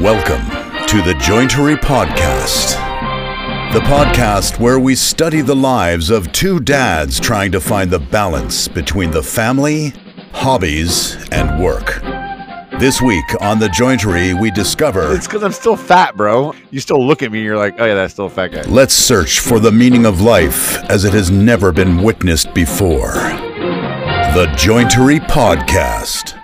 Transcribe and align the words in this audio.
Welcome 0.00 0.44
to 0.88 1.00
the 1.00 1.14
Jointery 1.20 1.76
Podcast, 1.76 2.74
the 3.72 3.80
podcast 3.80 4.60
where 4.60 4.78
we 4.78 4.94
study 4.94 5.40
the 5.40 5.56
lives 5.56 6.10
of 6.10 6.30
two 6.32 6.60
dads 6.60 7.18
trying 7.18 7.50
to 7.52 7.60
find 7.60 7.90
the 7.90 7.98
balance 7.98 8.68
between 8.68 9.10
the 9.10 9.22
family, 9.22 9.94
hobbies, 10.32 11.16
and 11.32 11.62
work. 11.62 12.02
This 12.78 13.00
week 13.00 13.24
on 13.40 13.58
the 13.58 13.68
Jointery, 13.68 14.38
we 14.38 14.50
discover 14.50 15.16
It's 15.16 15.26
because 15.26 15.42
I'm 15.42 15.52
still 15.52 15.78
fat, 15.78 16.14
bro. 16.14 16.52
You 16.70 16.80
still 16.80 17.04
look 17.04 17.22
at 17.22 17.32
me, 17.32 17.38
and 17.38 17.46
you're 17.46 17.56
like, 17.56 17.76
oh 17.78 17.86
yeah, 17.86 17.94
that's 17.94 18.12
still 18.12 18.26
a 18.26 18.30
fat 18.30 18.48
guy. 18.48 18.62
let's 18.64 18.92
search 18.92 19.40
for 19.40 19.58
the 19.58 19.72
meaning 19.72 20.04
of 20.04 20.20
life 20.20 20.76
as 20.90 21.06
it 21.06 21.14
has 21.14 21.30
never 21.30 21.72
been 21.72 22.02
witnessed 22.02 22.52
before. 22.52 23.14
The 24.34 24.52
Jointery 24.58 25.20
Podcast. 25.20 26.35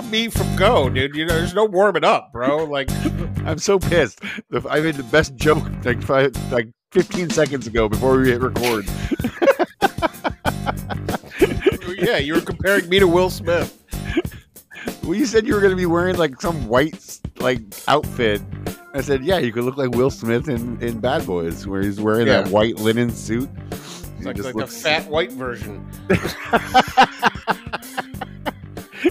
I'm 0.00 0.10
me 0.10 0.28
from 0.28 0.56
go, 0.56 0.88
dude. 0.88 1.14
You 1.14 1.26
know, 1.26 1.34
there's 1.34 1.52
no 1.52 1.66
warming 1.66 2.04
up, 2.04 2.32
bro. 2.32 2.64
Like, 2.64 2.88
I'm 3.44 3.58
so 3.58 3.78
pissed. 3.78 4.20
The- 4.48 4.66
I 4.70 4.80
made 4.80 4.94
the 4.94 5.02
best 5.02 5.36
joke 5.36 5.62
like 5.84 6.02
five, 6.02 6.32
like 6.50 6.68
15 6.92 7.28
seconds 7.28 7.66
ago 7.66 7.86
before 7.86 8.16
we 8.18 8.30
hit 8.30 8.40
record. 8.40 8.86
yeah, 11.98 12.16
you 12.16 12.32
were 12.32 12.40
comparing 12.40 12.88
me 12.88 12.98
to 12.98 13.06
Will 13.06 13.28
Smith. 13.28 13.76
Well, 15.02 15.14
you 15.14 15.26
said 15.26 15.46
you 15.46 15.52
were 15.52 15.60
going 15.60 15.72
to 15.72 15.76
be 15.76 15.84
wearing 15.84 16.16
like 16.16 16.40
some 16.40 16.66
white 16.66 17.20
like 17.38 17.60
outfit. 17.86 18.40
I 18.94 19.02
said, 19.02 19.22
yeah, 19.22 19.36
you 19.36 19.52
could 19.52 19.64
look 19.64 19.76
like 19.76 19.90
Will 19.90 20.10
Smith 20.10 20.48
in, 20.48 20.82
in 20.82 20.98
Bad 21.00 21.26
Boys, 21.26 21.66
where 21.66 21.82
he's 21.82 22.00
wearing 22.00 22.26
Yeah. 22.26 22.40
that 22.40 22.50
white 22.50 22.76
linen 22.76 23.10
suit. 23.10 23.50
It's 23.70 24.24
like, 24.24 24.36
just 24.36 24.46
like 24.46 24.54
looks- 24.54 24.74
the 24.76 24.80
fat 24.80 25.06
white 25.10 25.32
version. 25.32 25.86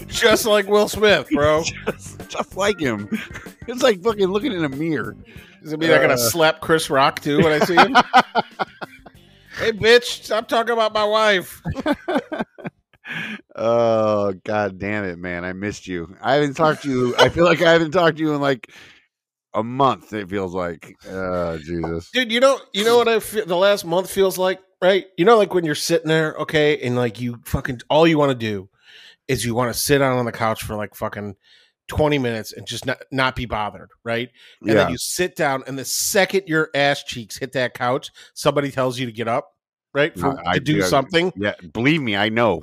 Just 0.06 0.46
like 0.46 0.66
Will 0.66 0.88
Smith, 0.88 1.28
bro. 1.30 1.62
just, 1.86 2.28
just 2.28 2.56
like 2.56 2.78
him. 2.80 3.08
It's 3.68 3.82
like 3.84 4.02
fucking 4.02 4.26
looking 4.26 4.52
in 4.52 4.64
a 4.64 4.68
mirror. 4.68 5.16
Does 5.62 5.72
it 5.72 5.78
mean 5.78 5.92
I'm 5.92 6.00
gonna 6.00 6.14
Uh. 6.14 6.16
slap 6.16 6.60
Chris 6.60 6.90
Rock 6.90 7.20
too 7.20 7.38
when 7.38 7.52
I 7.52 7.64
see 7.64 7.76
him? 7.76 7.92
hey, 9.58 9.70
bitch, 9.70 10.24
stop 10.24 10.48
talking 10.48 10.72
about 10.72 10.92
my 10.92 11.04
wife. 11.04 11.62
Oh 13.56 14.32
god 14.44 14.78
damn 14.78 15.04
it, 15.04 15.18
man! 15.18 15.44
I 15.44 15.52
missed 15.52 15.86
you. 15.86 16.16
I 16.20 16.34
haven't 16.34 16.54
talked 16.54 16.82
to 16.84 16.88
you. 16.88 17.14
I 17.18 17.28
feel 17.28 17.44
like 17.44 17.60
I 17.62 17.72
haven't 17.72 17.90
talked 17.90 18.16
to 18.16 18.22
you 18.22 18.34
in 18.34 18.40
like 18.40 18.72
a 19.54 19.62
month. 19.62 20.12
It 20.12 20.28
feels 20.30 20.54
like. 20.54 20.96
Oh 21.08 21.58
Jesus. 21.58 22.10
dude 22.12 22.30
you 22.32 22.40
know 22.40 22.58
you 22.72 22.84
know 22.84 22.96
what 22.96 23.08
i 23.08 23.18
feel 23.20 23.44
the 23.46 23.56
last 23.56 23.84
month 23.84 24.08
feels 24.10 24.38
like 24.38 24.60
right 24.80 25.06
you 25.18 25.24
know 25.24 25.36
like 25.36 25.52
when 25.52 25.64
you're 25.64 25.74
sitting 25.74 26.08
there 26.08 26.34
okay 26.36 26.80
and 26.80 26.94
like 26.96 27.20
you 27.20 27.38
fucking 27.44 27.80
all 27.90 28.06
you 28.06 28.16
want 28.18 28.30
to 28.30 28.34
do 28.36 28.68
is 29.30 29.44
you 29.44 29.54
want 29.54 29.72
to 29.72 29.78
sit 29.78 29.98
down 29.98 30.18
on 30.18 30.24
the 30.24 30.32
couch 30.32 30.62
for 30.62 30.74
like 30.74 30.94
fucking 30.94 31.36
20 31.88 32.18
minutes 32.18 32.52
and 32.52 32.66
just 32.66 32.86
not, 32.86 32.98
not 33.10 33.34
be 33.34 33.46
bothered 33.46 33.88
right 34.04 34.28
and 34.60 34.68
Yeah. 34.70 34.74
then 34.74 34.90
you 34.90 34.98
sit 34.98 35.34
down 35.36 35.64
and 35.66 35.78
the 35.78 35.84
second 35.84 36.42
your 36.46 36.70
ass 36.74 37.02
cheeks 37.04 37.36
hit 37.38 37.52
that 37.52 37.74
couch 37.74 38.10
somebody 38.34 38.70
tells 38.70 38.98
you 38.98 39.06
to 39.06 39.12
get 39.12 39.26
up 39.28 39.48
right 39.92 40.14
for, 40.14 40.34
No, 40.34 40.38
I 40.46 40.54
to 40.54 40.60
do 40.60 40.74
do- 40.74 40.82
something 40.82 41.32
Yeah. 41.36 41.54
Believe 41.72 42.00
me, 42.00 42.16
I 42.16 42.28
know. 42.28 42.62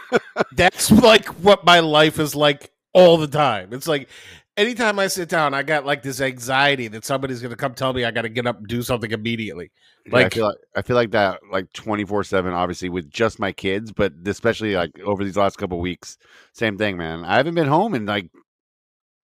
that's 0.52 0.90
like 0.90 1.26
what 1.42 1.64
my 1.64 1.80
life 1.80 2.18
is 2.18 2.34
like 2.34 2.70
all 2.92 3.16
the 3.16 3.26
time 3.28 3.72
it's 3.72 3.88
like 3.88 4.08
anytime 4.56 4.98
i 4.98 5.06
sit 5.06 5.28
down 5.28 5.54
i 5.54 5.62
got 5.62 5.84
like 5.84 6.02
this 6.02 6.20
anxiety 6.20 6.88
that 6.88 7.04
somebody's 7.04 7.42
gonna 7.42 7.56
come 7.56 7.74
tell 7.74 7.92
me 7.92 8.04
i 8.04 8.10
gotta 8.10 8.28
get 8.28 8.46
up 8.46 8.58
and 8.58 8.66
do 8.66 8.82
something 8.82 9.10
immediately 9.10 9.70
Like 10.10 10.26
I 10.26 10.28
feel 10.30 10.46
like 10.46 10.56
I 10.76 10.82
feel 10.82 10.96
like 10.96 11.10
that 11.10 11.40
like 11.50 11.72
twenty 11.72 12.04
four 12.04 12.22
seven. 12.22 12.52
Obviously 12.52 12.88
with 12.88 13.10
just 13.10 13.40
my 13.40 13.50
kids, 13.52 13.92
but 13.92 14.12
especially 14.24 14.74
like 14.76 14.98
over 15.00 15.24
these 15.24 15.36
last 15.36 15.58
couple 15.58 15.80
weeks, 15.80 16.16
same 16.52 16.78
thing, 16.78 16.96
man. 16.96 17.24
I 17.24 17.36
haven't 17.36 17.56
been 17.56 17.66
home 17.66 17.94
in 17.94 18.06
like 18.06 18.30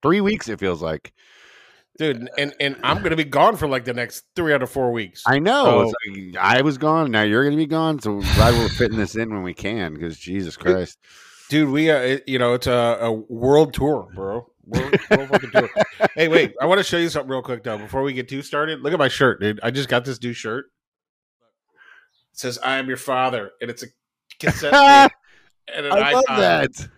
three 0.03 0.21
weeks. 0.21 0.49
It 0.49 0.59
feels 0.59 0.83
like. 0.83 1.13
dude 1.99 2.29
and 2.39 2.55
and 2.59 2.77
i'm 2.83 3.03
gonna 3.03 3.15
be 3.15 3.23
gone 3.23 3.55
for 3.55 3.69
like 3.69 3.85
the 3.85 3.93
next 3.93 4.25
three 4.35 4.53
out 4.53 4.63
of 4.63 4.71
four 4.71 4.93
weeks 4.93 5.23
I 5.27 5.39
know. 5.39 5.83
It's 5.83 5.95
like, 6.35 6.43
I 6.43 6.63
was 6.63 6.79
gone. 6.79 7.11
Now 7.11 7.23
you're 7.23 7.45
going 7.45 7.57
to 7.57 7.63
be 7.63 7.67
gone. 7.67 8.01
So 8.01 8.21
glad 8.35 8.55
we're 8.55 8.69
fitting 8.71 8.99
this 8.99 9.15
in 9.15 9.33
when 9.33 9.43
we 9.43 9.55
can. 9.55 9.95
Because 9.95 10.19
Jesus 10.19 10.57
Christ. 10.57 10.99
dude 11.49 11.69
we 11.69 11.91
uh 11.91 12.19
you 12.27 12.39
know 12.39 12.55
it's 12.55 12.67
a, 12.67 12.99
a 13.03 13.13
world 13.13 13.75
tour 13.75 14.09
bro 14.15 14.47
world, 14.67 14.97
world 15.11 15.29
fucking 15.29 15.51
tour 15.51 15.69
hey 16.15 16.29
wait 16.29 16.55
i 16.61 16.67
want 16.67 16.79
to 16.79 16.85
show 16.85 16.99
you 16.99 17.09
something 17.09 17.31
real 17.31 17.43
quick 17.43 17.63
though 17.63 17.79
before 17.79 18.03
we 18.03 18.13
get 18.13 18.29
too 18.29 18.43
started 18.43 18.81
look 18.81 18.93
at 18.93 18.99
my 18.99 19.09
shirt 19.09 19.41
dude 19.41 19.59
i 19.63 19.71
just 19.71 19.89
got 19.89 20.05
this 20.05 20.23
new 20.23 20.33
shirt 20.33 20.67
it 22.33 22.39
says 22.39 22.59
i 22.63 22.77
am 22.77 22.87
your 22.87 22.97
father 22.97 23.51
and 23.61 23.71
it's 23.71 23.83
a 23.83 23.87
cassette 24.39 24.73
tape 25.11 25.13
and 25.75 25.87
an 25.87 25.93
I 25.93 26.13
love 26.13 26.25
that. 26.29 26.89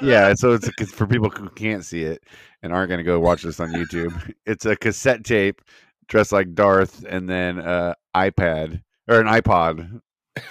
Yeah, 0.00 0.34
so 0.34 0.52
it's, 0.54 0.92
for 0.92 1.06
people 1.06 1.30
who 1.30 1.48
can't 1.50 1.84
see 1.84 2.02
it 2.02 2.24
and 2.62 2.72
aren't 2.72 2.88
going 2.88 2.98
to 2.98 3.04
go 3.04 3.20
watch 3.20 3.42
this 3.42 3.60
on 3.60 3.72
YouTube. 3.72 4.32
It's 4.46 4.66
a 4.66 4.76
cassette 4.76 5.24
tape 5.24 5.62
dressed 6.08 6.32
like 6.32 6.54
Darth, 6.54 7.04
and 7.08 7.28
then 7.28 7.58
uh 7.60 7.94
iPad 8.14 8.82
or 9.08 9.20
an 9.20 9.26
iPod. 9.26 10.00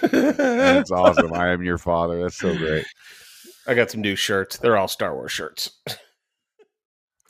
That's 0.00 0.90
awesome. 0.90 1.32
I 1.34 1.50
am 1.50 1.62
your 1.62 1.78
father. 1.78 2.22
That's 2.22 2.38
so 2.38 2.56
great. 2.56 2.86
I 3.66 3.74
got 3.74 3.90
some 3.90 4.00
new 4.00 4.16
shirts 4.16 4.56
they're 4.58 4.76
all 4.76 4.88
star 4.88 5.14
wars 5.14 5.32
shirts 5.32 5.70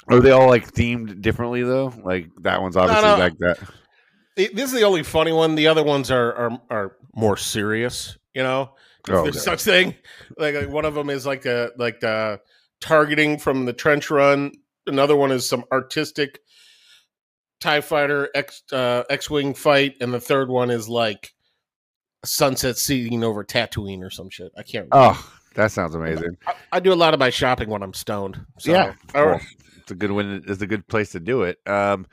Are 0.09 0.19
they 0.19 0.32
all 0.32 0.48
like 0.48 0.72
themed 0.72 1.22
differently 1.22 1.62
though? 1.62 1.93
Like 2.03 2.26
that 2.41 2.60
one's 2.60 2.76
obviously 2.76 3.04
no. 3.09 3.16
like 3.19 3.38
that. 3.38 3.59
It- 4.37 4.56
this 4.56 4.72
is 4.72 4.72
the 4.72 4.82
only 4.82 5.04
funny 5.04 5.31
one 5.32 5.54
the 5.54 5.69
other 5.69 5.84
ones 5.84 6.10
are 6.10 6.34
are, 6.34 6.60
are 6.70 6.97
more 7.15 7.37
serious 7.37 8.19
you 8.34 8.43
know 8.43 8.72
if 9.06 9.15
Oh, 9.15 9.22
there's 9.22 9.37
okay. 9.37 9.44
such 9.44 9.62
thing. 9.62 9.94
Like, 10.38 10.54
like 10.56 10.69
one 10.69 10.84
of 10.84 10.94
them 10.94 11.09
is 11.09 11.25
like 11.25 11.43
the 11.43 11.72
like 11.76 12.00
the 12.00 12.41
targeting 12.81 13.38
from 13.38 13.64
the 13.64 13.72
trench 13.72 14.10
run. 14.10 14.53
Another 14.88 15.14
one 15.16 15.31
is 15.31 15.49
some 15.49 15.64
artistic 15.72 16.41
Tie 17.60 17.81
Fighter 17.81 18.28
X 18.34 18.62
uh, 18.72 19.04
X 19.09 19.31
Wing 19.31 19.54
fight, 19.54 19.94
and 20.00 20.12
the 20.12 20.20
third 20.20 20.49
one 20.49 20.70
is 20.70 20.88
like 20.88 21.32
a 22.25 22.26
sunset 22.26 22.76
scene 22.76 23.22
over 23.22 23.44
Tatooine 23.44 24.03
or 24.03 24.10
some 24.10 24.31
shit. 24.31 24.50
I 24.59 24.62
can't. 24.64 24.88
Remember. 24.93 25.14
Oh, 25.16 25.32
that 25.55 25.71
sounds 25.71 25.95
amazing. 25.95 26.37
I, 26.47 26.55
I 26.73 26.81
do 26.81 26.93
a 26.93 26.95
lot 26.95 27.15
of 27.15 27.21
my 27.21 27.31
shopping 27.31 27.69
when 27.69 27.83
I'm 27.83 27.95
stoned. 27.95 28.45
So, 28.59 28.73
yeah, 28.73 28.95
well, 29.15 29.41
it's 29.79 29.91
a 29.91 29.95
good 29.95 30.11
one. 30.11 30.43
It's 30.47 30.63
a 30.63 30.67
good 30.67 30.87
place 30.87 31.11
to 31.13 31.21
do 31.21 31.43
it. 31.43 31.59
Um, 31.67 32.07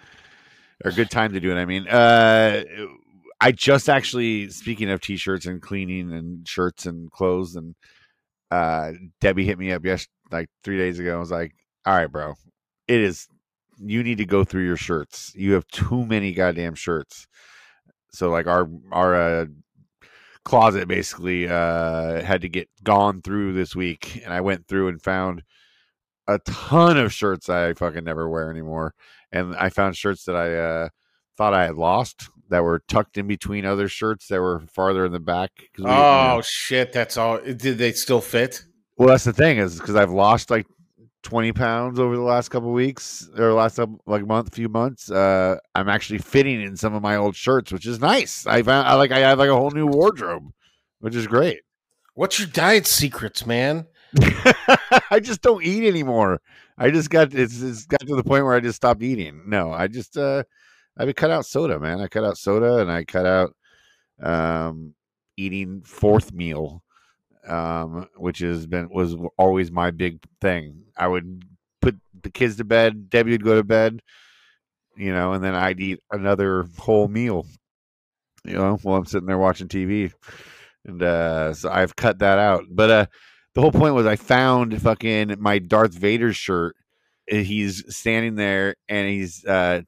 or 0.84 0.92
a 0.92 0.94
good 0.94 1.10
time 1.10 1.34
to 1.34 1.40
do 1.40 1.52
it. 1.52 1.60
I 1.60 1.66
mean, 1.66 1.88
uh, 1.88 2.64
I 3.42 3.52
just 3.52 3.90
actually 3.90 4.50
speaking 4.50 4.90
of 4.90 5.02
t-shirts 5.02 5.46
and 5.46 5.62
cleaning 5.62 6.12
and 6.12 6.48
shirts 6.48 6.86
and 6.86 7.12
clothes 7.12 7.56
and 7.56 7.76
uh, 8.52 8.94
Debbie 9.22 9.46
hit 9.46 9.60
me 9.60 9.72
up 9.72 9.86
yes 9.86 10.08
like 10.32 10.50
three 10.64 10.78
days 10.78 11.00
ago. 11.00 11.16
I 11.16 11.20
was 11.20 11.32
like, 11.32 11.54
all 11.86 11.96
right, 11.96 12.12
bro, 12.12 12.34
it 12.88 13.00
is. 13.00 13.28
You 13.82 14.04
need 14.04 14.18
to 14.18 14.26
go 14.26 14.44
through 14.44 14.66
your 14.66 14.76
shirts. 14.76 15.32
You 15.36 15.54
have 15.54 15.66
too 15.68 16.06
many 16.06 16.34
goddamn 16.34 16.76
shirts. 16.76 17.28
So 18.12 18.30
like 18.30 18.48
our 18.48 18.68
our 18.92 19.16
uh, 19.16 19.46
closet 20.46 20.88
basically 20.88 21.48
uh, 21.48 22.22
had 22.24 22.42
to 22.42 22.50
get 22.50 22.70
gone 22.84 23.22
through 23.22 23.54
this 23.54 23.76
week, 23.76 24.22
and 24.24 24.34
I 24.34 24.42
went 24.42 24.68
through 24.68 24.88
and 24.90 25.02
found 25.02 25.44
a 26.28 26.40
ton 26.40 26.98
of 26.98 27.12
shirts 27.14 27.50
I 27.50 27.74
fucking 27.74 28.04
never 28.04 28.30
wear 28.30 28.50
anymore. 28.52 28.94
And 29.32 29.56
I 29.56 29.70
found 29.70 29.96
shirts 29.96 30.24
that 30.26 30.36
I 30.36 30.56
uh, 30.56 30.90
thought 31.38 31.54
I 31.54 31.66
had 31.66 31.76
lost 31.76 32.30
that 32.50 32.64
were 32.64 32.82
tucked 32.88 33.18
in 33.18 33.28
between 33.28 33.64
other 33.66 33.88
shirts 33.88 34.28
that 34.28 34.42
were 34.42 34.62
farther 34.72 35.06
in 35.06 35.12
the 35.12 35.20
back. 35.20 35.52
we- 35.78 35.84
you 35.86 35.90
Oh 35.90 36.36
know- 36.38 36.42
shit! 36.44 36.94
That's 36.94 37.18
all. 37.18 37.40
Did 37.40 37.78
they 37.78 37.92
still 37.92 38.22
fit? 38.22 38.64
well, 38.98 39.10
that's 39.10 39.24
the 39.24 39.34
thing 39.34 39.58
is 39.60 39.80
because 39.80 39.96
I've 39.96 40.12
lost 40.12 40.50
like 40.50 40.66
20 41.24 41.52
pounds 41.52 42.00
over 42.00 42.16
the 42.16 42.22
last 42.22 42.50
couple 42.50 42.72
weeks 42.72 43.30
or 43.38 43.53
last 43.53 43.80
like 44.06 44.25
month, 44.25 44.53
few 44.53 44.69
months. 44.69 45.12
Uh, 45.12 45.57
I'm 45.75 45.90
actually 45.90 46.19
fitting 46.19 46.62
in 46.62 46.78
some 46.78 46.94
of 46.94 47.02
my 47.02 47.16
old 47.16 47.35
shirts, 47.35 47.72
which 47.72 47.85
is 47.85 48.00
nice. 48.00 48.46
I 48.47 48.63
found 48.63 48.88
I 48.88 48.96
like 48.96 49.12
I 49.12 49.19
have 49.19 49.40
like 49.40 49.50
a 49.50 49.56
whole 49.56 49.72
new 49.72 49.88
wardrobe, 49.88 50.52
which 51.00 51.16
is 51.16 51.28
great. 51.28 51.62
What's 52.16 52.40
your 52.40 52.47
diet 52.47 52.88
secrets, 52.88 53.46
man? 53.46 53.85
I 55.12 55.19
just 55.22 55.41
don't 55.41 55.63
eat 55.63 55.88
anymore. 55.88 56.41
I 56.77 56.89
just 56.89 57.10
got 57.10 57.33
it's, 57.33 57.62
it's 57.62 57.86
got 57.86 58.01
to 58.01 58.15
the 58.15 58.24
point 58.24 58.45
where 58.45 58.56
I 58.56 58.60
just 58.60 58.77
stopped 58.77 59.04
eating. 59.04 59.44
No, 59.45 59.72
I 59.72 59.88
just 59.88 60.18
uh 60.18 60.44
i've 60.98 61.13
cut 61.15 61.31
out 61.31 61.45
soda, 61.45 61.80
man. 61.80 62.00
I 62.00 62.07
cut 62.07 62.24
out 62.24 62.38
soda 62.38 62.77
and 62.77 62.92
I 62.92 63.04
cut 63.04 63.25
out 63.25 63.56
um 64.22 64.94
eating 65.38 65.81
fourth 65.86 66.33
meal. 66.33 66.83
Um 67.47 68.07
which 68.18 68.39
has 68.39 68.65
been 68.68 68.89
was 68.89 69.15
always 69.38 69.71
my 69.71 69.91
big 69.91 70.19
thing. 70.41 70.83
I 70.97 71.07
would 71.07 71.44
put 71.81 71.97
the 72.21 72.30
kids 72.30 72.57
to 72.57 72.63
bed, 72.63 73.09
Debbie 73.09 73.31
would 73.31 73.44
go 73.44 73.56
to 73.56 73.63
bed, 73.63 74.01
you 74.97 75.13
know, 75.13 75.33
and 75.33 75.44
then 75.44 75.56
I'd 75.56 75.80
eat 75.80 76.00
another 76.12 76.65
whole 76.77 77.07
meal. 77.07 77.45
You 78.45 78.53
know, 78.53 78.77
while 78.83 78.97
I'm 78.97 79.06
sitting 79.06 79.27
there 79.27 79.38
watching 79.38 79.68
TV. 79.68 80.12
And 80.86 81.01
uh 81.01 81.53
so 81.53 81.69
I've 81.69 81.95
cut 81.95 82.19
that 82.19 82.39
out. 82.39 82.65
But 82.69 82.89
uh 82.89 83.06
the 83.56 83.62
whole 83.62 83.71
point 83.71 83.95
was 83.95 84.06
I 84.06 84.15
found 84.15 84.81
fucking 84.81 85.36
my 85.39 85.59
Darth 85.59 85.94
Vader 85.94 86.33
shirt. 86.33 86.75
He's 87.27 87.83
standing 87.95 88.36
there 88.36 88.75
and 88.88 89.07
he's 89.07 89.45
uh 89.45 89.81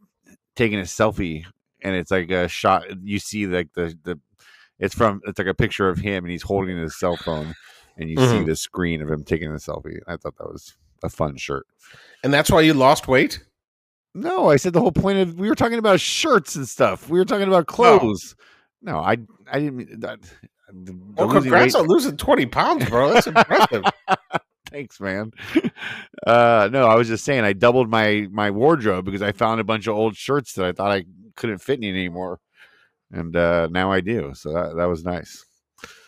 taking 0.56 0.80
a 0.80 0.84
selfie 0.84 1.46
and 1.82 1.96
it's 1.96 2.12
like 2.12 2.30
a 2.32 2.48
shot 2.48 2.84
you 3.04 3.20
see 3.20 3.48
like 3.48 3.70
the 3.74 3.98
the 4.04 4.20
it's 4.82 4.94
from 4.94 5.22
it's 5.26 5.40
like 5.40 5.48
a 5.48 5.54
picture 5.54 5.88
of 5.88 6.00
him 6.00 6.26
and 6.26 6.32
he's 6.32 6.42
holding 6.44 6.78
his 6.78 7.00
cell 7.00 7.16
phone 7.16 7.54
and 7.98 8.10
you 8.10 8.18
see 8.18 8.24
Mhm. 8.24 8.46
the 8.48 8.56
screen 8.58 9.02
of 9.02 9.10
him 9.10 9.24
taking 9.24 9.52
the 9.52 9.60
selfie. 9.60 10.00
I 10.08 10.18
thought 10.18 10.38
that 10.38 10.48
was 10.52 10.76
a 11.04 11.10
fun 11.10 11.38
shirt. 11.38 11.66
And 12.24 12.34
that's 12.34 12.52
why 12.52 12.62
you 12.62 12.74
lost 12.74 13.08
weight? 13.08 13.44
No, 14.14 14.50
I 14.50 14.58
said 14.58 14.74
the 14.74 14.82
whole 14.82 14.92
point 14.92 15.20
of 15.20 15.40
we 15.40 15.48
were 15.48 15.56
talking 15.56 15.78
about 15.80 16.00
shirts 16.02 16.56
and 16.58 16.68
stuff. 16.68 17.10
We 17.10 17.18
were 17.20 17.26
talking 17.26 17.48
about 17.48 17.68
clothes. 17.68 18.36
No, 18.82 18.98
I 18.98 19.18
I 19.52 19.60
didn't 19.60 19.78
mean 19.78 20.00
that. 20.02 20.20
the- 20.22 20.92
the 20.94 20.98
Well, 21.18 21.30
congrats 21.30 21.74
weight- 21.76 21.82
on 21.82 21.88
losing 21.88 22.18
20 22.18 22.46
pounds, 22.46 22.90
bro. 22.90 23.14
That's 23.14 23.28
impressive. 23.28 23.84
Thanks, 24.72 25.00
man. 25.02 25.32
Uh, 26.26 26.70
no, 26.72 26.88
I 26.88 26.96
was 26.96 27.08
just 27.10 27.26
saying 27.26 27.44
I 27.44 27.52
doubled 27.54 27.90
my 27.90 28.28
my 28.32 28.52
wardrobe 28.52 29.04
because 29.06 29.22
I 29.22 29.32
found 29.34 29.60
a 29.60 29.64
bunch 29.66 29.88
of 29.88 29.96
old 29.96 30.16
shirts 30.16 30.54
that 30.54 30.66
I 30.66 30.72
thought 30.72 30.92
I 30.92 31.04
couldn't 31.36 31.58
fit 31.60 31.80
in 31.80 31.90
anymore, 31.90 32.40
and 33.12 33.36
uh, 33.36 33.68
now 33.72 33.92
I 33.92 34.02
do. 34.02 34.34
So 34.36 34.54
that 34.54 34.76
that 34.76 34.86
was 34.86 35.04
nice. 35.04 35.46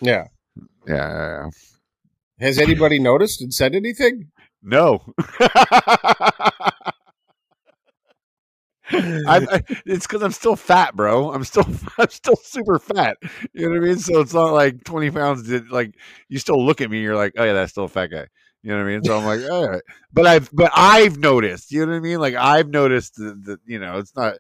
yeah. 0.02 0.26
Yeah. 0.88 1.50
Has 2.40 2.60
anybody 2.60 3.00
noticed 3.00 3.42
and 3.42 3.54
said 3.54 3.76
anything? 3.76 4.32
no. 4.62 5.02
I, 8.94 9.48
I, 9.52 9.64
it's 9.86 10.06
because 10.08 10.22
I'm 10.22 10.32
still 10.32 10.56
fat, 10.56 10.96
bro. 10.96 11.32
I'm 11.32 11.44
still 11.44 11.66
I'm 11.98 12.10
still 12.10 12.36
super 12.36 12.80
fat. 12.80 13.18
You 13.54 13.66
know 13.66 13.70
what 13.70 13.78
I 13.78 13.88
mean? 13.88 14.00
So 14.00 14.20
it's 14.20 14.34
not 14.34 14.54
like 14.54 14.84
20 14.84 15.12
pounds. 15.12 15.48
Did, 15.48 15.70
like 15.70 15.96
you 16.30 16.40
still 16.40 16.64
look 16.64 16.82
at 16.82 16.90
me, 16.90 17.02
you're 17.02 17.16
like, 17.16 17.34
oh 17.38 17.44
yeah, 17.44 17.54
that's 17.54 17.72
still 17.72 17.86
a 17.86 17.90
fat 17.90 18.08
guy. 18.08 18.28
You 18.62 18.72
know 18.72 18.78
what 18.78 18.88
I 18.88 18.92
mean? 18.92 19.04
So 19.04 19.18
I'm 19.18 19.26
like, 19.26 19.52
all 19.52 19.68
right. 19.68 19.82
But 20.14 20.26
I've 20.26 20.50
but 20.54 20.72
I've 20.74 21.18
noticed. 21.18 21.72
You 21.72 21.86
know 21.86 21.92
what 21.92 21.98
I 21.98 22.02
mean? 22.02 22.20
Like 22.20 22.36
I've 22.36 22.70
noticed 22.70 23.16
that, 23.16 23.44
that 23.46 23.60
you 23.66 23.80
know 23.80 23.98
it's 24.00 24.16
not. 24.16 24.36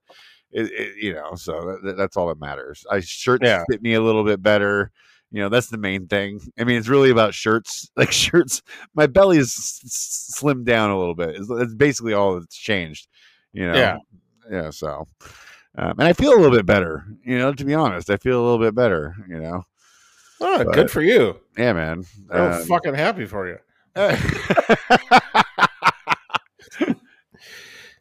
It, 0.53 0.71
it, 0.71 0.95
you 1.03 1.13
know, 1.13 1.35
so 1.35 1.77
that, 1.83 1.97
that's 1.97 2.15
all 2.15 2.27
that 2.27 2.39
matters. 2.39 2.85
I 2.89 2.99
shirts 2.99 3.41
Yeah. 3.45 3.63
fit 3.69 3.81
me 3.81 3.93
a 3.95 4.01
little 4.01 4.23
bit 4.23 4.41
better. 4.41 4.91
You 5.31 5.41
know, 5.41 5.49
that's 5.49 5.67
the 5.69 5.77
main 5.79 6.07
thing. 6.07 6.39
I 6.59 6.63
mean, 6.63 6.77
it's 6.77 6.87
really 6.87 7.09
about 7.09 7.33
shirts. 7.33 7.89
Like 7.97 8.11
shirts, 8.11 8.61
my 8.93 9.07
belly 9.07 9.37
is 9.39 9.49
s- 9.83 10.35
slimmed 10.39 10.65
down 10.65 10.91
a 10.91 10.97
little 10.99 11.15
bit. 11.15 11.29
It's, 11.35 11.49
it's 11.49 11.73
basically 11.73 12.13
all 12.13 12.39
that's 12.39 12.55
changed. 12.55 13.07
You 13.51 13.67
know, 13.71 13.75
Yeah. 13.75 13.97
yeah. 14.51 14.69
So, 14.69 15.07
um, 15.75 15.95
and 15.99 16.03
I 16.03 16.13
feel 16.13 16.33
a 16.33 16.39
little 16.39 16.55
bit 16.55 16.65
better. 16.67 17.03
You 17.25 17.39
know, 17.39 17.51
to 17.51 17.65
be 17.65 17.73
honest, 17.73 18.09
I 18.11 18.17
feel 18.17 18.39
a 18.39 18.43
little 18.43 18.59
bit 18.59 18.75
better. 18.75 19.15
You 19.27 19.39
know, 19.39 19.63
Oh, 20.45 20.63
But- 20.65 20.73
good 20.73 20.91
for 20.91 21.01
you. 21.01 21.39
yeah, 21.57 21.73
man. 21.73 22.03
I'm 22.29 22.51
Um, 22.53 22.63
fucking 22.65 22.93
happy 22.95 23.25
for 23.25 23.47
you. 23.47 23.57
I 23.95 24.11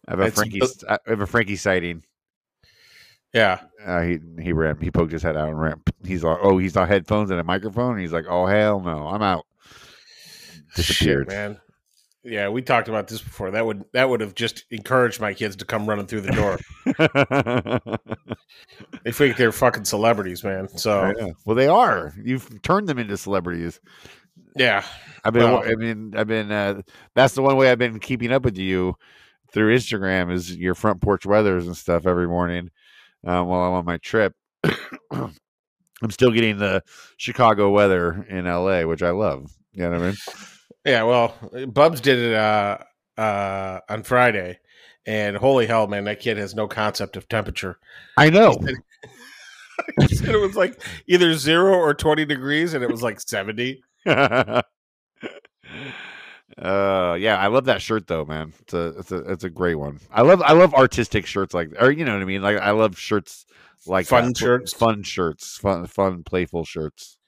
have 0.08 0.20
a 0.20 0.22
It's- 0.26 0.34
Frankie. 0.34 0.60
I 0.88 0.98
have 1.06 1.20
a 1.20 1.26
Frankie 1.26 1.56
sighting. 1.56 2.02
Yeah. 3.32 3.60
Uh, 3.84 4.02
he 4.02 4.18
he 4.40 4.52
ran. 4.52 4.78
He 4.80 4.90
poked 4.90 5.12
his 5.12 5.22
head 5.22 5.36
out 5.36 5.48
and 5.48 5.60
ran. 5.60 5.80
He's 6.04 6.22
like, 6.22 6.38
oh, 6.42 6.58
he 6.58 6.68
saw 6.68 6.84
headphones 6.84 7.30
and 7.30 7.40
a 7.40 7.44
microphone. 7.44 7.98
he's 7.98 8.12
like, 8.12 8.26
oh 8.28 8.46
hell 8.46 8.80
no, 8.80 9.08
I'm 9.08 9.22
out. 9.22 9.46
Disappeared. 10.74 11.28
Shit, 11.30 11.36
man. 11.36 11.60
Yeah, 12.24 12.50
we 12.50 12.62
talked 12.62 12.88
about 12.88 13.08
this 13.08 13.20
before. 13.20 13.50
That 13.50 13.66
would 13.66 13.84
that 13.94 14.08
would 14.08 14.20
have 14.20 14.34
just 14.34 14.64
encouraged 14.70 15.20
my 15.20 15.34
kids 15.34 15.56
to 15.56 15.64
come 15.64 15.88
running 15.88 16.06
through 16.06 16.20
the 16.20 16.32
door. 16.32 17.98
they 19.02 19.10
think 19.10 19.36
they're 19.36 19.50
fucking 19.50 19.86
celebrities, 19.86 20.44
man. 20.44 20.68
So. 20.68 21.34
Well, 21.44 21.56
they 21.56 21.66
are. 21.66 22.14
You've 22.22 22.62
turned 22.62 22.88
them 22.88 22.98
into 22.98 23.16
celebrities. 23.16 23.80
yeah, 24.54 24.84
I've 25.24 25.32
been. 25.32 25.50
Well- 25.50 25.64
I 25.66 25.74
mean, 25.74 26.14
I've 26.16 26.28
been. 26.28 26.52
Uh, 26.52 26.82
that's 27.14 27.34
the 27.34 27.42
one 27.42 27.56
way 27.56 27.72
I've 27.72 27.78
been 27.78 27.98
keeping 27.98 28.30
up 28.30 28.44
with 28.44 28.56
you 28.56 28.94
through 29.52 29.74
Instagram 29.76 30.32
is 30.32 30.54
your 30.54 30.76
front 30.76 31.00
porch 31.00 31.26
weathers 31.26 31.66
and 31.66 31.76
stuff 31.76 32.06
every 32.06 32.28
morning 32.28 32.70
um, 33.26 33.46
while 33.46 33.62
I'm 33.62 33.72
on 33.72 33.84
my 33.84 33.98
trip. 33.98 34.34
I'm 36.02 36.10
still 36.10 36.30
getting 36.32 36.58
the 36.58 36.82
Chicago 37.16 37.70
weather 37.70 38.26
in 38.28 38.44
LA, 38.44 38.82
which 38.82 39.02
I 39.02 39.10
love. 39.10 39.52
You 39.72 39.84
know 39.84 39.90
what 39.90 40.00
I 40.00 40.06
mean? 40.06 40.16
yeah. 40.84 41.02
Well, 41.04 41.34
Bubs 41.68 42.00
did 42.00 42.18
it 42.18 42.34
uh, 42.34 42.78
uh, 43.16 43.80
on 43.88 44.02
Friday, 44.02 44.58
and 45.06 45.36
holy 45.36 45.66
hell, 45.66 45.86
man, 45.86 46.04
that 46.04 46.20
kid 46.20 46.38
has 46.38 46.54
no 46.54 46.66
concept 46.66 47.16
of 47.16 47.28
temperature. 47.28 47.78
I 48.16 48.30
know. 48.30 48.58
He 49.98 50.14
said 50.14 50.28
it 50.28 50.40
was 50.40 50.54
like 50.54 50.80
either 51.08 51.34
zero 51.34 51.74
or 51.74 51.94
twenty 51.94 52.24
degrees, 52.24 52.74
and 52.74 52.84
it 52.84 52.90
was 52.90 53.02
like 53.02 53.18
seventy. 53.20 53.82
uh, 56.58 57.16
yeah, 57.18 57.38
I 57.38 57.46
love 57.48 57.64
that 57.66 57.82
shirt 57.82 58.06
though, 58.06 58.24
man. 58.24 58.52
It's 58.60 58.74
a 58.74 58.86
it's 58.98 59.12
a 59.12 59.16
it's 59.32 59.44
a 59.44 59.50
great 59.50 59.76
one. 59.76 60.00
I 60.10 60.22
love 60.22 60.42
I 60.42 60.52
love 60.52 60.74
artistic 60.74 61.26
shirts 61.26 61.54
like, 61.54 61.70
or 61.80 61.90
you 61.90 62.04
know 62.04 62.12
what 62.12 62.22
I 62.22 62.26
mean. 62.26 62.42
Like 62.42 62.58
I 62.58 62.70
love 62.72 62.98
shirts 62.98 63.46
like 63.86 64.06
Fun 64.06 64.28
that. 64.28 64.38
shirts? 64.38 64.72
fun 64.72 65.02
shirts, 65.02 65.56
fun 65.56 65.86
fun 65.86 66.22
playful 66.24 66.64
shirts. 66.64 67.18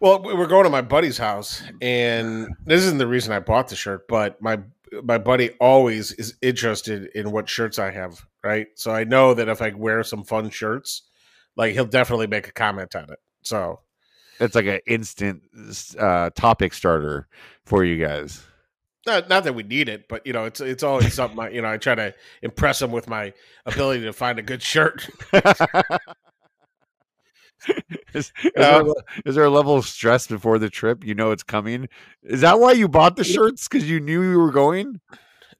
Well, 0.00 0.22
we 0.22 0.34
we're 0.34 0.46
going 0.46 0.64
to 0.64 0.70
my 0.70 0.82
buddy's 0.82 1.18
house, 1.18 1.62
and 1.80 2.48
this 2.64 2.82
isn't 2.84 2.98
the 2.98 3.06
reason 3.08 3.32
I 3.32 3.40
bought 3.40 3.68
the 3.68 3.76
shirt, 3.76 4.06
but 4.08 4.40
my 4.40 4.60
my 5.02 5.18
buddy 5.18 5.50
always 5.60 6.12
is 6.12 6.34
interested 6.40 7.10
in 7.14 7.30
what 7.32 7.48
shirts 7.48 7.78
I 7.78 7.90
have, 7.90 8.24
right? 8.44 8.68
So 8.76 8.90
I 8.92 9.04
know 9.04 9.34
that 9.34 9.48
if 9.48 9.60
I 9.60 9.70
wear 9.70 10.02
some 10.04 10.22
fun 10.24 10.50
shirts, 10.50 11.02
like 11.56 11.72
he'll 11.72 11.84
definitely 11.84 12.26
make 12.28 12.46
a 12.48 12.52
comment 12.52 12.94
on 12.94 13.04
it. 13.10 13.18
So 13.42 13.80
It's 14.40 14.54
like 14.54 14.66
an 14.66 14.80
instant 14.86 15.42
uh, 15.98 16.30
topic 16.30 16.72
starter 16.72 17.26
for 17.64 17.84
you 17.84 18.04
guys. 18.04 18.44
not 19.06 19.28
not 19.28 19.44
that 19.44 19.54
we 19.54 19.62
need 19.62 19.88
it, 19.88 20.08
but 20.08 20.26
you 20.26 20.32
know, 20.32 20.44
it's 20.44 20.60
it's 20.60 20.82
always 20.82 21.14
something. 21.20 21.38
I, 21.38 21.50
you 21.50 21.62
know, 21.62 21.70
I 21.70 21.76
try 21.76 21.94
to 21.94 22.14
impress 22.42 22.78
them 22.78 22.92
with 22.92 23.08
my 23.08 23.32
ability 23.66 24.02
to 24.04 24.12
find 24.12 24.38
a 24.38 24.42
good 24.42 24.62
shirt. 24.62 25.08
is, 28.14 28.32
is 28.42 28.52
there, 28.54 28.82
a 28.82 29.32
there 29.32 29.44
a 29.44 29.50
level 29.50 29.76
of 29.76 29.86
stress 29.86 30.26
before 30.26 30.58
the 30.58 30.70
trip? 30.70 31.04
You 31.04 31.14
know 31.14 31.30
it's 31.30 31.42
coming. 31.42 31.88
Is 32.22 32.40
that 32.42 32.60
why 32.60 32.72
you 32.72 32.88
bought 32.88 33.16
the 33.16 33.24
shirts? 33.24 33.68
Because 33.68 33.88
you 33.88 34.00
knew 34.00 34.22
you 34.22 34.38
were 34.38 34.52
going? 34.52 35.00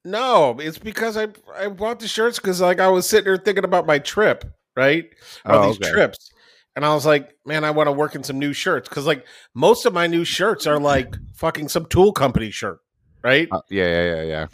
No, 0.05 0.57
it's 0.59 0.79
because 0.79 1.17
I 1.17 1.29
I 1.55 1.69
bought 1.69 2.01
the 2.01 2.09
shirts 2.09 2.39
because 2.39 2.61
like 2.61 2.81
I 2.81 2.89
was 2.89 3.09
sitting 3.09 3.25
there 3.25 3.37
thinking 3.37 3.65
about 3.65 3.87
my 3.87 3.99
trip, 3.99 4.45
right? 4.77 5.07
Oh, 5.45 5.69
these 5.69 5.77
okay. 5.77 5.91
trips. 5.91 6.31
And 6.77 6.85
I 6.85 6.95
was 6.95 7.05
like, 7.05 7.37
man, 7.45 7.65
I 7.65 7.71
want 7.71 7.89
to 7.89 7.93
work 7.93 8.15
in 8.15 8.23
some 8.23 8.39
new 8.39 8.53
shirts. 8.53 8.89
Cause 8.89 9.07
like 9.07 9.27
most 9.55 9.85
of 9.85 9.93
my 9.93 10.07
new 10.07 10.25
shirts 10.25 10.67
are 10.67 10.79
like 10.79 11.17
fucking 11.35 11.69
some 11.69 11.87
tool 11.87 12.13
company 12.13 12.51
shirt, 12.51 12.79
right? 13.23 13.49
Uh, 13.51 13.63
yeah, 13.71 13.87
yeah, 13.87 14.15
yeah, 14.15 14.23
yeah. 14.23 14.47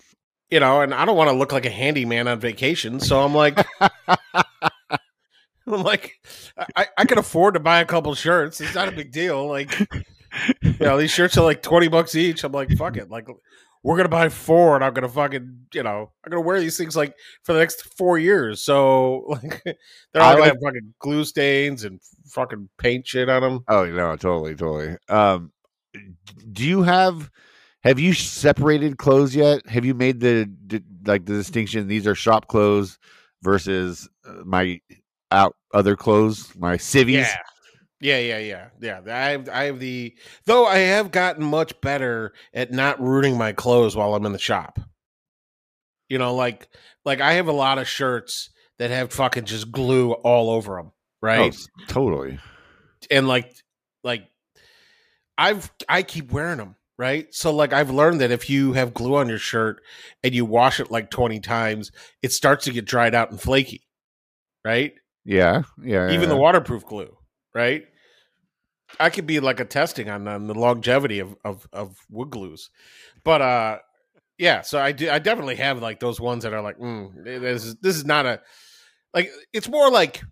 You 0.50 0.60
know, 0.60 0.80
and 0.80 0.94
I 0.94 1.04
don't 1.04 1.16
want 1.16 1.30
to 1.30 1.36
look 1.36 1.52
like 1.52 1.66
a 1.66 1.70
handyman 1.70 2.28
on 2.28 2.40
vacation. 2.40 3.00
So 3.00 3.20
I'm 3.22 3.34
like, 3.34 3.58
I'm 5.66 5.82
like, 5.82 6.12
I, 6.76 6.86
I 6.96 7.04
can 7.04 7.18
afford 7.18 7.54
to 7.54 7.60
buy 7.60 7.80
a 7.80 7.84
couple 7.84 8.14
shirts. 8.14 8.60
It's 8.60 8.74
not 8.74 8.88
a 8.88 8.92
big 8.92 9.10
deal. 9.12 9.46
Like, 9.46 9.78
you 10.62 10.74
know, 10.80 10.98
these 10.98 11.10
shirts 11.10 11.36
are 11.36 11.44
like 11.44 11.62
20 11.62 11.88
bucks 11.88 12.14
each. 12.14 12.44
I'm 12.44 12.52
like, 12.52 12.70
fuck 12.76 12.96
it. 12.96 13.10
Like, 13.10 13.28
we're 13.84 13.96
going 13.96 14.06
to 14.06 14.10
buy 14.10 14.30
four 14.30 14.74
and 14.74 14.82
I'm 14.84 14.94
going 14.94 15.06
to 15.06 15.14
fucking, 15.14 15.66
you 15.74 15.82
know, 15.82 16.10
I'm 16.24 16.30
going 16.30 16.42
to 16.42 16.46
wear 16.46 16.58
these 16.58 16.76
things 16.78 16.96
like 16.96 17.14
for 17.44 17.52
the 17.52 17.58
next 17.60 17.82
four 17.96 18.18
years. 18.18 18.62
So, 18.62 19.18
like, 19.28 19.62
they're 19.62 20.22
I 20.22 20.30
all 20.30 20.36
going 20.36 20.40
like- 20.40 20.52
to 20.52 20.56
have 20.56 20.62
fucking 20.64 20.94
glue 20.98 21.24
stains 21.24 21.84
and 21.84 22.00
fucking 22.26 22.70
paint 22.78 23.06
shit 23.06 23.28
on 23.28 23.42
them. 23.42 23.64
Oh 23.68 23.84
no, 23.84 24.16
totally, 24.16 24.56
totally. 24.56 24.96
Um, 25.08 25.52
do 26.50 26.64
you 26.64 26.82
have 26.82 27.30
have 27.84 28.00
you 28.00 28.14
separated 28.14 28.96
clothes 28.96 29.36
yet? 29.36 29.64
Have 29.68 29.84
you 29.84 29.92
made 29.94 30.18
the, 30.18 30.50
like 31.04 31.26
the 31.26 31.34
distinction? 31.34 31.86
These 31.86 32.06
are 32.06 32.14
shop 32.14 32.48
clothes 32.48 32.98
versus 33.42 34.08
uh, 34.26 34.42
my 34.44 34.80
out 35.30 35.54
other 35.74 35.94
clothes, 35.94 36.50
my 36.56 36.78
civvies. 36.78 37.26
Yeah. 37.26 37.36
Yeah, 38.04 38.18
yeah, 38.18 38.36
yeah, 38.38 38.68
yeah. 38.82 39.00
I 39.06 39.30
have, 39.30 39.48
I 39.48 39.64
have 39.64 39.78
the 39.78 40.14
though 40.44 40.66
I 40.66 40.76
have 40.76 41.10
gotten 41.10 41.42
much 41.42 41.80
better 41.80 42.34
at 42.52 42.70
not 42.70 43.00
ruining 43.00 43.38
my 43.38 43.54
clothes 43.54 43.96
while 43.96 44.14
I'm 44.14 44.26
in 44.26 44.32
the 44.32 44.38
shop. 44.38 44.78
You 46.10 46.18
know, 46.18 46.34
like 46.34 46.68
like 47.06 47.22
I 47.22 47.32
have 47.32 47.48
a 47.48 47.52
lot 47.52 47.78
of 47.78 47.88
shirts 47.88 48.50
that 48.78 48.90
have 48.90 49.10
fucking 49.10 49.46
just 49.46 49.72
glue 49.72 50.12
all 50.12 50.50
over 50.50 50.76
them, 50.76 50.88
Oh, 50.88 50.92
right? 51.22 51.48
s- 51.54 51.66
totally. 51.88 52.38
And 53.10 53.26
like 53.26 53.50
like 54.02 54.28
I've 55.38 55.70
I 55.88 56.02
keep 56.02 56.30
wearing 56.30 56.58
them, 56.58 56.76
right? 56.98 57.32
So 57.34 57.54
like 57.54 57.72
I've 57.72 57.88
learned 57.90 58.20
that 58.20 58.30
if 58.30 58.50
you 58.50 58.74
have 58.74 58.92
glue 58.92 59.16
on 59.16 59.30
your 59.30 59.38
shirt 59.38 59.80
and 60.22 60.34
you 60.34 60.44
wash 60.44 60.78
it 60.78 60.90
like 60.90 61.10
20 61.10 61.40
times, 61.40 61.90
it 62.22 62.32
starts 62.32 62.66
to 62.66 62.70
get 62.72 62.84
dried 62.84 63.14
out 63.14 63.30
and 63.30 63.40
flaky. 63.40 63.86
Right? 64.62 64.92
Yeah, 65.24 65.62
yeah. 65.82 66.10
even 66.10 66.28
the 66.28 66.36
waterproof 66.36 66.84
glue, 66.84 67.16
right? 67.54 67.86
I 69.00 69.10
could 69.10 69.26
be 69.26 69.40
like 69.40 69.60
a 69.60 69.64
testing 69.64 70.08
on, 70.08 70.26
on 70.28 70.46
the 70.46 70.54
longevity 70.54 71.18
of, 71.20 71.36
of 71.44 71.66
of 71.72 71.96
wood 72.10 72.30
glues, 72.30 72.70
but 73.24 73.40
uh, 73.42 73.78
yeah. 74.38 74.62
So 74.62 74.78
I 74.78 74.92
do. 74.92 75.10
I 75.10 75.18
definitely 75.18 75.56
have 75.56 75.80
like 75.82 76.00
those 76.00 76.20
ones 76.20 76.44
that 76.44 76.52
are 76.52 76.62
like, 76.62 76.78
mm, 76.78 77.12
this 77.24 77.64
is 77.64 77.76
this 77.76 77.96
is 77.96 78.04
not 78.04 78.26
a 78.26 78.40
like. 79.12 79.30
It's 79.52 79.68
more 79.68 79.90
like 79.90 80.22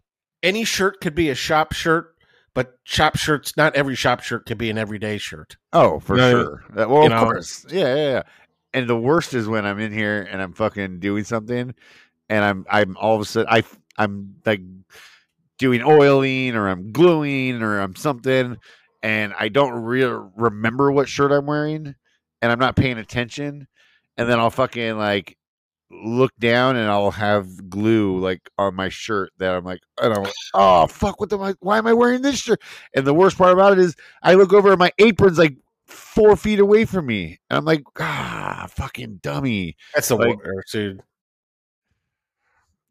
any 0.43 0.65
shirt 0.65 1.01
could 1.01 1.15
be 1.15 1.31
a 1.31 1.35
shop 1.35 1.73
shirt, 1.73 2.15
but 2.55 2.75
shop 2.85 3.17
shirts. 3.17 3.57
Not 3.57 3.75
every 3.77 3.95
shop 3.95 4.21
shirt 4.23 4.47
could 4.47 4.59
be 4.59 4.71
an 4.71 4.79
everyday 4.79 5.19
shirt. 5.19 5.57
Oh, 5.73 6.01
for 6.01 6.17
No, 6.17 6.31
sure. 6.31 6.65
Uh, 6.71 6.89
well, 6.89 7.05
of 7.05 7.11
know. 7.11 7.25
course. 7.25 7.65
Yeah, 7.71 7.95
yeah, 7.95 8.11
yeah. 8.11 8.23
And 8.75 8.89
the 8.89 8.97
worst 8.99 9.35
is 9.35 9.47
when 9.47 9.67
I'm 9.67 9.79
in 9.79 9.93
here 9.93 10.27
and 10.31 10.41
I'm 10.41 10.53
fucking 10.55 11.01
doing 11.01 11.25
something, 11.25 11.75
and 12.29 12.45
I'm 12.45 12.67
I'm 12.71 12.97
all 12.97 13.15
of 13.15 13.21
a 13.21 13.25
sudden 13.25 13.49
I 13.51 13.63
I'm 13.99 14.37
like 14.47 14.63
doing 15.63 15.81
oiling 15.83 16.57
or 16.57 16.69
I'm 16.69 16.91
gluing 16.91 17.63
or 17.63 17.79
I'm 17.79 17.95
something, 17.95 18.59
and 19.01 19.33
I 19.39 19.49
don't 19.49 19.73
really 19.83 20.29
remember 20.37 20.91
what 20.91 21.09
shirt 21.09 21.31
I'm 21.31 21.47
wearing, 21.47 21.95
and 22.43 22.53
I'm 22.53 22.59
not 22.59 22.75
paying 22.75 22.99
attention, 22.99 23.69
and 24.17 24.29
then 24.29 24.41
I'll 24.41 24.51
fucking 24.51 24.99
like 24.99 25.39
look 25.91 26.33
down 26.41 26.75
and 26.75 26.91
I'll 26.91 27.11
have 27.13 27.69
glue 27.71 28.19
like 28.19 28.41
on 28.59 28.75
my 28.75 28.89
shirt 28.89 29.31
that 29.39 29.55
I'm 29.55 29.65
like, 29.65 29.81
and 30.03 30.13
I'm 30.13 30.25
like, 30.25 30.33
oh 30.55 30.87
fuck, 30.89 31.21
what 31.21 31.29
I? 31.41 31.55
Why 31.61 31.79
am 31.79 31.87
I 31.87 31.93
wearing 31.93 32.23
this 32.23 32.41
shirt? 32.41 32.61
And 32.97 33.07
the 33.07 33.15
worst 33.15 33.39
part 33.39 33.53
about 33.53 33.73
it 33.73 33.79
is, 33.79 33.95
I 34.23 34.35
look 34.35 34.53
over 34.53 34.71
and 34.71 34.79
my 34.81 34.91
apron's 34.99 35.39
like 35.39 35.57
four 35.87 36.35
feet 36.37 36.59
away 36.59 36.87
from 36.87 37.07
me, 37.07 37.39
and 37.49 37.57
I'm 37.57 37.65
like, 37.65 37.85
ah, 38.01 38.67
fucking 38.69 39.21
dummy. 39.23 39.77
That's 39.95 40.09
the 40.09 40.17
Like- 40.17 40.37
worst, 40.45 40.73
dude. 40.73 41.03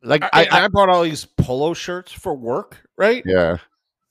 Like 0.04 0.24
I, 0.24 0.48
I, 0.52 0.66
I 0.66 0.68
bought 0.68 0.90
all 0.90 1.04
these 1.04 1.26
polo 1.26 1.74
shirts 1.74 2.12
for 2.12 2.34
work, 2.34 2.78
right? 2.98 3.24
yeah, 3.26 3.58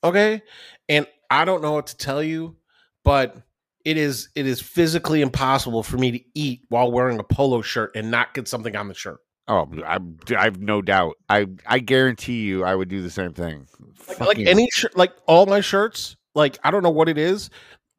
Okay. 0.04 0.42
And 0.88 1.06
I 1.30 1.44
don't 1.44 1.62
know 1.62 1.72
what 1.72 1.88
to 1.88 1.96
tell 1.96 2.22
you, 2.22 2.56
but 3.04 3.36
it 3.84 3.96
is 3.96 4.28
it 4.34 4.46
is 4.46 4.60
physically 4.60 5.20
impossible 5.22 5.82
for 5.82 5.96
me 5.98 6.10
to 6.12 6.20
eat 6.34 6.62
while 6.68 6.92
wearing 6.92 7.18
a 7.18 7.24
polo 7.24 7.62
shirt 7.62 7.92
and 7.94 8.10
not 8.10 8.34
get 8.34 8.46
something 8.48 8.76
on 8.76 8.88
the 8.88 8.94
shirt. 8.94 9.20
oh, 9.48 9.68
I, 9.84 9.98
I 10.36 10.44
have 10.44 10.60
no 10.60 10.82
doubt. 10.82 11.16
I, 11.28 11.46
I 11.66 11.78
guarantee 11.78 12.42
you, 12.42 12.64
I 12.64 12.74
would 12.74 12.88
do 12.88 13.02
the 13.02 13.10
same 13.10 13.32
thing. 13.32 13.66
Like, 14.08 14.20
like 14.20 14.38
any 14.38 14.68
shirt, 14.72 14.96
like 14.96 15.12
all 15.26 15.46
my 15.46 15.60
shirts, 15.60 16.16
like 16.34 16.58
I 16.62 16.70
don't 16.70 16.82
know 16.82 16.90
what 16.90 17.08
it 17.08 17.18
is. 17.18 17.50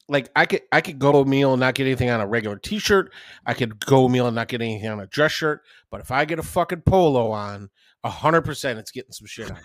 Like 0.07 0.29
I 0.35 0.45
could 0.45 0.61
I 0.71 0.81
could 0.81 0.99
go 0.99 1.21
a 1.21 1.25
meal 1.25 1.53
and 1.53 1.59
not 1.59 1.75
get 1.75 1.85
anything 1.85 2.09
on 2.09 2.19
a 2.19 2.27
regular 2.27 2.57
t-shirt. 2.57 3.13
I 3.45 3.53
could 3.53 3.83
go 3.85 4.05
a 4.05 4.09
meal 4.09 4.27
and 4.27 4.35
not 4.35 4.49
get 4.49 4.61
anything 4.61 4.89
on 4.89 4.99
a 4.99 5.07
dress 5.07 5.31
shirt. 5.31 5.61
But 5.89 6.01
if 6.01 6.11
I 6.11 6.25
get 6.25 6.37
a 6.39 6.43
fucking 6.43 6.81
polo 6.81 7.31
on, 7.31 7.69
hundred 8.09 8.41
percent 8.41 8.79
it's 8.79 8.91
getting 8.91 9.11
some 9.11 9.27
shit 9.27 9.51
on. 9.51 9.57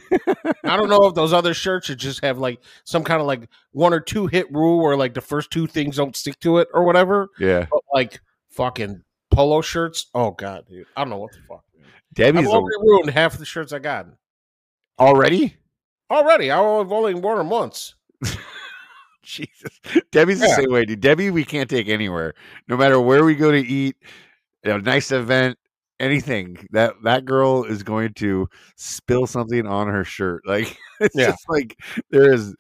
I 0.65 0.77
don't 0.77 0.89
know 0.91 1.07
if 1.07 1.15
those 1.15 1.33
other 1.33 1.55
shirts 1.55 1.87
should 1.87 1.99
just 1.99 2.23
have 2.23 2.39
like 2.39 2.61
some 2.85 3.03
kind 3.05 3.21
of 3.21 3.27
like 3.27 3.49
one 3.73 3.95
or 3.95 4.01
two 4.01 4.27
hit 4.27 4.51
rule 4.53 4.83
where 4.83 4.97
like 4.97 5.15
the 5.15 5.21
first 5.21 5.51
two 5.51 5.67
things 5.67 5.97
don't 5.97 6.15
stick 6.15 6.39
to 6.41 6.59
it 6.59 6.69
or 6.75 6.85
whatever. 6.85 7.29
yeah, 7.39 7.67
But 7.71 7.81
like 7.95 8.21
fucking 8.51 9.03
polo 9.31 9.61
shirts. 9.63 10.07
Oh 10.15 10.33
god, 10.33 10.67
dude. 10.69 10.87
I 10.97 11.03
don't 11.03 11.11
know 11.11 11.19
what 11.19 11.33
the 11.33 11.39
fuck. 11.49 11.65
dude. 11.73 11.85
I've 11.87 12.15
Debbie's 12.15 12.47
a, 12.47 12.51
already 12.51 12.77
ruined 12.81 13.11
half 13.11 13.39
the 13.39 13.45
shirts 13.45 13.73
I 13.73 13.79
got. 13.79 14.07
already. 14.99 15.57
Already. 16.11 16.51
I've 16.51 16.93
only 16.93 17.15
worn 17.15 17.39
them 17.39 17.51
once. 17.51 17.95
Jesus, 19.23 19.81
Debbie's 20.13 20.39
the 20.39 20.49
same 20.49 20.71
way, 20.71 20.85
dude. 20.85 21.01
Debbie, 21.01 21.31
we 21.31 21.45
can't 21.45 21.69
take 21.69 21.89
anywhere, 21.89 22.35
no 22.69 22.77
matter 22.77 23.01
where 23.01 23.25
we 23.25 23.35
go 23.35 23.51
to 23.51 23.59
eat, 23.59 23.97
a 24.63 24.79
nice 24.79 25.11
event, 25.11 25.59
anything. 26.01 26.67
That 26.73 26.95
that 27.05 27.25
girl 27.25 27.65
is 27.65 27.83
going 27.83 28.15
to 28.15 28.49
spill 28.77 29.27
something 29.27 29.67
on 29.67 29.89
her 29.89 30.05
shirt. 30.05 30.43
Like 30.47 30.77
it's 31.01 31.17
Yeah. 31.17 31.33
just 31.33 31.45
like 31.49 31.79
there 32.11 32.33
is 32.33 32.55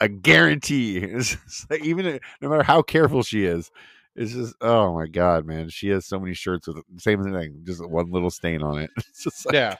a 0.00 0.08
guarantee. 0.08 1.00
Like 1.70 1.84
even 1.84 2.20
no 2.40 2.48
matter 2.48 2.62
how 2.64 2.82
careful 2.82 3.22
she 3.22 3.44
is, 3.44 3.70
it's 4.16 4.32
just 4.32 4.54
oh 4.60 4.94
my 4.94 5.06
god, 5.06 5.46
man. 5.46 5.68
She 5.70 5.88
has 5.90 6.06
so 6.06 6.18
many 6.20 6.34
shirts 6.34 6.66
with 6.68 6.76
the 6.76 7.00
same 7.00 7.22
thing, 7.22 7.62
just 7.64 7.86
one 7.88 8.10
little 8.10 8.30
stain 8.30 8.62
on 8.62 8.78
it. 8.80 8.90
Like, 9.46 9.54
yeah 9.54 9.76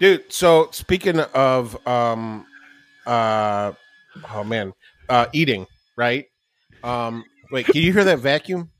dude 0.00 0.32
so 0.32 0.68
speaking 0.72 1.20
of 1.20 1.76
um 1.86 2.46
uh 3.06 3.72
oh 4.34 4.44
man 4.44 4.72
uh 5.08 5.26
eating 5.32 5.66
right 5.96 6.26
um 6.82 7.24
wait 7.52 7.66
can 7.66 7.82
you 7.82 7.92
hear 7.92 8.04
that 8.04 8.18
vacuum 8.18 8.71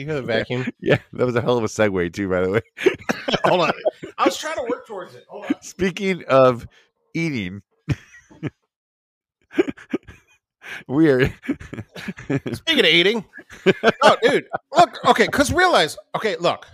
you 0.00 0.06
hear 0.06 0.14
the 0.14 0.22
vacuum 0.22 0.66
yeah, 0.80 0.98
that 1.12 1.26
was 1.26 1.36
a 1.36 1.40
hell 1.40 1.58
of 1.58 1.64
a 1.64 1.68
segue 1.68 2.12
too, 2.12 2.28
by 2.28 2.40
the 2.40 2.50
way. 2.50 2.60
hold 3.44 3.60
on 3.60 3.72
i 4.18 4.24
was 4.24 4.36
trying 4.36 4.56
to 4.56 4.62
work 4.62 4.86
towards 4.86 5.14
it 5.14 5.24
hold 5.28 5.44
on 5.46 5.62
Speaking 5.62 6.24
of 6.28 6.66
eating, 7.14 7.62
we 10.88 11.10
are. 11.10 11.26
speaking 12.52 12.80
of 12.80 12.86
eating 12.86 13.24
oh 14.02 14.16
dude 14.22 14.46
look 14.76 15.04
okay 15.04 15.26
because 15.26 15.52
realize 15.52 15.96
okay 16.14 16.36
look 16.36 16.66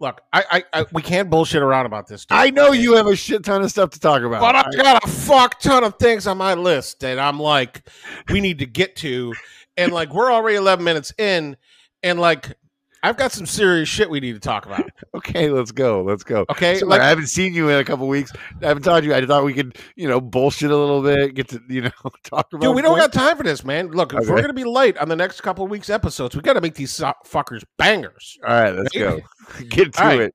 look 0.00 0.20
I, 0.32 0.44
I 0.50 0.64
i 0.80 0.86
we 0.92 1.02
can't 1.02 1.30
bullshit 1.30 1.62
around 1.62 1.86
about 1.86 2.06
this 2.06 2.24
dude. 2.26 2.36
I 2.36 2.50
know 2.50 2.72
you 2.72 2.94
have 2.96 3.06
a 3.06 3.16
shit 3.16 3.44
ton 3.44 3.62
of 3.62 3.70
stuff 3.70 3.90
to 3.90 4.00
talk 4.00 4.22
about. 4.22 4.40
But 4.40 4.54
I've 4.54 4.76
got 4.76 5.04
a 5.04 5.08
fuck 5.08 5.60
ton 5.60 5.84
of 5.84 5.96
things 5.98 6.26
on 6.26 6.38
my 6.38 6.54
list 6.54 7.00
that 7.00 7.18
I'm 7.18 7.40
like, 7.40 7.88
we 8.30 8.40
need 8.40 8.60
to 8.60 8.66
get 8.66 8.96
to. 8.96 9.34
And 9.76 9.92
like, 9.92 10.12
we're 10.12 10.32
already 10.32 10.56
11 10.56 10.84
minutes 10.84 11.12
in. 11.18 11.56
And 12.02 12.20
like, 12.20 12.56
I've 13.02 13.16
got 13.16 13.30
some 13.30 13.46
serious 13.46 13.88
shit 13.88 14.10
we 14.10 14.18
need 14.18 14.32
to 14.32 14.40
talk 14.40 14.66
about. 14.66 14.90
okay, 15.14 15.50
let's 15.50 15.70
go. 15.70 16.02
Let's 16.02 16.24
go. 16.24 16.44
Okay. 16.50 16.82
Like, 16.82 17.00
I 17.00 17.08
haven't 17.08 17.28
seen 17.28 17.54
you 17.54 17.68
in 17.68 17.78
a 17.78 17.84
couple 17.84 18.08
weeks. 18.08 18.32
I 18.60 18.66
haven't 18.66 18.82
talked 18.82 19.02
to 19.02 19.08
you. 19.08 19.14
I 19.14 19.24
thought 19.24 19.44
we 19.44 19.54
could, 19.54 19.78
you 19.94 20.08
know, 20.08 20.20
bullshit 20.20 20.70
a 20.70 20.76
little 20.76 21.02
bit, 21.02 21.34
get 21.34 21.48
to, 21.48 21.62
you 21.68 21.82
know, 21.82 21.90
talk 22.24 22.48
about. 22.52 22.60
dude, 22.60 22.74
we 22.74 22.82
don't 22.82 22.98
points. 22.98 23.14
got 23.16 23.26
time 23.26 23.36
for 23.36 23.44
this, 23.44 23.64
man. 23.64 23.88
Look, 23.88 24.12
if 24.14 24.20
we're 24.28 24.36
going 24.36 24.48
to 24.48 24.52
be 24.52 24.64
late 24.64 24.98
on 24.98 25.08
the 25.08 25.16
next 25.16 25.40
couple 25.42 25.64
of 25.64 25.70
weeks' 25.70 25.90
episodes, 25.90 26.34
we 26.34 26.42
got 26.42 26.54
to 26.54 26.60
make 26.60 26.74
these 26.74 26.92
fuckers 26.98 27.62
bangers. 27.76 28.36
All 28.46 28.54
right, 28.54 28.74
let's 28.74 28.92
go. 28.92 29.20
Get 29.68 29.92
to 29.94 30.02
right. 30.02 30.20
it. 30.20 30.34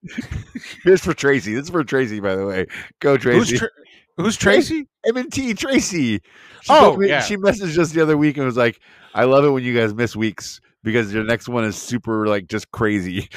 Here's 0.84 1.01
for 1.01 1.13
Tracy. 1.13 1.53
This 1.53 1.65
is 1.65 1.70
for 1.70 1.84
Tracy, 1.84 2.20
by 2.20 2.36
the 2.36 2.46
way. 2.46 2.65
Go, 3.00 3.17
Who's, 3.17 3.22
Tracy. 3.22 3.58
Tra- 3.58 3.70
who's 4.17 4.38
Tracy? 4.38 4.88
M&T 5.05 5.53
Tracy. 5.53 6.22
She 6.62 6.70
Oh, 6.70 6.96
me- 6.96 7.10
yeah. 7.10 7.22
She 7.22 7.36
messaged 7.36 7.77
us 7.77 7.91
the 7.91 8.01
other 8.01 8.17
week 8.17 8.38
and 8.38 8.46
was 8.46 8.58
like, 8.58 8.79
I 9.13 9.25
love 9.25 9.43
it 9.43 9.50
when 9.50 9.63
you 9.63 9.77
guys 9.77 9.93
miss 9.93 10.15
weeks 10.15 10.62
because 10.84 11.13
your 11.13 11.24
next 11.24 11.48
one 11.50 11.63
is 11.63 11.75
super, 11.75 12.28
like, 12.28 12.48
just 12.48 12.72
crazy. 12.72 13.30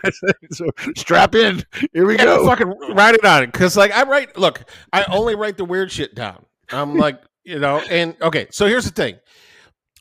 so 0.50 0.66
strap 0.96 1.34
in. 1.34 1.64
Here 1.92 2.06
we 2.06 2.16
go. 2.16 2.46
fucking 2.46 2.68
write 2.94 3.14
it 3.14 3.24
on 3.24 3.42
it. 3.44 3.52
Cause 3.52 3.76
like 3.76 3.92
I 3.92 4.02
write, 4.04 4.36
look, 4.36 4.62
I 4.92 5.04
only 5.10 5.34
write 5.34 5.56
the 5.56 5.64
weird 5.64 5.90
shit 5.90 6.14
down. 6.14 6.44
I'm 6.70 6.96
like, 6.96 7.20
you 7.44 7.58
know, 7.58 7.78
and 7.90 8.14
okay, 8.22 8.46
so 8.50 8.66
here's 8.66 8.84
the 8.84 8.90
thing. 8.92 9.16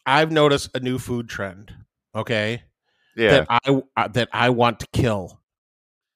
I've 0.06 0.32
noticed 0.32 0.70
a 0.76 0.80
new 0.80 0.98
food 1.00 1.30
trend. 1.30 1.74
Okay. 2.16 2.64
yeah. 3.16 3.46
that 3.46 3.48
I 3.50 3.82
uh, 3.98 4.08
that 4.10 4.30
I 4.34 4.50
want 4.50 4.80
to 4.82 4.88
kill. 4.94 5.40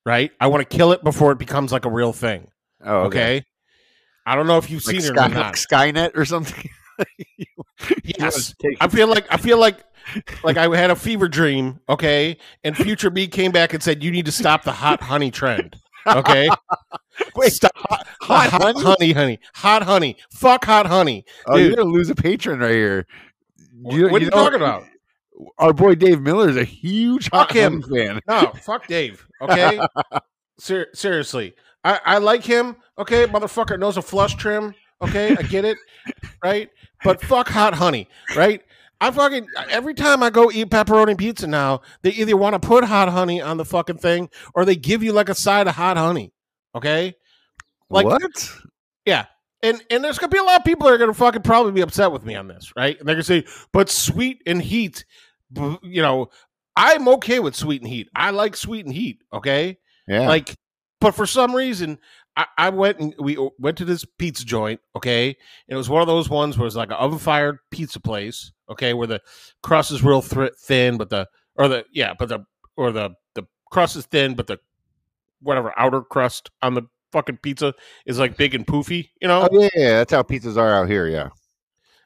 Right? 0.06 0.32
I 0.42 0.48
want 0.48 0.68
to 0.70 0.78
kill 0.78 0.92
it 0.92 1.04
before 1.04 1.32
it 1.32 1.38
becomes 1.38 1.72
like 1.72 1.86
a 1.86 1.90
real 1.90 2.12
thing. 2.12 2.50
Oh, 2.84 3.04
Okay. 3.04 3.38
okay. 3.38 3.46
I 4.26 4.36
don't 4.36 4.48
know 4.48 4.58
if 4.58 4.70
you've 4.70 4.86
Like, 4.86 4.96
seen 4.96 5.02
Sky, 5.02 5.10
it 5.14 5.18
or 5.18 5.22
like 5.22 5.34
not. 5.34 5.54
Skynet 5.56 6.12
or 6.18 6.26
something. 6.26 6.70
You- 7.18 7.26
you 7.38 7.46
wanna 7.58 8.02
Yes. 8.04 8.54
I 8.80 8.88
feel 8.88 9.08
like 9.08 9.26
I 9.32 9.38
feel 9.38 9.58
like 9.58 9.84
like 10.44 10.58
I 10.58 10.76
had 10.76 10.92
a 10.92 10.96
fever 10.96 11.28
dream, 11.28 11.80
okay, 11.90 12.38
and 12.64 12.76
future 12.76 13.10
me 13.10 13.28
came 13.28 13.52
back 13.52 13.74
and 13.74 13.82
said 13.84 14.04
you 14.04 14.12
need 14.12 14.26
to 14.26 14.32
stop 14.32 14.64
the 14.64 14.72
hot 14.72 15.02
honey 15.02 15.32
trend. 15.32 15.76
Okay, 16.08 16.50
Wait, 17.36 17.54
stop 17.54 17.72
hot, 17.76 18.08
hot, 18.22 18.50
hot 18.50 18.62
honey? 18.62 18.82
honey, 18.84 19.12
honey, 19.14 19.40
hot 19.56 19.84
honey, 19.84 20.18
fuck 20.32 20.66
hot 20.66 20.86
honey. 20.86 21.26
Oh, 21.48 21.56
you're 21.58 21.76
gonna 21.76 21.90
lose 21.90 22.10
a 22.10 22.16
patron 22.16 22.60
right 22.60 22.72
here. 22.72 23.08
what 23.82 23.96
are 23.96 24.20
you 24.20 24.26
know- 24.26 24.30
talking 24.30 24.56
about? 24.58 24.84
Our 25.58 25.74
boy 25.74 25.96
Dave 25.96 26.22
Miller 26.22 26.48
is 26.48 26.58
a 26.58 26.64
huge 26.64 27.30
Fuck 27.30 27.50
hot 27.50 27.56
him. 27.56 27.82
honey 27.82 28.06
fan. 28.08 28.22
No, 28.28 28.52
fuck 28.62 28.86
Dave. 28.88 29.26
Okay, 29.42 29.80
Ser- 30.60 30.90
seriously, 30.94 31.56
I 31.84 32.00
I 32.06 32.18
like 32.20 32.44
him. 32.44 32.76
Okay, 33.00 33.26
motherfucker 33.26 33.80
knows 33.80 33.98
a 33.98 34.02
flush 34.02 34.36
trim. 34.36 34.76
Okay, 35.02 35.36
I 35.36 35.42
get 35.42 35.66
it, 35.66 35.78
right? 36.44 36.70
But 37.04 37.22
fuck 37.22 37.48
hot 37.50 37.74
honey, 37.74 38.08
right? 38.36 38.62
I 39.04 39.12
fucking 39.12 39.48
every 39.70 39.94
time 39.94 40.24
I 40.24 40.30
go 40.30 40.50
eat 40.52 40.70
pepperoni 40.70 41.18
pizza 41.18 41.46
now, 41.48 41.82
they 42.04 42.12
either 42.12 42.38
want 42.38 42.54
to 42.62 42.66
put 42.66 42.84
hot 42.86 43.10
honey 43.10 43.42
on 43.42 43.58
the 43.58 43.66
fucking 43.66 43.98
thing 43.98 44.30
or 44.56 44.64
they 44.66 44.76
give 44.76 45.04
you 45.04 45.12
like 45.12 45.30
a 45.30 45.36
side 45.36 45.68
of 45.68 45.76
hot 45.76 45.98
honey. 45.98 46.32
Okay, 46.76 47.14
Like- 47.90 48.06
what? 48.06 48.52
Yeah. 49.06 49.26
And 49.62 49.82
and 49.90 50.04
there's 50.04 50.18
gonna 50.20 50.30
be 50.30 50.38
a 50.38 50.44
lot 50.44 50.60
of 50.60 50.66
people 50.66 50.88
that 50.88 50.94
are 50.94 50.98
gonna 50.98 51.14
fucking 51.14 51.42
probably 51.42 51.72
be 51.74 51.82
upset 51.82 52.12
with 52.12 52.24
me 52.26 52.36
on 52.36 52.48
this, 52.48 52.72
right? 52.76 52.98
And 53.00 53.08
they're 53.08 53.16
gonna 53.16 53.24
say, 53.24 53.46
but 53.72 53.90
sweet 53.90 54.42
and 54.46 54.62
heat, 54.62 55.06
you 55.82 56.02
know, 56.02 56.30
I'm 56.76 57.08
okay 57.10 57.40
with 57.40 57.56
sweet 57.56 57.82
and 57.82 57.90
heat. 57.90 58.08
I 58.16 58.32
like 58.32 58.56
sweet 58.56 58.86
and 58.86 58.94
heat. 58.96 59.22
Okay, 59.32 59.78
Yeah. 60.08 60.28
like, 60.28 60.56
but 61.00 61.14
for 61.16 61.26
some 61.26 61.56
reason, 61.56 61.98
I, 62.36 62.46
I 62.58 62.70
went 62.70 63.00
and 63.00 63.14
we 63.20 63.38
went 63.60 63.78
to 63.78 63.86
this 63.86 64.06
pizza 64.18 64.46
joint. 64.46 64.80
Okay, 64.96 65.28
and 65.28 65.36
it 65.68 65.76
was 65.76 65.90
one 65.90 66.02
of 66.02 66.08
those 66.08 66.30
ones 66.30 66.58
where 66.58 66.68
it's 66.68 66.76
like 66.76 66.90
an 66.90 66.96
oven 66.96 67.20
fired 67.20 67.60
pizza 67.72 68.00
place. 68.00 68.52
Okay, 68.70 68.94
where 68.94 69.08
the 69.08 69.22
crust 69.62 69.92
is 69.92 70.04
real 70.04 70.22
thr 70.22 70.46
thin, 70.66 70.98
but 70.98 71.10
the 71.10 71.28
or 71.56 71.68
the 71.68 71.86
yeah, 71.92 72.14
but 72.18 72.30
the 72.30 72.40
or 72.76 72.92
the 72.92 73.12
the 73.36 73.44
crust 73.72 73.96
is 73.96 74.06
thin, 74.06 74.34
but 74.36 74.48
the 74.48 74.60
whatever 75.42 75.74
outer 75.78 76.02
crust 76.02 76.50
on 76.62 76.74
the 76.74 76.84
fucking 77.12 77.38
pizza 77.38 77.74
is 78.06 78.18
like 78.20 78.38
big 78.38 78.56
and 78.56 78.66
poofy. 78.66 79.10
You 79.22 79.28
know, 79.28 79.48
oh 79.52 79.60
yeah, 79.60 79.70
yeah, 79.76 79.90
that's 79.98 80.14
how 80.14 80.24
pizzas 80.24 80.58
are 80.58 80.74
out 80.74 80.90
here. 80.90 81.08
Yeah. 81.08 81.30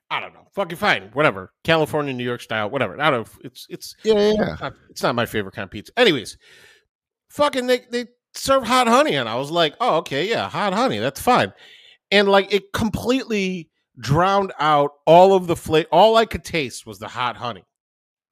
I 0.10 0.19
don't 0.22 0.34
know. 0.34 0.48
Fucking 0.53 0.77
fine, 0.77 1.10
whatever. 1.13 1.51
California, 1.63 2.13
New 2.13 2.24
York 2.24 2.41
style, 2.41 2.69
whatever. 2.69 3.00
I 3.00 3.10
don't. 3.10 3.27
know. 3.27 3.39
It's 3.43 3.67
it's 3.69 3.96
Yeah, 4.03 4.13
yeah, 4.13 4.34
yeah. 4.38 4.57
not, 4.62 4.74
it's 4.89 5.03
not 5.03 5.15
my 5.15 5.25
favorite 5.25 5.53
kind 5.53 5.65
of 5.65 5.72
pizza. 5.72 5.91
Anyways, 5.98 6.38
fucking 7.29 7.67
they 7.67 7.81
they 7.91 8.07
serve 8.38 8.63
hot 8.63 8.88
honey, 8.88 9.15
and 9.15 9.27
I 9.27 9.36
was 9.36 9.51
like, 9.51 9.75
oh 9.79 9.98
okay, 9.98 10.29
yeah, 10.29 10.50
hot 10.50 10.74
honey, 10.74 11.00
that's 11.00 11.20
fine. 11.22 11.53
And 12.12 12.27
like 12.29 12.53
it 12.53 12.72
completely 12.74 13.70
drowned 14.00 14.53
out 14.60 14.91
all 15.06 15.34
of 15.34 15.48
the 15.48 15.56
flavor. 15.56 15.88
All 15.91 16.15
I 16.15 16.25
could 16.25 16.44
taste 16.44 16.86
was 16.86 17.00
the 17.00 17.08
hot 17.08 17.36
honey, 17.36 17.63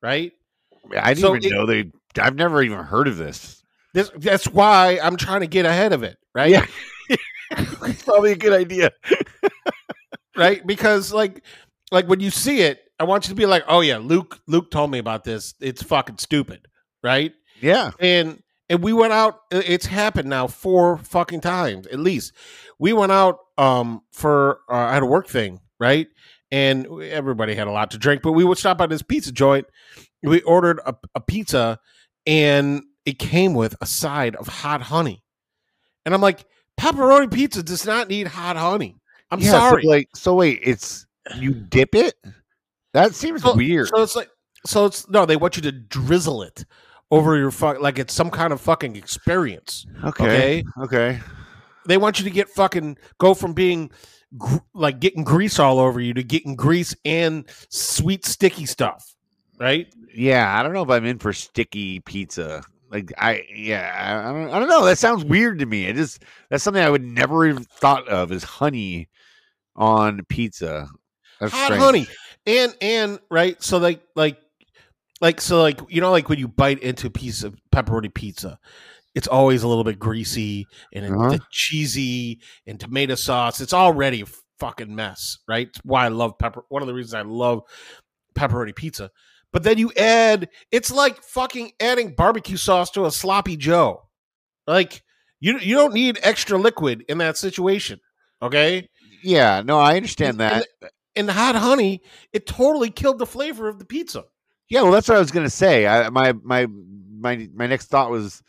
right? 0.02 0.32
I 0.96 1.14
didn't 1.14 1.22
So 1.22 1.36
even 1.36 1.52
it- 1.52 1.56
know 1.56 1.66
they. 1.66 1.92
I've 2.22 2.36
never 2.36 2.64
even 2.64 2.80
heard 2.80 3.08
of 3.10 3.18
this. 3.18 3.62
This 3.94 4.10
that's 4.16 4.46
why 4.48 5.00
I'm 5.04 5.18
trying 5.18 5.42
to 5.42 5.48
get 5.48 5.66
ahead 5.66 5.92
of 5.94 6.04
it, 6.04 6.18
right? 6.34 6.50
Yeah. 6.52 6.66
it's 7.52 8.04
probably 8.04 8.32
a 8.32 8.38
good 8.38 8.54
idea. 8.54 8.92
right? 10.36 10.66
Because 10.66 11.14
like 11.14 11.44
like 11.92 12.08
when 12.08 12.20
you 12.20 12.30
see 12.30 12.62
it, 12.62 12.80
I 13.00 13.04
want 13.04 13.26
you 13.26 13.30
to 13.30 13.36
be 13.36 13.46
like, 13.46 13.64
oh 13.68 13.82
yeah, 13.82 13.98
Luke. 13.98 14.40
Luke 14.48 14.72
told 14.72 14.92
me 14.92 15.00
about 15.00 15.24
this. 15.24 15.54
It's 15.60 15.84
fucking 15.84 16.18
stupid, 16.18 16.68
right? 17.04 17.34
Yeah. 17.62 17.92
And 18.00 18.42
and 18.70 18.84
we 18.84 18.94
went 18.94 19.14
out. 19.14 19.42
It's 19.52 19.86
happened 19.86 20.30
now 20.30 20.48
four 20.48 20.98
fucking 20.98 21.42
times 21.42 21.88
at 21.88 22.00
least. 22.00 22.34
We 22.80 22.94
went 22.94 23.12
out 23.12 23.40
um 23.58 24.02
for 24.12 24.60
uh, 24.70 24.74
I 24.76 24.94
had 24.94 25.04
a 25.04 25.08
work 25.08 25.28
thing, 25.28 25.60
right? 25.80 26.08
And 26.52 26.88
everybody 27.02 27.56
had 27.56 27.68
a 27.68 27.72
lot 27.72 27.92
to 27.92 27.98
drink, 27.98 28.22
but 28.22 28.34
we 28.34 28.44
would 28.44 28.58
stop 28.58 28.80
at 28.82 28.90
this 28.90 29.02
pizza 29.02 29.32
joint. 29.32 29.66
We 30.24 30.42
ordered 30.44 30.80
a, 30.86 30.96
a 31.16 31.20
pizza, 31.20 31.80
and 32.26 32.84
it 33.06 33.20
came 33.20 33.54
with 33.54 33.76
a 33.82 33.86
side 33.86 34.36
of 34.36 34.48
hot 34.48 34.82
honey. 34.82 35.24
And 36.06 36.14
I'm 36.14 36.22
like, 36.22 36.46
pepperoni 36.80 37.32
pizza 37.34 37.62
does 37.64 37.86
not 37.86 38.10
need 38.10 38.28
hot 38.28 38.56
honey. 38.58 38.96
I'm 39.32 39.40
Yeah, 39.40 39.52
sorry. 39.52 39.84
So 39.84 39.90
like, 39.90 40.10
so 40.16 40.36
wait, 40.36 40.60
it's 40.64 41.06
you 41.38 41.54
dip 41.54 41.96
it. 41.96 42.14
That 42.94 43.14
seems 43.16 43.42
So- 43.42 43.56
weird. 43.56 43.88
So 43.90 44.02
it's 44.04 44.16
like, 44.16 44.30
so 44.66 44.86
it's 44.86 45.10
no, 45.10 45.26
they 45.26 45.36
want 45.36 45.56
you 45.58 45.62
to 45.64 45.72
drizzle 45.72 46.42
it 46.44 46.64
over 47.12 47.38
your 47.38 47.52
fuck, 47.52 47.80
like 47.80 48.00
it's 48.00 48.14
some 48.14 48.30
kind 48.30 48.52
of 48.54 48.62
fucking 48.62 48.96
experience. 48.96 49.86
okay. 50.04 50.64
Okay. 50.82 51.20
They 51.88 51.98
want 51.98 52.18
you 52.20 52.26
to 52.26 52.32
get 52.32 52.50
fucking 52.50 52.98
go 53.20 53.34
from 53.34 53.54
being 53.54 53.92
gr- 54.38 54.58
like 54.74 55.00
getting 55.00 55.24
grease 55.24 55.60
all 55.60 55.80
over 55.80 56.00
you 56.00 56.14
to 56.16 56.24
getting 56.24 56.56
grease 56.56 56.96
and 57.06 57.46
sweet 57.70 58.26
sticky 58.26 58.66
stuff, 58.66 59.16
right? 59.60 59.88
Yeah, 60.14 60.58
I 60.58 60.64
don't 60.64 60.74
know 60.74 60.82
if 60.82 60.90
I'm 60.90 61.06
in 61.06 61.20
for 61.20 61.32
sticky 61.32 62.00
pizza. 62.00 62.64
Like 62.90 63.14
I, 63.18 63.44
yeah, 63.54 63.94
I, 64.00 64.30
I 64.30 64.32
don't, 64.32 64.50
I 64.50 64.60
don't 64.60 64.70
know. 64.70 64.86
That 64.86 64.98
sounds 64.98 65.26
weird 65.26 65.60
to 65.60 65.66
me. 65.66 65.86
It 65.86 65.96
just 65.96 66.24
that's 66.50 66.64
something 66.64 66.82
I 66.84 66.90
would 66.90 67.04
never 67.04 67.48
have 67.48 67.68
thought 67.68 68.08
of 68.08 68.32
is 68.32 68.44
honey 68.44 69.10
on 69.76 70.24
pizza. 70.30 70.88
That's 71.40 71.52
Hot 71.54 71.66
strange. 71.66 71.84
honey 71.84 72.08
and 72.48 72.76
and 72.82 73.20
right. 73.30 73.62
So 73.62 73.78
like 73.78 74.02
like 74.16 74.38
like 75.22 75.40
so 75.42 75.62
like 75.62 75.80
you 75.90 76.02
know 76.02 76.12
like 76.12 76.30
when 76.30 76.40
you 76.40 76.48
bite 76.48 76.80
into 76.80 77.08
a 77.08 77.12
piece 77.12 77.44
of 77.44 77.56
pepperoni 77.74 78.14
pizza. 78.14 78.60
It's 79.14 79.30
always 79.30 79.64
a 79.64 79.68
little 79.70 79.86
bit 79.86 79.98
greasy 79.98 80.68
and 80.92 81.06
Uh-huh. 81.06 81.38
cheesy 81.50 82.42
and 82.68 82.78
tomato 82.78 83.16
sauce. 83.16 83.62
It's 83.62 83.72
already 83.74 84.20
a 84.22 84.26
fucking 84.60 84.94
mess, 84.94 85.38
right? 85.48 85.68
It's 85.70 85.80
why 85.86 86.04
I 86.04 86.10
love 86.10 86.38
pepper. 86.38 86.66
One 86.68 86.82
of 86.82 86.88
the 86.90 86.94
reasons 86.94 87.14
I 87.14 87.22
love 87.22 87.62
pepperoni 88.36 88.76
pizza. 88.76 89.12
But 89.54 89.64
then 89.64 89.78
you 89.78 89.94
add, 89.96 90.50
it's 90.70 90.92
like 90.92 91.24
fucking 91.24 91.72
adding 91.80 92.14
barbecue 92.14 92.58
sauce 92.58 92.92
to 92.92 93.06
a 93.06 93.12
sloppy 93.12 93.56
Joe. 93.56 94.02
Like 94.68 95.02
you, 95.40 95.60
you 95.60 95.76
don't 95.76 95.94
need 95.94 96.20
extra 96.22 96.58
liquid 96.58 97.06
in 97.08 97.20
that 97.20 97.38
situation. 97.38 98.02
Okay, 98.42 98.90
Yeah, 99.24 99.62
no, 99.66 99.80
I 99.80 99.96
understand 99.96 100.42
And- 100.42 100.66
that. 100.66 100.68
and 101.16 101.30
the 101.30 101.34
hot 101.34 101.56
honey, 101.56 102.02
it 102.34 102.46
totally 102.46 102.90
killed 102.90 103.20
the 103.20 103.26
flavor 103.26 103.70
of 103.70 103.80
the 103.80 103.86
pizza. 103.86 104.26
Yeah, 104.70 104.82
well, 104.82 104.92
that's 104.92 105.08
what 105.08 105.18
I 105.18 105.20
was 105.20 105.32
gonna 105.32 105.50
say. 105.50 105.86
I, 105.88 106.10
my 106.10 106.34
my 106.44 106.68
my 106.68 107.48
my 107.54 107.68
next 107.68 107.88
thought 107.88 108.10
was, 108.10 108.42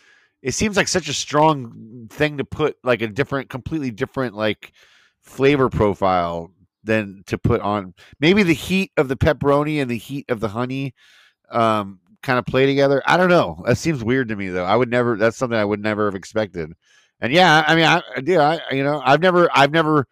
it 0.43 0.53
seems 0.53 0.77
like 0.77 0.89
such 0.89 1.09
a 1.09 1.13
strong 1.13 2.09
thing 2.11 2.39
to 2.39 2.45
put 2.45 2.77
like 2.83 3.03
a 3.03 3.09
different, 3.09 3.51
completely 3.51 3.91
different 3.91 4.35
like 4.35 4.73
flavor 5.23 5.69
profile 5.69 6.51
than 6.85 7.23
to 7.27 7.37
put 7.39 7.61
on. 7.61 7.95
Maybe 8.21 8.43
the 8.43 8.55
heat 8.55 8.93
of 8.97 9.09
the 9.09 9.17
pepperoni 9.17 9.83
and 9.83 9.91
the 9.91 9.99
heat 9.99 10.27
of 10.31 10.41
the 10.41 10.49
honey, 10.49 10.95
um, 11.51 12.01
kind 12.23 12.39
of 12.39 12.47
play 12.47 12.67
together. 12.67 13.03
I 13.07 13.17
don't 13.19 13.31
know. 13.31 13.63
That 13.67 13.79
seems 13.79 14.05
weird 14.05 14.29
to 14.29 14.37
me 14.37 14.49
though. 14.51 14.65
I 14.65 14.77
would 14.77 14.91
never. 14.91 15.17
That's 15.19 15.37
something 15.39 15.59
I 15.59 15.65
would 15.67 15.81
never 15.83 16.07
have 16.07 16.15
expected. 16.17 16.73
And 17.21 17.33
yeah, 17.33 17.65
I 17.67 17.75
mean, 17.77 17.85
I 17.87 18.03
yeah, 18.25 18.59
I 18.71 18.75
you 18.75 18.85
know, 18.85 19.03
I've 19.05 19.21
never, 19.21 19.49
I've 19.57 19.73
never, 19.73 20.07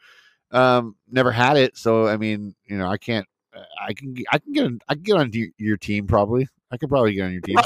um, 0.52 0.96
never 1.11 1.32
had 1.32 1.56
it. 1.58 1.76
So 1.78 2.06
I 2.08 2.16
mean, 2.18 2.54
you 2.66 2.78
know, 2.78 2.88
I 2.88 2.99
can't. 2.99 3.26
Uh, 3.54 3.62
I 3.80 3.92
can 3.92 4.16
I 4.30 4.38
can 4.38 4.52
get 4.52 4.64
on, 4.64 4.80
I 4.88 4.94
can 4.94 5.02
get 5.02 5.16
on 5.16 5.32
your, 5.32 5.49
your 5.58 5.76
team 5.76 6.06
probably. 6.06 6.49
I 6.70 6.76
could 6.76 6.88
probably 6.88 7.14
get 7.14 7.25
on 7.25 7.32
your 7.32 7.40
team. 7.40 7.56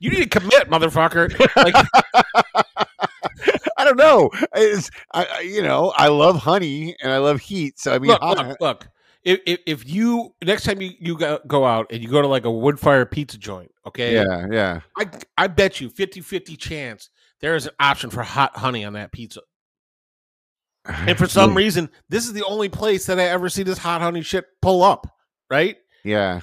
You 0.00 0.10
need 0.10 0.30
to 0.30 0.40
commit, 0.40 0.70
motherfucker. 0.70 1.30
Like, 1.56 1.74
I 3.76 3.84
don't 3.84 3.96
know. 3.96 4.30
It's, 4.54 4.90
I, 5.12 5.26
I 5.26 5.40
you 5.40 5.62
know 5.62 5.92
I 5.96 6.08
love 6.08 6.36
honey 6.38 6.96
and 7.02 7.12
I 7.12 7.18
love 7.18 7.40
heat. 7.40 7.78
So 7.78 7.94
I 7.94 7.98
mean, 7.98 8.10
look, 8.10 8.22
look, 8.22 8.60
look. 8.60 8.88
If, 9.24 9.40
if, 9.44 9.60
if 9.66 9.88
you 9.88 10.34
next 10.44 10.64
time 10.64 10.80
you, 10.80 10.92
you 11.00 11.18
go, 11.18 11.40
go 11.46 11.64
out 11.64 11.86
and 11.90 12.00
you 12.02 12.08
go 12.08 12.22
to 12.22 12.28
like 12.28 12.44
a 12.44 12.50
wood 12.50 12.78
fire 12.78 13.04
pizza 13.04 13.36
joint, 13.36 13.72
okay? 13.84 14.14
yeah, 14.14 14.46
yeah. 14.50 14.80
I 14.96 15.08
I 15.36 15.46
bet 15.48 15.80
you 15.80 15.90
50-50 15.90 16.56
chance 16.56 17.10
there 17.40 17.56
is 17.56 17.66
an 17.66 17.72
option 17.80 18.10
for 18.10 18.22
hot 18.22 18.56
honey 18.56 18.84
on 18.84 18.94
that 18.94 19.12
pizza. 19.12 19.40
And 20.84 21.18
for 21.18 21.26
some 21.28 21.56
reason, 21.56 21.90
this 22.08 22.26
is 22.26 22.32
the 22.32 22.44
only 22.44 22.68
place 22.68 23.06
that 23.06 23.18
I 23.18 23.24
ever 23.24 23.48
see 23.48 23.62
this 23.62 23.78
hot 23.78 24.00
honey 24.00 24.22
shit 24.22 24.46
pull 24.62 24.82
up, 24.82 25.06
right? 25.50 25.76
yeah, 26.04 26.40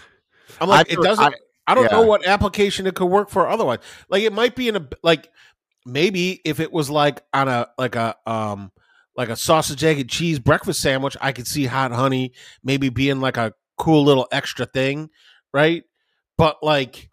I'm 0.59 0.69
like, 0.69 0.87
I've 0.87 0.97
it 0.99 1.01
doesn't. 1.03 1.35
I, 1.65 1.75
don't 1.75 1.91
know 1.91 2.01
what 2.01 2.27
application 2.27 2.87
it 2.87 2.95
could 2.95 3.05
work 3.05 3.29
for 3.29 3.47
otherwise. 3.47 3.79
Like, 4.09 4.23
it 4.23 4.33
might 4.33 4.55
be 4.55 4.67
in 4.67 4.75
a 4.75 4.87
like 5.01 5.29
maybe 5.85 6.41
if 6.45 6.59
it 6.59 6.71
was 6.71 6.89
like 6.89 7.21
on 7.33 7.47
a 7.47 7.67
like 7.77 7.95
a 7.95 8.15
um 8.25 8.71
like 9.15 9.29
a 9.29 9.35
sausage 9.35 9.83
egg 9.83 9.99
and 9.99 10.09
cheese 10.09 10.39
breakfast 10.39 10.81
sandwich, 10.81 11.15
I 11.21 11.31
could 11.31 11.47
see 11.47 11.65
hot 11.65 11.91
honey 11.91 12.33
maybe 12.63 12.89
being 12.89 13.21
like 13.21 13.37
a 13.37 13.53
cool 13.77 14.03
little 14.03 14.27
extra 14.31 14.65
thing, 14.65 15.09
right? 15.53 15.83
But 16.37 16.57
like. 16.61 17.09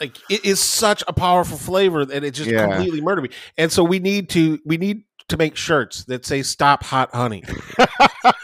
Like 0.00 0.18
it 0.28 0.44
is 0.44 0.58
such 0.58 1.04
a 1.06 1.12
powerful 1.12 1.56
flavor 1.56 2.04
that 2.04 2.24
it 2.24 2.32
just 2.32 2.50
Yeah. 2.50 2.66
completely 2.66 3.00
murdered 3.00 3.22
me. 3.22 3.28
And 3.56 3.70
so 3.70 3.84
we 3.84 4.00
need 4.00 4.28
to 4.30 4.58
we 4.66 4.76
need 4.76 5.04
to 5.28 5.36
make 5.36 5.54
shirts 5.56 6.04
that 6.06 6.26
say 6.26 6.42
"Stop 6.42 6.82
Hot 6.82 7.14
Honey." 7.14 7.44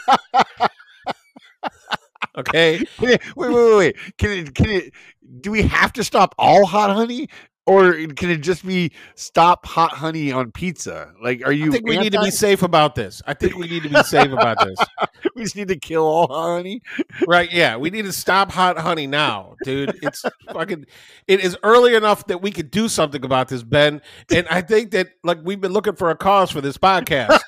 okay, 2.41 2.83
wait, 2.99 3.21
wait, 3.35 3.49
wait, 3.49 3.77
wait. 3.77 3.95
Can 4.17 4.31
it? 4.31 4.55
Can 4.55 4.69
it? 4.69 4.93
Do 5.41 5.51
we 5.51 5.61
have 5.63 5.93
to 5.93 6.03
stop 6.03 6.35
all 6.37 6.65
hot 6.65 6.91
honey, 6.91 7.29
or 7.67 7.93
can 7.93 8.29
it 8.29 8.37
just 8.37 8.65
be 8.65 8.91
stop 9.15 9.65
hot 9.65 9.91
honey 9.91 10.31
on 10.31 10.51
pizza? 10.51 11.13
Like, 11.21 11.45
are 11.45 11.51
you? 11.51 11.67
I 11.67 11.71
think 11.71 11.87
we 11.87 11.97
need 11.97 12.13
to 12.13 12.21
be 12.21 12.31
safe 12.31 12.63
about 12.63 12.95
this. 12.95 13.21
I 13.27 13.33
think 13.33 13.55
we 13.55 13.67
need 13.67 13.83
to 13.83 13.89
be 13.89 14.01
safe 14.03 14.31
about 14.31 14.57
this. 14.59 14.77
we 15.35 15.43
just 15.43 15.55
need 15.55 15.67
to 15.67 15.77
kill 15.77 16.03
all 16.03 16.27
hot 16.27 16.57
honey. 16.57 16.81
Right? 17.27 17.51
Yeah, 17.51 17.77
we 17.77 17.91
need 17.91 18.05
to 18.05 18.11
stop 18.11 18.51
hot 18.51 18.77
honey 18.77 19.05
now, 19.05 19.55
dude. 19.63 19.97
It's 20.01 20.25
fucking. 20.51 20.85
It 21.27 21.41
is 21.41 21.55
early 21.63 21.95
enough 21.95 22.25
that 22.27 22.41
we 22.41 22.51
could 22.51 22.71
do 22.71 22.89
something 22.89 23.23
about 23.23 23.47
this, 23.47 23.63
Ben. 23.63 24.01
And 24.33 24.47
I 24.49 24.61
think 24.61 24.91
that 24.91 25.09
like 25.23 25.37
we've 25.43 25.61
been 25.61 25.73
looking 25.73 25.95
for 25.95 26.09
a 26.09 26.15
cause 26.15 26.49
for 26.49 26.61
this 26.61 26.77
podcast. 26.77 27.39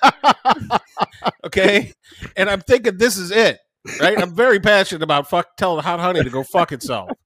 okay, 1.46 1.92
and 2.38 2.50
I'm 2.50 2.62
thinking 2.62 2.98
this 2.98 3.18
is 3.18 3.32
it. 3.32 3.60
Right? 4.00 4.18
I'm 4.22 4.34
very 4.34 4.60
passionate 4.60 5.04
about 5.04 5.30
fuck 5.30 5.58
telling 5.58 5.84
hot 5.84 6.00
honey 6.00 6.24
to 6.24 6.30
go 6.30 6.44
fuck 6.44 6.72
itself. 6.72 7.10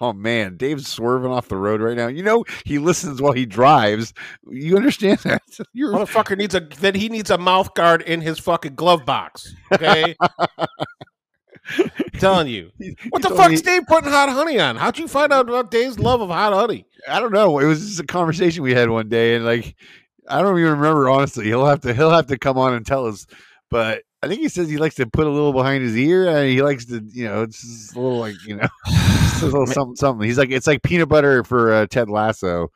Oh 0.00 0.12
man, 0.12 0.58
Dave's 0.58 0.86
swerving 0.86 1.30
off 1.32 1.48
the 1.48 1.56
road 1.56 1.80
right 1.80 1.96
now. 1.96 2.08
You 2.08 2.22
know 2.22 2.44
he 2.66 2.78
listens 2.78 3.22
while 3.22 3.32
he 3.32 3.46
drives. 3.46 4.12
You 4.48 4.76
understand 4.76 5.18
that? 5.24 5.40
You're 5.72 5.92
Motherfucker 5.94 6.36
needs 6.36 6.54
a 6.54 6.60
then 6.60 6.94
he 6.94 7.08
needs 7.08 7.30
a 7.30 7.38
mouth 7.38 7.72
guard 7.74 8.02
in 8.02 8.20
his 8.20 8.38
fucking 8.38 8.74
glove 8.74 9.06
box. 9.06 9.52
Okay. 9.72 10.14
telling 12.18 12.48
you. 12.48 12.70
What 13.08 13.22
the 13.22 13.30
fuck's 13.30 13.40
only- 13.40 13.56
Dave 13.56 13.82
putting 13.86 14.10
hot 14.10 14.28
honey 14.28 14.58
on? 14.60 14.76
How'd 14.76 14.98
you 14.98 15.08
find 15.08 15.32
out 15.32 15.48
about 15.48 15.70
Dave's 15.70 15.98
love 15.98 16.20
of 16.20 16.28
hot 16.28 16.52
honey? 16.52 16.84
I 17.08 17.18
don't 17.18 17.32
know. 17.32 17.58
It 17.58 17.64
was 17.66 17.80
just 17.80 18.00
a 18.00 18.04
conversation 18.06 18.62
we 18.62 18.74
had 18.74 18.90
one 18.90 19.08
day, 19.08 19.34
and 19.36 19.44
like 19.44 19.74
I 20.28 20.42
don't 20.42 20.58
even 20.58 20.72
remember 20.72 21.08
honestly. 21.08 21.46
He'll 21.46 21.66
have 21.66 21.80
to 21.80 21.94
he'll 21.94 22.10
have 22.10 22.26
to 22.26 22.38
come 22.38 22.58
on 22.58 22.74
and 22.74 22.84
tell 22.86 23.06
us. 23.06 23.26
But 23.70 24.02
I 24.22 24.28
think 24.28 24.40
he 24.40 24.48
says 24.48 24.68
he 24.68 24.76
likes 24.76 24.96
to 24.96 25.06
put 25.06 25.26
a 25.26 25.30
little 25.30 25.52
behind 25.52 25.82
his 25.82 25.96
ear, 25.96 26.28
and 26.28 26.48
he 26.48 26.62
likes 26.62 26.84
to 26.86 27.02
you 27.12 27.24
know 27.24 27.42
it's 27.42 27.92
a 27.94 27.98
little 27.98 28.18
like 28.18 28.36
you 28.46 28.56
know 28.56 28.68
a 28.86 29.44
little 29.44 29.66
something 29.66 29.96
something. 29.96 30.26
He's 30.26 30.38
like 30.38 30.50
it's 30.50 30.66
like 30.66 30.82
peanut 30.82 31.08
butter 31.08 31.42
for 31.44 31.72
uh, 31.72 31.86
Ted 31.86 32.10
Lasso 32.10 32.70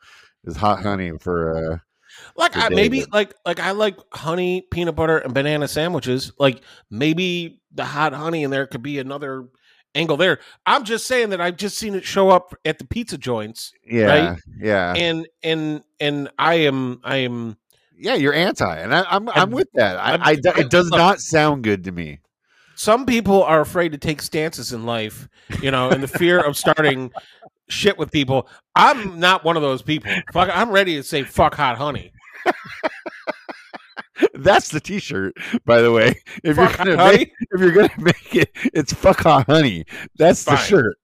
is 0.45 0.55
hot 0.55 0.81
honey 0.81 1.11
for 1.19 1.73
uh 1.73 1.77
Like 2.35 2.53
For 2.53 2.59
I, 2.59 2.69
maybe 2.69 3.05
like 3.11 3.33
like 3.45 3.59
I 3.59 3.71
like 3.71 3.97
honey, 4.13 4.61
peanut 4.71 4.95
butter, 4.95 5.19
and 5.19 5.33
banana 5.33 5.67
sandwiches. 5.67 6.31
Like 6.39 6.61
maybe 6.89 7.61
the 7.71 7.85
hot 7.85 8.13
honey 8.13 8.43
in 8.43 8.51
there 8.51 8.65
could 8.65 8.81
be 8.81 8.99
another 8.99 9.47
angle 9.93 10.17
there. 10.17 10.39
I'm 10.65 10.83
just 10.83 11.07
saying 11.07 11.29
that 11.29 11.41
I've 11.41 11.57
just 11.57 11.77
seen 11.77 11.95
it 11.95 12.03
show 12.03 12.29
up 12.29 12.55
at 12.65 12.79
the 12.79 12.85
pizza 12.85 13.17
joints, 13.17 13.71
yeah 13.85 14.35
yeah 14.59 14.93
and 14.95 15.27
and 15.43 15.83
and 15.99 16.29
I 16.37 16.55
am 16.55 17.01
I 17.03 17.17
am 17.17 17.57
yeah. 17.97 18.15
You're 18.15 18.33
anti, 18.33 18.77
and 18.77 18.93
I, 18.93 19.01
I'm 19.09 19.27
I'm 19.29 19.37
I'm- 19.37 19.51
with 19.51 19.69
that. 19.73 19.97
I, 19.97 20.31
I, 20.31 20.31
it 20.59 20.69
does 20.69 20.89
not 20.89 21.19
sound 21.19 21.63
good 21.63 21.83
to 21.85 21.91
me. 21.91 22.19
some 22.75 23.05
people 23.05 23.43
are 23.43 23.61
afraid 23.61 23.91
to 23.93 23.97
take 23.97 24.21
stances 24.21 24.73
in 24.73 24.85
life, 24.85 25.27
you 25.61 25.71
know, 25.71 25.89
in 25.89 26.01
the 26.01 26.07
fear 26.07 26.39
of 26.39 26.57
starting 26.57 27.11
shit 27.69 27.97
with 27.97 28.11
people. 28.11 28.47
I'm 28.75 29.19
not 29.19 29.43
one 29.43 29.55
of 29.55 29.61
those 29.61 29.81
people. 29.81 30.11
Fuck, 30.33 30.49
I'm 30.53 30.69
ready 30.71 30.95
to 30.95 31.03
say 31.03 31.23
fuck 31.23 31.55
hot 31.55 31.77
honey. 31.77 32.11
That's 34.33 34.69
the 34.69 34.79
T-shirt, 34.79 35.33
by 35.65 35.81
the 35.81 35.91
way. 35.91 36.21
If 36.43 36.55
Fuck 36.55 36.77
you're 36.77 36.95
gonna 36.95 37.03
honey. 37.03 37.17
make, 37.17 37.33
if 37.51 37.59
you're 37.61 37.71
gonna 37.71 37.89
make 37.97 38.35
it, 38.35 38.49
it's 38.73 38.93
fuck 38.93 39.19
hot 39.21 39.45
honey. 39.47 39.83
That's 40.17 40.45
the 40.45 40.55
shirt. 40.55 40.95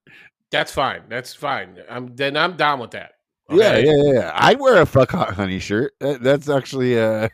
That's 0.50 0.72
fine. 0.72 1.02
That's 1.08 1.34
fine. 1.34 1.78
I'm 1.90 2.14
then 2.16 2.36
I'm 2.36 2.56
down 2.56 2.78
with 2.78 2.92
that. 2.92 3.12
Yeah, 3.52 3.72
Okay? 3.72 3.84
yeah, 3.86 4.12
yeah. 4.12 4.32
I'd 4.34 4.60
wear 4.60 4.80
a 4.80 4.86
fuck 4.86 5.10
hot 5.10 5.34
honey 5.34 5.58
shirt. 5.58 5.92
That, 6.00 6.22
that's 6.22 6.48
actually 6.48 6.98
uh, 6.98 7.28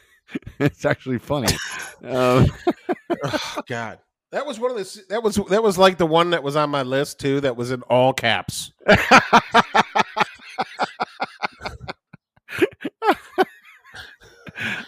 it's 0.58 0.84
actually 0.84 1.18
funny. 1.18 1.54
Um, 2.04 2.46
Ugh, 3.24 3.64
God. 3.66 3.98
That 4.30 4.44
was 4.46 4.60
one 4.60 4.70
of 4.70 4.76
the. 4.76 5.02
That 5.08 5.22
was 5.22 5.36
that 5.48 5.62
was 5.62 5.78
like 5.78 5.96
the 5.96 6.04
one 6.06 6.30
that 6.30 6.42
was 6.42 6.54
on 6.54 6.68
my 6.68 6.82
list 6.82 7.18
too. 7.18 7.40
That 7.40 7.56
was 7.56 7.70
in 7.70 7.80
all 7.82 8.12
caps. 8.12 8.72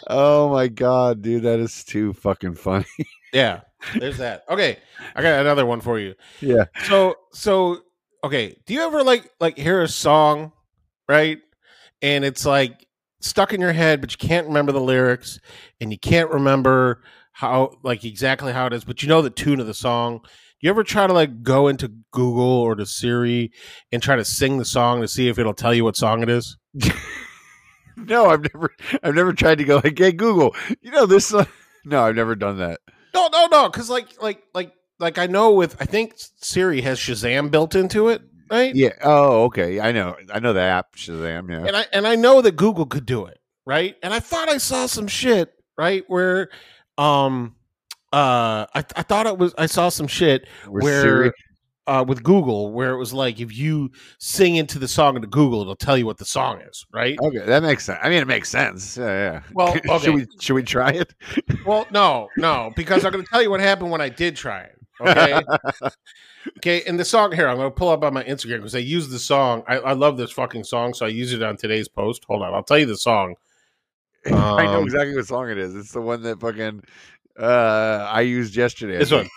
oh 0.08 0.50
my 0.50 0.68
god, 0.68 1.22
dude, 1.22 1.44
that 1.44 1.58
is 1.58 1.84
too 1.84 2.12
fucking 2.12 2.54
funny. 2.54 2.84
Yeah, 3.32 3.60
there's 3.94 4.18
that. 4.18 4.44
Okay, 4.48 4.78
I 5.14 5.22
got 5.22 5.40
another 5.40 5.64
one 5.64 5.80
for 5.80 5.98
you. 5.98 6.14
Yeah. 6.40 6.64
So 6.86 7.14
so 7.32 7.78
okay, 8.24 8.56
do 8.66 8.74
you 8.74 8.82
ever 8.82 9.02
like 9.04 9.30
like 9.40 9.56
hear 9.56 9.82
a 9.82 9.88
song, 9.88 10.52
right? 11.10 11.38
And 12.00 12.24
it's 12.24 12.46
like 12.46 12.86
stuck 13.20 13.52
in 13.52 13.60
your 13.60 13.72
head, 13.72 14.00
but 14.00 14.12
you 14.12 14.28
can't 14.28 14.46
remember 14.46 14.72
the 14.72 14.80
lyrics, 14.80 15.40
and 15.80 15.90
you 15.90 15.98
can't 15.98 16.30
remember 16.30 17.02
how 17.32 17.76
like 17.82 18.04
exactly 18.04 18.52
how 18.52 18.66
it 18.66 18.72
is, 18.72 18.84
but 18.84 19.02
you 19.02 19.08
know 19.08 19.20
the 19.20 19.30
tune 19.30 19.60
of 19.60 19.66
the 19.66 19.74
song. 19.74 20.20
You 20.60 20.70
ever 20.70 20.84
try 20.84 21.06
to 21.06 21.12
like 21.12 21.42
go 21.42 21.68
into 21.68 21.88
Google 22.12 22.42
or 22.42 22.74
to 22.76 22.86
Siri 22.86 23.50
and 23.90 24.02
try 24.02 24.16
to 24.16 24.24
sing 24.24 24.58
the 24.58 24.64
song 24.64 25.00
to 25.00 25.08
see 25.08 25.28
if 25.28 25.38
it'll 25.38 25.54
tell 25.54 25.74
you 25.74 25.84
what 25.84 25.96
song 25.96 26.22
it 26.22 26.28
is? 26.28 26.56
no, 27.96 28.26
I've 28.26 28.46
never 28.54 28.70
I've 29.02 29.14
never 29.14 29.32
tried 29.32 29.58
to 29.58 29.64
go 29.64 29.80
like, 29.82 29.98
hey 29.98 30.12
Google, 30.12 30.54
you 30.80 30.90
know 30.90 31.06
this 31.06 31.26
song? 31.26 31.46
No, 31.84 32.04
I've 32.04 32.14
never 32.14 32.36
done 32.36 32.58
that. 32.58 32.80
No, 33.14 33.28
no, 33.32 33.46
no, 33.50 33.68
because 33.68 33.90
like 33.90 34.22
like 34.22 34.42
like 34.54 34.72
like 35.00 35.18
I 35.18 35.26
know 35.26 35.52
with 35.52 35.76
I 35.80 35.86
think 35.86 36.12
Siri 36.16 36.82
has 36.82 36.98
Shazam 36.98 37.50
built 37.50 37.74
into 37.74 38.08
it, 38.08 38.22
right? 38.50 38.74
Yeah. 38.74 38.92
Oh, 39.02 39.44
okay. 39.44 39.80
I 39.80 39.92
know. 39.92 40.16
I 40.32 40.40
know 40.40 40.52
the 40.52 40.60
app 40.60 40.96
Shazam. 40.96 41.50
Yeah. 41.50 41.66
And 41.66 41.76
I 41.76 41.86
and 41.92 42.06
I 42.06 42.16
know 42.16 42.42
that 42.42 42.56
Google 42.56 42.86
could 42.86 43.06
do 43.06 43.26
it, 43.26 43.38
right? 43.64 43.96
And 44.02 44.12
I 44.12 44.20
thought 44.20 44.48
I 44.48 44.58
saw 44.58 44.86
some 44.86 45.06
shit, 45.08 45.52
right, 45.78 46.04
where 46.08 46.48
um 46.98 47.54
uh 48.12 48.66
I, 48.74 48.84
I 48.96 49.02
thought 49.02 49.26
it 49.26 49.38
was 49.38 49.54
I 49.56 49.66
saw 49.66 49.88
some 49.88 50.08
shit 50.08 50.46
With 50.66 50.82
where 50.82 51.00
Siri. 51.02 51.32
uh 51.86 52.04
with 52.06 52.24
Google 52.24 52.72
where 52.72 52.90
it 52.90 52.98
was 52.98 53.12
like 53.12 53.38
if 53.40 53.56
you 53.56 53.90
sing 54.18 54.56
into 54.56 54.78
the 54.80 54.88
song 54.88 55.14
into 55.16 55.28
Google, 55.28 55.60
it'll 55.60 55.76
tell 55.76 55.96
you 55.96 56.06
what 56.06 56.18
the 56.18 56.24
song 56.24 56.60
is, 56.60 56.84
right? 56.92 57.16
Okay, 57.22 57.38
that 57.46 57.62
makes 57.62 57.84
sense. 57.84 58.00
I 58.02 58.08
mean, 58.08 58.20
it 58.20 58.26
makes 58.26 58.48
sense. 58.48 58.96
Yeah, 58.96 59.06
yeah. 59.06 59.42
Well, 59.52 59.68
okay. 59.76 59.98
should 60.00 60.14
we 60.14 60.26
should 60.40 60.54
we 60.54 60.64
try 60.64 60.90
it? 60.90 61.14
Well, 61.64 61.86
no, 61.92 62.28
no, 62.36 62.72
because 62.74 63.04
I'm 63.04 63.12
going 63.12 63.24
to 63.24 63.30
tell 63.30 63.42
you 63.42 63.50
what 63.50 63.60
happened 63.60 63.90
when 63.92 64.00
I 64.00 64.08
did 64.08 64.34
try 64.34 64.62
it. 64.62 64.76
Okay. 65.00 65.40
okay. 66.58 66.82
And 66.86 66.98
the 66.98 67.04
song 67.04 67.32
here, 67.32 67.48
I'm 67.48 67.56
going 67.56 67.70
to 67.70 67.74
pull 67.74 67.88
up 67.88 68.02
on 68.04 68.14
my 68.14 68.24
Instagram 68.24 68.58
because 68.58 68.74
I 68.74 68.78
use 68.78 69.08
the 69.08 69.18
song. 69.18 69.62
I, 69.68 69.78
I 69.78 69.92
love 69.92 70.16
this 70.16 70.30
fucking 70.30 70.64
song. 70.64 70.94
So 70.94 71.06
I 71.06 71.08
use 71.10 71.32
it 71.32 71.42
on 71.42 71.56
today's 71.56 71.88
post. 71.88 72.24
Hold 72.28 72.42
on. 72.42 72.54
I'll 72.54 72.62
tell 72.62 72.78
you 72.78 72.86
the 72.86 72.96
song. 72.96 73.34
I 74.26 74.64
know 74.66 74.78
Um, 74.78 74.84
exactly 74.84 75.14
what 75.16 75.26
song 75.26 75.50
it 75.50 75.58
is. 75.58 75.74
It's 75.74 75.92
the 75.92 76.00
one 76.00 76.22
that 76.22 76.40
fucking 76.40 76.82
uh 77.38 78.06
I 78.10 78.20
used 78.22 78.54
yesterday. 78.56 78.98
This 78.98 79.10
one. 79.10 79.28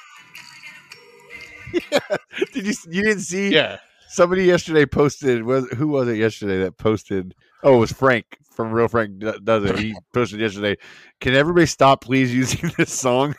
think. 1.72 2.04
Did 2.54 2.66
you 2.68 2.74
you 2.90 3.04
didn't 3.04 3.22
see? 3.22 3.50
Yeah. 3.50 3.78
Somebody 4.10 4.44
yesterday 4.46 4.86
posted. 4.86 5.44
Was 5.44 5.68
who 5.72 5.88
was 5.88 6.08
it 6.08 6.18
yesterday 6.18 6.60
that 6.64 6.78
posted? 6.78 7.34
Oh, 7.64 7.78
it 7.78 7.80
was 7.80 7.92
Frank 7.94 8.26
from 8.52 8.72
Real 8.72 8.88
Frank 8.88 9.20
Does 9.44 9.64
It. 9.66 9.80
He 9.80 9.96
posted 10.14 10.40
yesterday. 10.40 10.76
Can 11.22 11.34
everybody 11.34 11.66
stop, 11.66 12.02
please, 12.04 12.34
using 12.34 12.72
this 12.78 12.92
song? 12.92 13.36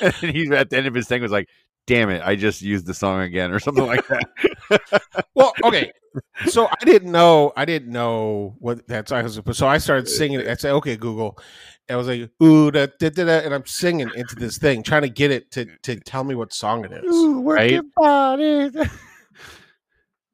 and 0.00 0.14
he 0.14 0.48
at 0.54 0.70
the 0.70 0.76
end 0.76 0.86
of 0.86 0.94
his 0.94 1.08
thing 1.08 1.20
was 1.22 1.32
like, 1.32 1.48
"Damn 1.86 2.10
it, 2.10 2.22
I 2.24 2.36
just 2.36 2.62
used 2.62 2.86
the 2.86 2.94
song 2.94 3.20
again," 3.20 3.52
or 3.52 3.58
something 3.58 3.86
like 3.86 4.06
that. 4.08 4.28
Well, 5.34 5.52
okay. 5.64 5.92
So 6.46 6.68
I 6.68 6.84
didn't 6.84 7.10
know. 7.10 7.52
I 7.56 7.64
didn't 7.64 7.90
know 7.90 8.54
what 8.60 8.86
that 8.88 9.08
song 9.08 9.24
was. 9.24 9.40
So 9.52 9.66
I 9.66 9.78
started 9.78 10.08
singing 10.08 10.40
it. 10.40 10.48
I 10.48 10.54
said, 10.54 10.72
"Okay, 10.74 10.96
Google." 10.96 11.38
And 11.88 11.94
I 11.94 11.98
was 11.98 12.06
like, 12.06 12.30
"Ooh, 12.42 12.70
da, 12.70 12.86
da, 12.98 13.10
da, 13.10 13.24
da," 13.24 13.44
and 13.44 13.52
I'm 13.52 13.66
singing 13.66 14.10
into 14.14 14.36
this 14.36 14.58
thing, 14.58 14.82
trying 14.82 15.02
to 15.02 15.08
get 15.08 15.30
it 15.30 15.50
to 15.52 15.66
to 15.82 15.98
tell 16.00 16.24
me 16.24 16.34
what 16.34 16.52
song 16.52 16.84
it 16.84 16.92
is. 16.92 17.14
Ooh, 17.14 17.40
work 17.40 17.58
right? 17.58 17.72
your 17.72 17.82
body. 17.96 18.70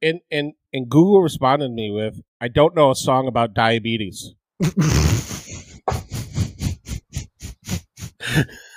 And 0.02 0.20
and 0.30 0.54
and 0.72 0.88
Google 0.88 1.20
responded 1.20 1.66
to 1.66 1.74
me 1.74 1.90
with, 1.90 2.22
"I 2.40 2.48
don't 2.48 2.74
know 2.74 2.90
a 2.90 2.94
song 2.94 3.28
about 3.28 3.52
diabetes." 3.52 4.32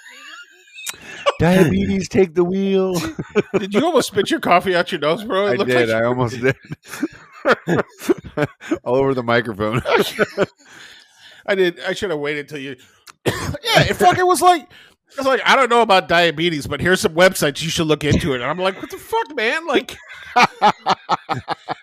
Diabetes, 1.44 2.08
take 2.08 2.36
the 2.36 2.44
wheel. 2.44 2.96
Did 3.58 3.74
you 3.74 3.84
almost 3.84 4.08
spit 4.08 4.32
your 4.32 4.40
coffee 4.40 4.76
out 4.76 4.92
your 4.92 5.02
nose, 5.02 5.24
bro? 5.26 5.48
It 5.48 5.60
I 5.60 5.64
did. 5.66 5.90
like 5.90 6.02
I 6.02 6.06
almost 6.06 6.40
did. 6.40 6.56
All 8.86 8.96
over 8.96 9.14
the 9.14 9.24
microphone. 9.24 9.82
I 11.46 11.56
did. 11.56 11.82
I 11.82 11.94
should 11.94 12.12
have 12.12 12.20
waited 12.20 12.48
till 12.48 12.60
you. 12.60 12.78
yeah, 13.26 13.82
it 13.82 13.96
fucking 13.96 14.26
was 14.26 14.42
like. 14.42 14.70
I 15.16 15.20
was 15.20 15.28
like, 15.28 15.42
I 15.46 15.56
don't 15.56 15.70
know 15.70 15.84
about 15.84 16.08
diabetes, 16.08 16.66
but 16.66 16.82
here's 16.82 17.02
some 17.02 17.14
websites 17.14 17.62
you 17.62 17.70
should 17.70 17.86
look 17.86 18.04
into 18.04 18.34
it. 18.34 18.42
And 18.42 18.46
I'm 18.46 18.58
like, 18.58 18.82
what 18.82 18.90
the 18.90 18.98
fuck, 18.98 19.36
man? 19.36 19.68
Like, 19.68 19.96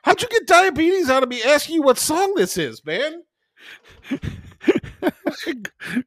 how'd 0.03 0.21
you 0.21 0.29
get 0.29 0.49
diabetes 0.49 1.09
out 1.09 1.23
of 1.23 1.29
me 1.29 1.41
asking 1.41 1.77
you 1.77 1.83
what 1.83 1.97
song 1.97 2.35
this 2.35 2.59
is, 2.59 2.85
man? 2.85 3.23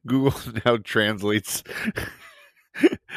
Google 0.06 0.34
now 0.66 0.76
translates. 0.76 1.62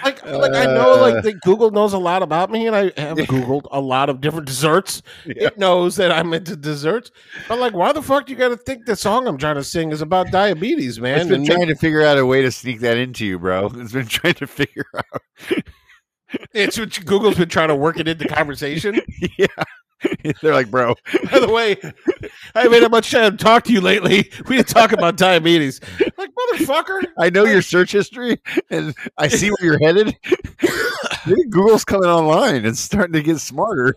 Like, 0.04 0.24
like 0.26 0.54
I 0.54 0.66
know, 0.66 0.94
Uh. 0.96 1.02
like 1.02 1.24
that 1.24 1.42
Google 1.42 1.72
knows 1.72 1.94
a 1.94 1.98
lot 1.98 2.22
about 2.22 2.52
me, 2.52 2.68
and 2.68 2.76
I 2.76 2.84
have 3.00 3.18
Googled 3.18 3.68
a 3.72 3.82
lot 3.82 4.10
of 4.10 4.22
different 4.22 4.46
desserts. 4.46 5.02
Yeah. 5.26 5.48
It 5.48 5.58
knows 5.58 5.96
that 5.96 6.12
I'm 6.12 6.34
into 6.34 6.56
desserts, 6.56 7.12
but 7.48 7.60
like, 7.60 7.74
why 7.74 7.92
the 7.94 8.02
fuck 8.02 8.26
do 8.28 8.34
you 8.34 8.38
got 8.38 8.50
to 8.50 8.58
think 8.58 8.86
the 8.86 8.96
song 8.96 9.28
I'm 9.28 9.38
trying 9.38 9.56
to 9.56 9.64
sing 9.64 9.92
is 9.92 10.02
about 10.02 10.32
diabetes, 10.32 11.00
man? 11.00 11.20
It's 11.20 11.28
been 11.30 11.42
And 11.42 11.46
trying 11.50 11.68
to 11.68 11.76
figure 11.76 12.04
out 12.04 12.18
a 12.18 12.26
way 12.26 12.42
to 12.44 12.52
sneak 12.52 12.82
that 12.82 12.98
into 12.98 13.26
you, 13.26 13.40
bro. 13.40 13.72
It's 13.76 13.94
been 13.94 14.06
trying 14.08 14.36
to 14.36 14.48
figure 14.48 14.86
out. 14.96 15.22
it's 16.54 16.78
what 16.78 17.06
Google's 17.06 17.38
been 17.38 17.50
trying 17.50 17.70
to 17.70 17.76
work 17.76 18.00
it 18.00 18.08
into 18.08 18.28
conversation. 18.30 19.00
yeah. 19.38 19.48
They're 20.42 20.54
like, 20.54 20.70
bro, 20.70 20.96
By 21.32 21.40
the 21.40 21.50
way, 21.50 21.78
I 22.54 22.62
haven't 22.62 22.82
had 22.82 22.92
much 22.92 23.12
time 23.12 23.36
to 23.36 23.44
talk 23.44 23.64
to 23.66 23.74
you 23.74 23.82
lately. 23.82 24.32
We 24.48 24.58
didn't 24.58 24.68
talk 24.68 24.92
about 24.92 25.18
diabetes. 25.18 25.82
Like, 26.18 26.30
motherfucker. 26.30 27.04
I 27.18 27.30
know 27.30 27.46
your 27.46 27.62
search 27.62 27.92
history 27.92 28.42
and 28.70 28.96
I 29.18 29.28
see 29.28 29.50
where 29.50 29.58
you're 29.62 29.80
headed. 29.80 30.16
Google's 31.50 31.84
coming 31.84 32.10
online 32.10 32.66
and 32.66 32.78
starting 32.78 33.14
to 33.14 33.24
get 33.24 33.40
smarter. 33.40 33.96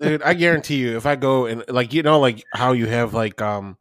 Dude, 0.00 0.22
I 0.22 0.34
guarantee 0.34 0.76
you, 0.76 0.96
if 0.96 1.06
I 1.06 1.16
go 1.16 1.46
and 1.46 1.64
like 1.68 1.92
you 1.92 2.02
know, 2.02 2.20
like 2.20 2.44
how 2.54 2.72
you 2.72 2.86
have 2.86 3.14
like 3.14 3.42
um 3.42 3.76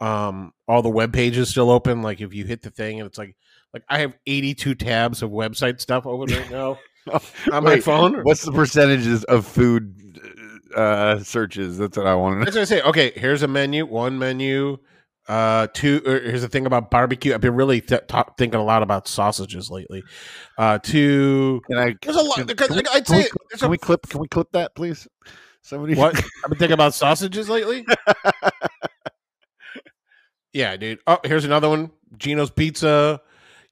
um 0.00 0.52
all 0.66 0.82
the 0.82 0.88
web 0.88 1.12
pages 1.12 1.50
still 1.50 1.70
open, 1.70 2.02
like 2.02 2.20
if 2.20 2.34
you 2.34 2.44
hit 2.44 2.62
the 2.62 2.70
thing 2.70 2.98
and 2.98 3.06
it's 3.06 3.18
like 3.18 3.36
like 3.72 3.84
I 3.88 4.00
have 4.00 4.14
82 4.26 4.74
tabs 4.74 5.22
of 5.22 5.30
website 5.30 5.80
stuff 5.80 6.04
open 6.04 6.34
right 6.34 6.50
now 6.50 6.78
on 7.10 7.64
my 7.64 7.74
Wait, 7.74 7.84
phone. 7.84 8.22
What's 8.22 8.42
the 8.42 8.52
percentages 8.52 9.24
of 9.24 9.46
food 9.46 10.20
uh, 10.74 11.18
searches? 11.20 11.78
That's 11.78 11.96
what 11.96 12.06
I 12.06 12.14
want 12.14 12.44
to 12.44 12.52
know. 12.52 12.60
I 12.60 12.64
say. 12.64 12.80
Okay, 12.82 13.12
here's 13.14 13.42
a 13.42 13.48
menu, 13.48 13.86
one 13.86 14.18
menu, 14.18 14.78
uh, 15.28 15.66
two. 15.72 16.02
Or 16.06 16.20
here's 16.20 16.42
the 16.42 16.48
thing 16.48 16.66
about 16.66 16.90
barbecue. 16.90 17.34
I've 17.34 17.40
been 17.40 17.54
really 17.54 17.80
th- 17.80 18.02
ta- 18.08 18.32
thinking 18.38 18.60
a 18.60 18.64
lot 18.64 18.82
about 18.82 19.08
sausages 19.08 19.70
lately. 19.70 20.02
Uh, 20.58 20.78
two. 20.78 21.62
Can 21.66 21.78
I? 21.78 21.94
There's 22.02 22.16
a 22.16 22.22
lot. 22.22 22.36
Can, 22.36 22.46
because 22.46 22.68
can 22.68 22.76
we, 22.76 22.82
I'd 22.92 23.06
can 23.06 23.16
we 23.16 23.22
say 23.22 23.30
can 23.52 23.66
a- 23.66 23.68
we 23.68 23.78
clip? 23.78 24.08
Can 24.08 24.20
we 24.20 24.28
clip 24.28 24.52
that, 24.52 24.74
please? 24.74 25.08
Somebody. 25.62 25.94
What? 25.94 26.16
I've 26.44 26.50
been 26.50 26.58
thinking 26.58 26.74
about 26.74 26.94
sausages 26.94 27.48
lately. 27.48 27.84
yeah, 30.52 30.76
dude. 30.76 30.98
Oh, 31.06 31.18
here's 31.24 31.44
another 31.44 31.68
one. 31.68 31.90
Gino's 32.16 32.50
Pizza. 32.50 33.20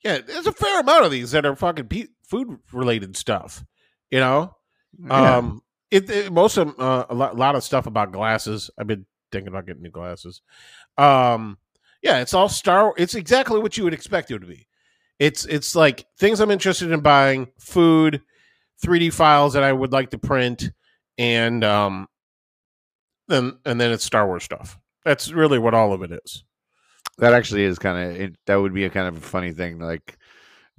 Yeah, 0.05 0.19
there's 0.19 0.47
a 0.47 0.53
fair 0.53 0.81
amount 0.81 1.05
of 1.05 1.11
these 1.11 1.33
that 1.33 1.45
are 1.45 1.55
fucking 1.55 1.89
pe- 1.89 2.07
food 2.31 2.59
related 2.73 3.17
stuff. 3.17 3.65
You 4.11 4.21
know, 4.21 4.57
Yeah. 4.99 5.37
um, 5.39 5.63
it, 5.91 6.09
it- 6.09 6.33
most 6.33 6.57
of 6.57 6.79
uh, 6.81 7.07
a 7.11 7.15
lot, 7.15 7.37
lot 7.37 7.55
of 7.57 7.63
stuff 7.65 7.87
about 7.87 8.13
glasses. 8.13 8.71
I've 8.79 8.87
been 8.87 9.07
thinking 9.33 9.49
about 9.49 9.67
getting 9.67 9.83
new 9.83 9.91
glasses. 9.91 10.41
Um, 10.97 11.59
yeah, 12.03 12.21
it's 12.21 12.33
all 12.35 12.49
Star. 12.49 12.95
It's 12.97 13.15
exactly 13.15 13.61
what 13.61 13.77
you 13.77 13.85
would 13.85 13.95
expect 13.95 14.31
it 14.31 14.39
to 14.39 14.47
be. 14.47 14.67
It's 15.19 15.45
it's 15.45 15.75
like 15.77 16.07
things 16.19 16.41
I'm 16.41 16.51
interested 16.51 16.91
in 16.93 17.01
buying, 17.01 17.49
food, 17.59 18.23
3D 18.83 19.13
files 19.13 19.53
that 19.53 19.63
I 19.63 19.73
would 19.73 19.93
like 19.93 20.11
to 20.11 20.19
print, 20.19 20.71
and 21.19 21.63
um, 21.63 22.09
then 23.29 23.59
and 23.65 23.81
then 23.81 23.93
it's 23.93 24.05
Star 24.05 24.27
Wars 24.27 24.45
stuff. 24.45 24.79
That's 25.05 25.31
really 25.33 25.59
what 25.59 25.75
all 25.75 25.93
of 25.93 26.03
it 26.03 26.11
is. 26.25 26.45
That 27.19 27.35
actually 27.35 27.65
is 27.65 27.79
kind 27.79 28.23
of 28.23 28.35
that 28.47 28.57
would 28.57 28.73
be 28.75 28.85
a 28.85 28.91
kind 28.91 29.09
of 29.09 29.19
a 29.19 29.21
funny 29.21 29.53
thing, 29.53 29.79
like 29.79 30.17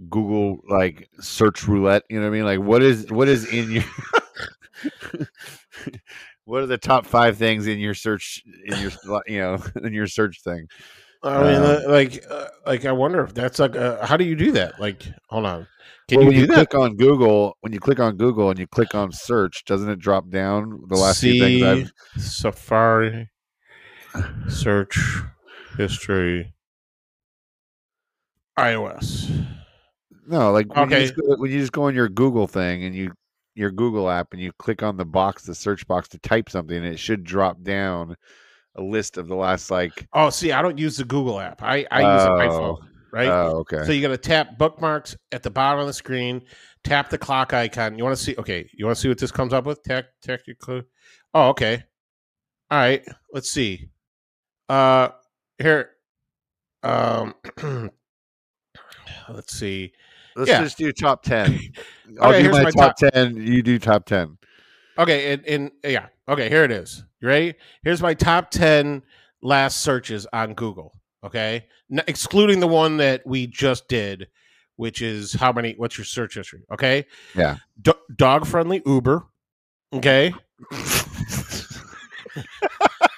Google 0.10 0.62
like 0.68 1.10
search 1.20 1.68
roulette. 1.68 2.04
You 2.10 2.20
know 2.20 2.30
what 2.30 2.36
I 2.36 2.38
mean? 2.38 2.46
Like 2.46 2.60
what 2.60 2.82
is 2.82 3.12
what 3.12 3.28
is 3.28 3.46
in 3.52 3.72
your 3.72 3.84
what 6.46 6.64
are 6.64 6.68
the 6.68 6.78
top 6.78 7.06
five 7.06 7.38
things 7.38 7.68
in 7.68 7.80
your 7.80 7.94
search 7.94 8.44
in 8.66 8.80
your 8.80 8.92
you 9.28 9.40
know 9.40 9.64
in 9.84 9.94
your 9.94 10.08
search 10.08 10.42
thing? 10.42 10.68
I 11.24 11.44
mean, 11.44 11.56
Um, 11.58 11.64
uh, 11.64 11.82
like, 11.88 12.26
uh, 12.28 12.48
like 12.66 12.84
I 12.86 12.92
wonder 12.94 13.24
if 13.24 13.36
that's 13.36 13.60
like, 13.60 13.76
uh, 13.76 14.04
how 14.04 14.18
do 14.18 14.24
you 14.24 14.36
do 14.36 14.54
that? 14.54 14.80
Like, 14.80 15.06
hold 15.30 15.46
on, 15.46 15.68
can 16.08 16.20
Well, 16.20 16.34
you 16.34 16.42
you 16.42 16.48
click 16.48 16.74
on 16.74 16.96
Google, 16.96 17.58
when 17.62 17.74
you 17.74 17.80
click 17.80 18.00
on 18.00 18.18
Google 18.18 18.50
and 18.50 18.58
you 18.58 18.66
click 18.66 18.96
on 18.96 19.12
search, 19.12 19.64
doesn't 19.66 19.88
it 19.88 20.00
drop 20.00 20.30
down 20.30 20.82
the 20.88 20.96
last 20.96 21.22
few 21.22 21.40
things 21.40 21.64
I've 21.64 22.22
Safari 22.22 23.30
search 24.50 25.00
history 25.78 26.54
iOS. 28.58 29.46
No, 30.28 30.52
like 30.52 30.74
when, 30.76 30.84
Okay. 30.84 31.02
you 31.02 31.08
just 31.08 31.16
go, 31.16 31.36
when 31.38 31.52
you 31.52 31.60
just 31.60 31.72
go 31.72 31.84
on 31.84 31.96
your 31.96 32.10
Google 32.10 32.48
thing 32.48 32.84
and 32.84 32.96
you 32.96 33.12
your 33.56 33.72
Google 33.72 34.10
app 34.10 34.30
and 34.32 34.42
you 34.42 34.52
click 34.60 34.82
on 34.82 34.98
the 34.98 35.06
box, 35.06 35.44
the 35.44 35.56
search 35.56 35.86
box 35.88 36.08
to 36.10 36.20
type 36.20 36.50
something, 36.50 36.76
and 36.76 36.86
it 36.86 36.98
should 36.98 37.24
drop 37.24 37.62
down 37.64 38.16
a 38.76 38.82
list 38.82 39.18
of 39.18 39.28
the 39.28 39.36
last 39.36 39.70
like. 39.70 40.08
Oh, 40.14 40.30
see, 40.30 40.52
I 40.52 40.62
don't 40.62 40.78
use 40.78 40.98
the 40.98 41.04
Google 41.04 41.40
app. 41.40 41.62
I, 41.62 41.86
I 41.92 42.02
use 42.02 42.24
an 42.24 42.32
iPhone, 42.32 42.78
Oh, 42.78 42.84
right? 43.12 43.28
Oh, 43.28 43.58
okay. 43.60 43.84
So 43.84 43.92
you 43.92 44.02
got 44.02 44.10
to 44.10 44.18
tap 44.18 44.58
bookmarks 44.58 45.16
at 45.32 45.44
the 45.44 45.50
bottom 45.50 45.82
of 45.82 45.88
the 45.88 45.94
screen. 45.94 46.44
Tap 46.84 47.10
the 47.10 47.18
clock 47.18 47.54
icon. 47.54 47.98
You 47.98 48.04
want 48.04 48.18
to 48.18 48.24
see? 48.24 48.36
Okay, 48.38 48.70
you 48.74 48.86
want 48.86 48.96
to 48.96 49.02
see 49.02 49.10
what 49.10 49.18
this 49.18 49.32
comes 49.32 49.54
up 49.54 49.66
with? 49.66 49.84
Tech, 49.84 50.06
technical. 50.22 50.84
Oh, 51.34 51.50
okay. 51.50 51.84
All 52.70 52.78
right. 52.80 53.06
Let's 53.34 53.52
see. 53.52 53.90
Uh, 54.70 55.10
here. 55.58 55.92
Um, 56.84 57.36
let's 59.30 59.54
see. 59.54 59.92
Let's 60.36 60.50
yeah. 60.50 60.62
just 60.64 60.78
do 60.78 60.92
top 60.92 61.24
ten. 61.24 61.60
I'll 62.22 62.30
Okay, 62.30 62.44
do 62.44 62.52
my, 62.52 62.64
my 62.64 62.72
top, 62.72 62.96
ten. 62.98 63.36
You 63.36 63.62
do 63.62 63.80
top 63.80 64.06
ten. 64.06 64.38
Okay, 64.98 65.34
and, 65.34 65.46
and 65.46 65.72
yeah, 65.84 66.08
okay, 66.28 66.50
here 66.50 66.64
it 66.64 66.72
is. 66.72 67.04
You 67.22 67.28
ready? 67.28 67.54
Here's 67.84 68.02
my 68.02 68.14
top 68.14 68.52
ten 68.52 69.02
last 69.42 69.82
searches 69.82 70.28
on 70.34 70.54
Google. 70.54 70.94
Okay, 71.24 71.68
N- 71.92 72.04
excluding 72.08 72.60
the 72.60 72.68
one 72.68 72.98
that 72.98 73.26
we 73.26 73.48
just 73.48 73.88
did, 73.88 74.28
which 74.76 75.02
is 75.02 75.34
how 75.34 75.52
many? 75.52 75.74
What's 75.78 75.98
your 75.98 76.06
search 76.06 76.36
history? 76.36 76.64
Okay, 76.72 77.06
Yeah. 77.36 77.58
Do- 77.82 77.94
dog 78.16 78.46
friendly 78.48 78.82
Uber. 78.86 79.26
Okay, 79.94 80.34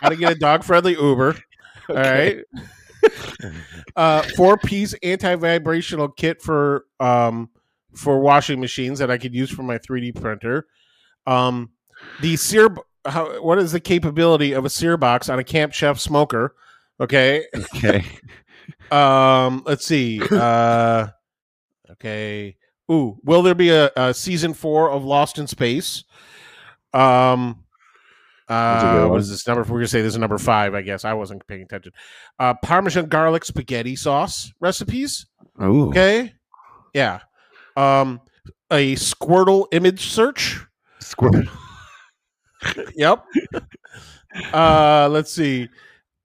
how 0.02 0.10
to 0.10 0.15
get 0.15 0.32
a 0.34 0.36
dog 0.36 0.63
friendly 0.63 0.93
Uber. 0.93 1.36
All 1.89 1.95
right. 1.95 2.38
Uh, 3.95 4.23
four 4.36 4.58
piece 4.58 4.93
anti 5.03 5.36
vibrational 5.36 6.10
kit 6.10 6.41
for 6.41 6.86
um 6.99 7.49
for 7.95 8.19
washing 8.19 8.60
machines 8.60 8.99
that 8.99 9.12
I 9.12 9.17
could 9.17 9.34
use 9.36 9.51
for 9.51 9.63
my 9.63 9.77
3D 9.77 10.19
printer. 10.19 10.67
Um, 11.27 11.71
the 12.21 12.36
sear. 12.36 12.69
How, 13.06 13.41
what 13.41 13.60
is 13.60 13.73
the 13.73 13.82
capability 13.82 14.53
of 14.53 14.63
a 14.63 14.69
sear 14.69 14.95
box 14.95 15.27
on 15.27 15.38
a 15.38 15.43
Camp 15.43 15.73
Chef 15.73 15.99
smoker? 15.99 16.56
Okay. 16.99 17.45
Okay. 17.56 18.06
Um, 18.91 19.63
let's 19.65 19.86
see. 19.86 20.21
Uh, 20.32 21.08
okay. 21.91 22.56
Ooh, 22.91 23.17
will 23.23 23.41
there 23.41 23.56
be 23.56 23.69
a, 23.69 23.91
a 23.95 24.13
season 24.13 24.53
four 24.53 24.91
of 24.91 25.03
Lost 25.03 25.38
in 25.38 25.47
Space? 25.47 26.03
Um, 26.93 26.99
That's 26.99 27.58
a 27.58 27.58
good 27.58 27.72
uh, 28.53 29.07
what 29.07 29.19
is 29.19 29.29
this 29.29 29.47
number? 29.47 29.61
We're 29.63 29.79
gonna 29.79 29.87
say 29.87 30.01
this 30.01 30.13
is 30.13 30.19
number 30.19 30.37
five. 30.37 30.75
I 30.75 30.81
guess 30.81 31.05
I 31.05 31.13
wasn't 31.13 31.45
paying 31.47 31.63
attention. 31.63 31.91
Uh, 32.39 32.53
Parmesan 32.63 33.07
garlic 33.07 33.45
spaghetti 33.45 33.95
sauce 33.95 34.51
recipes. 34.59 35.25
Ooh. 35.61 35.89
Okay, 35.89 36.33
yeah. 36.93 37.19
Um, 37.75 38.21
a 38.71 38.95
Squirtle 38.95 39.67
image 39.71 40.07
search. 40.07 40.65
Squirtle. 41.01 41.49
Yep. 42.95 43.25
uh, 44.53 45.09
let's 45.11 45.33
see. 45.33 45.67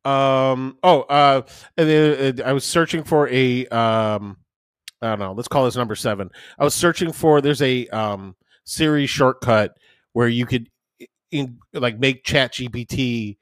Um, 0.05 0.79
oh, 0.85 1.01
uh, 1.01 1.43
and 1.77 1.89
then, 1.89 2.41
uh, 2.41 2.45
I 2.45 2.53
was 2.53 2.65
searching 2.65 3.03
for 3.03 3.29
a 3.29 3.67
um, 3.67 4.37
I 5.03 5.09
don't 5.09 5.19
know. 5.19 5.33
Let's 5.33 5.49
call 5.49 5.65
this 5.65 5.77
number 5.77 5.97
seven. 5.97 6.31
I 6.59 6.65
was 6.65 6.75
searching 6.75 7.13
for. 7.13 7.41
There's 7.41 7.63
a 7.63 7.89
um 7.89 8.37
Siri 8.65 9.07
shortcut 9.07 9.77
where 10.13 10.29
you 10.29 10.47
could 10.47 10.69
in 11.31 11.59
like 11.73 11.99
make 11.99 12.25
Chat 12.25 12.53
GPT. 12.55 13.39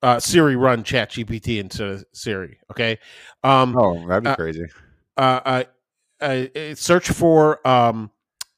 Uh, 0.00 0.20
Siri 0.20 0.54
run 0.54 0.84
Chat 0.84 1.10
GPT 1.10 1.58
of 1.80 2.04
Siri. 2.12 2.58
Okay. 2.70 2.98
Um, 3.42 3.76
Oh, 3.76 4.06
that'd 4.06 4.22
be 4.22 4.30
Uh, 4.30 4.36
crazy. 4.36 4.64
uh, 5.16 5.40
uh, 5.44 5.64
uh, 6.20 6.46
uh, 6.56 6.74
search 6.76 7.10
for 7.10 7.66
um, 7.66 8.10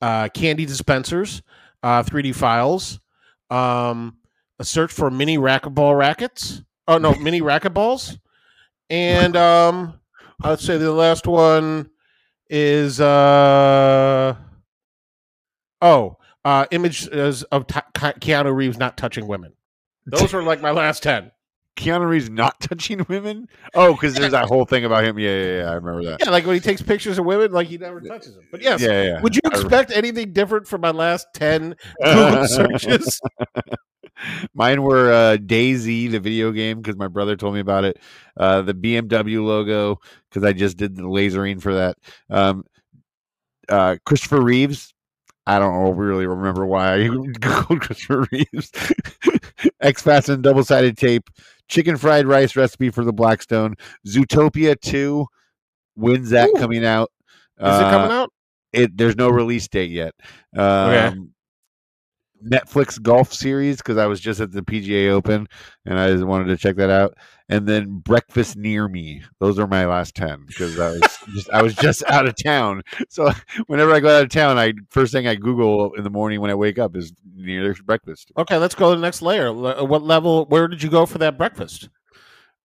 uh, 0.03 0.29
candy 0.29 0.67
dispensers, 0.67 1.43
uh, 1.83 2.03
3D 2.03 2.35
files, 2.35 3.01
um, 3.49 4.19
a 4.59 4.65
search 4.65 4.93
for 4.93 5.11
mini 5.11 5.39
racquetball 5.39 5.97
rackets. 5.97 6.63
Oh 6.87 6.99
no, 6.99 7.15
mini 7.15 7.41
racquetballs, 7.43 8.19
and 8.91 9.35
um, 9.37 9.99
I'd 10.43 10.61
say 10.61 10.77
the 10.77 10.93
last 10.93 11.27
one 11.27 11.89
is 12.51 13.01
uh, 13.01 14.35
oh, 15.81 16.17
uh, 16.45 16.67
images 16.71 17.43
of 17.45 17.67
t- 17.67 17.81
Keanu 17.95 18.55
Reeves 18.55 18.79
not 18.79 18.97
touching 18.97 19.27
women. 19.27 19.53
Those 20.07 20.35
are 20.35 20.43
like 20.43 20.61
my 20.61 20.71
last 20.71 21.03
ten. 21.03 21.31
Keanu 21.77 22.09
Reeves 22.09 22.29
not 22.29 22.61
touching 22.61 23.05
women. 23.09 23.49
Oh, 23.75 23.93
because 23.93 24.15
there's 24.15 24.33
that 24.33 24.47
whole 24.49 24.65
thing 24.65 24.85
about 24.85 25.05
him. 25.05 25.19
Yeah, 25.19 25.31
yeah, 25.31 25.57
yeah. 25.59 25.71
I 25.71 25.75
remember 25.75 26.03
that. 26.05 26.21
Yeah, 26.21 26.31
like 26.31 26.45
when 26.47 26.55
he 26.55 26.61
takes 26.61 26.83
pictures 26.83 27.19
of 27.19 27.25
women, 27.25 27.53
like 27.53 27.69
he 27.69 27.79
never 27.79 28.01
touches 28.01 28.35
them. 28.35 28.45
But 28.51 28.63
yes, 28.63 28.81
Yeah, 28.81 29.03
yeah. 29.03 29.21
Would 29.23 29.37
you 29.37 29.43
expect 29.47 29.91
anything 29.93 30.33
different 30.33 30.67
from 30.67 30.81
my 30.81 30.91
last 30.91 31.27
10 31.35 31.75
Google 32.03 32.47
searches? 32.47 33.21
Mine 34.55 34.83
were 34.83 35.11
uh, 35.13 35.37
Daisy, 35.39 36.09
the 36.09 36.21
video 36.21 36.53
game, 36.53 36.83
because 36.83 36.97
my 36.97 37.09
brother 37.09 37.37
told 37.37 37.55
me 37.55 37.61
about 37.61 37.85
it. 37.85 37.99
Uh, 38.37 38.61
the 38.61 38.75
BMW 38.75 39.43
logo, 39.43 39.99
because 40.29 40.45
I 40.45 40.53
just 40.53 40.77
did 40.77 40.95
the 40.97 41.03
lasering 41.03 41.63
for 41.63 41.75
that. 41.75 41.97
Um, 42.29 42.65
uh, 43.69 43.97
Christopher 44.05 44.43
Reeves. 44.43 44.93
I 45.51 45.59
don't 45.59 45.97
really 45.97 46.27
remember 46.27 46.65
why 46.65 46.95
I 46.95 46.99
googled 47.09 47.81
Christopher 47.81 48.27
Reeves. 48.31 48.71
X 49.81 50.03
Fasten 50.03 50.43
double 50.43 50.65
sided 50.65 50.97
tape, 50.97 51.29
chicken 51.69 51.97
fried 51.97 52.27
rice 52.27 52.55
recipe 52.55 52.91
for 52.91 53.05
the 53.05 53.13
Blackstone, 53.13 53.75
Zootopia 54.07 54.81
2. 54.81 55.27
When's 55.95 56.31
that 56.31 56.51
Ooh. 56.51 56.59
coming 56.59 56.85
out? 56.85 57.11
Is 57.59 57.79
it 57.79 57.91
coming 57.91 58.13
out? 58.13 58.33
it 58.73 58.97
there's 58.97 59.17
no 59.17 59.29
release 59.29 59.67
date 59.69 59.91
yet. 59.91 60.15
Um, 60.57 61.33
Netflix 62.45 63.01
golf 63.01 63.33
series 63.33 63.79
because 63.79 63.97
I 63.97 64.07
was 64.07 64.21
just 64.21 64.41
at 64.41 64.53
the 64.53 64.63
PGA 64.63 65.11
Open 65.11 65.47
and 65.85 65.99
I 65.99 66.11
just 66.13 66.25
wanted 66.25 66.47
to 66.47 66.57
check 66.57 66.77
that 66.77 66.91
out. 66.91 67.15
And 67.49 67.67
then 67.67 67.99
breakfast 67.99 68.57
near 68.57 68.87
me. 68.89 69.23
Those 69.41 69.59
are 69.59 69.67
my 69.67 69.85
last 69.87 70.15
ten 70.15 70.45
because 70.47 70.79
I 70.79 70.91
was 70.91 71.01
just 71.35 71.51
I 71.51 71.63
was 71.63 71.75
just 71.75 72.03
out 72.09 72.27
of 72.27 72.35
town. 72.43 72.83
So 73.09 73.33
whenever 73.67 73.93
I 73.93 74.01
go 74.01 74.17
out 74.17 74.23
of 74.23 74.31
town, 74.31 74.59
I 74.59 74.73
first 74.91 75.13
thing 75.13 75.27
I 75.27 75.35
Google 75.35 75.93
in 75.95 76.05
the 76.05 76.11
morning 76.11 76.41
when 76.41 76.51
I 76.51 76.55
wake 76.55 76.79
up 76.79 76.97
is 76.97 77.13
near 77.35 77.75
breakfast. 77.85 78.31
Okay, 78.37 78.57
let's 78.57 78.75
go 78.75 78.91
to 78.91 78.97
the 78.97 79.03
next 79.03 79.23
layer. 79.23 79.53
What 79.53 80.03
level, 80.03 80.47
where 80.47 80.69
did 80.69 80.83
you 80.83 80.91
go 80.91 81.07
for 81.07 81.19
that 81.19 81.37
breakfast? 81.37 81.89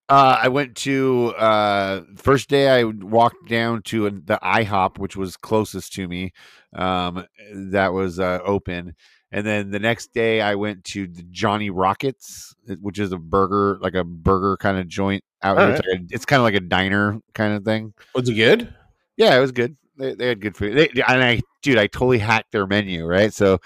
Uh, 0.08 0.38
I 0.40 0.50
went 0.50 0.76
to 0.78 1.34
uh 1.36 2.02
first 2.16 2.48
day 2.48 2.70
I 2.70 2.84
walked 2.84 3.50
down 3.50 3.82
to 3.84 4.12
the 4.12 4.38
IHOP 4.44 5.00
which 5.00 5.16
was 5.16 5.36
closest 5.36 5.94
to 5.94 6.08
me. 6.08 6.32
Um 6.76 7.26
that 7.54 7.92
was 7.92 8.20
uh 8.20 8.40
open. 8.46 8.96
And 9.36 9.46
then 9.46 9.70
the 9.70 9.80
next 9.80 10.14
day 10.14 10.40
I 10.40 10.56
went 10.56 10.86
to 10.86 11.08
the 11.08 11.24
Johnny 11.24 11.70
Rockets, 11.70 12.56
which 12.80 13.00
is 13.00 13.12
a 13.12 13.18
burger 13.18 13.78
like 13.82 13.94
a 13.94 14.06
burger 14.06 14.56
kind 14.56 14.78
of 14.78 14.88
joint 14.88 15.26
out 15.44 15.58
here. 15.58 15.66
Alright. 15.66 15.80
It's, 15.80 15.88
like 15.90 16.00
a- 16.00 16.16
it's 16.16 16.26
kind 16.26 16.40
of 16.40 16.46
like 16.46 16.54
a 16.56 16.62
diner 16.62 17.20
kind 17.34 17.54
of 17.54 17.66
thing. 17.66 17.94
Was 18.14 18.30
it 18.30 18.36
good? 18.36 18.74
Yeah, 19.18 19.36
it 19.36 19.42
was 19.42 19.52
good. 19.52 19.76
They, 19.98 20.16
they 20.16 20.28
had 20.28 20.40
good 20.40 20.56
food. 20.56 20.78
They, 20.78 20.88
and 21.06 21.22
I, 21.22 21.42
dude, 21.62 21.78
I 21.78 21.88
totally 21.88 22.18
hacked 22.18 22.54
their 22.54 22.66
menu, 22.66 23.06
right? 23.06 23.34
So 23.34 23.60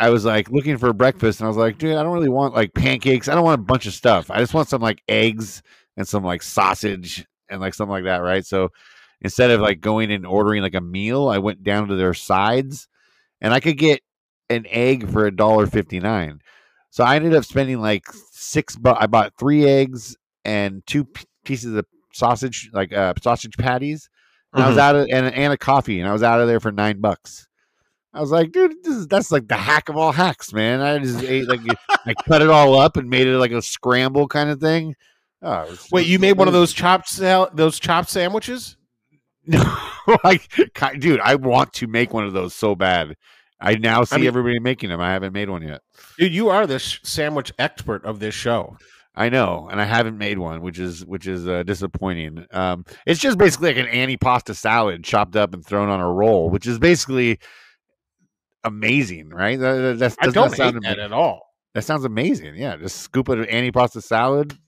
I 0.00 0.08
was 0.08 0.24
like 0.24 0.50
looking 0.50 0.78
for 0.78 0.94
breakfast, 0.94 1.40
and 1.40 1.44
I 1.44 1.48
was 1.48 1.58
like, 1.58 1.76
dude, 1.76 1.96
I 1.96 2.02
don't 2.02 2.14
really 2.14 2.30
want 2.30 2.54
like 2.54 2.72
pancakes. 2.72 3.28
I 3.28 3.34
don't 3.34 3.44
want 3.44 3.60
a 3.60 3.64
bunch 3.64 3.84
of 3.84 3.92
stuff. 3.92 4.30
I 4.30 4.38
just 4.38 4.54
want 4.54 4.70
some 4.70 4.80
like 4.80 5.02
eggs 5.08 5.62
and 5.98 6.08
some 6.08 6.24
like 6.24 6.42
sausage 6.42 7.26
and 7.50 7.60
like 7.60 7.74
something 7.74 7.92
like 7.92 8.04
that, 8.04 8.22
right? 8.22 8.46
So 8.46 8.70
instead 9.20 9.50
of 9.50 9.60
like 9.60 9.82
going 9.82 10.10
and 10.10 10.24
ordering 10.24 10.62
like 10.62 10.74
a 10.74 10.80
meal, 10.80 11.28
I 11.28 11.36
went 11.36 11.62
down 11.62 11.88
to 11.88 11.96
their 11.96 12.14
sides, 12.14 12.88
and 13.42 13.52
I 13.52 13.60
could 13.60 13.76
get 13.76 14.00
an 14.50 14.66
egg 14.68 15.08
for 15.10 15.26
a 15.26 15.34
dollar 15.34 15.66
fifty 15.66 16.00
nine. 16.00 16.40
So 16.90 17.02
I 17.04 17.16
ended 17.16 17.34
up 17.34 17.44
spending 17.44 17.80
like 17.80 18.04
six. 18.32 18.76
Bu- 18.76 18.94
I 18.98 19.06
bought 19.06 19.32
three 19.38 19.64
eggs 19.66 20.16
and 20.44 20.82
two 20.86 21.04
p- 21.04 21.24
pieces 21.44 21.74
of 21.74 21.86
sausage, 22.12 22.70
like 22.72 22.92
uh, 22.92 23.14
sausage 23.22 23.56
patties. 23.56 24.08
And 24.52 24.62
I 24.62 24.68
was 24.68 24.76
Mhm. 24.76 24.80
out 24.80 24.96
of 24.96 25.08
and, 25.10 25.26
and 25.34 25.52
a 25.52 25.56
coffee, 25.58 25.98
and 25.98 26.08
I 26.08 26.12
was 26.12 26.22
out 26.22 26.40
of 26.40 26.46
there 26.46 26.60
for 26.60 26.70
nine 26.70 27.00
bucks. 27.00 27.48
I 28.12 28.20
was 28.20 28.30
like, 28.30 28.52
dude, 28.52 28.74
this 28.84 28.94
is 28.94 29.08
that's 29.08 29.32
like 29.32 29.48
the 29.48 29.56
hack 29.56 29.88
of 29.88 29.96
all 29.96 30.12
hacks, 30.12 30.52
man. 30.52 30.80
I 30.80 30.98
just 31.00 31.24
ate 31.24 31.48
like 31.48 31.60
I 32.06 32.14
cut 32.28 32.42
it 32.42 32.48
all 32.50 32.78
up 32.78 32.96
and 32.96 33.10
made 33.10 33.26
it 33.26 33.36
like 33.38 33.50
a 33.50 33.60
scramble 33.60 34.28
kind 34.28 34.50
of 34.50 34.60
thing. 34.60 34.94
Oh, 35.42 35.62
was- 35.68 35.88
Wait, 35.90 36.06
you 36.06 36.20
made 36.20 36.38
one 36.38 36.46
of 36.46 36.54
those 36.54 36.72
chopped 36.72 37.08
sal- 37.08 37.50
those 37.52 37.80
chopped 37.80 38.08
sandwiches? 38.10 38.76
No, 39.46 39.62
like, 40.24 40.48
dude, 41.00 41.20
I 41.20 41.34
want 41.34 41.72
to 41.74 41.86
make 41.86 42.14
one 42.14 42.24
of 42.24 42.32
those 42.32 42.54
so 42.54 42.74
bad. 42.74 43.14
I 43.64 43.74
now 43.74 44.04
see 44.04 44.16
mean- 44.18 44.26
everybody 44.26 44.58
making 44.60 44.90
them. 44.90 45.00
I 45.00 45.12
haven't 45.12 45.32
made 45.32 45.48
one 45.50 45.62
yet. 45.62 45.80
Dude, 46.18 46.34
you 46.34 46.50
are 46.50 46.66
the 46.66 46.78
sh- 46.78 47.00
sandwich 47.02 47.52
expert 47.58 48.04
of 48.04 48.20
this 48.20 48.34
show. 48.34 48.76
I 49.16 49.28
know, 49.28 49.68
and 49.70 49.80
I 49.80 49.84
haven't 49.84 50.18
made 50.18 50.38
one, 50.40 50.60
which 50.60 50.80
is 50.80 51.04
which 51.06 51.28
is 51.28 51.46
uh, 51.46 51.62
disappointing. 51.62 52.46
Um, 52.50 52.84
it's 53.06 53.20
just 53.20 53.38
basically 53.38 53.72
like 53.72 53.76
an 53.76 53.86
antipasta 53.86 54.56
salad 54.56 55.04
chopped 55.04 55.36
up 55.36 55.54
and 55.54 55.64
thrown 55.64 55.88
on 55.88 56.00
a 56.00 56.12
roll, 56.12 56.50
which 56.50 56.66
is 56.66 56.80
basically 56.80 57.38
amazing, 58.64 59.28
right? 59.28 59.58
That, 59.58 59.98
that, 59.98 60.16
I 60.20 60.26
doesn't 60.26 60.34
don't 60.34 60.50
that 60.50 60.56
sound 60.56 60.82
that 60.82 60.98
at 60.98 61.12
all. 61.12 61.42
that 61.74 61.84
sounds 61.84 62.04
amazing. 62.04 62.56
Yeah, 62.56 62.76
just 62.76 62.96
scoop 63.02 63.28
it 63.28 63.38
an 63.38 63.44
antipasta 63.44 64.02
salad, 64.02 64.58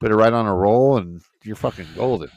put 0.00 0.10
it 0.10 0.16
right 0.16 0.32
on 0.32 0.46
a 0.46 0.54
roll, 0.54 0.96
and 0.96 1.20
you're 1.44 1.56
fucking 1.56 1.86
golden. 1.96 2.30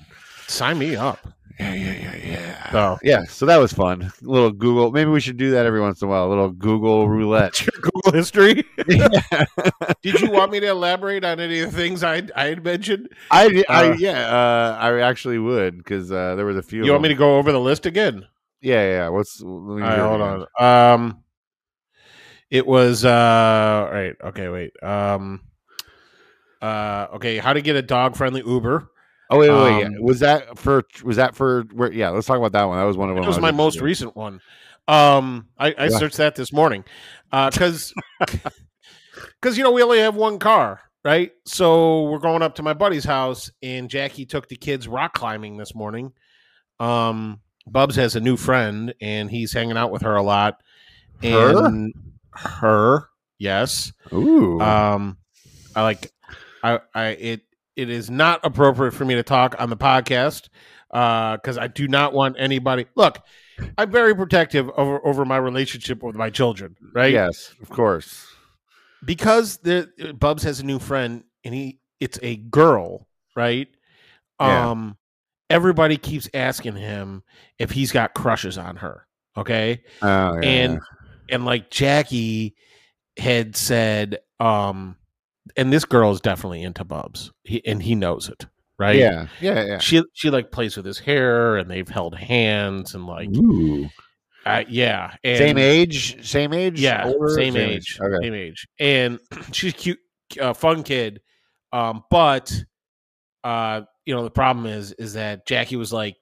Sign 0.47 0.77
me 0.77 0.95
up. 0.95 1.19
Yeah, 1.59 1.73
yeah, 1.73 1.93
yeah, 1.93 2.15
yeah. 2.15 2.71
So 2.71 2.97
Yeah, 3.03 3.23
so 3.25 3.45
that 3.45 3.57
was 3.57 3.73
fun. 3.73 4.03
A 4.03 4.11
little 4.21 4.51
Google. 4.51 4.91
Maybe 4.91 5.09
we 5.11 5.19
should 5.19 5.35
do 5.37 5.51
that 5.51 5.65
every 5.65 5.81
once 5.81 6.01
in 6.01 6.07
a 6.07 6.11
while. 6.11 6.25
A 6.25 6.29
little 6.29 6.51
Google 6.51 7.09
roulette. 7.09 7.67
Google 7.81 8.11
history. 8.13 8.63
yeah. 8.87 9.09
Did 10.01 10.21
you 10.21 10.31
want 10.31 10.51
me 10.51 10.61
to 10.61 10.67
elaborate 10.67 11.25
on 11.25 11.39
any 11.39 11.59
of 11.59 11.71
the 11.71 11.77
things 11.77 12.03
I 12.03 12.23
I 12.35 12.45
had 12.45 12.63
mentioned? 12.63 13.09
I, 13.29 13.63
I, 13.67 13.89
Uh, 13.89 13.95
yeah, 13.99 14.27
uh, 14.29 14.77
I 14.79 15.01
actually 15.01 15.37
would 15.37 15.77
because 15.77 16.11
uh, 16.11 16.35
there 16.35 16.45
was 16.45 16.55
a 16.55 16.63
few. 16.63 16.85
You 16.85 16.91
want 16.91 17.03
me 17.03 17.09
to 17.09 17.15
go 17.15 17.37
over 17.37 17.51
the 17.51 17.59
list 17.59 17.85
again? 17.85 18.25
Yeah, 18.61 18.87
yeah. 18.87 19.09
What's? 19.09 19.41
Let 19.41 19.81
right, 19.81 19.99
hold 19.99 20.21
on. 20.21 20.45
Um, 20.59 21.23
it 22.49 22.65
was 22.65 23.03
uh, 23.03 23.85
all 23.87 23.93
right. 23.93 24.15
Okay, 24.23 24.47
wait. 24.47 24.81
Um, 24.81 25.41
uh, 26.61 27.07
okay. 27.15 27.37
How 27.37 27.53
to 27.53 27.61
get 27.61 27.75
a 27.75 27.81
dog 27.81 28.15
friendly 28.15 28.43
Uber? 28.45 28.89
Oh 29.29 29.37
wait, 29.37 29.49
wait, 29.49 29.61
wait. 29.61 29.85
Um, 29.85 29.93
yeah. 29.93 29.99
Was 29.99 30.19
that 30.21 30.57
for? 30.57 30.83
Was 31.03 31.17
that 31.17 31.35
for? 31.35 31.63
Where? 31.73 31.91
Yeah, 31.91 32.09
let's 32.09 32.25
talk 32.27 32.37
about 32.37 32.51
that 32.53 32.63
one. 32.63 32.77
That 32.77 32.85
was 32.85 32.97
one 32.97 33.09
of 33.09 33.15
them. 33.15 33.23
That 33.23 33.29
was 33.29 33.39
my 33.39 33.51
most 33.51 33.79
recent 33.79 34.15
one. 34.15 34.41
Um, 34.87 35.47
I, 35.57 35.67
I 35.77 35.83
Yeah. 35.85 35.89
searched 35.89 36.17
that 36.17 36.35
this 36.35 36.51
morning, 36.51 36.83
uh, 37.31 37.51
because 37.51 37.93
because 39.39 39.55
you 39.57 39.63
know 39.63 39.71
we 39.71 39.83
only 39.83 39.99
have 39.99 40.15
one 40.15 40.39
car, 40.39 40.81
right? 41.05 41.31
So 41.45 42.03
we're 42.09 42.17
going 42.17 42.41
up 42.41 42.55
to 42.55 42.63
my 42.63 42.73
buddy's 42.73 43.05
house, 43.05 43.51
and 43.61 43.87
Jackie 43.87 44.25
took 44.25 44.47
the 44.47 44.55
kids 44.55 44.87
rock 44.87 45.13
climbing 45.13 45.57
this 45.57 45.75
morning. 45.75 46.11
Um, 46.79 47.39
Bubs 47.67 47.95
has 47.97 48.15
a 48.15 48.19
new 48.19 48.35
friend, 48.35 48.95
and 48.99 49.29
he's 49.29 49.53
hanging 49.53 49.77
out 49.77 49.91
with 49.91 50.01
her 50.01 50.15
a 50.15 50.23
lot. 50.23 50.61
Her? 51.21 51.67
And 51.67 51.93
her, 52.33 53.09
yes. 53.37 53.91
Ooh. 54.11 54.59
Um, 54.59 55.17
I 55.75 55.83
like, 55.83 56.11
I, 56.63 56.79
I, 56.95 57.05
it, 57.09 57.41
it 57.79 57.89
is 57.89 58.09
not 58.09 58.41
appropriate 58.43 58.91
for 58.91 59.05
me 59.05 59.15
to 59.15 59.23
talk 59.23 59.55
on 59.57 59.69
the 59.69 59.77
podcast 59.77 60.49
because 60.91 61.57
I 61.57 61.67
do 61.67 61.87
not 61.87 62.13
want 62.13 62.35
anybody. 62.37 62.87
Look, 62.95 63.19
I'm 63.77 63.89
very 63.89 64.13
protective 64.15 64.69
over 64.75 65.05
over 65.05 65.23
my 65.23 65.37
relationship 65.37 66.03
with 66.03 66.15
my 66.15 66.29
children, 66.29 66.75
right? 66.93 67.13
Yes, 67.13 67.53
of 67.61 67.69
course. 67.69 68.27
Because 69.03 69.57
the 69.57 69.89
Bubs 70.19 70.43
has 70.43 70.59
a 70.59 70.65
new 70.65 70.79
friend 70.79 71.23
and 71.45 71.53
he 71.53 71.79
it's 72.01 72.19
a 72.21 72.35
girl, 72.35 73.07
right? 73.35 73.69
Yeah. 74.41 74.71
Um, 74.71 74.97
everybody 75.49 75.97
keeps 75.97 76.29
asking 76.33 76.75
him 76.75 77.23
if 77.57 77.71
he's 77.71 77.91
got 77.91 78.13
crushes 78.13 78.57
on 78.57 78.77
her. 78.77 79.05
Okay 79.37 79.83
Oh, 80.01 80.39
yeah, 80.41 80.49
and 80.49 80.79
and 81.29 81.45
like 81.45 81.69
Jackie 81.69 82.55
had 83.17 83.55
said, 83.55 84.19
um, 84.39 84.97
and 85.57 85.71
this 85.71 85.85
girl 85.85 86.11
is 86.11 86.21
definitely 86.21 86.63
into 86.63 86.83
Bubs, 86.83 87.31
he, 87.43 87.65
and 87.65 87.81
he 87.81 87.95
knows 87.95 88.29
it, 88.29 88.45
right? 88.77 88.95
yeah, 88.95 89.27
yeah, 89.41 89.65
yeah. 89.65 89.77
She 89.79 90.03
she 90.13 90.29
like 90.29 90.51
plays 90.51 90.77
with 90.77 90.85
his 90.85 90.99
hair, 90.99 91.57
and 91.57 91.69
they've 91.69 91.87
held 91.87 92.15
hands, 92.15 92.93
and 92.95 93.05
like, 93.05 93.29
uh, 94.45 94.63
yeah, 94.67 95.15
and, 95.23 95.37
same 95.37 95.57
age, 95.57 96.25
same 96.25 96.53
age. 96.53 96.79
yeah, 96.81 97.05
older? 97.05 97.29
same 97.29 97.55
age, 97.55 97.97
Okay. 98.01 98.25
same 98.25 98.33
age, 98.33 98.67
and 98.79 99.19
she's 99.51 99.73
a 99.73 99.75
cute, 99.75 99.99
uh, 100.39 100.53
fun 100.53 100.83
kid, 100.83 101.21
um, 101.71 102.03
but 102.09 102.51
uh, 103.43 103.81
you 104.05 104.15
know, 104.15 104.23
the 104.23 104.31
problem 104.31 104.65
is 104.65 104.91
is 104.93 105.13
that 105.13 105.45
Jackie 105.45 105.75
was 105.75 105.93
like, 105.93 106.17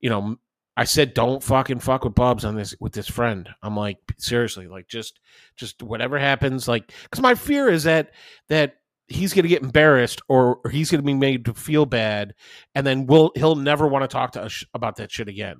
you 0.00 0.10
know, 0.10 0.36
I 0.76 0.84
said 0.84 1.14
don't 1.14 1.42
fucking 1.42 1.80
fuck 1.80 2.04
with 2.04 2.14
Bubs 2.14 2.44
on 2.44 2.54
this 2.54 2.74
with 2.80 2.92
this 2.92 3.08
friend. 3.08 3.48
I'm 3.62 3.76
like 3.76 3.98
seriously, 4.18 4.66
like 4.68 4.88
just 4.88 5.20
just 5.56 5.82
whatever 5.82 6.18
happens, 6.18 6.68
like 6.68 6.92
because 7.04 7.22
my 7.22 7.34
fear 7.34 7.68
is 7.68 7.84
that 7.84 8.10
that 8.48 8.76
he's 9.08 9.32
gonna 9.32 9.48
get 9.48 9.62
embarrassed 9.62 10.20
or, 10.28 10.58
or 10.64 10.70
he's 10.70 10.90
gonna 10.90 11.02
be 11.02 11.14
made 11.14 11.44
to 11.46 11.54
feel 11.54 11.86
bad, 11.86 12.34
and 12.74 12.86
then 12.86 13.06
we'll 13.06 13.32
he'll 13.36 13.56
never 13.56 13.86
want 13.86 14.02
to 14.02 14.08
talk 14.08 14.32
to 14.32 14.42
us 14.42 14.64
about 14.74 14.96
that 14.96 15.10
shit 15.10 15.28
again. 15.28 15.56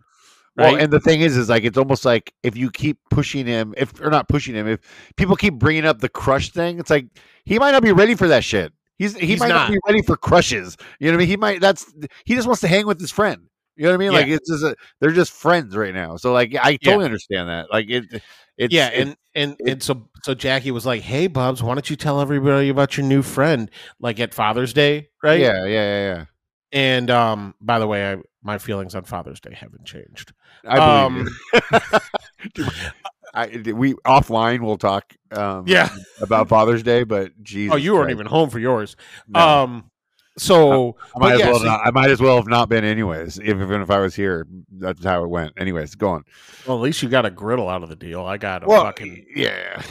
Well, 0.56 0.72
Right? 0.74 0.82
and 0.82 0.92
the 0.92 1.00
thing 1.00 1.20
is, 1.20 1.36
is 1.36 1.48
like 1.48 1.64
it's 1.64 1.78
almost 1.78 2.04
like 2.04 2.32
if 2.42 2.56
you 2.56 2.70
keep 2.70 2.98
pushing 3.10 3.46
him, 3.46 3.74
if 3.76 3.98
or 4.00 4.10
not 4.10 4.28
pushing 4.28 4.54
him, 4.54 4.66
if 4.68 4.80
people 5.16 5.36
keep 5.36 5.54
bringing 5.54 5.84
up 5.86 6.00
the 6.00 6.08
crush 6.08 6.50
thing, 6.50 6.78
it's 6.78 6.90
like 6.90 7.06
he 7.44 7.58
might 7.58 7.72
not 7.72 7.82
be 7.82 7.92
ready 7.92 8.14
for 8.14 8.28
that 8.28 8.42
shit. 8.44 8.72
He's 8.98 9.14
he 9.16 9.26
He's 9.28 9.40
might 9.40 9.48
not. 9.48 9.68
not. 9.68 9.70
be 9.70 9.78
ready 9.86 10.02
for 10.02 10.16
crushes. 10.16 10.76
You 10.98 11.06
know 11.10 11.12
what 11.12 11.18
I 11.18 11.20
mean? 11.20 11.28
He 11.28 11.36
might. 11.36 11.60
That's 11.60 11.92
he 12.24 12.34
just 12.34 12.46
wants 12.46 12.60
to 12.62 12.68
hang 12.68 12.86
with 12.86 12.98
his 13.00 13.10
friend. 13.10 13.48
You 13.76 13.84
know 13.84 13.90
what 13.90 13.94
I 13.94 13.98
mean? 13.98 14.12
Yeah. 14.12 14.18
Like 14.18 14.28
it's 14.28 14.48
just 14.50 14.62
a, 14.64 14.74
they're 15.00 15.10
just 15.12 15.32
friends 15.32 15.76
right 15.76 15.94
now. 15.94 16.16
So 16.16 16.32
like 16.32 16.54
I 16.54 16.70
Yeah. 16.70 16.78
totally 16.82 17.04
understand 17.04 17.48
that. 17.48 17.70
Like 17.70 17.88
it. 17.90 18.22
It's, 18.58 18.72
yeah, 18.72 18.88
it- 18.88 19.00
and 19.08 19.16
and 19.34 19.56
and 19.66 19.82
so 19.82 20.08
so 20.24 20.32
Jackie 20.34 20.70
was 20.70 20.86
like, 20.86 21.02
"Hey, 21.02 21.26
Bubs, 21.26 21.62
why 21.62 21.74
don't 21.74 21.90
you 21.90 21.94
tell 21.96 22.22
everybody 22.22 22.70
about 22.70 22.96
your 22.96 23.04
new 23.04 23.20
friend, 23.20 23.70
like 24.00 24.18
at 24.18 24.32
Father's 24.32 24.72
Day, 24.72 25.10
right?" 25.22 25.38
yeah, 25.38 25.66
yeah, 25.66 26.14
yeah, 26.14 26.24
And 26.72 27.10
um, 27.10 27.54
by 27.60 27.78
the 27.78 27.86
way, 27.86 28.12
I, 28.12 28.16
my 28.42 28.56
feelings 28.56 28.94
on 28.94 29.04
Father's 29.04 29.40
Day 29.40 29.52
haven't 29.54 29.84
changed. 29.84 30.32
yeah. 30.64 30.70
I 30.74 31.02
Um, 31.04 31.14
believe 31.14 31.82
you. 32.56 32.64
I, 33.34 33.72
we 33.74 33.92
offline 34.06 34.60
we'll 34.60 34.78
talk 34.78 35.12
um 35.32 35.64
Yeah. 35.66 35.90
about 36.22 36.48
Father's 36.48 36.82
Day, 36.82 37.02
but 37.04 37.32
Jesus. 37.42 37.74
Oh, 37.74 37.76
you 37.76 37.92
weren't 37.94 38.10
even 38.10 38.26
home 38.26 38.48
for 38.48 38.58
yours. 38.58 38.96
no. 39.28 39.38
Um, 39.40 39.90
so 40.38 40.96
I 41.14 41.18
might 41.18 41.32
as 41.34 41.40
yeah, 41.40 41.50
well 41.50 41.58
so- 41.60 41.64
not, 41.66 41.80
I 41.86 41.90
might 41.90 42.10
as 42.10 42.20
well 42.20 42.36
have 42.36 42.46
not 42.48 42.68
been 42.68 42.84
anyways. 42.84 43.40
Even 43.40 43.80
if 43.80 43.90
I 43.90 43.98
was 43.98 44.14
here, 44.14 44.46
that's 44.72 45.04
how 45.04 45.22
it 45.24 45.28
went. 45.28 45.52
Anyways, 45.56 45.94
go 45.94 46.10
on. 46.10 46.24
well, 46.66 46.76
at 46.76 46.82
least 46.82 47.02
you 47.02 47.08
got 47.08 47.24
a 47.26 47.30
griddle 47.30 47.68
out 47.68 47.82
of 47.82 47.88
the 47.88 47.96
deal. 47.96 48.24
I 48.24 48.36
got 48.36 48.62
a 48.62 48.66
Well, 48.66 48.82
fucking, 48.84 49.26
yeah, 49.34 49.82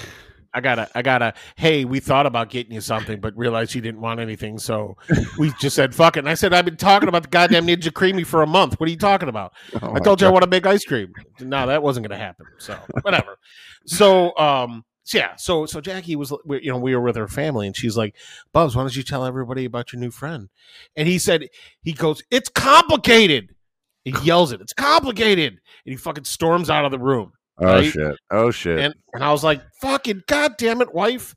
I 0.53 0.61
got 0.61 0.79
a, 0.79 0.89
I 0.95 1.01
got 1.01 1.21
a. 1.21 1.33
Hey, 1.57 1.83
we 1.83 1.99
thought 1.99 2.25
about 2.25 2.49
getting 2.49 2.73
you 2.73 2.79
something, 2.81 3.19
but 3.19 3.35
realized 3.35 3.75
you 3.75 3.81
didn't 3.81 3.99
want 4.01 4.19
anything, 4.21 4.57
so 4.57 4.95
we 5.37 5.51
just 5.59 5.75
said 5.75 5.93
fuck 5.93 6.15
it. 6.15 6.19
And 6.19 6.29
I 6.29 6.33
said, 6.35 6.53
I've 6.53 6.63
been 6.65 6.77
talking 6.77 7.09
about 7.09 7.23
the 7.23 7.29
goddamn 7.29 7.67
Ninja 7.67 7.89
Creami 7.91 8.25
for 8.25 8.41
a 8.41 8.47
month. 8.47 8.79
What 8.79 8.87
are 8.87 8.91
you 8.91 8.97
talking 8.97 9.27
about? 9.29 9.53
Oh 9.81 9.87
I 9.89 9.91
my 9.93 9.99
told 9.99 10.21
you 10.21 10.27
I 10.27 10.29
want 10.29 10.43
to 10.43 10.49
make 10.49 10.65
ice 10.65 10.85
cream. 10.85 11.11
No, 11.41 11.67
that 11.67 11.83
wasn't 11.83 12.07
going 12.07 12.17
to 12.17 12.23
happen. 12.23 12.45
So 12.59 12.77
whatever. 13.01 13.37
so 13.85 14.37
um, 14.37 14.85
so 14.85 14.94
yeah. 15.13 15.35
So 15.35 15.65
so 15.65 15.81
Jackie 15.81 16.15
was, 16.15 16.33
you 16.47 16.71
know, 16.71 16.77
we 16.77 16.95
were 16.95 17.01
with 17.01 17.15
her 17.15 17.27
family, 17.27 17.67
and 17.67 17.75
she's 17.75 17.97
like, 17.97 18.15
"Bubs, 18.53 18.75
why 18.75 18.83
don't 18.83 18.95
you 18.95 19.03
tell 19.03 19.25
everybody 19.25 19.65
about 19.65 19.93
your 19.93 19.99
new 19.99 20.11
friend?" 20.11 20.49
And 20.95 21.07
he 21.07 21.19
said, 21.19 21.49
he 21.81 21.93
goes, 21.93 22.23
"It's 22.31 22.49
complicated." 22.49 23.55
He 24.03 24.13
yells 24.23 24.51
it. 24.51 24.61
It's 24.61 24.73
complicated, 24.73 25.53
and 25.53 25.59
he 25.91 25.95
fucking 25.95 26.25
storms 26.25 26.69
out 26.69 26.85
of 26.85 26.91
the 26.91 26.99
room. 26.99 27.33
Oh 27.57 27.65
right? 27.65 27.91
shit! 27.91 28.17
Oh 28.31 28.51
shit! 28.51 28.79
And 28.79 28.93
and 29.13 29.23
I 29.23 29.31
was 29.31 29.43
like, 29.43 29.61
"Fucking 29.81 30.23
goddamn 30.27 30.81
it, 30.81 30.93
wife!" 30.93 31.35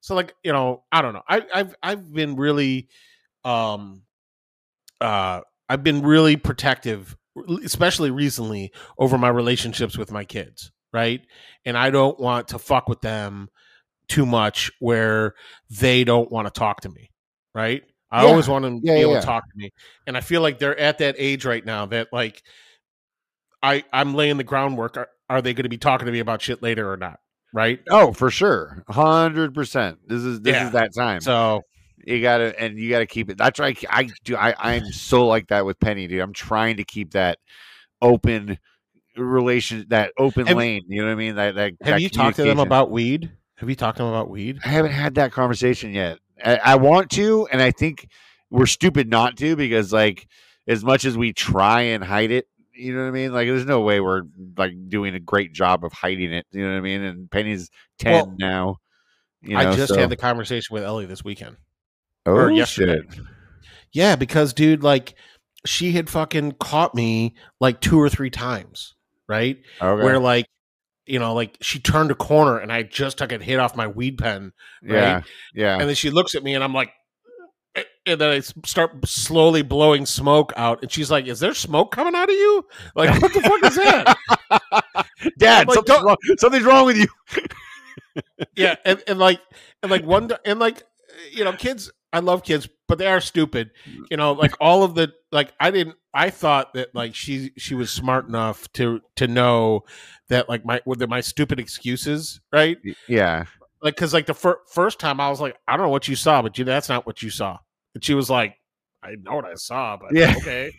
So 0.00 0.14
like, 0.14 0.34
you 0.42 0.52
know, 0.52 0.84
I 0.90 1.02
don't 1.02 1.12
know. 1.12 1.22
I, 1.28 1.42
I've 1.54 1.74
I've 1.82 2.12
been 2.12 2.36
really, 2.36 2.88
um, 3.44 4.02
uh, 5.00 5.42
I've 5.68 5.84
been 5.84 6.02
really 6.02 6.36
protective, 6.36 7.16
especially 7.64 8.10
recently, 8.10 8.72
over 8.98 9.18
my 9.18 9.28
relationships 9.28 9.96
with 9.96 10.10
my 10.10 10.24
kids, 10.24 10.72
right? 10.92 11.20
And 11.64 11.76
I 11.76 11.90
don't 11.90 12.18
want 12.18 12.48
to 12.48 12.58
fuck 12.58 12.88
with 12.88 13.00
them 13.00 13.48
too 14.08 14.26
much 14.26 14.70
where 14.80 15.34
they 15.70 16.04
don't 16.04 16.30
want 16.32 16.46
to 16.46 16.50
talk 16.58 16.80
to 16.82 16.88
me, 16.88 17.10
right? 17.54 17.82
I 18.10 18.22
Yeah. 18.24 18.28
always 18.30 18.48
want 18.48 18.64
them 18.64 18.80
to 18.80 18.86
Yeah, 18.86 18.94
be 18.94 19.00
able 19.02 19.12
yeah. 19.14 19.20
to 19.20 19.26
talk 19.26 19.44
to 19.44 19.56
me, 19.56 19.70
and 20.06 20.16
I 20.16 20.20
feel 20.20 20.42
like 20.42 20.58
they're 20.58 20.78
at 20.78 20.98
that 20.98 21.14
age 21.18 21.44
right 21.44 21.64
now 21.64 21.86
that 21.86 22.08
like. 22.12 22.42
I, 23.62 23.84
I'm 23.92 24.14
laying 24.14 24.38
the 24.38 24.44
groundwork. 24.44 24.96
Are, 24.96 25.08
are 25.28 25.42
they 25.42 25.52
going 25.52 25.64
to 25.64 25.68
be 25.68 25.76
talking 25.76 26.06
to 26.06 26.12
me 26.12 26.20
about 26.20 26.40
shit 26.40 26.62
later 26.62 26.90
or 26.90 26.96
not? 26.96 27.18
Right. 27.52 27.80
oh, 27.90 28.12
for 28.12 28.30
sure, 28.30 28.82
hundred 28.88 29.54
percent. 29.54 29.98
This 30.06 30.22
is 30.22 30.40
this 30.40 30.56
is 30.62 30.70
that 30.70 30.94
time. 30.96 31.20
So 31.20 31.60
you 31.98 32.22
gotta 32.22 32.58
and 32.58 32.78
you 32.78 32.88
gotta 32.88 33.06
keep 33.06 33.28
it. 33.28 33.36
That's 33.36 33.58
right. 33.58 33.76
I 33.90 34.08
do. 34.24 34.34
I 34.36 34.54
I'm 34.58 34.90
so 34.92 35.26
like 35.26 35.48
that 35.48 35.66
with 35.66 35.78
Penny, 35.80 36.06
dude. 36.06 36.20
I'm 36.20 36.32
trying 36.32 36.78
to 36.78 36.84
keep 36.84 37.10
that 37.10 37.38
open 38.00 38.56
relation, 39.24 39.86
that 39.88 40.12
open 40.18 40.46
Have- 40.46 40.56
lane. 40.56 40.82
You 40.88 41.02
know 41.02 41.08
what 41.08 41.12
I 41.12 41.16
mean? 41.16 41.34
That 41.36 41.54
that. 41.54 41.72
have 41.82 41.94
that 41.94 42.02
you 42.02 42.08
talked 42.08 42.36
to 42.36 42.44
them 42.44 42.58
about 42.58 42.90
weed? 42.90 43.30
Have 43.56 43.68
you 43.68 43.76
talked 43.76 43.98
to 43.98 44.02
them 44.04 44.12
about 44.12 44.30
weed? 44.30 44.58
I 44.64 44.68
haven't 44.68 44.92
had 44.92 45.16
that 45.16 45.32
conversation 45.32 45.92
yet. 45.92 46.18
I, 46.42 46.56
I 46.56 46.74
want 46.76 47.10
to, 47.10 47.46
and 47.52 47.60
I 47.60 47.70
think 47.70 48.08
we're 48.50 48.66
stupid 48.66 49.08
not 49.10 49.36
to 49.38 49.54
because, 49.56 49.92
like, 49.92 50.26
as 50.66 50.82
much 50.82 51.04
as 51.04 51.16
we 51.18 51.32
try 51.34 51.82
and 51.82 52.02
hide 52.02 52.30
it, 52.30 52.46
you 52.72 52.94
know 52.94 53.02
what 53.02 53.08
I 53.08 53.10
mean? 53.10 53.32
Like, 53.34 53.46
there's 53.46 53.66
no 53.66 53.80
way 53.82 54.00
we're 54.00 54.22
like 54.56 54.72
doing 54.88 55.14
a 55.14 55.20
great 55.20 55.52
job 55.52 55.84
of 55.84 55.92
hiding 55.92 56.32
it. 56.32 56.46
You 56.52 56.62
know 56.64 56.70
what 56.72 56.78
I 56.78 56.80
mean? 56.80 57.02
And 57.02 57.30
Penny's 57.30 57.70
ten 57.98 58.12
Well, 58.12 58.34
now. 58.38 58.76
You 59.42 59.56
I 59.58 59.74
just 59.76 59.92
so- 59.92 59.98
had 60.00 60.08
the 60.10 60.16
conversation 60.16 60.72
with 60.74 60.82
Ellie 60.82 61.06
this 61.06 61.22
weekend. 61.22 61.56
oh, 62.26 62.32
or 62.32 62.50
yesterday. 62.50 63.00
shit. 63.10 63.20
Yeah, 63.92 64.16
because 64.16 64.52
dude, 64.54 64.82
like 64.82 65.14
she 65.66 65.92
had 65.92 66.08
fucking 66.08 66.52
caught 66.60 66.94
me 66.94 67.34
like 67.60 67.80
two 67.80 68.00
or 68.00 68.08
three 68.08 68.30
times, 68.30 68.94
right? 69.30 69.58
Okay. 69.80 70.02
Where 70.02 70.18
like, 70.18 70.46
you 71.06 71.18
know, 71.18 71.32
like 71.34 71.56
she 71.62 71.78
turned 71.78 72.10
a 72.10 72.14
corner 72.14 72.58
and 72.58 72.72
I 72.72 72.82
just 72.82 73.18
took 73.18 73.32
a 73.32 73.38
hit 73.38 73.58
off 73.58 73.76
my 73.76 73.86
weed 73.86 74.18
pen, 74.18 74.52
yeah, 74.82 75.14
right? 75.14 75.24
yeah. 75.54 75.78
and 75.78 75.88
then 75.88 75.94
she 75.94 76.10
looks 76.10 76.34
at 76.34 76.42
me 76.42 76.54
and 76.54 76.64
I'm 76.64 76.74
like, 76.74 76.90
eh, 77.76 77.84
and 78.06 78.20
then 78.20 78.30
I 78.30 78.40
start 78.40 79.06
slowly 79.06 79.62
blowing 79.62 80.04
smoke 80.04 80.52
out, 80.56 80.82
and 80.82 80.90
she's 80.90 81.10
like, 81.10 81.26
"Is 81.26 81.40
there 81.40 81.54
smoke 81.54 81.92
coming 81.92 82.14
out 82.14 82.28
of 82.28 82.34
you? 82.34 82.66
Like, 82.94 83.22
what 83.22 83.32
the 83.32 83.40
fuck 83.40 83.64
is 83.64 83.76
that?" 83.76 84.16
Dad, 85.38 85.68
like, 85.68 85.74
something's, 85.76 86.02
wrong, 86.02 86.16
something's 86.38 86.64
wrong 86.64 86.86
with 86.86 86.96
you. 86.96 87.06
yeah 88.56 88.76
and, 88.84 89.02
and 89.06 89.18
like 89.18 89.40
and 89.82 89.90
like 89.90 90.04
one 90.04 90.30
and 90.44 90.58
like 90.58 90.82
you 91.32 91.44
know 91.44 91.52
kids 91.52 91.90
i 92.12 92.18
love 92.18 92.42
kids 92.42 92.68
but 92.90 92.98
they 92.98 93.06
are 93.06 93.20
stupid. 93.20 93.70
You 94.10 94.16
know, 94.18 94.32
like 94.32 94.52
all 94.60 94.82
of 94.82 94.94
the 94.94 95.12
like 95.32 95.52
I 95.58 95.70
didn't 95.70 95.96
I 96.12 96.28
thought 96.28 96.74
that 96.74 96.94
like 96.94 97.14
she 97.14 97.52
she 97.56 97.74
was 97.74 97.90
smart 97.90 98.28
enough 98.28 98.70
to 98.74 99.00
to 99.16 99.26
know 99.26 99.84
that 100.28 100.48
like 100.48 100.64
my 100.66 100.80
with 100.84 101.00
my 101.08 101.20
stupid 101.22 101.58
excuses, 101.58 102.40
right? 102.52 102.76
Yeah. 103.08 103.44
Like 103.80 103.96
cuz 103.96 104.12
like 104.12 104.26
the 104.26 104.34
fir- 104.34 104.60
first 104.70 104.98
time 104.98 105.20
I 105.20 105.30
was 105.30 105.40
like 105.40 105.56
I 105.66 105.76
don't 105.76 105.86
know 105.86 105.90
what 105.90 106.08
you 106.08 106.16
saw, 106.16 106.42
but 106.42 106.58
you 106.58 106.64
that's 106.64 106.88
not 106.90 107.06
what 107.06 107.22
you 107.22 107.30
saw. 107.30 107.56
And 107.94 108.04
she 108.04 108.12
was 108.14 108.28
like 108.28 108.56
I 109.02 109.14
know 109.22 109.36
what 109.36 109.46
I 109.46 109.54
saw, 109.54 109.96
but 109.96 110.10
Yeah. 110.12 110.34
okay. 110.38 110.72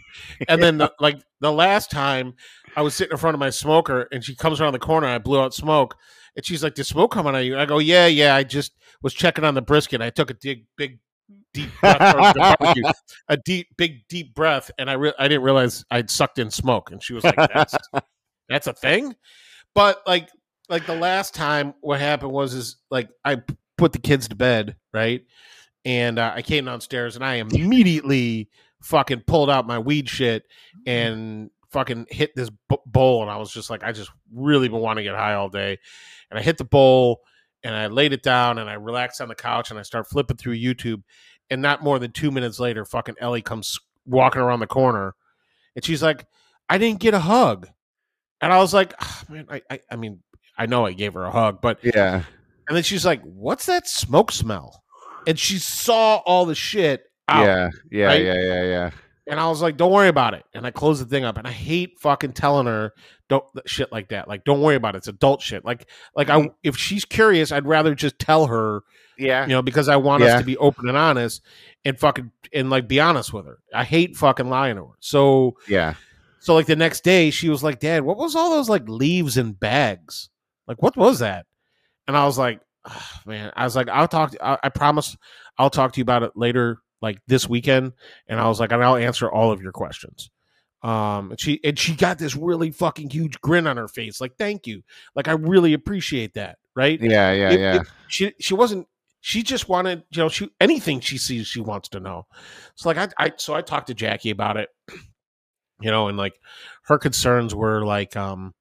And 0.48 0.62
then 0.62 0.78
the, 0.78 0.94
like 1.00 1.20
the 1.40 1.52
last 1.52 1.90
time 1.90 2.36
I 2.76 2.84
was 2.84 2.94
sitting 2.94 3.14
in 3.14 3.18
front 3.18 3.34
of 3.34 3.40
my 3.40 3.50
smoker 3.50 4.08
and 4.12 4.24
she 4.24 4.36
comes 4.36 4.62
around 4.62 4.74
the 4.74 4.80
corner 4.80 5.08
I 5.08 5.18
blew 5.18 5.40
out 5.40 5.56
smoke 5.56 5.96
and 6.36 6.46
she's 6.46 6.64
like, 6.64 6.76
"There's 6.76 6.88
smoke 6.88 7.12
coming 7.12 7.34
out 7.34 7.42
of 7.42 7.46
you." 7.46 7.58
I 7.58 7.66
go, 7.66 7.80
"Yeah, 7.80 8.06
yeah. 8.08 8.36
I 8.36 8.44
just 8.44 8.74
was 9.02 9.14
checking 9.14 9.44
on 9.44 9.54
the 9.54 9.62
brisket. 9.62 10.02
I 10.02 10.10
took 10.12 10.30
a 10.30 10.36
big, 10.36 10.66
big, 10.78 11.00
deep 11.54 11.70
breath, 11.80 12.36
barbecue, 12.36 12.84
a 13.28 13.38
deep, 13.38 13.68
big, 13.78 14.08
deep 14.08 14.34
breath, 14.34 14.72
and 14.78 14.90
I 14.90 14.94
re- 14.94 15.14
I 15.20 15.28
didn't 15.28 15.44
realize 15.44 15.84
I'd 15.92 16.10
sucked 16.10 16.40
in 16.40 16.52
smoke." 16.52 16.92
And 16.92 17.04
she 17.04 17.14
was 17.14 17.24
like, 17.24 17.36
"That's 17.36 17.76
that's 18.50 18.68
a 18.68 18.74
thing." 18.74 19.16
But 19.74 20.02
like, 20.06 20.30
like 20.70 20.86
the 20.86 20.96
last 20.96 21.34
time, 21.34 21.74
what 21.82 22.00
happened 22.00 22.32
was 22.32 22.54
is 22.54 22.78
like 22.90 23.10
I 23.24 23.42
put 23.78 23.94
the 23.94 24.00
kids 24.00 24.28
to 24.30 24.36
bed, 24.36 24.76
right, 24.94 25.24
and 25.86 26.20
uh, 26.20 26.34
I 26.36 26.42
came 26.42 26.66
downstairs 26.66 27.16
and 27.16 27.26
I 27.26 27.36
immediately 27.36 28.50
fucking 28.82 29.22
pulled 29.22 29.50
out 29.50 29.68
my 29.68 29.80
weed 29.80 30.10
shit 30.10 30.44
and 30.86 31.50
fucking 31.72 32.08
hit 32.10 32.36
this 32.36 32.50
b- 32.70 32.78
bowl 32.86 33.22
and 33.22 33.32
I 33.32 33.38
was 33.38 33.52
just 33.52 33.70
like 33.70 33.84
I 33.84 33.92
just 33.92 34.12
really 34.34 34.68
been 34.68 34.80
wanting 34.80 35.06
to 35.06 35.10
get 35.12 35.18
high 35.18 35.36
all 35.36 35.50
day 35.50 35.78
and 36.30 36.40
I 36.40 36.42
hit 36.42 36.58
the 36.58 36.66
bowl 36.66 37.22
and 37.64 37.76
I 37.76 37.88
laid 37.88 38.14
it 38.14 38.24
down 38.24 38.58
and 38.58 38.70
I 38.70 38.74
relaxed 38.74 39.22
on 39.22 39.28
the 39.28 39.36
couch 39.36 39.70
and 39.70 39.80
I 39.80 39.84
start 39.84 40.08
flipping 40.08 40.38
through 40.38 40.56
YouTube 40.56 41.04
and 41.50 41.62
not 41.62 41.84
more 41.84 42.00
than 42.00 42.12
2 42.12 42.32
minutes 42.32 42.60
later 42.60 42.86
fucking 42.86 43.16
Ellie 43.20 43.42
comes 43.42 43.80
walking 44.06 44.42
around 44.42 44.60
the 44.62 44.68
corner 44.68 45.14
and 45.76 45.84
she's 45.86 46.02
like 46.02 46.26
I 46.70 46.78
didn't 46.78 47.00
get 47.00 47.14
a 47.14 47.20
hug 47.20 47.68
and 48.42 48.52
I 48.52 48.58
was 48.60 48.74
like 48.74 48.94
"Ah, 49.00 49.24
man 49.30 49.46
I, 49.50 49.62
I 49.70 49.80
I 49.92 49.96
mean 49.96 50.22
I 50.58 50.66
know 50.66 50.86
I 50.86 50.94
gave 50.94 51.14
her 51.14 51.24
a 51.24 51.32
hug 51.32 51.60
but 51.62 51.80
Yeah. 51.84 52.24
and 52.68 52.76
then 52.76 52.84
she's 52.84 53.06
like 53.06 53.22
what's 53.24 53.66
that 53.68 53.88
smoke 53.88 54.32
smell 54.32 54.84
and 55.28 55.38
she 55.38 55.60
saw 55.60 56.18
all 56.26 56.46
the 56.46 56.56
shit 56.56 57.04
out. 57.28 57.46
Yeah. 57.46 57.70
Yeah. 57.92 58.06
right? 58.08 58.22
Yeah. 58.26 58.34
Yeah. 58.42 58.64
Yeah. 58.64 58.90
And 59.28 59.40
I 59.40 59.48
was 59.48 59.62
like, 59.62 59.78
"Don't 59.78 59.92
worry 59.92 60.08
about 60.08 60.34
it." 60.34 60.44
And 60.54 60.66
I 60.66 60.72
closed 60.72 61.02
the 61.02 61.06
thing 61.06 61.24
up. 61.24 61.38
And 61.38 61.48
I 61.48 61.52
hate 61.52 62.00
fucking 62.00 62.34
telling 62.34 62.66
her 62.66 62.92
don't 63.30 63.46
shit 63.66 63.92
like 63.92 64.10
that. 64.10 64.28
Like, 64.28 64.44
don't 64.44 64.62
worry 64.62 64.76
about 64.76 64.96
it. 64.96 65.00
It's 65.00 65.08
adult 65.08 65.42
shit. 65.42 65.64
Like, 65.64 65.88
like 66.16 66.30
I 66.30 66.50
if 66.64 66.76
she's 66.76 67.06
curious, 67.06 67.52
I'd 67.52 67.68
rather 67.68 67.94
just 67.96 68.18
tell 68.20 68.48
her, 68.48 68.82
Yeah. 69.18 69.44
you 69.44 69.50
know, 69.50 69.62
because 69.62 69.88
I 69.90 69.96
want 69.98 70.24
Yeah. 70.24 70.36
us 70.36 70.42
to 70.42 70.46
be 70.46 70.58
open 70.58 70.90
and 70.90 70.98
honest 70.98 71.42
and 71.86 71.98
fucking 72.00 72.32
and 72.54 72.70
like 72.70 72.88
be 72.88 73.00
honest 73.00 73.32
with 73.32 73.46
her. 73.46 73.60
I 73.74 73.84
hate 73.84 74.18
fucking 74.18 74.50
lying 74.50 74.76
to 74.78 74.86
her. 74.86 74.96
So, 75.00 75.56
Yeah. 75.68 75.94
so 76.40 76.56
like 76.56 76.66
the 76.66 76.76
next 76.76 77.04
day, 77.04 77.30
she 77.30 77.48
was 77.48 77.64
like, 77.64 77.80
"Dad, 77.80 78.02
what 78.04 78.18
was 78.18 78.36
all 78.36 78.50
those 78.50 78.70
like 78.70 78.90
leaves 78.90 79.38
and 79.38 79.58
bags? 79.58 80.30
Like, 80.68 80.82
what 80.82 80.98
was 80.98 81.20
that?" 81.20 81.46
And 82.08 82.18
I 82.18 82.26
was 82.26 82.38
like, 82.40 82.60
"Ah, 82.86 83.22
"Man," 83.28 83.52
I 83.56 83.64
was 83.66 83.76
like, 83.76 83.88
"I'll 83.88 84.08
talk. 84.08 84.32
To, 84.32 84.44
I, 84.46 84.58
I 84.64 84.70
promise, 84.70 85.16
I'll 85.60 85.70
talk 85.70 85.94
to 85.94 86.00
you 86.00 86.04
about 86.04 86.24
it 86.24 86.32
later, 86.36 86.80
like 87.02 87.20
this 87.28 87.48
weekend." 87.50 87.94
And 88.28 88.40
I 88.40 88.48
was 88.48 88.60
like, 88.60 88.72
"And 88.72 88.84
I'll 88.84 88.96
answer 88.96 89.30
all 89.32 89.52
of 89.52 89.62
your 89.62 89.72
questions." 89.72 90.30
Um, 90.84 91.32
and 91.32 91.40
she 91.40 91.60
and 91.64 91.78
she 91.78 91.96
got 91.96 92.18
this 92.18 92.36
really 92.36 92.72
fucking 92.72 93.10
huge 93.12 93.40
grin 93.42 93.68
on 93.68 93.78
her 93.78 93.88
face, 93.88 94.20
like, 94.22 94.36
"Thank 94.38 94.66
you, 94.68 94.82
like 95.16 95.28
I 95.28 95.34
really 95.34 95.74
appreciate 95.74 96.34
that." 96.36 96.58
Right? 96.76 97.00
Yeah. 97.02 97.32
Yeah. 97.34 97.50
It- 97.52 97.60
Yeah. 97.60 97.76
it- 97.82 97.88
she 98.08 98.34
she 98.40 98.54
wasn't. 98.54 98.88
She 99.24 99.44
just 99.44 99.70
wanted, 99.70 100.02
you 100.10 100.18
know, 100.24 100.30
she 100.30 100.50
anything 100.60 101.00
she 101.00 101.20
sees, 101.20 101.46
she 101.46 101.62
wants 101.62 101.90
to 101.90 102.00
know. 102.00 102.26
So 102.74 102.90
like 102.90 102.98
I, 102.98 103.10
I 103.26 103.32
so 103.38 103.54
I 103.54 103.62
talked 103.62 103.88
to 103.88 103.94
Jackie 103.94 104.32
about 104.32 104.58
it, 104.58 104.70
you 105.80 105.92
know, 105.92 106.08
and 106.08 106.18
like 106.18 106.34
her 106.86 106.98
concerns 106.98 107.54
were 107.54 107.86
like, 107.86 108.16
um, 108.16 108.56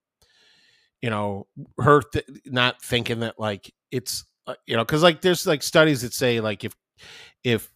you 1.00 1.08
know, 1.08 1.46
her 1.78 2.02
th- 2.02 2.26
not 2.44 2.82
thinking 2.82 3.20
that 3.20 3.40
like 3.40 3.72
it's, 3.90 4.26
uh, 4.46 4.54
you 4.66 4.76
know, 4.76 4.84
because 4.84 5.02
like 5.02 5.22
there's 5.22 5.46
like 5.46 5.62
studies 5.62 6.02
that 6.02 6.12
say 6.12 6.40
like 6.40 6.62
if 6.62 6.74
if 7.42 7.72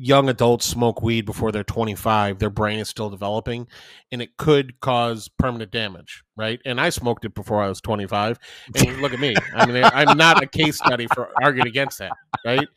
young 0.00 0.28
adults 0.28 0.64
smoke 0.64 1.02
weed 1.02 1.26
before 1.26 1.50
they're 1.50 1.64
25 1.64 2.38
their 2.38 2.50
brain 2.50 2.78
is 2.78 2.88
still 2.88 3.10
developing 3.10 3.66
and 4.12 4.22
it 4.22 4.36
could 4.36 4.78
cause 4.78 5.28
permanent 5.38 5.72
damage 5.72 6.22
right 6.36 6.60
and 6.64 6.80
i 6.80 6.88
smoked 6.88 7.24
it 7.24 7.34
before 7.34 7.60
i 7.60 7.68
was 7.68 7.80
25 7.80 8.38
and 8.76 9.02
look 9.02 9.12
at 9.12 9.18
me 9.18 9.34
i 9.56 9.66
mean 9.66 9.82
i'm 9.82 10.16
not 10.16 10.40
a 10.40 10.46
case 10.46 10.76
study 10.76 11.08
for 11.12 11.30
arguing 11.42 11.66
against 11.66 11.98
that 11.98 12.12
right 12.46 12.68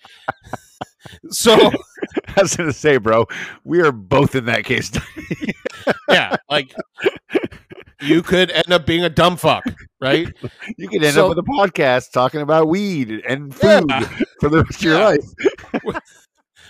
so 1.29 1.53
I 2.37 2.41
was 2.43 2.55
gonna 2.55 2.73
say, 2.73 2.97
bro, 2.97 3.25
we 3.63 3.81
are 3.81 3.91
both 3.91 4.35
in 4.35 4.45
that 4.45 4.63
case. 4.65 4.91
yeah 6.09 6.35
like 6.49 6.73
you 8.01 8.23
could 8.23 8.49
end 8.51 8.71
up 8.71 8.85
being 8.85 9.03
a 9.03 9.09
dumb 9.09 9.35
fuck 9.37 9.63
right 9.99 10.27
you 10.77 10.87
could 10.87 11.03
end 11.03 11.13
So- 11.15 11.29
up 11.29 11.35
with 11.35 11.39
a 11.39 11.49
podcast 11.49 12.11
talking 12.11 12.41
about 12.41 12.67
weed 12.67 13.21
and 13.27 13.53
food 13.53 13.85
Yeah. 13.89 14.07
for 14.39 14.49
the 14.49 14.63
rest 14.63 14.75
of 14.79 14.81
your 14.83 14.99
life. 14.99 15.23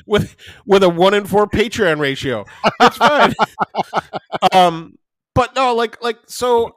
With 0.05 0.35
with 0.65 0.83
a 0.83 0.89
one 0.89 1.13
in 1.13 1.25
four 1.25 1.47
patreon 1.47 1.99
ratio 1.99 2.45
it's 2.81 2.97
fine 2.97 3.33
um 4.53 4.95
but 5.35 5.55
no 5.55 5.73
like 5.75 6.01
like 6.01 6.17
so 6.27 6.75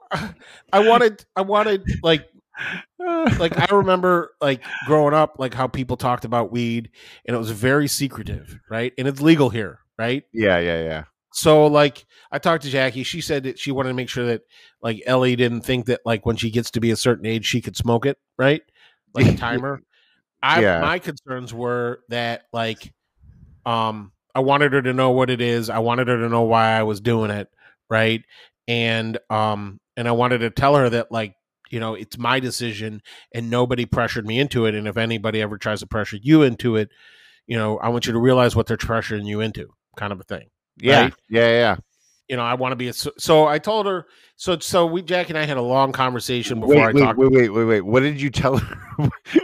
i 0.72 0.78
wanted 0.78 1.24
i 1.36 1.40
wanted 1.42 1.82
like 2.02 2.28
like 2.98 3.56
I 3.58 3.74
remember 3.74 4.30
like 4.40 4.62
growing 4.86 5.12
up, 5.12 5.36
like 5.38 5.54
how 5.54 5.66
people 5.66 5.96
talked 5.96 6.24
about 6.24 6.52
weed, 6.52 6.90
and 7.26 7.34
it 7.34 7.38
was 7.38 7.50
very 7.50 7.88
secretive, 7.88 8.60
right? 8.70 8.92
And 8.96 9.08
it's 9.08 9.20
legal 9.20 9.50
here, 9.50 9.80
right? 9.98 10.22
yeah, 10.32 10.58
yeah, 10.60 10.82
yeah. 10.84 11.04
So 11.32 11.66
like 11.66 12.06
I 12.30 12.38
talked 12.38 12.62
to 12.62 12.70
Jackie, 12.70 13.02
she 13.02 13.20
said 13.20 13.42
that 13.42 13.58
she 13.58 13.72
wanted 13.72 13.88
to 13.88 13.94
make 13.94 14.08
sure 14.08 14.26
that 14.26 14.42
like 14.80 15.02
Ellie 15.04 15.34
didn't 15.34 15.62
think 15.62 15.86
that 15.86 16.02
like 16.04 16.24
when 16.24 16.36
she 16.36 16.50
gets 16.50 16.70
to 16.72 16.80
be 16.80 16.92
a 16.92 16.96
certain 16.96 17.26
age 17.26 17.44
she 17.44 17.60
could 17.60 17.76
smoke 17.76 18.06
it, 18.06 18.18
right? 18.38 18.62
Like 19.14 19.26
a 19.26 19.36
timer. 19.36 19.80
I 20.40 20.60
Yeah. 20.62 20.80
my 20.80 21.00
concerns 21.00 21.52
were 21.52 22.02
that 22.10 22.42
like 22.52 22.92
um 23.66 24.12
I 24.34 24.40
wanted 24.40 24.72
her 24.72 24.82
to 24.82 24.92
know 24.92 25.10
what 25.12 25.30
it 25.30 25.40
is. 25.40 25.70
I 25.70 25.78
wanted 25.78 26.08
her 26.08 26.18
to 26.18 26.28
know 26.28 26.42
why 26.42 26.72
I 26.72 26.82
was 26.82 27.00
doing 27.00 27.30
it, 27.30 27.48
right? 27.88 28.22
And 28.68 29.18
um 29.30 29.80
and 29.96 30.08
I 30.08 30.12
wanted 30.12 30.38
to 30.38 30.50
tell 30.50 30.74
her 30.76 30.88
that 30.90 31.12
like 31.12 31.34
you 31.70 31.80
know 31.80 31.94
it's 31.94 32.18
my 32.18 32.40
decision 32.40 33.00
and 33.32 33.50
nobody 33.50 33.86
pressured 33.86 34.26
me 34.26 34.38
into 34.38 34.66
it 34.66 34.74
and 34.74 34.86
if 34.86 34.96
anybody 34.96 35.40
ever 35.40 35.56
tries 35.58 35.80
to 35.80 35.86
pressure 35.86 36.18
you 36.22 36.42
into 36.42 36.76
it 36.76 36.90
you 37.46 37.56
know 37.56 37.78
i 37.78 37.88
want 37.88 38.06
you 38.06 38.12
to 38.12 38.18
realize 38.18 38.54
what 38.54 38.66
they're 38.66 38.76
pressuring 38.76 39.24
you 39.24 39.40
into 39.40 39.68
kind 39.96 40.12
of 40.12 40.20
a 40.20 40.24
thing 40.24 40.48
Yeah, 40.76 41.04
Right? 41.04 41.14
yeah, 41.28 41.48
yeah. 41.48 41.76
You 42.29 42.37
know 42.37 42.43
i 42.43 42.55
want 42.55 42.72
to 42.72 42.77
be 42.77 42.89
a 42.89 42.93
so, 42.93 43.47
i 43.47 43.59
told 43.59 43.87
her 43.87 44.07
so 44.37 44.59
so 44.59 44.87
we 44.87 45.03
jack 45.03 45.29
and 45.29 45.39
i 45.39 45.45
had 45.45 45.57
a 45.57 45.62
long 45.62 45.93
conversation 45.93 46.61
before 46.61 46.77
Wait, 46.77 46.83
i 46.83 46.93
wait, 46.93 47.01
talked 47.01 47.18
wait, 47.18 47.31
wait, 47.33 47.49
wait, 47.51 47.64
wait. 47.64 47.81
What 47.83 48.01
did 48.01 48.20
you 48.20 48.31
tell 48.31 48.59
her? 48.59 48.79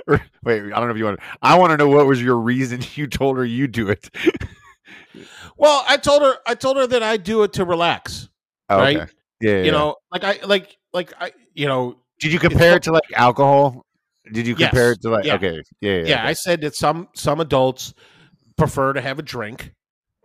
Wait, 0.44 0.62
I 0.62 0.68
don't 0.68 0.86
know 0.86 0.90
if 0.90 0.96
you 0.96 1.04
want. 1.04 1.18
To, 1.18 1.26
I 1.42 1.58
want 1.58 1.72
to 1.72 1.76
know 1.76 1.88
what 1.88 2.06
was 2.06 2.22
your 2.22 2.36
reason 2.38 2.80
you 2.94 3.06
told 3.06 3.36
her 3.36 3.44
you 3.44 3.66
do 3.68 3.88
it. 3.88 4.08
well 5.58 5.84
i 5.88 5.96
told 5.96 6.22
her 6.22 6.36
i 6.46 6.54
told 6.54 6.76
her 6.76 6.86
that 6.86 7.02
i 7.02 7.16
do 7.16 7.42
it 7.42 7.52
to 7.54 7.64
relax 7.64 8.28
Oh, 8.68 8.78
Right? 8.78 8.96
okay. 8.96 9.12
Yeah, 9.40 9.50
yeah, 9.56 9.62
you 9.64 9.72
know 9.72 9.96
like 10.12 10.24
i 10.24 10.38
like 10.44 10.76
like 10.92 11.12
i 11.20 11.32
you 11.54 11.66
know 11.66 11.96
Did 12.20 12.32
you 12.32 12.38
compare 12.38 12.76
it 12.76 12.82
to 12.84 12.92
like 12.92 13.02
alcohol? 13.14 13.84
Did 14.32 14.46
you 14.46 14.54
Yes. 14.56 14.70
compare 14.70 14.92
it 14.92 15.02
to 15.02 15.10
like? 15.10 15.24
Yeah. 15.24 15.34
Okay. 15.34 15.62
Yeah. 15.80 15.92
Yeah. 15.96 16.06
yeah, 16.06 16.26
i 16.26 16.32
said 16.34 16.60
that 16.60 16.76
some 16.76 17.08
some 17.14 17.40
adults 17.40 17.94
prefer 18.56 18.92
to 18.92 19.00
have 19.00 19.18
a 19.18 19.22
drink 19.22 19.72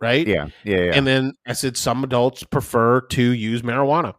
right 0.00 0.26
Yeah. 0.26 0.48
Yeah. 0.64 0.82
Yeah. 0.82 0.92
And 0.94 1.06
then 1.06 1.34
I 1.46 1.52
said 1.52 1.76
some 1.76 2.04
adults 2.04 2.42
prefer 2.42 3.00
to 3.02 3.22
use 3.22 3.62
marijuana. 3.62 4.14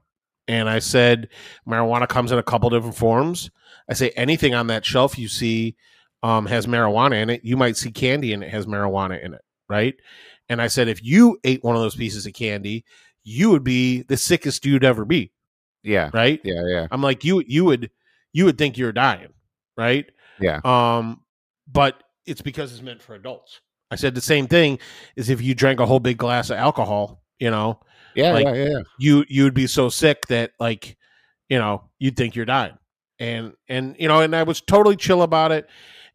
And 0.47 0.69
I 0.69 0.80
said 0.80 1.30
marijuana 1.67 2.07
comes 2.07 2.32
in 2.32 2.39
a 2.39 2.43
couple 2.43 2.69
different 2.69 2.95
forms. 2.95 3.49
I 3.89 3.93
say 3.93 4.11
anything 4.11 4.53
on 4.53 4.67
that 4.67 4.86
shelf 4.86 5.17
you 5.17 5.28
see 5.28 5.75
um, 6.23 6.45
has 6.45 6.67
marijuana 6.67 7.21
in 7.21 7.30
it. 7.30 7.43
You 7.43 7.57
might 7.57 7.78
see 7.78 7.91
candy 7.91 8.34
and 8.34 8.43
it 8.43 8.49
has 8.49 8.65
marijuana 8.65 9.23
in 9.23 9.34
it, 9.34 9.41
right? 9.69 9.95
And 10.49 10.61
I 10.61 10.67
said 10.67 10.88
if 10.88 11.03
you 11.03 11.38
ate 11.43 11.63
one 11.63 11.75
of 11.75 11.82
those 11.82 11.95
pieces 11.95 12.25
of 12.25 12.34
candy, 12.34 12.86
you 13.23 13.49
would 13.49 13.63
be 13.63 14.03
the 14.03 14.17
sickest 14.17 14.65
you'd 14.65 14.86
ever 14.86 15.03
be, 15.03 15.32
yeah. 15.84 16.09
right? 16.13 16.39
Yeah. 16.43 16.63
Yeah. 16.65 16.88
I'm 16.91 17.01
like 17.01 17.25
you 17.25 17.43
you 17.45 17.65
would 17.65 17.91
you 18.32 18.45
would 18.45 18.57
think 18.57 18.78
you're 18.78 18.93
dying, 18.93 19.34
right? 19.75 20.05
Yeah. 20.39 20.61
Um, 20.63 21.21
but 21.69 22.01
it's 22.25 22.41
because 22.41 22.71
it's 22.71 22.82
meant 22.82 23.01
for 23.01 23.15
adults. 23.15 23.59
I 23.92 23.96
said 23.96 24.16
the 24.16 24.22
same 24.22 24.48
thing 24.48 24.80
is 25.16 25.30
if 25.30 25.42
you 25.42 25.56
drank 25.56 25.80
a 25.80 25.86
whole 25.86 26.00
big 26.00 26.18
glass 26.18 26.50
of 26.50 26.58
alcohol, 26.58 27.22
you 27.40 27.50
know, 27.52 27.80
Yeah. 28.16 28.32
Like- 28.32 28.46
yeah. 28.48 28.54
Yeah. 28.54 28.70
yeah. 28.70 28.80
you 29.00 29.26
you'd 29.30 29.54
be 29.54 29.68
so 29.68 29.90
sick 29.90 30.28
that 30.28 30.52
like, 30.60 30.98
you 31.50 31.58
know, 31.58 31.84
you'd 32.00 32.18
think 32.18 32.36
you're 32.36 32.46
dying. 32.46 32.78
And 33.20 33.54
and 33.70 33.96
you 34.00 34.08
know, 34.08 34.22
and 34.22 34.36
I 34.36 34.44
was 34.44 34.62
totally 34.62 34.96
chill 34.96 35.22
about 35.24 35.52
it. 35.52 35.68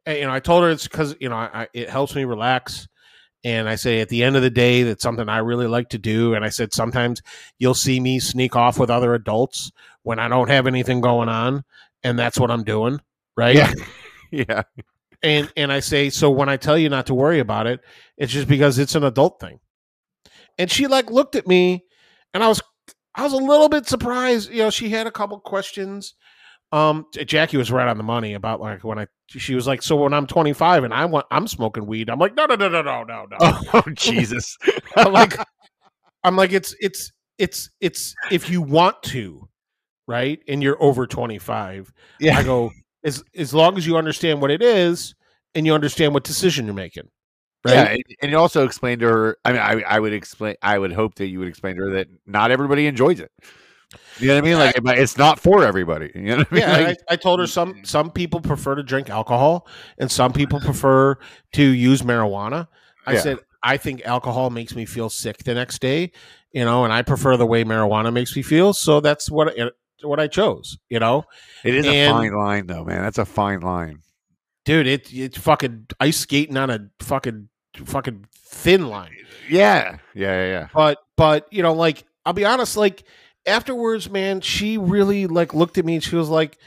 And, 0.06 0.18
you 0.18 0.24
know, 0.24 0.32
I 0.32 0.40
told 0.40 0.64
her 0.64 0.70
it's 0.70 0.86
because 0.88 1.14
you 1.20 1.28
know 1.28 1.36
I, 1.36 1.62
I, 1.62 1.68
it 1.72 1.88
helps 1.90 2.14
me 2.14 2.24
relax. 2.24 2.88
And 3.44 3.68
I 3.68 3.74
say 3.74 4.00
at 4.00 4.08
the 4.08 4.22
end 4.22 4.36
of 4.36 4.42
the 4.42 4.50
day, 4.50 4.84
that's 4.84 5.02
something 5.02 5.28
I 5.28 5.38
really 5.38 5.66
like 5.66 5.88
to 5.90 5.98
do. 5.98 6.34
And 6.34 6.44
I 6.44 6.48
said 6.48 6.72
sometimes 6.72 7.22
you'll 7.58 7.74
see 7.74 7.98
me 7.98 8.20
sneak 8.20 8.54
off 8.54 8.78
with 8.78 8.88
other 8.90 9.14
adults 9.14 9.72
when 10.04 10.20
I 10.20 10.28
don't 10.28 10.48
have 10.48 10.68
anything 10.68 11.00
going 11.00 11.28
on, 11.28 11.64
and 12.04 12.16
that's 12.18 12.38
what 12.38 12.52
I'm 12.52 12.62
doing, 12.64 13.00
right? 13.36 13.56
Yeah. 13.56 13.72
Yeah. 14.34 14.62
And 15.22 15.50
and 15.56 15.72
I 15.72 15.80
say, 15.80 16.10
so 16.10 16.30
when 16.30 16.48
I 16.48 16.56
tell 16.56 16.76
you 16.76 16.88
not 16.88 17.06
to 17.06 17.14
worry 17.14 17.38
about 17.38 17.66
it, 17.66 17.80
it's 18.16 18.32
just 18.32 18.48
because 18.48 18.78
it's 18.78 18.94
an 18.94 19.04
adult 19.04 19.40
thing. 19.40 19.60
And 20.58 20.70
she 20.70 20.86
like 20.86 21.10
looked 21.10 21.36
at 21.36 21.46
me, 21.46 21.84
and 22.34 22.42
I 22.42 22.48
was 22.48 22.60
I 23.14 23.22
was 23.22 23.32
a 23.32 23.38
little 23.38 23.68
bit 23.68 23.86
surprised. 23.86 24.50
You 24.50 24.64
know, 24.64 24.70
she 24.70 24.88
had 24.88 25.06
a 25.06 25.12
couple 25.12 25.38
questions. 25.40 26.14
Um, 26.72 27.04
Jackie 27.26 27.58
was 27.58 27.70
right 27.70 27.86
on 27.86 27.98
the 27.98 28.02
money 28.02 28.32
about 28.32 28.60
like 28.60 28.82
when 28.82 28.98
I 28.98 29.06
she 29.28 29.54
was 29.54 29.66
like, 29.66 29.82
so 29.82 29.96
when 29.96 30.14
I'm 30.14 30.26
25 30.26 30.84
and 30.84 30.94
I 30.94 31.04
want 31.04 31.26
I'm 31.30 31.46
smoking 31.46 31.86
weed, 31.86 32.08
I'm 32.08 32.18
like, 32.18 32.34
no, 32.34 32.46
no, 32.46 32.54
no, 32.54 32.68
no, 32.68 32.82
no, 32.82 33.04
no, 33.04 33.26
no. 33.30 33.36
Oh 33.40 33.84
Jesus! 33.94 34.56
I'm 34.96 35.12
like, 35.12 35.36
I'm 36.24 36.36
like, 36.36 36.52
it's 36.52 36.74
it's 36.80 37.12
it's 37.38 37.70
it's 37.80 38.14
if 38.30 38.48
you 38.50 38.62
want 38.62 39.02
to, 39.04 39.48
right, 40.08 40.40
and 40.48 40.62
you're 40.62 40.82
over 40.82 41.06
25. 41.06 41.92
Yeah. 42.20 42.38
I 42.38 42.42
go 42.42 42.70
as 43.04 43.22
as 43.34 43.52
long 43.54 43.76
as 43.76 43.86
you 43.86 43.96
understand 43.96 44.40
what 44.40 44.50
it 44.50 44.62
is 44.62 45.14
and 45.54 45.66
you 45.66 45.74
understand 45.74 46.14
what 46.14 46.24
decision 46.24 46.66
you're 46.66 46.74
making. 46.74 47.08
Right. 47.64 47.74
Yeah, 47.74 47.84
and, 47.84 48.02
and 48.22 48.30
you 48.32 48.38
also 48.38 48.64
explained 48.64 49.00
to 49.02 49.06
her. 49.08 49.36
I 49.44 49.52
mean, 49.52 49.60
I, 49.60 49.82
I 49.82 50.00
would 50.00 50.12
explain. 50.12 50.56
I 50.62 50.78
would 50.78 50.92
hope 50.92 51.14
that 51.16 51.28
you 51.28 51.38
would 51.38 51.48
explain 51.48 51.76
to 51.76 51.82
her 51.82 51.90
that 51.94 52.08
not 52.26 52.50
everybody 52.50 52.86
enjoys 52.86 53.20
it. 53.20 53.30
You 54.18 54.28
know 54.28 54.34
what 54.34 54.44
I 54.44 54.48
mean? 54.48 54.58
Like, 54.58 54.98
it's 54.98 55.18
not 55.18 55.38
for 55.38 55.64
everybody. 55.64 56.10
You 56.14 56.22
know 56.22 56.36
what 56.38 56.48
I 56.50 56.54
mean? 56.54 56.62
Yeah, 56.62 56.72
Like, 56.88 56.98
I, 57.08 57.12
I 57.14 57.16
told 57.16 57.40
her 57.40 57.46
some 57.46 57.74
mm-hmm. 57.74 57.84
some 57.84 58.10
people 58.10 58.40
prefer 58.40 58.74
to 58.74 58.82
drink 58.82 59.10
alcohol 59.10 59.66
and 59.98 60.10
some 60.10 60.32
people 60.32 60.60
prefer 60.60 61.16
to 61.52 61.62
use 61.62 62.02
marijuana. 62.02 62.68
I 63.06 63.14
Yeah. 63.14 63.20
said 63.20 63.38
I 63.62 63.76
think 63.76 64.02
alcohol 64.04 64.50
makes 64.50 64.74
me 64.74 64.84
feel 64.84 65.08
sick 65.08 65.38
the 65.44 65.54
next 65.54 65.80
day, 65.80 66.10
you 66.52 66.64
know, 66.64 66.84
and 66.84 66.92
I 66.92 67.02
prefer 67.02 67.36
the 67.36 67.46
way 67.46 67.64
marijuana 67.64 68.12
makes 68.12 68.34
me 68.34 68.42
feel. 68.42 68.72
So 68.72 69.00
that's 69.00 69.30
what 69.30 69.58
I- 69.60 69.70
what 70.08 70.20
I 70.20 70.26
chose, 70.28 70.78
you 70.88 70.98
know, 70.98 71.24
it 71.64 71.74
is 71.74 71.86
a 71.86 72.10
fine 72.10 72.34
line, 72.34 72.66
though, 72.66 72.84
man. 72.84 73.02
That's 73.02 73.18
a 73.18 73.24
fine 73.24 73.60
line. 73.60 74.00
dude. 74.64 74.86
It 74.86 75.12
it's 75.12 75.38
fucking 75.38 75.88
ice 76.00 76.18
skating 76.18 76.56
on 76.56 76.70
a 76.70 76.88
fucking 77.00 77.48
fucking 77.84 78.26
thin 78.34 78.88
line. 78.88 79.16
Yeah, 79.48 79.98
yeah, 80.14 80.44
yeah, 80.44 80.46
yeah. 80.46 80.68
but 80.74 80.98
but 81.16 81.46
you 81.52 81.62
know 81.62 81.72
like 81.72 82.04
i'll 82.24 82.32
be 82.32 82.44
honest 82.44 82.76
like 82.76 83.04
afterwards 83.46 84.10
man 84.10 84.40
she 84.40 84.78
really 84.78 85.26
like 85.26 85.54
looked 85.54 85.78
at 85.78 85.84
me 85.84 85.94
and 85.94 86.04
she 86.04 86.16
was 86.16 86.28
like 86.28 86.58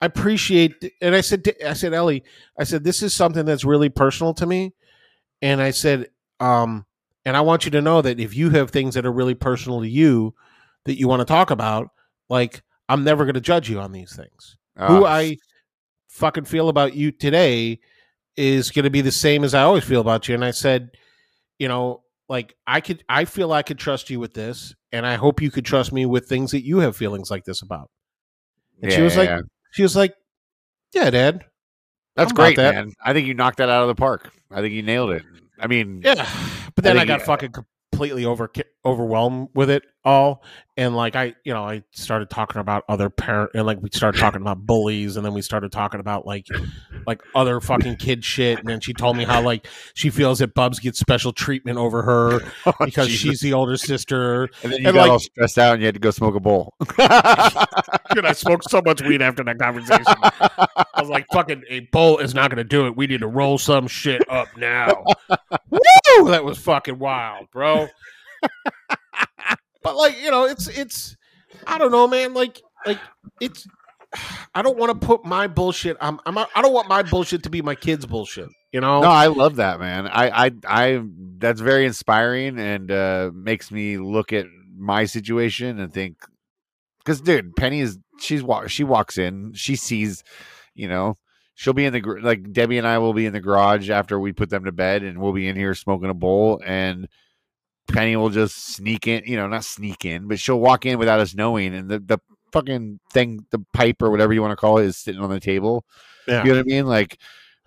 i 0.00 0.06
appreciate 0.06 0.92
and 1.00 1.14
i 1.14 1.20
said 1.20 1.44
to, 1.44 1.68
i 1.68 1.72
said 1.72 1.92
ellie 1.94 2.22
i 2.58 2.64
said 2.64 2.84
this 2.84 3.02
is 3.02 3.14
something 3.14 3.44
that's 3.44 3.64
really 3.64 3.88
personal 3.88 4.34
to 4.34 4.46
me 4.46 4.72
and 5.42 5.60
i 5.60 5.70
said 5.70 6.08
um 6.40 6.84
and 7.24 7.36
i 7.36 7.40
want 7.40 7.64
you 7.64 7.70
to 7.70 7.80
know 7.80 8.00
that 8.02 8.20
if 8.20 8.34
you 8.34 8.50
have 8.50 8.70
things 8.70 8.94
that 8.94 9.06
are 9.06 9.12
really 9.12 9.34
personal 9.34 9.80
to 9.80 9.88
you 9.88 10.34
that 10.84 10.98
you 10.98 11.08
want 11.08 11.20
to 11.20 11.26
talk 11.26 11.50
about 11.50 11.90
like 12.28 12.62
i'm 12.90 13.04
never 13.04 13.24
going 13.24 13.34
to 13.34 13.40
judge 13.40 13.70
you 13.70 13.78
on 13.78 13.92
these 13.92 14.14
things 14.14 14.56
who 14.76 14.84
Oh, 14.84 15.04
i 15.04 15.36
fucking 16.08 16.44
feel 16.44 16.68
about 16.68 16.94
you 16.94 17.12
today 17.12 17.78
is 18.36 18.70
going 18.70 18.84
to 18.84 18.90
be 18.90 19.00
the 19.00 19.12
same 19.12 19.44
as 19.44 19.54
i 19.54 19.62
always 19.62 19.84
feel 19.84 20.00
about 20.00 20.28
you 20.28 20.34
and 20.34 20.44
i 20.44 20.50
said 20.50 20.90
you 21.58 21.68
know 21.68 22.02
like 22.28 22.54
i 22.66 22.80
could 22.80 23.04
i 23.08 23.24
feel 23.24 23.52
i 23.52 23.62
could 23.62 23.78
trust 23.78 24.10
you 24.10 24.18
with 24.20 24.34
this 24.34 24.74
and 24.92 25.06
i 25.06 25.14
hope 25.14 25.40
you 25.40 25.50
could 25.50 25.64
trust 25.64 25.92
me 25.92 26.04
with 26.06 26.26
things 26.26 26.50
that 26.50 26.64
you 26.64 26.78
have 26.78 26.96
feelings 26.96 27.30
like 27.30 27.44
this 27.44 27.62
about 27.62 27.90
and 28.82 28.90
she 28.92 28.98
yeah, 28.98 29.04
was 29.04 29.16
like 29.16 29.28
yeah. 29.28 29.40
she 29.72 29.82
was 29.82 29.94
like 29.96 30.14
yeah 30.94 31.10
dad 31.10 31.44
"That's 32.16 32.32
I'm 32.32 32.36
great, 32.36 32.56
that. 32.56 32.74
man. 32.74 32.92
I 33.04 33.12
think 33.12 33.28
you 33.28 33.34
knocked 33.34 33.58
that 33.58 33.68
out 33.68 33.82
of 33.82 33.88
the 33.88 33.94
park. 33.94 34.32
I 34.50 34.60
think 34.60 34.74
you 34.74 34.82
nailed 34.82 35.10
it. 35.12 35.22
I 35.60 35.68
mean, 35.68 36.02
yeah 36.04 36.28
but 36.74 36.84
then 36.84 36.96
i, 36.96 37.00
think 37.00 37.08
got 37.08 37.20
you- 37.20 37.26
fucking 37.26 37.52
completely 37.52 38.24
over 38.24 38.50
overwhelmed 38.84 39.48
with 39.54 39.70
it 39.70 39.84
all 40.04 40.42
and 40.78 40.96
like 40.96 41.14
i 41.14 41.34
you 41.44 41.52
know 41.52 41.62
i 41.62 41.82
started 41.90 42.30
talking 42.30 42.58
about 42.60 42.84
other 42.88 43.10
parent 43.10 43.50
and 43.54 43.66
like 43.66 43.80
we 43.82 43.90
started 43.92 44.18
talking 44.20 44.40
about 44.40 44.58
bullies 44.66 45.16
and 45.16 45.26
then 45.26 45.34
we 45.34 45.42
started 45.42 45.70
talking 45.70 46.00
about 46.00 46.24
like 46.26 46.46
like 47.06 47.20
other 47.34 47.60
fucking 47.60 47.96
kid 47.96 48.24
shit 48.24 48.58
and 48.58 48.66
then 48.66 48.80
she 48.80 48.94
told 48.94 49.16
me 49.16 49.24
how 49.24 49.42
like 49.42 49.66
she 49.94 50.08
feels 50.08 50.38
that 50.38 50.54
bubs 50.54 50.78
gets 50.78 50.98
special 50.98 51.32
treatment 51.32 51.76
over 51.76 52.02
her 52.02 52.40
oh, 52.66 52.72
because 52.84 53.08
Jesus. 53.08 53.20
she's 53.20 53.40
the 53.40 53.52
older 53.52 53.76
sister 53.76 54.48
And 54.62 54.72
then 54.72 54.80
you 54.80 54.88
and, 54.88 54.94
got 54.94 55.02
like- 55.02 55.10
all 55.10 55.18
stressed 55.18 55.58
out 55.58 55.74
and 55.74 55.82
you 55.82 55.86
had 55.86 55.94
to 55.94 56.00
go 56.00 56.10
smoke 56.10 56.34
a 56.34 56.40
bowl. 56.40 56.74
Dude, 56.80 58.24
I 58.26 58.32
smoked 58.32 58.68
so 58.70 58.82
much 58.84 59.02
weed 59.02 59.22
after 59.22 59.44
that 59.44 59.58
conversation. 59.58 60.04
I 60.06 60.86
was 60.98 61.08
like, 61.08 61.26
fucking 61.32 61.62
a 61.68 61.80
bowl 61.92 62.18
is 62.18 62.34
not 62.34 62.50
gonna 62.50 62.64
do 62.64 62.86
it. 62.86 62.96
We 62.96 63.06
need 63.06 63.20
to 63.20 63.28
roll 63.28 63.58
some 63.58 63.86
shit 63.86 64.22
up 64.28 64.48
now. 64.56 65.04
Woo! 65.70 65.78
That 66.30 66.44
was 66.44 66.58
fucking 66.58 66.98
wild, 66.98 67.50
bro. 67.52 67.88
But 69.82 69.96
like, 69.96 70.20
you 70.22 70.30
know, 70.30 70.44
it's 70.44 70.68
it's 70.68 71.16
I 71.66 71.78
don't 71.78 71.92
know, 71.92 72.06
man. 72.08 72.34
Like 72.34 72.62
like 72.86 72.98
it's 73.40 73.66
I 74.54 74.62
don't 74.62 74.76
want 74.76 75.00
to 75.00 75.06
put 75.06 75.24
my 75.24 75.46
bullshit. 75.46 75.96
I'm, 76.00 76.20
I'm 76.26 76.36
I 76.38 76.46
don't 76.62 76.72
want 76.72 76.88
my 76.88 77.02
bullshit 77.02 77.44
to 77.44 77.50
be 77.50 77.62
my 77.62 77.74
kids' 77.74 78.06
bullshit. 78.06 78.48
You 78.72 78.80
know? 78.80 79.00
No, 79.00 79.08
I 79.08 79.26
love 79.26 79.56
that, 79.56 79.80
man. 79.80 80.06
I, 80.06 80.46
I, 80.46 80.50
I, 80.64 81.02
that's 81.38 81.60
very 81.60 81.86
inspiring 81.86 82.58
and 82.60 82.90
uh, 82.90 83.30
makes 83.34 83.72
me 83.72 83.98
look 83.98 84.32
at 84.32 84.46
my 84.76 85.06
situation 85.06 85.80
and 85.80 85.92
think, 85.92 86.18
because, 86.98 87.20
dude, 87.20 87.56
Penny 87.56 87.80
is 87.80 87.98
she's 88.20 88.44
wa- 88.44 88.68
she 88.68 88.84
walks 88.84 89.18
in, 89.18 89.54
she 89.54 89.74
sees, 89.74 90.22
you 90.74 90.86
know, 90.86 91.16
she'll 91.54 91.72
be 91.72 91.84
in 91.84 91.92
the 91.92 92.00
like 92.22 92.52
Debbie 92.52 92.78
and 92.78 92.86
I 92.86 92.98
will 92.98 93.12
be 93.12 93.26
in 93.26 93.32
the 93.32 93.40
garage 93.40 93.90
after 93.90 94.20
we 94.20 94.32
put 94.32 94.50
them 94.50 94.64
to 94.64 94.72
bed, 94.72 95.02
and 95.02 95.20
we'll 95.20 95.32
be 95.32 95.48
in 95.48 95.56
here 95.56 95.74
smoking 95.74 96.10
a 96.10 96.14
bowl, 96.14 96.60
and 96.64 97.08
Penny 97.92 98.16
will 98.16 98.30
just 98.30 98.74
sneak 98.74 99.06
in, 99.06 99.22
you 99.26 99.36
know, 99.36 99.46
not 99.48 99.64
sneak 99.64 100.04
in, 100.04 100.28
but 100.28 100.38
she'll 100.38 100.60
walk 100.60 100.86
in 100.86 100.98
without 100.98 101.20
us 101.20 101.34
knowing, 101.34 101.74
and 101.74 101.88
the 101.88 101.98
the 101.98 102.18
fucking 102.52 102.98
thing, 103.12 103.44
the 103.50 103.64
pipe 103.72 104.02
or 104.02 104.10
whatever 104.10 104.32
you 104.32 104.40
want 104.42 104.52
to 104.52 104.56
call 104.56 104.78
it, 104.78 104.84
is 104.86 104.96
sitting 104.96 105.20
on 105.20 105.30
the 105.30 105.40
table. 105.40 105.84
Yeah. 106.26 106.42
You 106.44 106.50
know 106.50 106.56
what 106.58 106.60
I 106.60 106.64
mean? 106.64 106.86
Like 106.86 107.18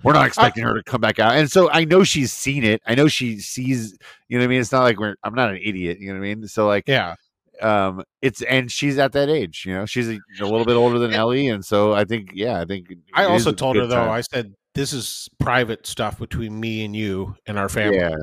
we're 0.04 0.14
not 0.14 0.28
expecting 0.28 0.64
her 0.66 0.74
to 0.74 0.84
come 0.84 1.00
back 1.00 1.20
out. 1.20 1.36
And 1.36 1.50
so 1.50 1.70
I 1.72 1.86
know 1.86 2.04
she's 2.04 2.34
seen 2.34 2.64
it. 2.66 2.82
I 2.86 2.94
know 2.96 3.08
she 3.08 3.40
sees, 3.40 3.98
you 4.28 4.38
know 4.38 4.44
what 4.44 4.48
I 4.48 4.50
mean? 4.50 4.60
It's 4.62 4.72
not 4.72 4.84
like 4.84 5.00
we're 5.00 5.16
I'm 5.24 5.34
not 5.36 5.52
an 5.52 5.60
idiot, 5.64 6.00
you 6.00 6.08
know 6.14 6.20
what 6.20 6.26
I 6.26 6.36
mean? 6.36 6.48
So 6.48 6.68
like 6.68 6.84
Yeah. 6.88 7.16
um 7.62 8.04
it's 8.22 8.42
and 8.42 8.70
she's 8.72 8.98
at 8.98 9.14
that 9.14 9.30
age, 9.30 9.64
you 9.66 9.74
know. 9.74 9.86
She's 9.86 10.10
a, 10.10 10.20
a 10.42 10.44
little 10.46 10.66
bit 10.66 10.76
older 10.76 11.00
than 11.00 11.14
Ellie 11.14 11.48
and 11.48 11.64
so 11.64 11.94
I 11.94 12.04
think 12.04 12.32
yeah, 12.34 12.60
I 12.60 12.66
think 12.66 12.94
I 13.14 13.26
also 13.26 13.54
told 13.54 13.78
her 13.78 13.88
though. 13.88 13.96
time. 13.96 14.10
I 14.10 14.22
said 14.22 14.54
this 14.76 14.92
is 14.92 15.30
private 15.40 15.88
stuff 15.88 16.20
between 16.20 16.60
me 16.60 16.84
and 16.84 16.94
you 16.96 17.36
and 17.48 17.58
our 17.58 17.70
family. 17.70 17.98
yeah. 17.98 18.16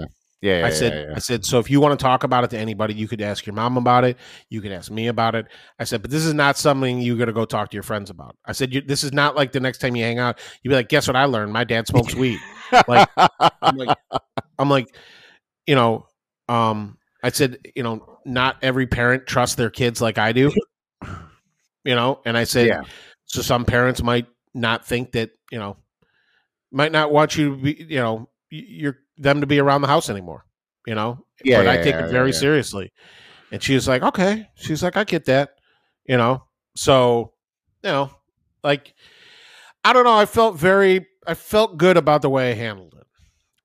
Yeah, 0.43 0.61
yeah, 0.61 0.66
I 0.66 0.70
said, 0.70 0.93
yeah, 0.95 1.01
yeah. 1.11 1.16
I 1.16 1.18
said, 1.18 1.45
so 1.45 1.59
if 1.59 1.68
you 1.70 1.80
want 1.82 1.99
to 1.99 2.03
talk 2.03 2.24
about 2.24 2.45
it 2.45 2.51
to 2.51 2.59
anybody, 2.59 2.95
you 2.95 3.07
could 3.07 3.20
ask 3.20 3.45
your 3.45 3.53
mom 3.55 3.76
about 3.76 4.05
it. 4.05 4.16
You 4.49 4.62
could 4.62 4.72
ask 4.72 4.91
me 4.91 5.09
about 5.09 5.34
it. 5.34 5.47
I 5.78 5.84
said, 5.84 6.01
but 6.01 6.11
this 6.11 6.24
is 6.24 6.32
not 6.32 6.57
something 6.57 6.99
you're 7.03 7.18
going 7.18 7.26
to 7.26 7.34
go 7.34 7.45
talk 7.45 7.68
to 7.70 7.74
your 7.76 7.82
friends 7.82 8.09
about. 8.09 8.36
I 8.47 8.53
said, 8.53 8.72
you, 8.72 8.80
this 8.80 9.05
is 9.05 9.12
not 9.12 9.36
like 9.36 9.53
the 9.53 9.61
next 9.61 9.78
time 9.78 9.95
you 9.97 10.05
hang 10.05 10.18
out, 10.18 10.38
you'd 10.62 10.70
be 10.70 10.74
like, 10.76 10.88
guess 10.88 11.07
what 11.07 11.14
I 11.16 11.26
learned? 11.26 11.53
My 11.53 11.64
dad 11.64 11.86
smokes 11.86 12.14
weed. 12.14 12.38
like- 12.88 13.09
I'm 13.61 13.76
like, 13.76 13.99
I'm 14.59 14.70
like, 14.70 14.86
you 15.66 15.74
know, 15.74 16.07
um, 16.49 16.97
I 17.22 17.28
said, 17.30 17.59
you 17.76 17.82
know, 17.82 18.18
not 18.24 18.57
every 18.62 18.86
parent 18.86 19.26
trusts 19.26 19.57
their 19.57 19.68
kids 19.70 20.01
like 20.01 20.16
I 20.16 20.32
do, 20.32 20.51
you 21.84 21.95
know, 21.95 22.20
and 22.24 22.36
I 22.38 22.45
said, 22.45 22.66
Yeah. 22.66 22.82
so 23.26 23.43
some 23.43 23.66
parents 23.66 24.03
might 24.03 24.26
not 24.55 24.86
think 24.86 25.12
that, 25.12 25.32
you 25.53 25.59
know, 25.59 25.76
might 26.72 26.93
not 26.93 27.12
want 27.12 27.36
you 27.36 27.57
to 27.57 27.62
be, 27.62 27.86
you 27.91 27.99
know, 27.99 28.30
you're 28.51 28.98
them 29.16 29.40
to 29.40 29.46
be 29.46 29.59
around 29.59 29.82
the 29.82 29.88
house 29.88 30.11
anymore, 30.11 30.44
you 30.86 30.94
know, 30.94 31.24
Yeah, 31.44 31.59
but 31.59 31.68
I 31.68 31.76
take 31.78 31.94
yeah, 31.94 32.07
it 32.07 32.11
very 32.11 32.30
yeah, 32.30 32.34
yeah. 32.34 32.40
seriously. 32.40 32.92
And 33.53 33.62
she 33.62 33.74
was 33.74 33.88
like, 33.88 34.03
okay. 34.03 34.48
She's 34.57 34.82
like, 34.82 34.96
I 34.96 35.05
get 35.05 35.24
that, 35.26 35.51
you 36.07 36.16
know? 36.16 36.44
So, 36.76 37.32
you 37.82 37.90
know, 37.90 38.11
like, 38.62 38.94
I 39.84 39.92
don't 39.92 40.05
know. 40.05 40.16
I 40.16 40.26
felt 40.26 40.57
very, 40.57 41.07
I 41.26 41.34
felt 41.34 41.76
good 41.78 41.96
about 41.96 42.22
the 42.22 42.30
way 42.30 42.51
I 42.51 42.55
handled 42.55 42.94
it. 42.98 43.07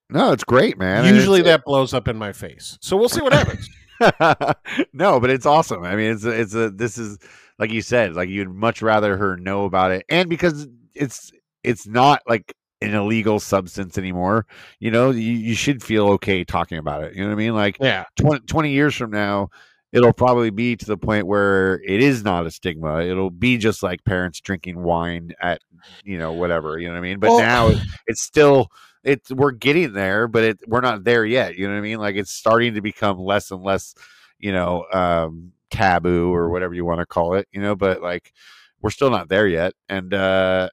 no, 0.09 0.31
it's 0.31 0.43
great, 0.43 0.77
man. 0.77 1.13
Usually 1.13 1.41
that 1.43 1.63
blows 1.65 1.93
up 1.93 2.07
in 2.07 2.17
my 2.17 2.33
face. 2.33 2.77
So 2.81 2.97
we'll 2.97 3.09
see 3.09 3.21
what 3.21 3.33
happens. 3.33 3.69
no, 4.93 5.19
but 5.19 5.29
it's 5.29 5.45
awesome. 5.45 5.83
I 5.83 5.95
mean, 5.95 6.11
it's 6.11 6.25
a, 6.25 6.29
it's 6.31 6.53
a 6.55 6.69
this 6.69 6.97
is 6.97 7.17
like 7.59 7.71
you 7.71 7.81
said, 7.81 8.13
like 8.15 8.29
you'd 8.29 8.49
much 8.49 8.81
rather 8.81 9.15
her 9.17 9.37
know 9.37 9.65
about 9.65 9.91
it, 9.91 10.05
and 10.09 10.29
because 10.29 10.67
it's 10.93 11.31
it's 11.63 11.87
not 11.87 12.21
like 12.27 12.53
an 12.81 12.93
illegal 12.93 13.39
substance 13.39 13.97
anymore. 13.97 14.45
You 14.79 14.91
know, 14.91 15.11
you, 15.11 15.31
you 15.31 15.55
should 15.55 15.83
feel 15.83 16.07
okay 16.11 16.43
talking 16.43 16.77
about 16.77 17.03
it. 17.03 17.13
You 17.15 17.21
know 17.21 17.27
what 17.29 17.33
I 17.33 17.37
mean? 17.37 17.55
Like 17.55 17.77
yeah. 17.79 18.05
20, 18.17 18.41
20 18.45 18.71
years 18.71 18.95
from 18.95 19.11
now, 19.11 19.49
it'll 19.91 20.13
probably 20.13 20.49
be 20.49 20.75
to 20.75 20.85
the 20.85 20.97
point 20.97 21.25
where 21.25 21.81
it 21.85 22.01
is 22.01 22.23
not 22.23 22.45
a 22.45 22.51
stigma. 22.51 23.01
It'll 23.01 23.29
be 23.29 23.57
just 23.57 23.81
like 23.81 24.03
parents 24.03 24.41
drinking 24.41 24.81
wine 24.81 25.31
at 25.41 25.61
you 26.03 26.17
know 26.17 26.33
whatever. 26.33 26.77
You 26.77 26.87
know 26.87 26.93
what 26.93 26.99
I 26.99 27.01
mean? 27.01 27.19
But 27.19 27.29
Well- 27.31 27.39
now 27.39 27.71
it's 28.07 28.21
still 28.21 28.67
it's 29.03 29.31
we're 29.31 29.51
getting 29.51 29.93
there, 29.93 30.27
but 30.27 30.43
it 30.43 30.59
we're 30.67 30.81
not 30.81 31.03
there 31.03 31.25
yet. 31.25 31.55
You 31.55 31.67
know 31.67 31.73
what 31.73 31.79
I 31.79 31.83
mean? 31.83 31.99
Like 31.99 32.15
it's 32.15 32.31
starting 32.31 32.73
to 32.73 32.81
become 32.81 33.19
less 33.19 33.51
and 33.51 33.63
less, 33.63 33.95
you 34.39 34.51
know, 34.51 34.85
um, 34.91 35.51
taboo 35.69 36.33
or 36.33 36.49
whatever 36.49 36.73
you 36.73 36.85
want 36.85 36.99
to 36.99 37.05
call 37.05 37.35
it. 37.35 37.47
You 37.51 37.61
know, 37.61 37.75
but 37.75 38.01
like 38.01 38.33
we're 38.81 38.89
still 38.89 39.11
not 39.11 39.29
there 39.29 39.47
yet. 39.47 39.73
And 39.89 40.13
uh, 40.13 40.69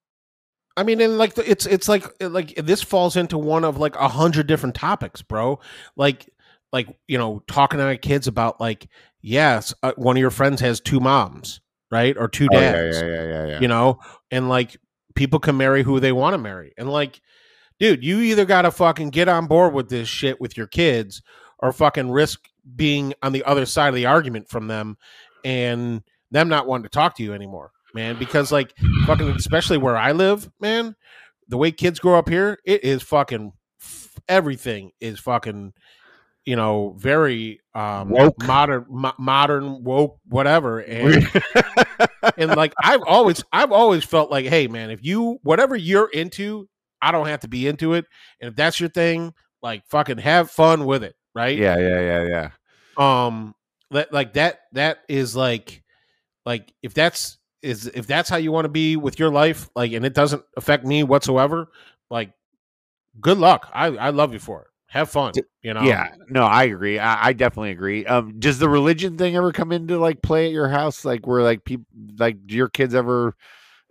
I 0.77 0.83
mean, 0.83 1.01
and 1.01 1.19
like 1.19 1.37
it's 1.39 1.67
it's 1.67 1.89
like 1.89 2.05
like 2.21 2.55
this 2.57 2.83
falls 2.83 3.17
into 3.17 3.39
one 3.39 3.65
of 3.65 3.79
like 3.79 3.97
a 3.97 4.09
hundred 4.09 4.47
different 4.47 4.75
topics, 4.75 5.23
bro. 5.23 5.61
Like 5.97 6.29
like 6.73 6.89
you 7.07 7.19
know, 7.19 7.43
talking 7.47 7.79
to 7.79 7.85
my 7.85 7.97
kids 7.97 8.27
about 8.27 8.61
like, 8.61 8.89
yes, 9.21 9.75
uh, 9.83 9.93
one 9.97 10.17
of 10.17 10.21
your 10.21 10.31
friends 10.31 10.61
has 10.61 10.81
two 10.81 11.01
moms, 11.01 11.61
right, 11.91 12.17
or 12.17 12.29
two 12.29 12.49
oh, 12.53 12.59
yeah, 12.59 12.73
dads, 12.73 13.01
yeah, 13.01 13.07
yeah, 13.07 13.23
yeah, 13.23 13.47
yeah. 13.47 13.61
you 13.61 13.69
know, 13.69 13.99
and 14.31 14.49
like 14.49 14.77
people 15.15 15.39
can 15.39 15.57
marry 15.57 15.83
who 15.83 16.01
they 16.01 16.13
want 16.13 16.35
to 16.35 16.39
marry, 16.39 16.73
and 16.79 16.91
like 16.91 17.21
dude, 17.79 18.05
you 18.05 18.21
either 18.21 18.45
got 18.45 18.63
to 18.63 18.71
fucking 18.71 19.11
get 19.11 19.29
on 19.29 19.47
board 19.47 19.75
with 19.75 19.89
this 19.89 20.09
shit 20.09 20.41
with 20.41 20.57
your 20.57 20.69
kids 20.69 21.21
or 21.59 21.73
fucking 21.73 22.11
risk 22.11 22.41
being 22.77 23.13
on 23.23 23.33
the 23.33 23.45
other 23.45 23.67
side 23.67 23.89
of 23.89 23.95
the 23.95 24.07
argument 24.07 24.49
from 24.49 24.69
them 24.69 24.97
and 25.45 26.03
them 26.31 26.49
not 26.49 26.67
wanting 26.67 26.85
to 26.85 26.89
talk 26.89 27.17
to 27.17 27.23
you 27.23 27.35
anymore, 27.35 27.73
man. 27.95 28.19
Because 28.19 28.53
like 28.53 28.75
fucking, 29.07 29.29
especially 29.31 29.79
where 29.79 29.97
I 29.97 30.13
live, 30.13 30.51
man, 30.61 30.97
the 31.49 31.57
way 31.57 31.73
kids 31.73 31.99
grow 31.99 32.19
up 32.19 32.29
here, 32.29 32.59
it 32.65 32.85
is 32.85 33.03
fucking 33.03 33.53
everything 34.29 34.93
is 35.01 35.19
fucking 35.19 35.73
you 36.45 36.57
know 36.57 36.95
very 36.99 37.61
um 37.75 38.11
Woke. 38.11 38.43
modern 38.43 38.87
mo- 38.89 39.15
modern 39.19 39.85
woke 39.85 40.19
whatever 40.27 40.81
and 40.81 41.29
and 42.37 42.57
like 42.57 42.73
I've 42.83 43.03
always 43.07 43.45
I've 43.53 43.73
always 43.73 44.05
felt 44.05 44.31
like 44.31 44.47
hey 44.47 44.67
man 44.67 44.91
if 44.91 45.05
you 45.05 45.39
whatever 45.43 45.77
you're 45.77 46.09
into 46.09 46.69
I 47.01 47.13
don't 47.13 47.27
have 47.27 47.41
to 47.41 47.49
be 47.49 47.67
into 47.67 47.95
it 47.95 48.07
and 48.41 48.51
if 48.51 48.57
that's 48.57 48.81
your 48.81 48.89
thing 48.89 49.35
like 49.63 49.85
fucking 49.89 50.19
have 50.19 50.51
fun 50.51 50.85
with 50.85 51.05
it 51.05 51.15
right 51.35 51.57
yeah, 51.57 51.79
yeah, 51.79 52.01
yeah, 52.01 52.51
yeah. 52.99 53.27
um 53.29 53.55
like 53.91 54.33
that 54.35 54.61
that 54.73 54.99
is 55.09 55.37
like 55.37 55.83
like 56.45 56.73
if 56.83 56.95
that's 56.95 57.39
is 57.63 57.87
if 57.87 58.07
that's 58.07 58.29
how 58.29 58.37
you 58.37 58.53
want 58.53 58.65
to 58.65 58.69
be 58.71 58.97
with 58.97 59.19
your 59.19 59.31
life 59.31 59.69
like 59.75 59.93
and 59.93 60.05
it 60.05 60.15
doesn't 60.15 60.43
affect 60.57 60.85
me 60.85 61.03
whatsoever 61.03 61.69
like 62.11 62.33
good 63.21 63.39
luck 63.39 63.71
i 63.73 63.87
i 63.87 64.11
love 64.11 64.33
you 64.33 64.39
for 64.39 64.63
it 64.63 64.69
have 64.87 65.11
fun 65.11 65.33
you 65.63 65.73
know 65.73 65.83
Yeah, 65.87 66.11
no, 66.29 66.45
I 66.45 66.65
agree. 66.65 66.99
I, 66.99 67.29
I 67.29 67.33
definitely 67.33 67.71
agree. 67.71 68.05
Um, 68.05 68.39
does 68.39 68.59
the 68.59 68.69
religion 68.69 69.17
thing 69.17 69.37
ever 69.37 69.53
come 69.53 69.73
into 69.73 69.99
like 69.99 70.21
play 70.21 70.47
at 70.47 70.53
your 70.53 70.69
house? 70.69 71.05
Like, 71.05 71.27
where 71.27 71.43
like 71.43 71.65
people 71.65 71.87
like 72.19 72.47
do 72.47 72.55
your 72.55 72.69
kids 72.69 72.95
ever 72.95 73.35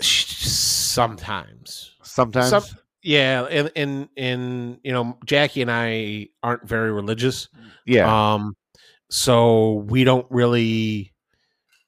sometimes 0.01 1.95
sometimes? 2.03 2.49
Some- 2.49 2.77
yeah 3.03 3.45
and 3.45 3.71
and 3.75 4.09
and 4.15 4.79
you 4.83 4.91
know 4.91 5.17
jackie 5.25 5.63
and 5.63 5.71
i 5.71 6.27
aren't 6.43 6.67
very 6.67 6.91
religious 6.91 7.49
yeah, 7.87 8.35
um 8.35 8.55
so 9.09 9.83
we 9.89 10.03
don't 10.03 10.27
really 10.29 11.10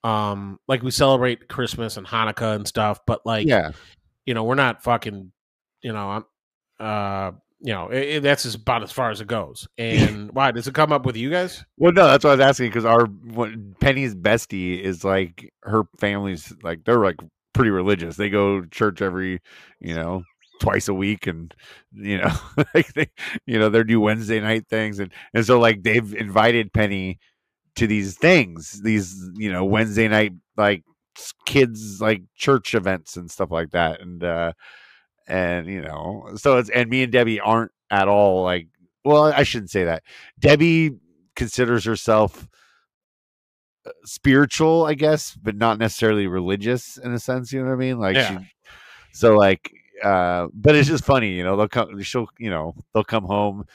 um 0.03 0.59
like 0.67 0.83
we 0.83 0.91
celebrate 0.91 1.47
christmas 1.47 1.95
and 1.97 2.05
hanukkah 2.05 2.55
and 2.55 2.67
stuff 2.67 2.99
but 3.07 3.25
like 3.25 3.47
yeah. 3.47 3.71
you 4.25 4.33
know, 4.33 4.43
we're 4.43 4.55
not 4.55 4.83
fucking, 4.83 5.31
you 5.81 5.93
know, 5.93 6.09
I'm, 6.09 6.25
uh, 6.79 7.31
you 7.61 7.73
know, 7.73 7.89
i 7.91 8.15
i- 8.15 8.19
that's 8.19 8.45
as 8.45 8.55
about 8.55 8.83
as 8.83 8.91
far 8.91 9.11
as 9.11 9.21
it 9.21 9.27
goes. 9.27 9.67
And 9.77 10.31
why 10.33 10.51
does 10.51 10.67
it 10.67 10.73
come 10.73 10.91
up 10.91 11.05
with 11.05 11.15
you 11.15 11.29
guys? 11.29 11.63
Well, 11.77 11.93
no, 11.93 12.07
that's 12.07 12.23
what 12.23 12.31
I 12.31 12.35
was 12.35 12.41
asking 12.45 12.67
because 12.69 12.85
our 12.85 13.05
what, 13.05 13.51
Penny's 13.79 14.15
bestie 14.15 14.81
is 14.81 15.03
like 15.05 15.51
her 15.63 15.83
family's 15.99 16.53
like 16.63 16.83
they're 16.85 17.03
like 17.03 17.17
pretty 17.53 17.71
religious. 17.71 18.17
They 18.17 18.29
go 18.29 18.61
to 18.61 18.67
church 18.67 19.01
every, 19.01 19.39
you 19.79 19.95
know, 19.95 20.23
twice 20.61 20.87
a 20.87 20.93
week, 20.93 21.27
and 21.27 21.53
you 21.93 22.17
know, 22.17 22.31
like 22.73 22.93
they, 22.93 23.07
you 23.45 23.59
know, 23.59 23.69
they 23.69 23.83
do 23.83 23.99
Wednesday 24.01 24.39
night 24.39 24.67
things, 24.69 24.99
and 24.99 25.11
and 25.33 25.45
so 25.45 25.59
like 25.59 25.83
they've 25.83 26.13
invited 26.15 26.73
Penny 26.73 27.19
to 27.75 27.87
these 27.87 28.17
things, 28.17 28.81
these 28.83 29.29
you 29.35 29.51
know 29.51 29.65
Wednesday 29.65 30.07
night 30.07 30.33
like 30.57 30.83
kids 31.45 32.01
like 32.01 32.21
church 32.35 32.73
events 32.75 33.17
and 33.17 33.29
stuff 33.29 33.51
like 33.51 33.71
that, 33.71 34.01
and 34.01 34.23
uh 34.23 34.53
and 35.27 35.67
you 35.67 35.81
know, 35.81 36.29
so 36.35 36.57
it's 36.57 36.69
and 36.69 36.89
me 36.89 37.03
and 37.03 37.11
Debbie 37.11 37.39
aren't 37.39 37.71
at 37.89 38.07
all 38.07 38.43
like. 38.43 38.67
Well, 39.05 39.25
I 39.25 39.43
shouldn't 39.43 39.69
say 39.69 39.83
that. 39.83 40.01
Debbie 40.39 40.91
considers 41.35 41.83
herself 41.83 42.47
uh, 43.85 43.91
spiritual, 44.05 44.85
I 44.85 44.93
guess, 44.93 45.35
but 45.35 45.57
not 45.57 45.77
necessarily 45.77 46.25
religious 46.25 46.95
in 46.95 47.11
a 47.13 47.19
sense. 47.19 47.51
You 47.51 47.59
know 47.59 47.65
what 47.67 47.73
I 47.73 47.77
mean? 47.77 47.99
Like, 47.99 48.15
Yeah. 48.15 48.39
she, 48.39 48.47
so 49.11 49.35
like, 49.35 49.69
uh, 50.01 50.47
but 50.53 50.75
it's 50.75 50.87
just 50.87 51.03
funny, 51.03 51.33
you 51.33 51.43
know. 51.43 51.57
They'll 51.57 51.67
come, 51.67 52.01
she'll, 52.01 52.29
you 52.39 52.49
know, 52.49 52.75
they'll 52.93 53.03
come 53.03 53.25
home, 53.25 53.65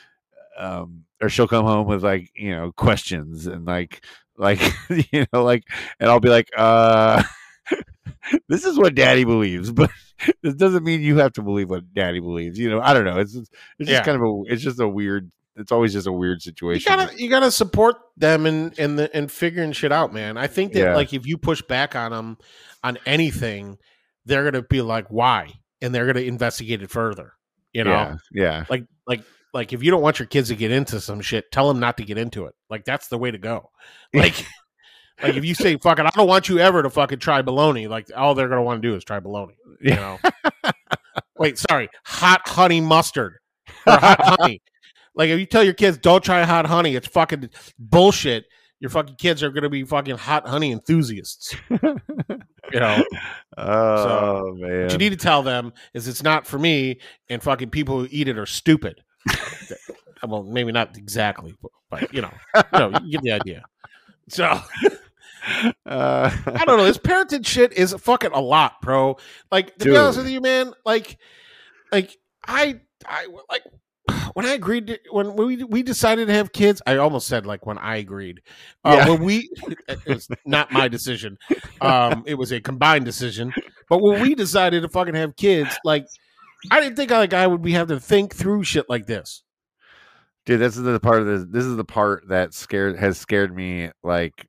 um, 0.56 1.04
or 1.20 1.28
she'll 1.28 1.48
come 1.48 1.64
home 1.64 1.86
with 1.86 2.02
like, 2.04 2.30
you 2.34 2.50
know, 2.50 2.72
questions 2.72 3.46
and 3.46 3.64
like, 3.66 4.04
like, 4.36 4.60
you 5.12 5.26
know, 5.32 5.44
like, 5.44 5.64
and 5.98 6.08
I'll 6.10 6.20
be 6.20 6.28
like, 6.28 6.48
uh, 6.56 7.22
this 8.48 8.64
is 8.64 8.78
what 8.78 8.94
Daddy 8.94 9.24
believes, 9.24 9.70
but 9.72 9.90
this 10.42 10.54
doesn't 10.54 10.84
mean 10.84 11.00
you 11.00 11.18
have 11.18 11.32
to 11.34 11.42
believe 11.42 11.70
what 11.70 11.92
Daddy 11.94 12.20
believes. 12.20 12.58
You 12.58 12.70
know, 12.70 12.80
I 12.80 12.92
don't 12.94 13.04
know. 13.04 13.18
It's 13.18 13.32
just, 13.32 13.52
it's 13.78 13.88
just 13.88 14.00
Yeah. 14.00 14.04
kind 14.04 14.16
of 14.16 14.22
a, 14.22 14.42
it's 14.52 14.62
just 14.62 14.80
a 14.80 14.88
weird. 14.88 15.30
It's 15.56 15.72
always 15.72 15.92
just 15.92 16.06
a 16.06 16.12
weird 16.12 16.40
situation. 16.40 16.88
You 16.92 16.96
gotta, 16.96 17.20
you 17.20 17.28
gotta 17.28 17.50
support 17.50 17.96
them 18.16 18.46
and 18.46 18.78
and 18.78 18.96
the, 18.96 19.14
and 19.14 19.30
figuring 19.30 19.72
shit 19.72 19.90
out, 19.90 20.12
man. 20.12 20.36
I 20.36 20.46
think 20.46 20.72
that 20.74 20.78
Yeah. 20.78 20.94
like 20.94 21.12
if 21.12 21.26
you 21.26 21.36
push 21.36 21.62
back 21.62 21.96
on 21.96 22.12
them 22.12 22.38
on 22.84 22.96
anything, 23.04 23.76
they're 24.24 24.44
gonna 24.44 24.62
be 24.62 24.82
like, 24.82 25.08
why, 25.08 25.50
and 25.82 25.92
they're 25.92 26.06
gonna 26.06 26.20
investigate 26.20 26.80
it 26.80 26.90
further. 26.90 27.32
You 27.72 27.82
know, 27.82 27.90
yeah, 27.90 28.16
yeah. 28.32 28.64
like 28.70 28.84
like 29.08 29.22
like 29.54 29.72
if 29.72 29.82
you 29.82 29.90
don't 29.90 30.02
want 30.02 30.18
your 30.18 30.26
kids 30.26 30.48
to 30.48 30.56
get 30.56 30.70
into 30.70 31.00
some 31.00 31.20
shit, 31.20 31.50
tell 31.50 31.68
them 31.68 31.80
not 31.80 31.96
to 31.98 32.04
get 32.04 32.18
into 32.18 32.46
it. 32.46 32.54
Like 32.68 32.84
that's 32.84 33.08
the 33.08 33.18
way 33.18 33.30
to 33.30 33.38
go. 33.38 33.70
Like. 34.14 34.46
Like 35.20 35.34
if 35.34 35.44
you 35.44 35.52
say 35.52 35.76
fucking, 35.76 36.06
I 36.06 36.10
don't 36.14 36.28
want 36.28 36.48
you 36.48 36.60
ever 36.60 36.80
to 36.80 36.90
fucking 36.90 37.18
try 37.18 37.42
baloney. 37.42 37.88
Like 37.88 38.06
all 38.16 38.36
they're 38.36 38.48
gonna 38.48 38.62
want 38.62 38.80
to 38.80 38.88
do 38.88 38.94
is 38.94 39.02
try 39.02 39.18
baloney. 39.18 39.56
You 39.80 39.96
know. 39.96 40.18
Wait, 41.38 41.58
sorry, 41.58 41.88
hot 42.04 42.46
honey 42.46 42.80
mustard 42.80 43.38
or 43.84 43.98
hot 43.98 44.20
honey. 44.40 44.62
Like 45.16 45.30
if 45.30 45.40
you 45.40 45.46
tell 45.46 45.64
your 45.64 45.74
kids 45.74 45.98
don't 45.98 46.22
try 46.22 46.44
hot 46.44 46.66
honey, 46.66 46.94
it's 46.94 47.08
fucking 47.08 47.50
bullshit. 47.80 48.44
Your 48.78 48.90
fucking 48.90 49.16
kids 49.16 49.42
are 49.42 49.50
gonna 49.50 49.68
be 49.68 49.82
fucking 49.82 50.18
hot 50.18 50.46
honey 50.46 50.70
enthusiasts. 50.70 51.54
You 51.68 52.80
know. 52.80 53.02
Oh 53.56 54.54
man. 54.54 54.82
What 54.82 54.92
you 54.92 54.98
need 54.98 55.10
to 55.10 55.16
tell 55.16 55.42
them 55.42 55.72
is 55.94 56.06
it's 56.06 56.22
not 56.22 56.46
for 56.46 56.58
me, 56.58 57.00
and 57.28 57.42
fucking 57.42 57.70
people 57.70 57.98
who 57.98 58.08
eat 58.10 58.28
it 58.28 58.38
are 58.38 58.46
stupid. 58.46 59.02
Well, 60.26 60.42
maybe 60.42 60.72
not 60.72 60.96
exactly, 60.96 61.54
but, 61.62 61.70
but 61.90 62.14
you 62.14 62.22
know, 62.22 62.32
you 62.54 62.78
know, 62.78 62.98
you 63.04 63.12
get 63.12 63.22
the 63.22 63.32
idea. 63.32 63.64
So 64.30 64.44
uh, 65.86 66.30
I 66.46 66.64
don't 66.66 66.76
know. 66.76 66.84
This 66.84 66.98
parenting 66.98 67.46
shit 67.46 67.72
is 67.72 67.94
fucking 67.94 68.32
a 68.32 68.40
lot, 68.40 68.82
bro. 68.82 69.16
Like 69.50 69.74
to 69.78 69.86
be 69.86 69.96
honest 69.96 70.18
with 70.18 70.28
you, 70.28 70.42
man. 70.42 70.74
Like, 70.84 71.16
like 71.90 72.14
I, 72.46 72.80
I 73.06 73.26
like 73.48 73.62
when 74.34 74.44
I 74.44 74.52
agreed 74.52 74.88
to, 74.88 74.98
when 75.12 75.34
we 75.34 75.64
we 75.64 75.82
decided 75.82 76.28
to 76.28 76.34
have 76.34 76.52
kids. 76.52 76.82
I 76.86 76.96
almost 76.98 77.26
said 77.26 77.46
like 77.46 77.64
when 77.64 77.78
I 77.78 77.96
agreed. 77.96 78.40
Uh, 78.84 78.96
Yeah. 78.98 79.08
When 79.08 79.24
we, 79.24 79.50
it 79.88 80.06
was 80.06 80.28
not 80.44 80.72
my 80.72 80.88
decision. 80.88 81.38
Um, 81.80 82.24
it 82.26 82.34
was 82.34 82.52
a 82.52 82.60
combined 82.60 83.06
decision. 83.06 83.54
But 83.88 84.02
when 84.02 84.20
we 84.20 84.34
decided 84.34 84.82
to 84.82 84.88
fucking 84.90 85.14
have 85.14 85.36
kids, 85.36 85.78
like 85.84 86.04
I 86.70 86.80
didn't 86.80 86.96
think 86.96 87.10
like 87.10 87.32
I 87.32 87.46
would 87.46 87.62
be 87.62 87.72
having 87.72 87.96
to 87.96 88.00
think 88.04 88.34
through 88.34 88.64
shit 88.64 88.90
like 88.90 89.06
this. 89.06 89.42
Dude, 90.48 90.60
this 90.60 90.78
is 90.78 90.82
the 90.82 90.98
part 90.98 91.20
of 91.20 91.26
this. 91.26 91.44
This 91.46 91.64
is 91.64 91.76
the 91.76 91.84
part 91.84 92.26
that 92.28 92.54
scared 92.54 92.96
has 92.96 93.18
scared 93.18 93.54
me 93.54 93.90
like 94.02 94.48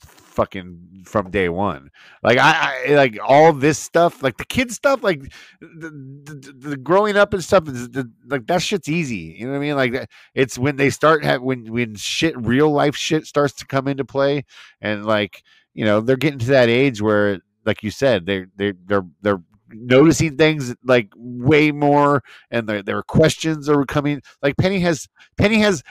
fucking 0.00 1.04
from 1.04 1.30
day 1.30 1.48
one. 1.48 1.90
Like 2.24 2.38
I, 2.38 2.50
I 2.50 2.82
eh, 2.86 2.96
like 2.96 3.18
all 3.24 3.52
this 3.52 3.78
stuff, 3.78 4.20
like 4.20 4.36
the 4.36 4.44
kid 4.44 4.72
stuff, 4.72 5.04
like 5.04 5.32
the, 5.60 5.90
the, 6.24 6.54
the 6.70 6.76
growing 6.76 7.16
up 7.16 7.32
and 7.34 7.42
stuff. 7.42 7.68
Is 7.68 7.88
the, 7.90 8.10
like 8.26 8.48
that 8.48 8.62
shit's 8.62 8.88
easy. 8.88 9.36
You 9.38 9.46
know 9.46 9.52
what 9.52 9.58
I 9.58 9.60
mean? 9.60 9.76
Like 9.76 10.10
it's 10.34 10.58
when 10.58 10.74
they 10.74 10.90
start 10.90 11.22
have 11.22 11.40
when 11.40 11.72
when 11.72 11.94
shit, 11.94 12.36
real 12.36 12.72
life 12.72 12.96
shit 12.96 13.24
starts 13.24 13.54
to 13.54 13.66
come 13.66 13.86
into 13.86 14.04
play, 14.04 14.44
and 14.80 15.06
like 15.06 15.44
you 15.72 15.84
know 15.84 16.00
they're 16.00 16.16
getting 16.16 16.40
to 16.40 16.46
that 16.46 16.68
age 16.68 17.00
where, 17.00 17.38
like 17.64 17.84
you 17.84 17.92
said, 17.92 18.26
they 18.26 18.46
they 18.56 18.72
they're 18.86 19.06
they're 19.22 19.40
noticing 19.70 20.36
things 20.36 20.74
like 20.84 21.08
way 21.16 21.70
more 21.72 22.22
and 22.50 22.68
their 22.68 22.82
their 22.82 23.02
questions 23.02 23.68
are 23.68 23.84
coming. 23.84 24.22
Like 24.42 24.56
penny 24.56 24.80
has 24.80 25.08
penny 25.36 25.58
has 25.60 25.82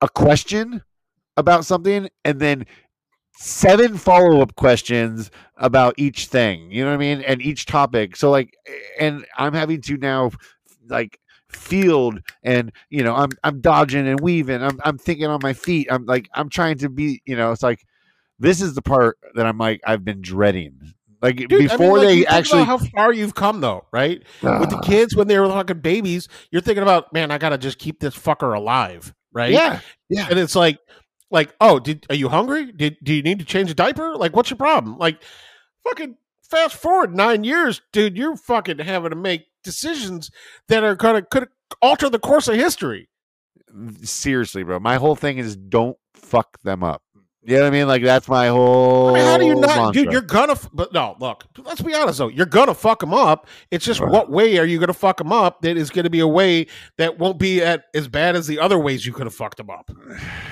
a 0.00 0.08
question 0.08 0.82
about 1.36 1.64
something 1.64 2.08
and 2.24 2.40
then 2.40 2.66
seven 3.36 3.96
follow-up 3.96 4.54
questions 4.54 5.30
about 5.56 5.92
each 5.96 6.26
thing 6.26 6.70
you 6.70 6.84
know 6.84 6.90
what 6.90 6.94
i 6.94 6.98
mean 6.98 7.20
and 7.22 7.42
each 7.42 7.66
topic. 7.66 8.14
So 8.16 8.30
like 8.30 8.56
and 8.98 9.24
i'm 9.36 9.54
having 9.54 9.80
to 9.82 9.96
now 9.96 10.30
like 10.88 11.18
field 11.50 12.20
and 12.42 12.72
you 12.90 13.02
know 13.02 13.14
i'm 13.14 13.30
i'm 13.42 13.60
dodging 13.60 14.06
and 14.06 14.20
weaving. 14.20 14.62
I'm 14.62 14.80
i'm 14.84 14.98
thinking 14.98 15.26
on 15.26 15.40
my 15.42 15.52
feet. 15.52 15.88
I'm 15.90 16.04
like 16.06 16.28
i'm 16.34 16.48
trying 16.48 16.78
to 16.78 16.88
be 16.88 17.22
you 17.24 17.36
know 17.36 17.52
it's 17.52 17.62
like 17.62 17.84
this 18.38 18.60
is 18.60 18.74
the 18.74 18.82
part 18.82 19.18
that 19.34 19.46
i'm 19.46 19.58
like 19.58 19.80
i've 19.86 20.04
been 20.04 20.20
dreading 20.20 20.94
like 21.24 21.36
Dude, 21.36 21.54
I 21.54 21.56
mean, 21.56 21.68
before 21.68 21.98
like, 21.98 22.06
they 22.06 22.26
actually 22.26 22.64
how 22.64 22.76
far 22.76 23.10
you've 23.10 23.34
come 23.34 23.62
though, 23.62 23.86
right? 23.90 24.22
with 24.42 24.68
the 24.68 24.76
ah. 24.76 24.80
kids 24.80 25.16
when 25.16 25.26
they 25.26 25.38
were 25.38 25.48
fucking 25.48 25.80
babies, 25.80 26.28
you're 26.50 26.60
thinking 26.60 26.82
about, 26.82 27.14
man, 27.14 27.30
I 27.30 27.38
gotta 27.38 27.56
just 27.56 27.78
keep 27.78 27.98
this 27.98 28.14
fucker 28.14 28.54
alive, 28.54 29.14
right? 29.32 29.50
yeah 29.50 29.80
yeah 30.10 30.26
And 30.28 30.38
it's 30.38 30.54
like, 30.54 30.78
like, 31.30 31.54
oh, 31.62 31.78
did 31.78 32.04
are 32.10 32.14
you 32.14 32.28
hungry? 32.28 32.72
Did 32.72 32.98
do 33.02 33.14
you 33.14 33.22
need 33.22 33.38
to 33.38 33.46
change 33.46 33.70
a 33.70 33.74
diaper? 33.74 34.14
Like, 34.16 34.36
what's 34.36 34.50
your 34.50 34.58
problem? 34.58 34.98
Like, 34.98 35.22
fucking 35.82 36.16
fast 36.42 36.76
forward 36.76 37.16
nine 37.16 37.42
years, 37.42 37.80
dude, 37.90 38.18
you're 38.18 38.36
fucking 38.36 38.80
having 38.80 39.08
to 39.08 39.16
make 39.16 39.46
decisions 39.62 40.30
that 40.68 40.84
are 40.84 40.94
gonna 40.94 41.22
could 41.22 41.48
alter 41.80 42.10
the 42.10 42.18
course 42.18 42.48
of 42.48 42.56
history. 42.56 43.08
seriously, 44.02 44.62
bro. 44.62 44.78
My 44.78 44.96
whole 44.96 45.16
thing 45.16 45.38
is 45.38 45.56
don't 45.56 45.96
fuck 46.12 46.60
them 46.64 46.84
up. 46.84 47.02
You 47.46 47.56
know 47.56 47.62
what 47.62 47.66
I 47.66 47.70
mean? 47.70 47.86
Like 47.88 48.02
that's 48.02 48.26
my 48.26 48.48
whole. 48.48 49.10
I 49.10 49.12
mean, 49.18 49.24
how 49.24 49.36
do 49.38 49.44
you 49.46 49.54
not, 49.56 49.66
mantra. 49.76 49.92
dude? 49.92 50.12
You're 50.12 50.22
gonna, 50.22 50.56
but 50.72 50.92
no, 50.94 51.14
look. 51.20 51.44
Let's 51.62 51.82
be 51.82 51.94
honest 51.94 52.18
though. 52.18 52.28
You're 52.28 52.46
gonna 52.46 52.72
fuck 52.74 53.00
them 53.00 53.12
up. 53.12 53.46
It's 53.70 53.84
just 53.84 54.00
Right. 54.00 54.10
what 54.10 54.30
way 54.30 54.56
are 54.58 54.64
you 54.64 54.78
gonna 54.78 54.94
fuck 54.94 55.18
them 55.18 55.30
up? 55.32 55.60
That 55.62 55.76
is 55.76 55.90
gonna 55.90 56.08
be 56.10 56.20
a 56.20 56.26
way 56.28 56.66
that 56.96 57.18
won't 57.18 57.38
be 57.38 57.60
at 57.62 57.84
as 57.94 58.08
bad 58.08 58.34
as 58.34 58.46
the 58.46 58.58
other 58.58 58.78
ways 58.78 59.04
you 59.04 59.12
could 59.12 59.26
have 59.26 59.34
fucked 59.34 59.58
them 59.58 59.68
up. 59.70 59.90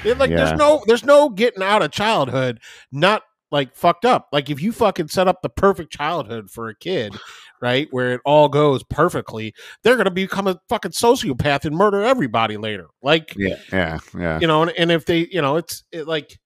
It, 0.04 0.18
like, 0.18 0.30
Yeah. 0.30 0.36
there's 0.44 0.58
no, 0.58 0.82
there's 0.86 1.04
no 1.04 1.28
getting 1.30 1.62
out 1.62 1.80
of 1.82 1.92
childhood 1.92 2.60
not 2.92 3.22
like 3.50 3.74
fucked 3.74 4.04
up. 4.04 4.28
Like 4.32 4.50
if 4.50 4.60
you 4.62 4.72
fucking 4.72 5.08
set 5.08 5.28
up 5.28 5.42
the 5.42 5.48
perfect 5.50 5.92
childhood 5.92 6.50
for 6.50 6.68
a 6.68 6.74
kid, 6.74 7.14
right, 7.60 7.86
where 7.90 8.12
it 8.14 8.20
all 8.24 8.48
goes 8.48 8.82
perfectly, 8.82 9.54
they're 9.82 9.96
gonna 9.96 10.10
become 10.10 10.46
a 10.46 10.58
fucking 10.68 10.92
sociopath 10.92 11.64
and 11.64 11.74
murder 11.76 12.02
everybody 12.02 12.56
later. 12.56 12.88
Like, 13.02 13.34
Yeah, 13.36 13.56
yeah, 13.72 13.98
yeah. 14.18 14.38
you 14.40 14.46
know, 14.46 14.62
and, 14.62 14.72
and 14.72 14.90
if 14.90 15.04
they, 15.06 15.26
you 15.30 15.40
know, 15.40 15.56
it's 15.56 15.84
it, 15.92 16.06
like, 16.06 16.38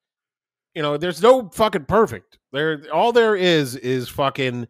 you 0.77 0.83
know, 0.83 0.99
there's 0.99 1.23
no 1.23 1.49
fucking 1.49 1.87
perfect. 1.87 2.39
There, 2.53 2.83
all 2.93 3.11
there 3.11 3.35
is 3.35 3.77
is 3.77 4.11
fucking 4.11 4.69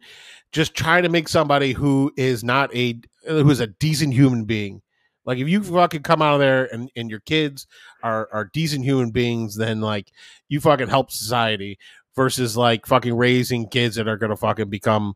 just 0.53 0.73
trying 0.73 1.03
to 1.03 1.09
make 1.09 1.27
somebody 1.27 1.73
who 1.73 2.13
is 2.15 2.45
not 2.45 2.73
a 2.73 3.01
who's 3.27 3.59
a 3.59 3.67
decent 3.67 4.13
human 4.13 4.45
being. 4.45 4.81
Like 5.25 5.37
if 5.37 5.49
you 5.49 5.61
fucking 5.61 6.03
come 6.03 6.21
out 6.21 6.35
of 6.35 6.39
there 6.39 6.73
and, 6.73 6.89
and 6.95 7.09
your 7.09 7.19
kids 7.19 7.67
are 8.03 8.29
are 8.31 8.49
decent 8.53 8.85
human 8.85 9.11
beings, 9.11 9.57
then 9.57 9.81
like 9.81 10.13
you 10.47 10.61
fucking 10.61 10.87
help 10.87 11.11
society 11.11 11.77
versus 12.15 12.55
like 12.55 12.85
fucking 12.85 13.15
raising 13.15 13.67
kids 13.67 13.97
that 13.97 14.07
are 14.07 14.17
gonna 14.17 14.37
fucking 14.37 14.69
become 14.69 15.13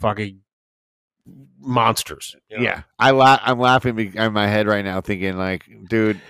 fucking 0.00 0.40
monsters. 1.60 2.34
you 2.48 2.58
know? 2.58 2.64
Yeah, 2.64 2.82
I 2.98 3.12
la- 3.12 3.38
I'm 3.42 3.60
laughing 3.60 3.96
in 3.96 4.32
my 4.32 4.48
head 4.48 4.66
right 4.66 4.84
now, 4.84 5.00
thinking 5.00 5.36
like, 5.36 5.70
dude, 5.88 6.20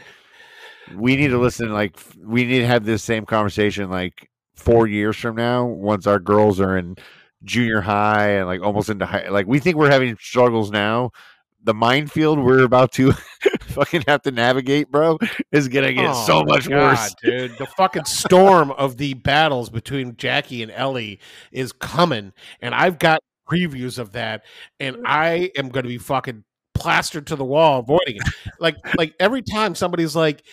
we 0.97 1.17
need 1.17 1.29
to 1.29 1.39
listen. 1.39 1.73
Like, 1.73 1.97
we 2.23 2.45
need 2.45 2.61
to 2.61 2.67
have 2.67 2.85
this 2.85 3.03
same 3.03 3.27
conversation 3.27 3.91
like 3.91 4.31
four 4.55 4.87
years 4.87 5.17
from 5.17 5.37
now, 5.37 5.65
once 5.65 6.07
our 6.07 6.19
girls 6.19 6.61
are 6.61 6.77
in 6.77 6.97
junior 7.45 7.81
high 7.81 8.31
and 8.31 8.47
like 8.47 8.63
almost 8.63 8.89
into 8.89 9.07
high. 9.07 9.29
Like, 9.29 9.47
we 9.47 9.59
think 9.59 9.77
we're 9.77 9.91
having 9.91 10.17
struggles 10.21 10.71
now. 10.71 11.11
The 11.65 11.75
minefield 11.75 12.41
we're 12.41 12.65
about 12.65 12.91
to 12.93 13.13
fucking 13.61 14.03
have 14.09 14.23
to 14.23 14.33
navigate, 14.33 14.91
bro, 14.91 15.19
is 15.53 15.69
gonna 15.69 15.93
get 15.93 16.11
Oh 16.11 16.27
so 16.27 16.45
much 16.45 16.69
God, 16.69 16.77
worse. 16.77 17.15
dude. 17.23 17.57
The 17.57 17.67
fucking 17.67 18.05
storm 18.05 18.73
of 18.73 18.97
the 18.97 19.15
battles 19.15 19.71
between 19.71 20.17
Jackie 20.17 20.63
and 20.63 20.73
Ellie 20.73 21.21
is 21.53 21.73
coming, 21.73 22.33
and 22.61 22.75
I've 22.75 22.99
got 22.99 23.21
previews 23.49 23.99
of 23.99 24.13
that, 24.13 24.45
and 24.81 24.97
mm. 24.97 25.03
I 25.05 25.53
am 25.57 25.69
going 25.69 25.85
to 25.85 25.89
be 25.89 25.99
fucking 25.99 26.43
plastered 26.75 27.27
to 27.29 27.37
the 27.37 27.45
wall 27.45 27.81
avoiding 27.81 28.17
it. 28.17 28.23
Like, 28.59 28.77
like 28.97 29.15
every 29.21 29.43
time 29.43 29.75
somebody's 29.75 30.17
like, 30.17 30.45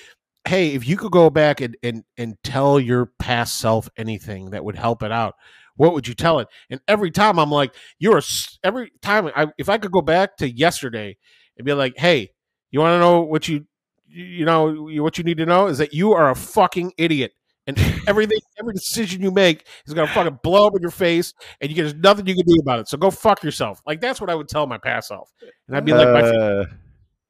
"Hey, 0.48 0.74
if 0.74 0.88
you 0.88 0.98
could 0.98 1.12
go 1.12 1.30
back 1.30 1.62
and 1.62 1.76
and 1.84 2.04
and 2.18 2.36
tell 2.44 2.80
your 2.80 3.08
past 3.20 3.60
self 3.60 3.90
anything 3.98 4.52
that 4.52 4.64
would 4.64 4.76
help 4.76 5.04
it 5.04 5.12
out." 5.12 5.36
What 5.76 5.94
would 5.94 6.10
you 6.10 6.14
tell 6.14 6.40
it? 6.40 6.50
And 6.70 6.82
every 6.90 7.10
time 7.10 7.40
I'm 7.40 7.52
like, 7.52 7.74
you're 8.00 8.18
a, 8.18 8.22
every 8.66 8.92
time 9.02 9.32
I, 9.34 9.48
if 9.58 9.70
I 9.70 9.78
could 9.78 9.94
go 9.94 10.02
back 10.02 10.36
to 10.38 10.52
yesterday 10.52 11.16
and 11.58 11.66
be 11.66 11.72
like, 11.72 11.94
hey, 11.98 12.32
you 12.70 12.82
want 12.82 12.96
to 12.96 13.00
know 13.00 13.22
what 13.22 13.48
you 13.48 13.66
you 14.08 14.44
know 14.46 14.74
what 15.02 15.18
you 15.18 15.24
need 15.24 15.38
to 15.38 15.46
know 15.46 15.68
is 15.68 15.78
that 15.78 15.94
you 15.94 16.14
are 16.14 16.32
a 16.32 16.36
fucking 16.36 16.92
idiot 16.98 17.32
and 17.68 17.78
everything 18.08 18.40
every 18.60 18.74
decision 18.74 19.22
you 19.22 19.32
make 19.32 19.68
is 19.86 19.94
gonna 19.94 20.08
fucking 20.08 20.40
blow 20.42 20.68
up 20.68 20.76
in 20.76 20.82
your 20.82 20.92
face 20.92 21.34
and 21.62 21.70
you 21.70 21.76
there's 21.76 21.94
nothing 21.96 22.26
you 22.26 22.34
can 22.34 22.46
do 22.46 22.60
about 22.62 22.80
it 22.80 22.88
so 22.88 22.98
go 22.98 23.12
fuck 23.12 23.44
yourself 23.44 23.82
like 23.86 24.02
that's 24.02 24.20
what 24.20 24.30
i 24.30 24.36
would 24.36 24.48
tell 24.50 24.66
my 24.66 24.80
past 24.80 25.10
self 25.10 25.32
and 25.68 25.78
i'd 25.78 25.86
be 25.86 25.94
like 25.94 26.08
Uh, 26.08 26.66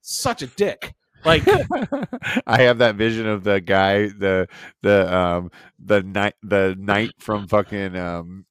such 0.01 0.41
a 0.41 0.47
dick 0.47 0.93
like 1.25 1.43
I 2.47 2.61
have 2.63 2.79
that 2.79 2.95
vision 2.95 3.27
of 3.27 3.43
the 3.43 3.59
guy, 3.61 4.07
the 4.07 4.47
the 4.81 5.13
um 5.15 5.51
the 5.83 6.01
knight 6.03 6.33
the 6.43 6.75
knight 6.77 7.11
from 7.19 7.47
fucking 7.47 7.95
um 7.97 8.45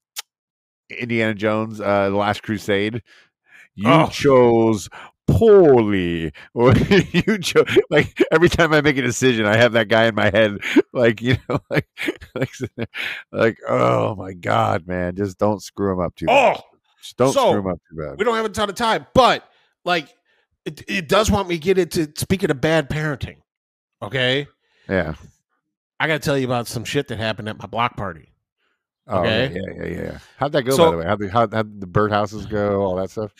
Indiana 0.90 1.34
Jones, 1.34 1.80
uh 1.80 2.10
the 2.10 2.16
Last 2.16 2.42
Crusade. 2.42 3.02
You 3.74 3.88
Oh. 3.90 4.08
chose 4.08 4.88
poorly. 5.28 6.32
Or 6.54 6.74
you 7.12 7.38
chose 7.38 7.66
like 7.90 8.20
every 8.32 8.48
time 8.48 8.72
I 8.72 8.80
make 8.80 8.96
a 8.96 9.02
decision, 9.02 9.46
I 9.46 9.56
have 9.56 9.72
that 9.72 9.88
guy 9.88 10.06
in 10.06 10.14
my 10.14 10.30
head, 10.30 10.58
like 10.92 11.20
you 11.22 11.36
know, 11.48 11.58
like 11.70 11.88
like, 12.34 12.50
like 13.30 13.58
oh 13.68 14.14
my 14.16 14.32
god, 14.32 14.86
man, 14.86 15.14
just 15.16 15.38
don't 15.38 15.62
screw 15.62 15.92
him 15.92 16.00
up 16.00 16.14
too 16.16 16.26
bad. 16.26 16.56
oh 16.56 16.62
Just 17.02 17.16
don't 17.16 17.32
so, 17.32 17.48
screw 17.50 17.60
him 17.60 17.66
up 17.68 17.78
too 17.90 17.96
bad. 17.96 18.18
we 18.18 18.24
don't 18.24 18.34
have 18.36 18.46
a 18.46 18.48
ton 18.50 18.68
of 18.68 18.74
time 18.74 19.06
but 19.14 19.44
like 19.84 20.08
it, 20.68 20.82
it 20.88 21.08
does 21.08 21.30
want 21.30 21.48
me 21.48 21.56
to 21.56 21.60
get 21.60 21.78
into 21.78 22.10
speaking 22.16 22.50
of 22.50 22.60
bad 22.60 22.88
parenting 22.88 23.36
okay 24.02 24.46
Yeah. 24.88 25.14
i 25.98 26.06
gotta 26.06 26.18
tell 26.20 26.36
you 26.38 26.46
about 26.46 26.66
some 26.68 26.84
shit 26.84 27.08
that 27.08 27.18
happened 27.18 27.48
at 27.48 27.58
my 27.58 27.66
block 27.66 27.96
party 27.96 28.32
Oh, 29.10 29.22
yeah, 29.24 29.30
Okay. 29.30 29.54
yeah, 29.54 29.84
yeah, 29.84 30.02
yeah. 30.02 30.18
How'd 30.36 30.52
that 30.52 30.64
go, 30.64 30.76
by 30.76 30.90
the 30.90 30.96
way? 30.98 31.06
How'd 31.06 31.18
the, 31.20 31.28
how, 31.30 31.48
how'd 31.50 31.80
the 31.80 31.86
birdhouses 31.86 32.46
go? 32.46 32.82
All 32.82 32.96
that 32.96 33.08
stuff? 33.10 33.32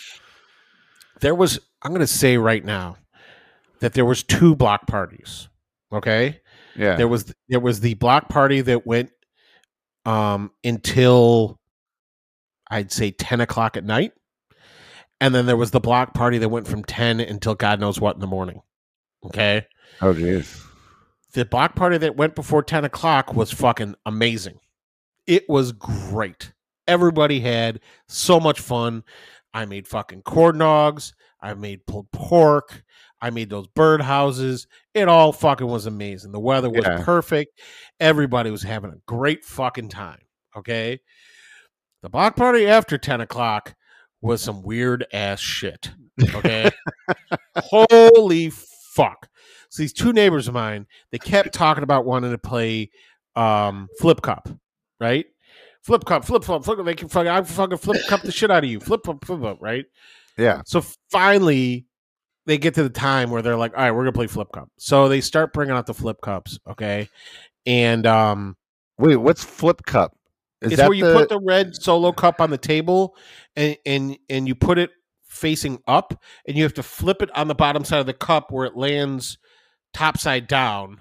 there 1.21 1.35
was 1.35 1.59
i'm 1.83 1.93
gonna 1.93 2.07
say 2.07 2.39
right 2.39 2.65
now 2.65 2.97
that 3.81 3.93
there 3.93 4.05
was 4.05 4.23
two 4.23 4.55
block 4.57 4.87
parties 4.87 5.49
okay 5.93 6.41
Yeah. 6.77 6.95
there 6.97 7.09
was 7.09 7.35
there 7.49 7.59
was 7.61 7.81
the 7.81 7.95
block 7.95 8.29
party 8.29 8.61
that 8.63 8.87
went 8.87 9.11
um 10.07 10.53
until 10.65 11.59
i'd 12.71 12.93
say 12.93 13.11
10 13.11 13.41
o'clock 13.41 13.77
at 13.77 13.85
night 13.85 14.13
and 15.21 15.35
then 15.35 15.47
there 15.47 15.57
was 15.57 15.71
the 15.71 15.81
block 15.81 16.15
party 16.15 16.39
that 16.39 16.49
went 16.49 16.67
from 16.69 16.85
10 16.85 17.21
until 17.21 17.55
god 17.55 17.81
knows 17.81 18.01
what 18.01 18.15
in 18.17 18.21
the 18.21 18.27
morning. 18.27 18.61
Okay? 19.25 19.67
Oh, 20.01 20.13
jeez. 20.15 20.65
the 21.33 21.45
block 21.45 21.75
party 21.75 21.99
that 21.99 22.17
went 22.17 22.35
before 22.35 22.63
10 22.63 22.85
o'clock 22.85 23.35
was 23.35 23.51
fucking 23.51 23.95
amazing. 24.07 24.59
It 25.27 25.49
was 25.49 25.73
great. 25.73 26.53
Everybody 26.87 27.41
had 27.41 27.81
so 28.09 28.41
much 28.41 28.61
fun. 28.61 29.05
I 29.53 29.67
made 29.67 29.87
fucking 29.89 30.23
corn 30.23 30.59
dogs. 30.59 31.13
I 31.41 31.55
made 31.55 31.87
pulled 31.87 32.11
pork. 32.13 32.83
I 33.21 33.31
made 33.31 33.51
those 33.51 33.67
bird 33.69 34.01
houses 34.01 34.67
it 34.95 35.09
all 35.09 35.33
fucking 35.33 35.67
was 35.67 35.87
amazing. 35.87 36.33
The 36.33 36.41
weather 36.41 36.71
was 36.71 36.85
Yeah. 36.85 37.03
perfect. 37.05 37.61
Everybody 38.01 38.51
was 38.51 38.63
having 38.63 38.91
a 38.91 38.99
great 39.07 39.45
fucking 39.45 39.89
time. 39.91 40.21
Okay? 40.57 41.01
The 42.03 42.09
block 42.09 42.37
party 42.37 42.67
after 42.67 42.97
10 42.99 43.21
o'clock 43.21 43.75
was 44.21 44.43
some 44.43 44.63
weird 44.63 45.07
ass 45.13 45.41
shit 45.41 45.91
okay 46.35 46.71
holy 47.57 48.51
fuck 48.51 49.29
so 49.69 49.83
these 49.83 49.93
two 49.93 50.13
neighbors 50.13 50.49
of 50.49 50.55
mine 50.55 50.87
they 51.13 51.19
kept 51.19 51.53
talking 51.53 51.83
about 51.85 52.05
wanting 52.05 52.31
to 52.31 52.39
play 52.39 52.91
um 53.37 53.89
flip 54.01 54.21
cup 54.23 54.49
right 55.01 55.27
flip 55.83 56.05
cup 56.05 56.25
flip 56.25 56.43
flip 56.43 56.65
flip 56.65 56.85
they 56.85 56.95
can 56.95 57.09
fucking 57.09 57.29
i 57.31 57.41
fucking 57.43 57.79
flip 57.79 58.01
cup 58.09 58.23
the 58.23 58.33
shit 58.33 58.51
out 58.51 58.65
of 58.65 58.71
you 58.71 58.81
flip 58.81 59.01
flip 59.05 59.25
flip 59.25 59.41
flip 59.41 59.59
right 59.61 59.87
Yeah. 60.37 60.63
so 60.67 60.81
finally, 61.11 61.87
they 62.47 62.59
get 62.59 62.75
to 62.75 62.83
the 62.83 62.89
time 62.91 63.31
where 63.31 63.43
they're 63.43 63.57
like, 63.59 63.77
"All 63.77 63.83
right, 63.83 63.91
we're 63.91 64.03
gonna 64.05 64.13
play 64.13 64.27
flip 64.27 64.49
cup." 64.55 64.71
So 64.79 65.09
they 65.09 65.21
start 65.21 65.53
bringing 65.53 65.77
out 65.77 65.85
the 65.87 65.93
flip 65.93 66.17
cups, 66.23 66.59
okay? 66.67 67.09
And 67.67 68.07
um, 68.07 68.57
Wait, 68.99 69.17
what's 69.17 69.45
flip 69.45 69.83
cup? 69.87 70.17
Is 70.61 70.73
it's 70.73 70.81
that 70.81 70.89
where 70.89 70.97
you 70.97 71.05
put 71.05 71.29
the 71.29 71.41
red 71.41 71.77
solo 71.77 72.13
cup 72.13 72.41
on 72.41 72.51
the 72.51 72.59
table, 72.59 73.17
and 73.55 73.77
and 73.87 74.19
and 74.29 74.49
you 74.49 74.55
put 74.55 74.79
it 74.79 74.91
facing 75.29 75.81
up, 75.87 76.21
and 76.47 76.57
you 76.57 76.65
have 76.65 76.75
to 76.75 76.83
flip 76.83 77.23
it 77.23 77.31
on 77.37 77.49
the 77.49 77.55
bottom 77.55 77.85
side 77.85 78.01
of 78.01 78.07
the 78.07 78.15
cup 78.15 78.51
where 78.51 78.67
it 78.67 78.77
lands 78.77 79.39
top 79.95 80.19
side 80.19 80.49
down, 80.49 80.99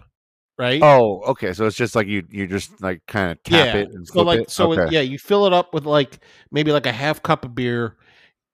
right? 0.60 0.82
Oh, 0.84 1.22
okay. 1.30 1.54
So 1.54 1.66
it's 1.66 1.76
just 1.76 1.96
like 1.96 2.08
you 2.08 2.24
you 2.30 2.46
just 2.46 2.82
like 2.82 3.02
kind 3.08 3.32
of 3.32 3.42
tap 3.44 3.74
yeah. 3.74 3.82
it 3.82 3.90
and 3.90 4.06
so 4.06 4.14
flip 4.14 4.26
like 4.28 4.40
it. 4.42 4.52
so 4.52 4.74
it- 4.74 4.92
yeah, 4.92 5.02
you 5.02 5.18
fill 5.18 5.48
it 5.48 5.54
up 5.54 5.74
with 5.74 5.86
like 5.86 6.20
maybe 6.52 6.72
like 6.72 6.86
a 6.86 6.92
half 6.92 7.24
cup 7.24 7.44
of 7.44 7.56
beer, 7.56 7.98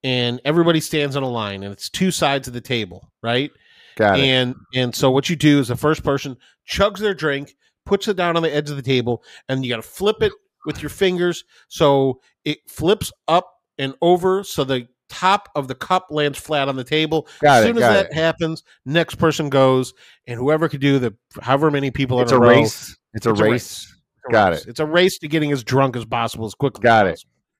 and 0.03 0.39
everybody 0.45 0.79
stands 0.79 1.17
on 1.17 1.23
a 1.23 1.29
line, 1.29 1.63
and 1.63 1.73
it's 1.73 1.89
two 1.89 2.11
sides 2.11 2.47
of 2.47 2.53
the 2.53 2.61
table, 2.61 3.11
right? 3.21 3.51
Got 3.97 4.19
it. 4.19 4.25
and 4.25 4.55
and 4.73 4.95
so 4.95 5.11
what 5.11 5.29
you 5.29 5.35
do 5.35 5.59
is 5.59 5.67
the 5.67 5.75
first 5.75 6.03
person 6.03 6.37
chugs 6.67 6.99
their 6.99 7.13
drink 7.13 7.55
puts 7.85 8.07
it 8.07 8.15
down 8.15 8.35
on 8.37 8.43
the 8.43 8.53
edge 8.53 8.69
of 8.69 8.75
the 8.75 8.81
table 8.81 9.23
and 9.49 9.63
you 9.63 9.69
got 9.69 9.75
to 9.75 9.81
flip 9.81 10.21
it 10.21 10.31
with 10.65 10.81
your 10.81 10.89
fingers 10.89 11.43
so 11.67 12.19
it 12.45 12.59
flips 12.69 13.11
up 13.27 13.49
and 13.77 13.93
over 14.01 14.43
so 14.43 14.63
the 14.63 14.87
top 15.09 15.49
of 15.55 15.67
the 15.67 15.75
cup 15.75 16.07
lands 16.09 16.39
flat 16.39 16.67
on 16.67 16.75
the 16.75 16.83
table 16.83 17.27
Got 17.41 17.57
as 17.59 17.63
it, 17.63 17.67
soon 17.67 17.77
as 17.77 17.81
that 17.83 18.05
it. 18.07 18.13
happens 18.13 18.63
next 18.85 19.15
person 19.15 19.49
goes 19.49 19.93
and 20.27 20.39
whoever 20.39 20.67
could 20.69 20.81
do 20.81 20.97
the 20.99 21.15
however 21.41 21.69
many 21.69 21.91
people 21.91 22.19
It's 22.21 22.31
in 22.31 22.37
a 22.37 22.41
a 22.41 22.43
row, 22.43 22.49
race. 22.49 22.97
It's 23.13 23.25
a 23.25 23.31
It's 23.31 23.39
a 23.39 23.43
race. 23.43 23.95
Got 24.31 24.53
it. 24.53 24.65
it's 24.67 24.79
a 24.79 24.85
race 24.85 25.19
to 25.19 25.27
getting 25.27 25.51
as 25.51 25.63
drunk 25.63 25.95
as 25.95 26.05
possible 26.05 26.45
as 26.45 26.53
quickly 26.55 26.81
Got 26.81 27.07
it. 27.07 27.19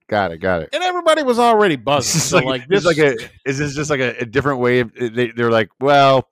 Got 0.09 0.31
it. 0.31 0.37
Got 0.39 0.63
it. 0.63 0.69
and 0.73 0.81
everybody 0.83 1.21
was 1.23 1.37
already 1.39 1.75
buzzing 1.75 2.21
so 2.21 2.37
like, 2.37 2.45
like 2.45 2.67
this 2.67 2.83
this 2.83 2.91
is 2.91 2.97
like 2.97 3.19
a 3.19 3.29
is 3.45 3.57
this 3.59 3.75
just 3.75 3.89
like 3.89 3.99
a, 3.99 4.15
a 4.19 4.25
different 4.25 4.59
way 4.59 4.79
of 4.79 4.91
they, 4.95 5.27
they're 5.31 5.51
like 5.51 5.69
well 5.79 6.27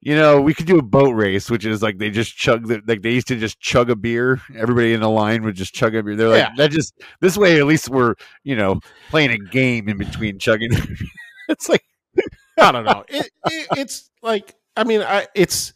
you 0.00 0.14
know 0.14 0.40
we 0.40 0.54
could 0.54 0.66
do 0.66 0.78
a 0.78 0.82
boat 0.82 1.10
race 1.12 1.50
which 1.50 1.64
is 1.66 1.82
like 1.82 1.98
they 1.98 2.10
just 2.10 2.34
chug 2.36 2.66
the 2.68 2.80
like 2.86 3.02
they 3.02 3.12
used 3.12 3.28
to 3.28 3.36
just 3.36 3.60
chug 3.60 3.90
a 3.90 3.96
beer 3.96 4.40
everybody 4.56 4.92
in 4.92 5.00
the 5.00 5.08
line 5.10 5.42
would 5.42 5.54
just 5.54 5.74
chug 5.74 5.94
a 5.94 6.02
beer 6.02 6.16
they're 6.16 6.28
like 6.28 6.38
Yeah. 6.38 6.50
that 6.56 6.70
just 6.70 6.94
this 7.20 7.36
way 7.36 7.58
at 7.58 7.66
least 7.66 7.88
we're 7.88 8.14
you 8.42 8.56
know 8.56 8.80
playing 9.10 9.30
a 9.30 9.38
game 9.38 9.88
in 9.88 9.98
between 9.98 10.38
chugging 10.38 10.70
it's 11.48 11.68
like 11.68 11.84
I 12.58 12.72
don't 12.72 12.84
know. 12.84 13.04
It, 13.08 13.30
it, 13.46 13.68
it's 13.78 14.10
like 14.22 14.54
I 14.76 14.84
mean, 14.84 15.00
I, 15.00 15.26
it's 15.34 15.72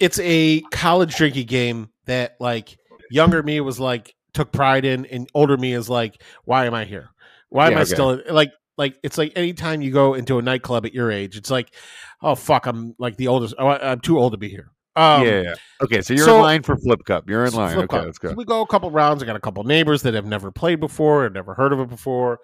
it's 0.00 0.18
a 0.18 0.60
college 0.72 1.14
drinking 1.14 1.46
game 1.46 1.90
that 2.06 2.36
like 2.40 2.76
younger 3.10 3.42
me 3.42 3.60
was 3.60 3.78
like 3.78 4.14
took 4.32 4.50
pride 4.50 4.84
in, 4.84 5.06
and 5.06 5.28
older 5.34 5.56
me 5.56 5.72
is 5.74 5.88
like, 5.88 6.20
why 6.44 6.66
am 6.66 6.74
I 6.74 6.84
here? 6.84 7.10
Why 7.50 7.66
am 7.66 7.72
Yeah, 7.72 7.78
I 7.78 7.82
okay. 7.82 7.92
still 7.92 8.20
like 8.30 8.52
like 8.78 8.98
it's 9.02 9.18
like 9.18 9.32
anytime 9.36 9.82
you 9.82 9.90
go 9.90 10.14
into 10.14 10.38
a 10.38 10.42
nightclub 10.42 10.86
at 10.86 10.94
your 10.94 11.10
age, 11.10 11.36
it's 11.36 11.50
like, 11.50 11.74
oh 12.22 12.34
fuck, 12.34 12.66
I'm 12.66 12.94
like 12.98 13.16
the 13.16 13.28
oldest. 13.28 13.54
Oh, 13.58 13.68
I- 13.68 13.92
I'm 13.92 14.00
too 14.00 14.18
old 14.18 14.32
to 14.32 14.38
be 14.38 14.48
here. 14.48 14.70
Um, 14.94 15.26
yeah, 15.26 15.40
yeah. 15.40 15.54
Okay, 15.82 16.02
so 16.02 16.14
you're 16.14 16.24
so- 16.26 16.36
in 16.36 16.42
line 16.42 16.62
for 16.62 16.76
Flip 16.76 17.04
Cup. 17.04 17.28
You're 17.28 17.44
in 17.44 17.54
line. 17.54 17.76
Okay, 17.76 17.86
cup. 17.86 18.04
let's 18.04 18.18
go. 18.18 18.30
So 18.30 18.34
we 18.34 18.44
go 18.44 18.60
a 18.60 18.66
couple 18.66 18.90
rounds. 18.90 19.22
I 19.22 19.26
got 19.26 19.36
a 19.36 19.40
couple 19.40 19.64
neighbors 19.64 20.02
that 20.02 20.14
have 20.14 20.26
never 20.26 20.50
played 20.50 20.80
before, 20.80 21.22
have 21.24 21.32
never 21.32 21.54
heard 21.54 21.72
of 21.72 21.80
it 21.80 21.88
before. 21.88 22.40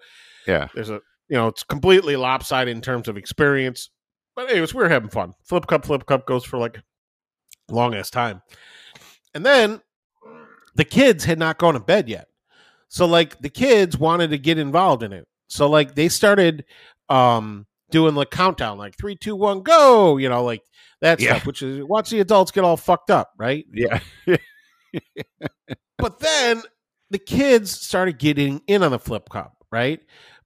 Yeah. 0.47 0.67
There's 0.73 0.89
a 0.89 1.01
you 1.29 1.37
know, 1.37 1.47
it's 1.47 1.63
completely 1.63 2.15
lopsided 2.15 2.75
in 2.75 2.81
terms 2.81 3.07
of 3.07 3.15
experience. 3.15 3.89
But 4.35 4.49
anyways, 4.49 4.73
we 4.73 4.81
were 4.81 4.89
having 4.89 5.09
fun. 5.09 5.33
Flip 5.43 5.67
cup, 5.67 5.85
flip 5.85 6.05
cup 6.05 6.25
goes 6.25 6.43
for 6.43 6.57
like 6.57 6.81
longest 7.69 8.13
time. 8.13 8.41
And 9.35 9.45
then 9.45 9.81
the 10.75 10.85
kids 10.85 11.23
had 11.23 11.37
not 11.37 11.59
gone 11.59 11.75
to 11.75 11.79
bed 11.79 12.09
yet. 12.09 12.27
So 12.87 13.05
like 13.05 13.39
the 13.41 13.49
kids 13.49 13.97
wanted 13.97 14.31
to 14.31 14.39
get 14.39 14.57
involved 14.57 15.03
in 15.03 15.13
it. 15.13 15.27
So 15.49 15.69
like 15.69 15.95
they 15.95 16.07
started 16.09 16.65
um 17.09 17.65
doing 17.91 18.13
the 18.15 18.25
countdown, 18.25 18.77
like 18.77 18.95
three, 18.97 19.15
two, 19.15 19.35
one, 19.35 19.61
go, 19.61 20.17
you 20.17 20.29
know, 20.29 20.43
like 20.43 20.61
that 21.01 21.19
Yeah. 21.19 21.31
stuff, 21.33 21.45
which 21.47 21.61
is 21.61 21.83
watch 21.83 22.09
the 22.09 22.19
adults 22.21 22.51
get 22.51 22.63
all 22.63 22.77
fucked 22.77 23.11
up, 23.11 23.31
right? 23.37 23.65
Yeah. 23.73 23.99
But 25.97 26.19
then 26.19 26.63
the 27.09 27.19
kids 27.19 27.71
started 27.71 28.19
getting 28.19 28.61
in 28.67 28.83
on 28.83 28.91
the 28.91 28.99
flip 28.99 29.29
cup, 29.29 29.65
right? 29.71 29.99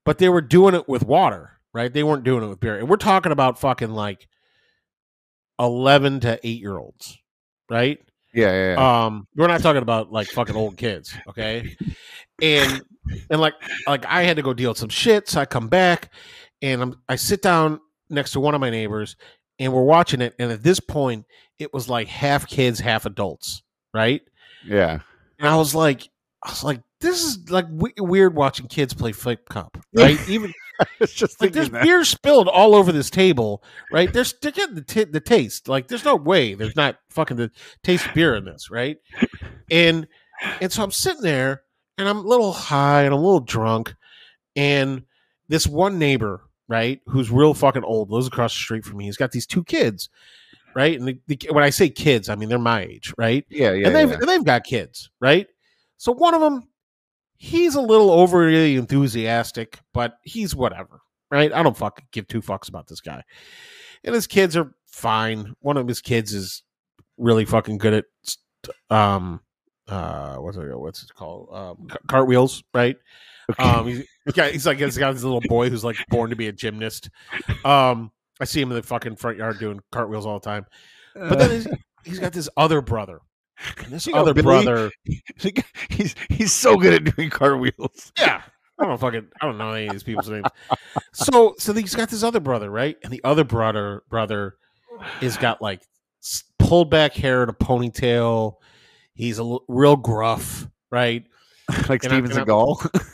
But 0.04 0.18
they 0.18 0.28
were 0.28 0.40
doing 0.40 0.74
it 0.74 0.88
with 0.88 1.04
water, 1.04 1.60
right? 1.72 1.92
They 1.92 2.02
weren't 2.02 2.24
doing 2.24 2.42
it 2.42 2.48
with 2.48 2.60
beer. 2.60 2.76
And 2.78 2.88
we're 2.88 2.96
talking 2.96 3.30
about 3.32 3.58
fucking 3.60 3.90
like 3.90 4.26
11 5.58 6.20
to 6.20 6.40
8 6.42 6.60
year 6.60 6.76
olds, 6.76 7.16
right? 7.70 8.00
Yeah, 8.34 8.50
yeah, 8.50 8.74
yeah. 8.74 9.04
Um, 9.06 9.26
we're 9.36 9.46
not 9.46 9.60
talking 9.60 9.82
about 9.82 10.12
like 10.12 10.26
fucking 10.28 10.56
old 10.56 10.76
kids, 10.76 11.14
okay? 11.28 11.76
And 12.42 12.82
and 13.30 13.40
like 13.40 13.54
like 13.86 14.04
I 14.06 14.22
had 14.22 14.36
to 14.36 14.42
go 14.42 14.52
deal 14.52 14.70
with 14.70 14.78
some 14.78 14.88
shit, 14.88 15.28
so 15.28 15.40
I 15.40 15.46
come 15.46 15.68
back 15.68 16.12
and 16.62 16.82
I'm 16.82 16.96
I 17.08 17.16
sit 17.16 17.42
down 17.42 17.80
next 18.10 18.32
to 18.32 18.40
one 18.40 18.54
of 18.54 18.60
my 18.60 18.70
neighbors 18.70 19.16
and 19.58 19.72
we're 19.72 19.84
watching 19.84 20.20
it, 20.20 20.34
and 20.38 20.50
at 20.50 20.62
this 20.62 20.80
point 20.80 21.24
it 21.58 21.72
was 21.72 21.88
like 21.88 22.08
half 22.08 22.48
kids, 22.48 22.80
half 22.80 23.06
adults, 23.06 23.62
right? 23.92 24.22
yeah. 24.66 24.98
And 25.38 25.48
I 25.48 25.56
was 25.56 25.74
like, 25.74 26.08
I 26.42 26.50
was 26.50 26.64
like, 26.64 26.80
this 27.00 27.22
is 27.22 27.50
like 27.50 27.66
w- 27.68 27.94
weird 27.98 28.34
watching 28.34 28.66
kids 28.66 28.94
play 28.94 29.12
flip 29.12 29.48
cup, 29.48 29.76
right? 29.94 30.18
Even 30.28 30.52
It's 31.00 31.12
just 31.12 31.40
like 31.40 31.52
there's 31.52 31.70
that. 31.70 31.82
beer 31.82 32.04
spilled 32.04 32.48
all 32.48 32.74
over 32.74 32.92
this 32.92 33.10
table, 33.10 33.62
right? 33.92 34.12
There's 34.12 34.34
they're 34.34 34.50
getting 34.50 34.74
the 34.74 34.82
t- 34.82 35.04
the 35.04 35.20
taste. 35.20 35.68
Like 35.68 35.88
there's 35.88 36.04
no 36.04 36.16
way 36.16 36.54
there's 36.54 36.76
not 36.76 36.98
fucking 37.10 37.36
the 37.36 37.50
taste 37.82 38.06
of 38.06 38.14
beer 38.14 38.34
in 38.34 38.44
this, 38.44 38.70
right? 38.70 38.98
And 39.70 40.08
and 40.60 40.72
so 40.72 40.82
I'm 40.82 40.90
sitting 40.90 41.22
there 41.22 41.62
and 41.98 42.08
I'm 42.08 42.18
a 42.18 42.22
little 42.22 42.52
high 42.52 43.02
and 43.02 43.14
I'm 43.14 43.20
a 43.20 43.24
little 43.24 43.40
drunk, 43.40 43.94
and 44.56 45.04
this 45.48 45.66
one 45.66 45.98
neighbor, 45.98 46.42
right, 46.68 47.00
who's 47.06 47.30
real 47.30 47.54
fucking 47.54 47.84
old, 47.84 48.10
lives 48.10 48.26
across 48.26 48.54
the 48.54 48.60
street 48.60 48.84
from 48.84 48.98
me. 48.98 49.04
He's 49.04 49.16
got 49.16 49.32
these 49.32 49.46
two 49.46 49.64
kids, 49.64 50.08
right? 50.74 50.98
And 50.98 51.08
the, 51.08 51.18
the, 51.26 51.38
when 51.50 51.64
I 51.64 51.70
say 51.70 51.88
kids, 51.88 52.28
I 52.28 52.34
mean 52.34 52.48
they're 52.48 52.58
my 52.58 52.82
age, 52.82 53.12
right? 53.16 53.44
Yeah, 53.48 53.72
yeah. 53.72 53.86
and 53.86 53.96
they've 53.96 54.10
yeah. 54.10 54.18
and 54.20 54.28
they've 54.28 54.44
got 54.44 54.64
kids, 54.64 55.10
right? 55.20 55.46
So 55.98 56.12
one 56.12 56.34
of 56.34 56.40
them, 56.40 56.68
he's 57.36 57.74
a 57.74 57.80
little 57.80 58.10
overly 58.10 58.76
enthusiastic, 58.76 59.78
but 59.92 60.18
he's 60.22 60.54
whatever, 60.54 61.00
right? 61.30 61.52
I 61.52 61.62
don't 61.62 61.76
fucking 61.76 62.06
give 62.12 62.26
two 62.28 62.42
fucks 62.42 62.68
about 62.68 62.86
this 62.86 63.00
guy. 63.00 63.22
And 64.04 64.14
his 64.14 64.26
kids 64.26 64.56
are 64.56 64.74
fine. 64.86 65.54
One 65.60 65.76
of 65.76 65.88
his 65.88 66.00
kids 66.00 66.32
is 66.32 66.62
really 67.16 67.44
fucking 67.44 67.78
good 67.78 67.94
at 67.94 68.04
um 68.90 69.40
uh 69.88 70.36
what's 70.36 70.56
it 70.56 70.78
what's 70.78 71.02
it 71.02 71.14
called 71.14 71.48
um 71.52 71.88
cartwheels, 72.08 72.62
right? 72.72 72.96
Okay. 73.50 73.62
Um 73.62 73.86
he's, 73.86 74.04
he's 74.24 74.34
got 74.34 74.52
he's 74.52 74.66
like 74.66 74.78
he's 74.78 74.98
got 74.98 75.12
this 75.12 75.22
little 75.22 75.42
boy 75.42 75.68
who's 75.68 75.84
like 75.84 75.96
born 76.08 76.30
to 76.30 76.36
be 76.36 76.48
a 76.48 76.52
gymnast. 76.52 77.10
Um 77.64 78.10
I 78.40 78.44
see 78.44 78.60
him 78.60 78.70
in 78.70 78.76
the 78.76 78.82
fucking 78.82 79.16
front 79.16 79.38
yard 79.38 79.58
doing 79.58 79.80
cartwheels 79.92 80.26
all 80.26 80.40
the 80.40 80.48
time. 80.48 80.66
But 81.14 81.38
then 81.38 81.50
he's, 81.50 81.68
he's 82.04 82.18
got 82.18 82.32
this 82.32 82.48
other 82.56 82.80
brother. 82.80 83.20
And 83.78 83.92
this 83.92 84.06
You 84.06 84.14
other 84.14 84.34
brother 84.34 84.90
he's 85.88 86.14
he's 86.28 86.52
so 86.52 86.76
good 86.76 86.94
at 86.94 87.16
doing 87.16 87.30
cartwheels. 87.30 88.12
Yeah. 88.18 88.42
I 88.78 88.86
don't 88.86 88.98
fucking 88.98 89.28
I 89.40 89.46
don't 89.46 89.56
know 89.56 89.70
any 89.70 89.86
of 89.86 89.92
these 89.92 90.02
people's 90.02 90.28
names. 90.28 90.46
So 91.12 91.54
so 91.58 91.72
he's 91.72 91.94
got 91.94 92.10
this 92.10 92.22
other 92.22 92.40
brother, 92.40 92.70
right? 92.70 92.96
And 93.04 93.12
the 93.12 93.22
other 93.24 93.44
brother 93.44 94.02
brother 94.08 94.56
is 95.20 95.36
got 95.36 95.62
like 95.62 95.82
pulled 96.58 96.90
back 96.90 97.14
hair 97.14 97.42
and 97.42 97.50
a 97.50 97.54
ponytail. 97.54 98.56
He's 99.14 99.38
a 99.38 99.42
l- 99.42 99.64
real 99.68 99.96
gruff, 99.96 100.68
right? 100.90 101.24
like 101.88 102.04
And 102.04 102.12
Steven 102.12 102.30
Seagal. 102.30 103.00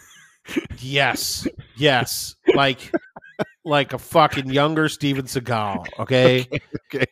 Yes. 0.78 1.46
Yes. 1.76 2.34
Like 2.54 2.90
like 3.70 3.92
a 3.92 3.98
fucking 3.98 4.50
younger 4.50 4.88
Steven 4.88 5.24
Seagal, 5.24 5.86
okay? 6.00 6.46
okay. 6.92 7.06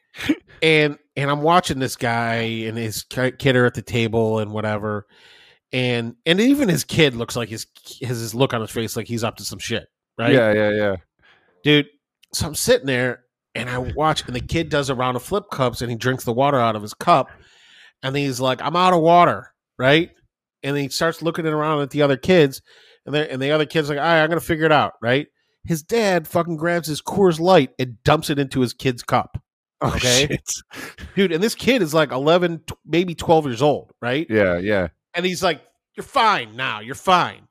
And 0.60 0.98
and 1.16 1.30
I'm 1.30 1.42
watching 1.42 1.78
this 1.78 1.96
guy 1.96 2.34
and 2.34 2.76
his 2.76 3.04
kid 3.04 3.56
are 3.56 3.64
at 3.64 3.74
the 3.74 3.82
table 3.82 4.40
and 4.40 4.52
whatever. 4.52 5.06
And 5.72 6.16
and 6.26 6.40
even 6.40 6.68
his 6.68 6.84
kid 6.84 7.14
looks 7.14 7.36
like 7.36 7.48
his 7.48 7.66
his, 8.00 8.20
his 8.20 8.34
look 8.34 8.52
on 8.52 8.60
his 8.60 8.70
face 8.70 8.96
like 8.96 9.06
he's 9.06 9.24
up 9.24 9.36
to 9.36 9.44
some 9.44 9.58
shit, 9.58 9.86
right? 10.18 10.34
Yeah, 10.34 10.52
yeah, 10.52 10.70
yeah. 10.70 10.96
dude. 11.62 11.86
So 12.34 12.46
I'm 12.46 12.54
sitting 12.54 12.86
there 12.86 13.24
and 13.54 13.70
I 13.70 13.78
watch, 13.78 14.24
and 14.26 14.36
the 14.36 14.40
kid 14.40 14.68
does 14.68 14.90
a 14.90 14.94
round 14.94 15.16
of 15.16 15.22
flip 15.22 15.44
cups 15.50 15.80
and 15.80 15.90
he 15.90 15.96
drinks 15.96 16.24
the 16.24 16.32
water 16.32 16.58
out 16.58 16.76
of 16.76 16.82
his 16.82 16.94
cup. 16.94 17.30
And 18.02 18.14
he's 18.14 18.40
like, 18.40 18.62
I'm 18.62 18.76
out 18.76 18.92
of 18.92 19.00
water, 19.00 19.52
right? 19.78 20.10
And 20.62 20.76
he 20.76 20.88
starts 20.88 21.22
looking 21.22 21.46
around 21.46 21.80
at 21.82 21.90
the 21.90 22.02
other 22.02 22.16
kids, 22.16 22.62
and, 23.06 23.14
they 23.14 23.28
and 23.28 23.40
the 23.40 23.50
other 23.50 23.66
kid's 23.66 23.88
like, 23.88 23.98
all 23.98 24.04
right, 24.04 24.22
I'm 24.22 24.28
going 24.28 24.40
to 24.40 24.44
figure 24.44 24.66
it 24.66 24.72
out, 24.72 24.92
right? 25.02 25.26
His 25.64 25.82
dad 25.82 26.26
fucking 26.26 26.56
grabs 26.56 26.88
his 26.88 27.02
Coors 27.02 27.38
Light 27.40 27.70
and 27.78 28.02
dumps 28.04 28.30
it 28.30 28.38
into 28.38 28.60
his 28.60 28.72
kid's 28.72 29.02
cup, 29.02 29.42
Oh, 29.80 29.94
Okay. 29.94 30.26
shit. 30.28 30.50
dude. 31.14 31.32
And 31.32 31.42
this 31.42 31.54
kid 31.54 31.82
is 31.82 31.92
like 31.94 32.10
11, 32.10 32.60
tw- 32.66 32.72
maybe 32.86 33.14
12 33.14 33.46
years 33.46 33.62
old, 33.62 33.92
right? 34.00 34.26
Yeah, 34.30 34.58
yeah. 34.58 34.88
And 35.14 35.26
he's 35.26 35.42
like, 35.42 35.60
"You're 35.94 36.04
fine 36.04 36.56
now. 36.56 36.80
You're 36.80 36.94
fine." 36.94 37.48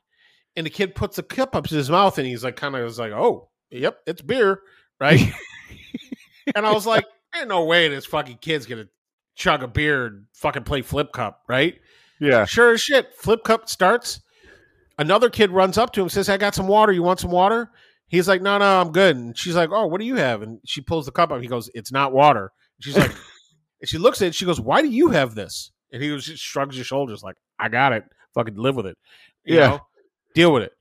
And 0.55 0.65
the 0.65 0.69
kid 0.71 0.95
puts 0.95 1.17
the 1.17 1.23
cup 1.23 1.55
up 1.55 1.67
to 1.67 1.75
his 1.75 1.89
mouth, 1.89 2.17
and 2.17 2.25
he's 2.27 2.43
like, 2.43 2.55
kind 2.55 2.75
of 2.75 2.83
is 2.85 2.97
like, 2.97 3.11
"Oh, 3.11 3.49
yep, 3.69 3.99
it's 4.07 4.21
beer, 4.21 4.61
right?" 4.99 5.19
and 6.55 6.65
I 6.65 6.71
was 6.73 6.85
like, 6.85 7.05
"Ain't 7.35 7.47
no 7.49 7.65
way 7.65 7.87
this 7.89 8.05
fucking 8.05 8.37
kid's 8.41 8.65
gonna 8.65 8.87
chug 9.35 9.61
a 9.63 9.67
beer 9.67 10.05
and 10.07 10.25
fucking 10.33 10.63
play 10.63 10.81
flip 10.81 11.11
cup, 11.11 11.43
right?" 11.47 11.79
Yeah. 12.19 12.45
Sure 12.45 12.71
as 12.73 12.81
shit, 12.81 13.13
flip 13.15 13.43
cup 13.43 13.69
starts. 13.69 14.21
Another 14.97 15.29
kid 15.29 15.51
runs 15.51 15.77
up 15.77 15.93
to 15.93 16.01
him, 16.01 16.09
says, 16.09 16.29
"I 16.29 16.37
got 16.37 16.55
some 16.55 16.67
water. 16.67 16.91
You 16.91 17.03
want 17.03 17.19
some 17.19 17.31
water?" 17.31 17.69
He's 18.07 18.27
like, 18.27 18.41
"No, 18.41 18.57
no, 18.57 18.81
I'm 18.81 18.91
good." 18.91 19.15
And 19.17 19.37
she's 19.37 19.55
like, 19.55 19.69
"Oh, 19.71 19.87
what 19.87 19.99
do 19.99 20.05
you 20.05 20.15
have?" 20.15 20.41
And 20.41 20.59
she 20.65 20.81
pulls 20.81 21.05
the 21.05 21.11
cup 21.11 21.31
up. 21.31 21.41
He 21.41 21.47
goes, 21.47 21.69
"It's 21.73 21.91
not 21.91 22.13
water." 22.13 22.51
She's 22.79 22.97
like, 22.97 23.11
and 23.81 23.89
she 23.89 23.97
looks 23.97 24.21
at 24.21 24.29
it. 24.29 24.35
She 24.35 24.45
goes, 24.45 24.59
"Why 24.61 24.81
do 24.81 24.87
you 24.87 25.09
have 25.09 25.35
this?" 25.35 25.71
And 25.91 26.01
he 26.01 26.09
just 26.17 26.41
shrugs 26.41 26.75
his 26.77 26.87
shoulders, 26.87 27.23
like, 27.23 27.35
"I 27.59 27.69
got 27.69 27.93
it. 27.93 28.03
Fucking 28.33 28.55
live 28.55 28.75
with 28.75 28.85
it. 28.85 28.97
You 29.45 29.57
Yeah. 29.57 29.67
know? 29.69 29.79
deal 30.35 30.53
with 30.53 30.63
it." 30.63 30.71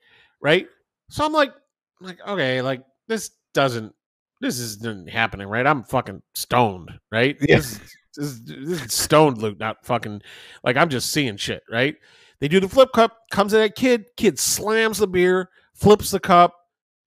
Right. 0.41 0.69
So 1.11 1.25
I'm 1.25 1.33
like, 1.33 1.53
I'm 2.01 2.07
like, 2.07 2.19
okay, 2.29 2.63
like 2.63 2.83
this 3.09 3.31
doesn't, 3.55 3.93
this 4.41 4.59
isn't 4.59 5.09
happening, 5.09 5.47
right? 5.49 5.67
I'm 5.67 5.83
fucking 5.85 6.21
stoned, 6.35 6.91
right? 7.11 7.37
Yeah. 7.41 7.57
This, 7.57 7.73
is- 7.73 7.81
this, 8.17 8.41
this 8.47 8.83
is 8.85 8.93
stoned 8.95 9.39
loot, 9.39 9.59
not 9.59 9.85
fucking 9.85 10.23
like 10.65 10.77
I'm 10.77 10.89
just 10.89 11.11
seeing 11.13 11.37
shit, 11.37 11.63
right? 11.71 11.97
They 12.41 12.49
do 12.49 12.61
the 12.61 12.69
flip 12.69 12.91
cup, 12.95 13.17
comes 13.31 13.53
at 13.55 13.59
that 13.59 13.75
kid, 13.77 14.05
kid 14.17 14.39
slams 14.39 14.99
the 14.99 15.07
beer, 15.07 15.49
flips 15.75 16.11
the 16.11 16.21
cup, 16.21 16.55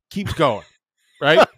keeps 0.09 0.33
going, 0.33 0.65
right? 1.21 1.47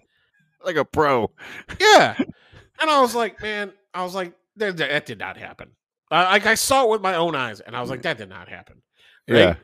Like 0.63 0.75
a 0.75 0.85
pro. 0.85 1.31
yeah. 1.79 2.15
And 2.79 2.89
I 2.89 3.01
was 3.01 3.15
like, 3.15 3.41
man, 3.41 3.73
I 3.95 4.03
was 4.03 4.13
like, 4.13 4.33
that, 4.57 4.77
that 4.77 5.07
did 5.07 5.17
not 5.17 5.37
happen. 5.37 5.69
I, 6.11 6.23
like 6.33 6.45
I 6.45 6.55
saw 6.55 6.85
it 6.85 6.89
with 6.89 7.01
my 7.01 7.15
own 7.15 7.35
eyes, 7.35 7.61
and 7.61 7.75
I 7.75 7.81
was 7.81 7.89
like, 7.89 7.99
mm. 7.99 8.03
that 8.03 8.17
did 8.17 8.29
not 8.29 8.47
happen. 8.47 8.81
Right? 9.27 9.37
Yeah. 9.39 9.55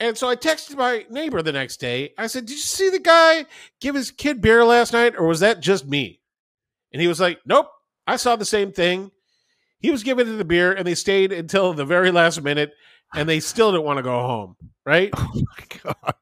And 0.00 0.16
so 0.16 0.28
I 0.28 0.34
texted 0.34 0.76
my 0.76 1.04
neighbor 1.10 1.42
the 1.42 1.52
next 1.52 1.78
day. 1.78 2.14
I 2.16 2.26
said, 2.26 2.46
Did 2.46 2.54
you 2.54 2.58
see 2.58 2.88
the 2.88 2.98
guy 2.98 3.44
give 3.80 3.94
his 3.94 4.10
kid 4.10 4.40
beer 4.40 4.64
last 4.64 4.94
night, 4.94 5.14
or 5.16 5.26
was 5.26 5.40
that 5.40 5.60
just 5.60 5.86
me? 5.86 6.20
And 6.92 7.02
he 7.02 7.06
was 7.06 7.20
like, 7.20 7.38
Nope, 7.44 7.68
I 8.06 8.16
saw 8.16 8.34
the 8.36 8.46
same 8.46 8.72
thing. 8.72 9.10
He 9.78 9.90
was 9.90 10.02
giving 10.02 10.26
it 10.26 10.36
the 10.36 10.44
beer, 10.44 10.72
and 10.72 10.86
they 10.86 10.94
stayed 10.94 11.32
until 11.32 11.74
the 11.74 11.84
very 11.84 12.10
last 12.10 12.42
minute, 12.42 12.72
and 13.14 13.28
they 13.28 13.40
still 13.40 13.72
didn't 13.72 13.84
want 13.84 13.98
to 13.98 14.02
go 14.02 14.20
home. 14.20 14.56
Right. 14.84 15.12
Oh 15.18 15.30
my 15.34 15.92
god. 15.92 16.14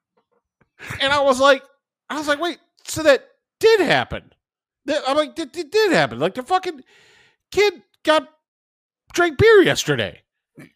And 1.00 1.12
I 1.12 1.20
was 1.20 1.40
like, 1.40 1.62
I 2.10 2.18
was 2.18 2.28
like, 2.28 2.40
wait, 2.40 2.58
so 2.84 3.02
that 3.02 3.26
did 3.60 3.80
happen. 3.80 4.32
That, 4.86 5.02
I'm 5.06 5.16
like, 5.16 5.38
it, 5.38 5.52
that 5.52 5.70
did 5.70 5.92
happen. 5.92 6.18
Like 6.18 6.34
the 6.34 6.42
fucking 6.42 6.82
kid 7.52 7.82
got 8.04 8.28
drank 9.12 9.38
beer 9.38 9.62
yesterday. 9.62 10.22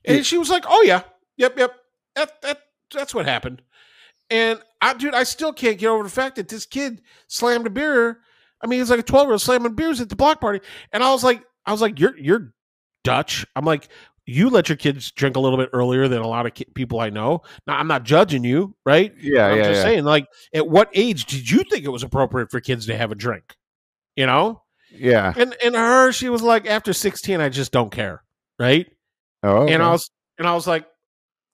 And 0.05 0.25
she 0.25 0.39
was 0.39 0.51
like, 0.51 0.65
oh 0.69 0.83
yeah, 0.83 1.03
yep, 1.37 1.59
yep. 1.59 1.75
That, 2.15 2.41
that, 2.43 2.61
that's 2.93 3.15
what 3.15 3.27
happened. 3.27 3.63
And 4.31 4.61
I, 4.81 4.95
dude, 4.95 5.15
I 5.15 5.25
still 5.25 5.53
can't 5.53 5.79
get 5.79 5.89
over 5.89 6.05
the 6.05 6.11
fact 6.11 6.37
that 6.37 6.49
this 6.49 6.67
kid 6.67 7.03
slammed 7.29 7.67
a 7.67 7.71
beer. 7.71 8.21
I 8.63 8.67
mean, 8.67 8.79
he's 8.79 8.91
like 8.91 9.01
a 9.01 9.05
12 9.05 9.27
year 9.27 9.33
old 9.33 9.41
slamming 9.41 9.75
beers 9.75 10.01
at 10.01 10.09
the 10.09 10.17
block 10.17 10.41
party. 10.41 10.61
And 10.93 11.03
I 11.03 11.11
was 11.11 11.25
like, 11.25 11.43
I 11.67 11.73
was 11.73 11.81
like, 11.81 11.99
you're, 11.99 12.17
you're 12.19 12.53
Dutch. 13.05 13.47
I'm 13.57 13.65
like, 13.65 13.89
you 14.27 14.51
let 14.51 14.69
your 14.69 14.77
kids 14.77 15.11
drink 15.11 15.37
a 15.37 15.41
little 15.41 15.59
bit 15.59 15.71
earlier 15.73 16.09
than 16.09 16.23
a 16.23 16.27
lot 16.27 16.47
of 16.47 16.55
ki- 16.55 16.67
people 16.75 17.01
I 17.01 17.11
know. 17.11 17.43
Now, 17.67 17.79
I'm 17.79 17.89
not 17.89 18.05
judging 18.05 18.45
you, 18.45 18.75
right? 18.87 19.13
Yeah, 19.21 19.47
I'm 19.47 19.59
yeah, 19.59 19.65
just 19.65 19.79
yeah. 19.79 19.83
saying, 19.83 20.05
like, 20.05 20.27
at 20.55 20.69
what 20.69 20.91
age 20.95 21.27
did 21.27 21.51
you 21.51 21.65
think 21.65 21.85
it 21.85 21.91
was 21.91 22.03
appropriate 22.03 22.51
for 22.51 22.61
kids 22.61 22.87
to 22.87 22.97
have 22.97 23.11
a 23.11 23.17
drink? 23.17 23.57
You 24.17 24.27
know, 24.27 24.63
yeah. 24.91 25.33
and 25.37 25.57
and 25.65 25.75
her, 25.75 26.13
she 26.13 26.29
was 26.29 26.43
like, 26.43 26.67
after 26.67 26.93
16, 26.93 27.41
I 27.41 27.49
just 27.49 27.73
don't 27.73 27.91
care, 27.91 28.23
right? 28.59 28.87
Oh, 29.43 29.67
And 29.67 29.83
I 29.83 29.91
was 29.91 30.11
and 30.39 30.47
I 30.47 30.55
was 30.55 30.67
like, 30.67 30.87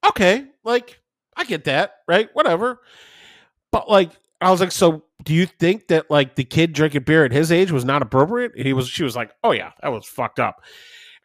okay, 0.06 0.46
like 0.64 1.00
I 1.36 1.44
get 1.44 1.64
that, 1.64 1.92
right? 2.06 2.28
Whatever. 2.34 2.80
But 3.72 3.88
like 3.88 4.10
I 4.40 4.50
was 4.50 4.60
like, 4.60 4.72
so 4.72 5.04
do 5.22 5.34
you 5.34 5.46
think 5.46 5.88
that 5.88 6.10
like 6.10 6.34
the 6.34 6.44
kid 6.44 6.72
drinking 6.72 7.02
beer 7.02 7.24
at 7.24 7.32
his 7.32 7.50
age 7.50 7.70
was 7.70 7.84
not 7.84 8.02
appropriate? 8.02 8.52
And 8.56 8.66
he 8.66 8.72
was 8.72 8.88
she 8.88 9.04
was 9.04 9.16
like, 9.16 9.30
Oh 9.42 9.52
yeah, 9.52 9.72
that 9.82 9.88
was 9.88 10.04
fucked 10.06 10.40
up. 10.40 10.62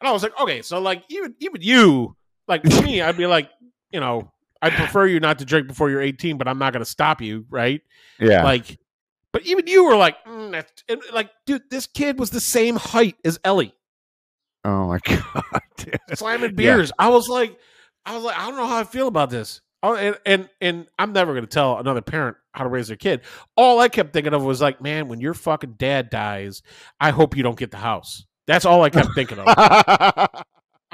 And 0.00 0.08
I 0.08 0.12
was 0.12 0.22
like, 0.22 0.38
okay, 0.40 0.62
so 0.62 0.80
like 0.80 1.04
even 1.08 1.34
even 1.40 1.62
you, 1.62 2.16
like 2.48 2.64
me, 2.64 3.00
I'd 3.00 3.16
be 3.16 3.26
like, 3.26 3.48
you 3.90 4.00
know, 4.00 4.30
I 4.60 4.70
prefer 4.70 5.06
you 5.06 5.20
not 5.20 5.38
to 5.38 5.44
drink 5.44 5.68
before 5.68 5.90
you're 5.90 6.00
18, 6.02 6.36
but 6.38 6.48
I'm 6.48 6.58
not 6.58 6.72
gonna 6.72 6.84
stop 6.84 7.20
you, 7.20 7.46
right? 7.50 7.80
yeah. 8.18 8.42
Like, 8.44 8.78
but 9.32 9.42
even 9.46 9.66
you 9.66 9.84
were 9.84 9.96
like, 9.96 10.22
mm, 10.24 10.64
and, 10.88 11.02
like, 11.12 11.30
dude, 11.46 11.62
this 11.70 11.86
kid 11.86 12.18
was 12.18 12.30
the 12.30 12.40
same 12.40 12.76
height 12.76 13.16
as 13.24 13.38
Ellie 13.44 13.74
oh 14.64 14.86
my 14.88 14.98
god. 15.04 15.60
dude. 15.76 15.98
slamming 16.14 16.50
Yeah. 16.50 16.56
beers. 16.56 16.92
I 16.98 17.08
was 17.08 17.28
like, 17.28 17.58
I 18.06 18.14
was 18.14 18.24
like, 18.24 18.38
I 18.38 18.46
don't 18.46 18.56
know 18.56 18.66
how 18.66 18.78
I 18.78 18.84
feel 18.84 19.08
about 19.08 19.30
this. 19.30 19.60
Oh, 19.82 19.94
and 19.94 20.16
and 20.24 20.48
and 20.62 20.86
I'm 20.98 21.12
never 21.12 21.34
gonna 21.34 21.46
tell 21.46 21.78
another 21.78 22.00
parent 22.00 22.38
how 22.52 22.64
to 22.64 22.70
raise 22.70 22.88
their 22.88 22.96
kid. 22.96 23.20
All 23.56 23.80
I 23.80 23.88
kept 23.88 24.14
thinking 24.14 24.32
of 24.32 24.42
was 24.42 24.62
like, 24.62 24.80
man, 24.80 25.08
when 25.08 25.20
your 25.20 25.34
fucking 25.34 25.74
dad 25.76 26.08
dies, 26.08 26.62
I 26.98 27.10
hope 27.10 27.36
you 27.36 27.42
don't 27.42 27.58
get 27.58 27.70
the 27.70 27.76
house. 27.76 28.24
That's 28.46 28.64
all 28.64 28.82
I 28.82 28.90
kept 28.90 29.14
thinking 29.14 29.38
of. 29.38 29.46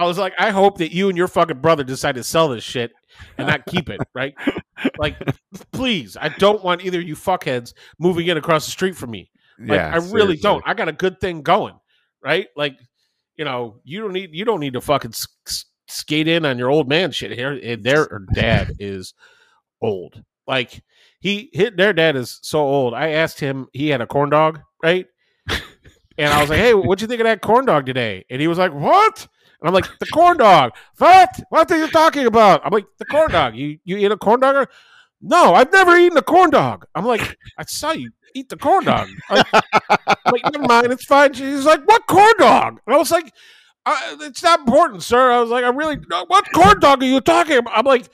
I 0.01 0.05
was 0.07 0.19
like, 0.19 0.33
I 0.39 0.51
hope 0.51 0.79
that 0.79 0.93
you 0.93 1.09
and 1.09 1.19
your 1.19 1.29
fucking 1.29 1.59
brother 1.61 1.85
decide 1.85 2.15
to 2.15 2.25
sell 2.25 2.49
this 2.49 2.65
shit 2.65 2.93
and 3.37 3.47
not 3.47 3.67
keep 3.67 3.91
it, 3.91 4.01
right? 4.15 4.35
Like, 4.99 5.17
please, 5.73 6.17
I 6.19 6.31
don't 6.31 6.65
want 6.65 6.85
either 6.85 7.01
of 7.01 7.07
you 7.07 7.15
fuckheads 7.15 7.75
moving 7.99 8.27
in 8.27 8.39
across 8.39 8.65
the 8.65 8.71
street 8.71 8.97
from 8.97 9.11
me. 9.11 9.31
Like, 9.59 9.77
yeah, 9.77 9.91
I 9.93 9.97
really 9.97 10.11
seriously. 10.11 10.37
don't. 10.39 10.63
I 10.67 10.73
got 10.73 10.89
a 10.89 10.93
good 10.93 11.21
thing 11.21 11.43
going, 11.43 11.75
right? 12.25 12.47
Like, 12.57 12.79
you 13.37 13.45
know, 13.45 13.81
you 13.85 14.01
don't 14.01 14.13
need 14.13 14.31
you 14.33 14.45
don't 14.45 14.61
need 14.61 14.73
to 14.73 14.81
fucking 14.81 15.13
skate 15.89 16.29
in 16.29 16.47
on 16.47 16.57
your 16.57 16.71
old 16.71 16.89
man 16.89 17.11
shit 17.11 17.33
here. 17.33 17.53
And 17.63 17.85
their 17.85 18.09
dad 18.35 18.73
is 18.79 19.13
old. 19.83 20.23
Like 20.47 20.83
he 21.21 21.51
hit 21.53 21.77
their 21.77 21.93
dad 21.93 22.17
is 22.17 22.39
so 22.43 22.61
old. 22.61 22.95
I 22.95 23.11
asked 23.11 23.41
him. 23.41 23.67
He 23.73 23.89
had 23.89 24.01
a 24.01 24.07
corn 24.07 24.31
dog, 24.31 24.61
right? 24.83 25.07
And 26.21 26.33
I 26.33 26.41
was 26.41 26.51
like, 26.51 26.59
"Hey, 26.59 26.75
what'd 26.75 27.01
you 27.03 27.09
think 27.09 27.21
of 27.21 27.25
that 27.25 27.41
corn 27.41 27.65
dog 27.65 27.87
today?" 27.87 28.25
And 28.31 28.41
he 28.41 28.49
was 28.49 28.59
like, 28.59 28.73
"What?" 28.73 29.27
And 29.61 29.69
I'm 29.69 29.75
like, 29.75 29.87
"The 29.99 30.07
corn 30.07 30.37
dog." 30.39 30.73
What? 30.99 31.41
What 31.49 31.71
are 31.71 31.79
you 31.79 31.89
talking 31.89 32.27
about? 32.27 32.61
I'm 32.65 32.73
like, 32.73 32.87
"The 32.99 33.07
corn 33.07 33.31
dog. 33.31 33.57
You 33.57 33.79
you 33.85 33.97
eat 33.97 34.13
a 34.13 34.17
corn 34.17 34.41
dog?" 34.41 34.69
No, 35.23 35.55
I've 35.55 35.73
never 35.73 35.97
eaten 35.97 36.17
a 36.17 36.23
corn 36.23 36.51
dog. 36.51 36.87
I'm 36.95 37.05
like, 37.05 37.37
I 37.59 37.65
saw 37.67 37.93
you 37.93 38.11
eat 38.35 38.49
the 38.49 38.57
corn 38.57 38.85
dog. 38.85 39.09
I'm 39.29 39.45
like, 40.33 40.45
never 40.53 40.67
mind, 40.67 40.93
it's 40.93 41.05
fine. 41.05 41.33
She's 41.35 41.65
like, 41.67 41.83
what 41.85 42.07
corn 42.07 42.33
dog? 42.39 42.81
And 42.87 42.95
I 42.95 42.99
was 42.99 43.11
like, 43.11 43.33
uh, 43.85 44.17
it's 44.21 44.43
not 44.43 44.61
important, 44.61 45.03
sir. 45.03 45.31
I 45.31 45.41
was 45.41 45.51
like, 45.51 45.65
I 45.65 45.69
really, 45.69 45.97
what 46.27 46.47
corn 46.55 46.81
dog 46.81 47.03
are 47.03 47.07
you 47.07 47.21
talking 47.21 47.59
about? 47.59 47.77
I'm 47.77 47.85
like, 47.85 48.09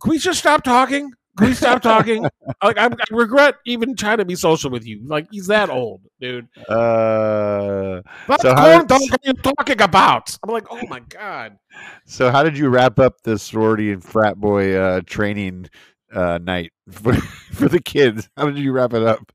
can 0.00 0.10
we 0.10 0.18
just 0.18 0.38
stop 0.40 0.62
talking? 0.62 1.12
Can 1.36 1.48
we 1.48 1.54
stop 1.54 1.82
talking? 1.82 2.22
like, 2.62 2.78
I, 2.78 2.86
I 2.86 2.96
regret 3.10 3.56
even 3.66 3.94
trying 3.96 4.18
to 4.18 4.24
be 4.24 4.34
social 4.34 4.70
with 4.70 4.86
you. 4.86 5.02
Like, 5.06 5.28
he's 5.30 5.46
that 5.48 5.68
old, 5.70 6.02
dude. 6.20 6.48
Uh, 6.68 8.00
What 8.26 8.40
So 8.40 8.54
how 8.54 8.72
corn 8.72 8.86
dog 8.86 9.02
are 9.02 9.18
you 9.22 9.32
talking 9.34 9.82
about? 9.82 10.36
I'm 10.42 10.52
like, 10.52 10.66
oh 10.70 10.86
my 10.88 11.00
god. 11.00 11.58
so 12.06 12.30
how 12.30 12.42
did 12.42 12.56
you 12.56 12.68
wrap 12.68 12.98
up 12.98 13.22
the 13.22 13.38
sorority 13.38 13.92
and 13.92 14.02
frat 14.02 14.36
boy 14.40 14.74
uh, 14.74 15.00
training 15.06 15.68
uh, 16.14 16.38
night 16.42 16.72
for, 16.90 17.12
for 17.52 17.68
the 17.68 17.80
kids? 17.80 18.28
How 18.36 18.46
did 18.46 18.58
you 18.58 18.72
wrap 18.72 18.94
it 18.94 19.02
up? 19.02 19.32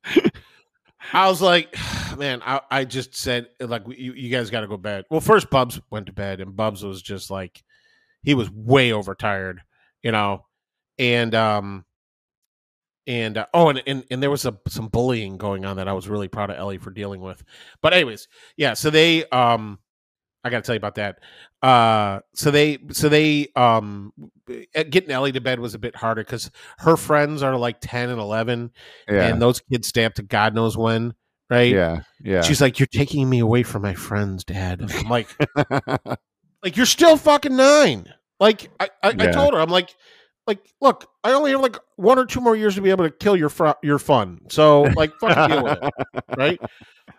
I 1.12 1.28
was 1.28 1.42
like, 1.42 1.76
man, 2.16 2.42
I, 2.44 2.60
I 2.70 2.84
just 2.84 3.14
said 3.14 3.48
like 3.60 3.82
you, 3.88 4.12
you 4.12 4.30
guys 4.30 4.50
got 4.50 4.60
to 4.60 4.66
go 4.66 4.74
to 4.74 4.82
bed. 4.82 5.04
Well, 5.10 5.20
first 5.20 5.50
Bubs 5.50 5.80
went 5.90 6.06
to 6.06 6.12
bed, 6.12 6.40
and 6.40 6.56
Bubs 6.56 6.84
was 6.84 7.02
just 7.02 7.30
like, 7.30 7.62
he 8.22 8.34
was 8.34 8.50
way 8.50 8.92
overtired, 8.92 9.60
you 10.02 10.12
know, 10.12 10.46
and 10.98 11.34
um, 11.34 11.84
and 13.06 13.38
uh, 13.38 13.46
oh, 13.52 13.68
and, 13.68 13.82
and 13.86 14.04
and 14.10 14.22
there 14.22 14.30
was 14.30 14.46
a, 14.46 14.56
some 14.68 14.88
bullying 14.88 15.36
going 15.36 15.64
on 15.64 15.76
that 15.76 15.88
I 15.88 15.92
was 15.92 16.08
really 16.08 16.28
proud 16.28 16.50
of 16.50 16.56
Ellie 16.56 16.78
for 16.78 16.90
dealing 16.90 17.20
with. 17.20 17.42
But 17.80 17.92
anyways, 17.92 18.28
yeah, 18.56 18.74
so 18.74 18.90
they 18.90 19.24
um, 19.30 19.78
I 20.44 20.50
got 20.50 20.58
to 20.58 20.62
tell 20.62 20.74
you 20.74 20.78
about 20.78 20.96
that. 20.96 21.20
Uh, 21.62 22.20
so 22.34 22.50
they 22.50 22.78
so 22.90 23.08
they 23.08 23.48
um, 23.54 24.12
uh, 24.50 24.82
getting 24.88 25.10
Ellie 25.10 25.32
to 25.32 25.40
bed 25.40 25.60
was 25.60 25.74
a 25.74 25.78
bit 25.78 25.94
harder 25.94 26.22
because 26.22 26.50
her 26.78 26.96
friends 26.96 27.42
are 27.42 27.56
like 27.56 27.78
ten 27.80 28.10
and 28.10 28.20
eleven 28.20 28.70
Yeah, 29.08 29.28
and 29.28 29.40
those 29.40 29.60
kids 29.60 29.88
stay 29.88 30.04
up 30.04 30.14
to 30.14 30.22
God 30.22 30.54
knows 30.54 30.76
when, 30.76 31.14
right? 31.50 31.72
yeah, 31.72 32.00
yeah. 32.22 32.42
She's 32.42 32.60
like, 32.60 32.78
"You're 32.78 32.88
taking 32.88 33.28
me 33.28 33.38
away 33.38 33.62
from 33.62 33.82
my 33.82 33.94
friends, 33.94 34.44
Dad." 34.44 34.80
I'm 34.80 35.08
like, 35.08 35.28
"Like 36.62 36.76
you're 36.76 36.86
still 36.86 37.16
fucking 37.16 37.56
nine. 37.56 38.12
Like 38.40 38.70
I, 38.80 38.88
I, 39.04 39.08
I 39.10 39.26
told 39.30 39.54
her, 39.54 39.60
I'm 39.60 39.70
like, 39.70 39.94
like 40.46 40.60
look, 40.80 41.08
I 41.24 41.32
only 41.32 41.52
have 41.52 41.60
like 41.60 41.76
one 41.96 42.18
or 42.18 42.26
two 42.26 42.40
more 42.40 42.56
years 42.56 42.74
to 42.74 42.82
be 42.82 42.90
able 42.90 43.04
to 43.04 43.10
kill 43.10 43.36
your 43.36 43.48
fr- 43.48 43.78
your 43.82 43.98
fun. 43.98 44.40
So 44.48 44.82
like, 44.82 45.12
fucking 45.20 45.48
deal 45.48 45.64
with 45.64 45.78
it, 45.82 46.24
right? 46.36 46.60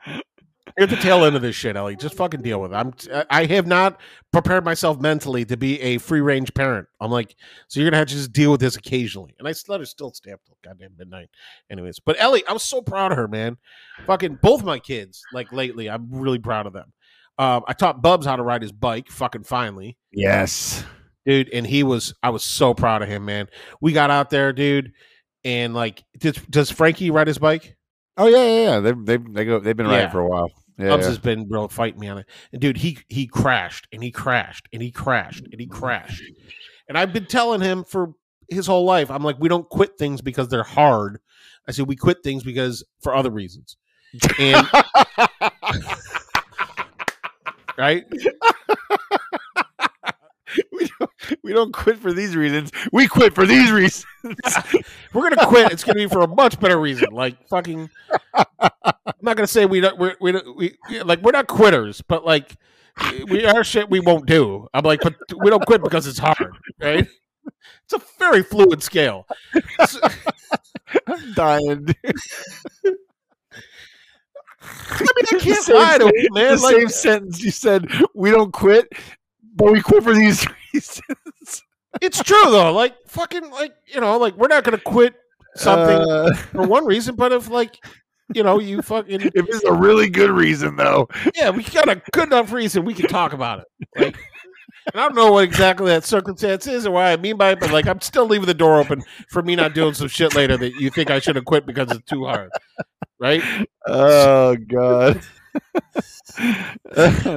You're 0.78 0.86
at 0.86 0.89
the 0.89 0.95
tail 0.95 1.24
end 1.24 1.36
of 1.36 1.43
this 1.43 1.55
shit, 1.55 1.76
Ellie. 1.76 1.95
Just 1.95 2.15
fucking 2.15 2.41
deal 2.41 2.59
with 2.59 2.74
it. 2.74 2.76
I'm. 2.76 2.93
I 3.30 3.45
have 3.45 3.67
not 3.67 3.99
prepared 4.32 4.65
myself 4.65 4.99
mentally 4.99 5.45
to 5.45 5.55
be 5.55 5.80
a 5.82 5.99
free 5.99 6.21
range 6.21 6.51
parent. 6.55 6.88
I'm 6.99 7.11
like, 7.11 7.36
so 7.67 7.80
you're 7.80 7.89
gonna 7.89 7.99
have 7.99 8.07
to 8.07 8.15
just 8.15 8.34
deal 8.34 8.49
with 8.49 8.59
this 8.59 8.76
occasionally. 8.76 9.36
And 9.38 9.47
I 9.47 9.53
let 9.67 9.82
her 9.82 9.86
still 9.86 10.11
stay 10.13 10.32
up 10.32 10.39
till 10.45 10.57
goddamn 10.63 10.93
midnight. 10.97 11.30
Anyways, 11.69 11.99
but 11.99 12.15
Ellie, 12.19 12.43
I 12.47 12.53
was 12.53 12.63
so 12.63 12.82
proud 12.82 13.11
of 13.11 13.17
her, 13.19 13.28
man. 13.28 13.57
Fucking 14.07 14.39
both 14.41 14.63
my 14.63 14.80
kids, 14.80 15.21
like 15.32 15.51
lately, 15.53 15.89
I'm 15.89 16.07
really 16.09 16.39
proud 16.39 16.65
of 16.65 16.74
them. 16.74 16.91
Um, 17.38 17.63
I 17.67 17.74
taught 17.74 18.01
Bubs 18.01 18.26
how 18.26 18.36
to 18.36 18.43
ride 18.43 18.63
his 18.63 18.71
bike. 18.71 19.09
Fucking 19.11 19.43
finally, 19.43 19.97
yes. 20.11 20.84
Dude. 21.26 21.49
And 21.53 21.65
he 21.65 21.84
was, 21.84 22.13
I 22.24 22.30
was 22.30 22.43
so 22.43 22.74
proud 22.74 23.01
of 23.01 23.09
him, 23.09 23.26
man. 23.26 23.47
We 23.82 23.93
got 23.93 24.09
out 24.09 24.30
there, 24.30 24.53
dude, 24.53 24.93
and 25.43 25.74
like, 25.74 26.03
does, 26.17 26.36
does 26.49 26.71
Frankie 26.71 27.11
ride 27.11 27.28
his 27.28 27.39
bike? 27.39 27.76
Oh 28.17 28.28
yeah, 28.28 28.45
yeah, 28.45 28.63
yeah. 28.63 28.80
They 28.80 28.91
they 28.91 29.17
they 29.17 29.45
go. 29.45 29.59
They've 29.59 29.76
been 29.76 29.88
riding 29.88 30.05
Yeah. 30.05 30.11
for 30.11 30.19
a 30.19 30.28
while. 30.28 30.51
Yeah, 30.78 30.89
Bubs 30.89 31.03
yeah. 31.03 31.09
has 31.09 31.17
been 31.17 31.47
real 31.49 31.67
fighting 31.67 31.99
me 31.99 32.09
on 32.09 32.19
it. 32.19 32.26
And 32.51 32.61
dude, 32.61 32.78
he 32.78 32.99
he 33.09 33.28
crashed 33.28 33.88
and 33.91 34.03
he 34.03 34.11
crashed 34.11 34.67
and 34.71 34.82
he 34.82 34.91
crashed 34.91 35.45
and 35.51 35.59
he 35.59 35.67
crashed. 35.67 36.21
And 36.88 36.97
I've 36.97 37.13
been 37.13 37.26
telling 37.26 37.61
him 37.61 37.84
for 37.84 38.13
his 38.49 38.67
whole 38.67 38.86
life, 38.86 39.09
I'm 39.09 39.24
like, 39.24 39.38
we 39.39 39.49
don't 39.49 39.67
quit 39.69 39.97
things 39.97 40.21
because 40.21 40.49
they're 40.49 40.63
hard. 40.63 41.19
I 41.67 41.71
said 41.71 41.88
we 41.88 41.95
quit 41.95 42.17
things 42.24 42.43
because 42.43 42.84
for 43.01 43.15
other 43.15 43.32
reasons. 43.32 43.78
And 44.38 44.67
right? 47.78 48.03
we 50.72 50.89
don't 50.99 51.12
we 51.43 51.54
don't 51.54 51.74
quit 51.74 51.97
for 51.99 52.14
these 52.14 52.36
reasons. 52.36 52.72
We 52.91 53.08
quit 53.08 53.34
for 53.34 53.45
these 53.45 53.72
reasons. 53.72 54.06
We're 55.14 55.30
gonna 55.30 55.47
quit. 55.47 55.72
It's 55.72 55.84
gonna 55.84 55.95
be 55.97 56.08
for 56.08 56.22
a 56.22 56.28
much 56.28 56.60
better 56.60 56.80
reason. 56.80 57.12
Like 57.12 57.47
fucking. 57.47 57.89
I'm 58.34 58.43
not 59.22 59.36
gonna 59.38 59.47
say 59.47 59.66
we 59.66 59.80
don't. 59.82 59.97
We're, 59.97 60.16
we 60.22 60.32
don't- 60.32 60.56
we 60.58 60.76
like 61.04 61.22
we're 61.22 61.32
not 61.32 61.47
quitters, 61.47 62.01
but 62.01 62.26
like 62.26 62.56
we 63.30 63.45
are 63.45 63.64
shit 63.64 63.89
we 63.89 63.99
won't 63.99 64.26
do. 64.26 64.68
I'm 64.74 64.84
like, 64.84 65.01
but 65.01 65.16
we 65.43 65.49
don't 65.49 65.66
quit 65.66 65.82
because 65.84 66.06
it's 66.08 66.20
hard, 66.20 66.51
right? 66.82 67.08
It's 67.86 67.93
a 67.93 68.01
very 68.20 68.43
fluid 68.43 68.82
scale. 68.84 69.26
I'm 71.08 71.34
dying. 71.34 71.86
dude. 71.86 71.95
I 72.86 72.89
mean, 74.99 75.26
I 75.32 75.38
can't 75.39 75.68
lie 75.70 75.97
to 75.97 76.12
you, 76.16 76.28
man. 76.32 76.56
the 76.56 76.62
Like, 76.62 76.76
same 76.78 76.89
sentence 76.89 77.41
you 77.43 77.51
said. 77.51 77.88
We 78.14 78.32
don't 78.32 78.51
quit, 78.54 78.88
but 79.56 79.72
we 79.72 79.82
quit 79.82 80.04
for 80.04 80.14
these 80.14 80.45
reasons. 80.74 81.64
it's 82.01 82.22
true 82.24 82.49
though. 82.51 82.72
Like 82.74 82.95
fucking, 83.08 83.49
like 83.51 83.74
you 83.86 84.01
know, 84.01 84.18
like 84.18 84.36
we're 84.38 84.47
not 84.47 84.64
gonna 84.64 84.78
quit 84.78 85.16
something 85.56 85.97
Uh, 85.97 86.34
for 86.51 86.68
one 86.68 86.86
reason, 86.86 87.16
but 87.16 87.32
if 87.32 87.49
like. 87.49 87.78
You 88.34 88.41
know, 88.41 88.58
you 88.58 88.82
fucking 88.82 89.22
if 89.22 89.32
it's 89.36 89.64
a 89.66 89.74
really 89.74 90.10
good 90.10 90.32
reason, 90.32 90.78
though. 90.78 91.08
yeah, 91.36 91.51
we 91.51 91.62
got 91.62 91.89
a 91.89 92.01
good 92.14 92.28
enough 92.28 92.51
reason 92.51 92.84
we 92.86 92.93
can 92.93 93.08
talk 93.08 93.34
about 93.34 93.60
it. 93.60 93.66
Like, 93.95 94.16
and 94.91 94.95
I 94.99 95.04
don't 95.04 95.14
know 95.14 95.34
what 95.34 95.43
exactly 95.43 95.88
that 95.88 96.04
circumstance 96.06 96.66
is 96.66 96.88
or 96.88 96.91
what 96.91 97.04
I 97.04 97.18
mean 97.18 97.38
by 97.38 97.51
it, 97.51 97.60
but 97.60 97.72
like, 97.72 97.86
I'm 97.86 97.99
still 98.01 98.26
leaving 98.26 98.47
the 98.47 98.54
door 98.54 98.80
open 98.80 99.04
for 99.30 99.43
me 99.43 99.56
not 99.56 99.76
doing 99.76 99.93
some 99.93 100.08
shit 100.08 100.34
later 100.36 100.58
that 100.58 100.74
you 100.76 100.89
think 100.89 101.12
I 101.12 101.20
should 101.20 101.36
have 101.36 101.45
quit 101.45 101.66
because 101.68 101.91
it's 101.91 102.10
too 102.10 102.26
hard, 102.26 102.49
right? 103.20 103.43
Oh 103.88 104.56
God. 104.56 105.22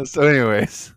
so, 0.07 0.23
anyways, 0.23 0.95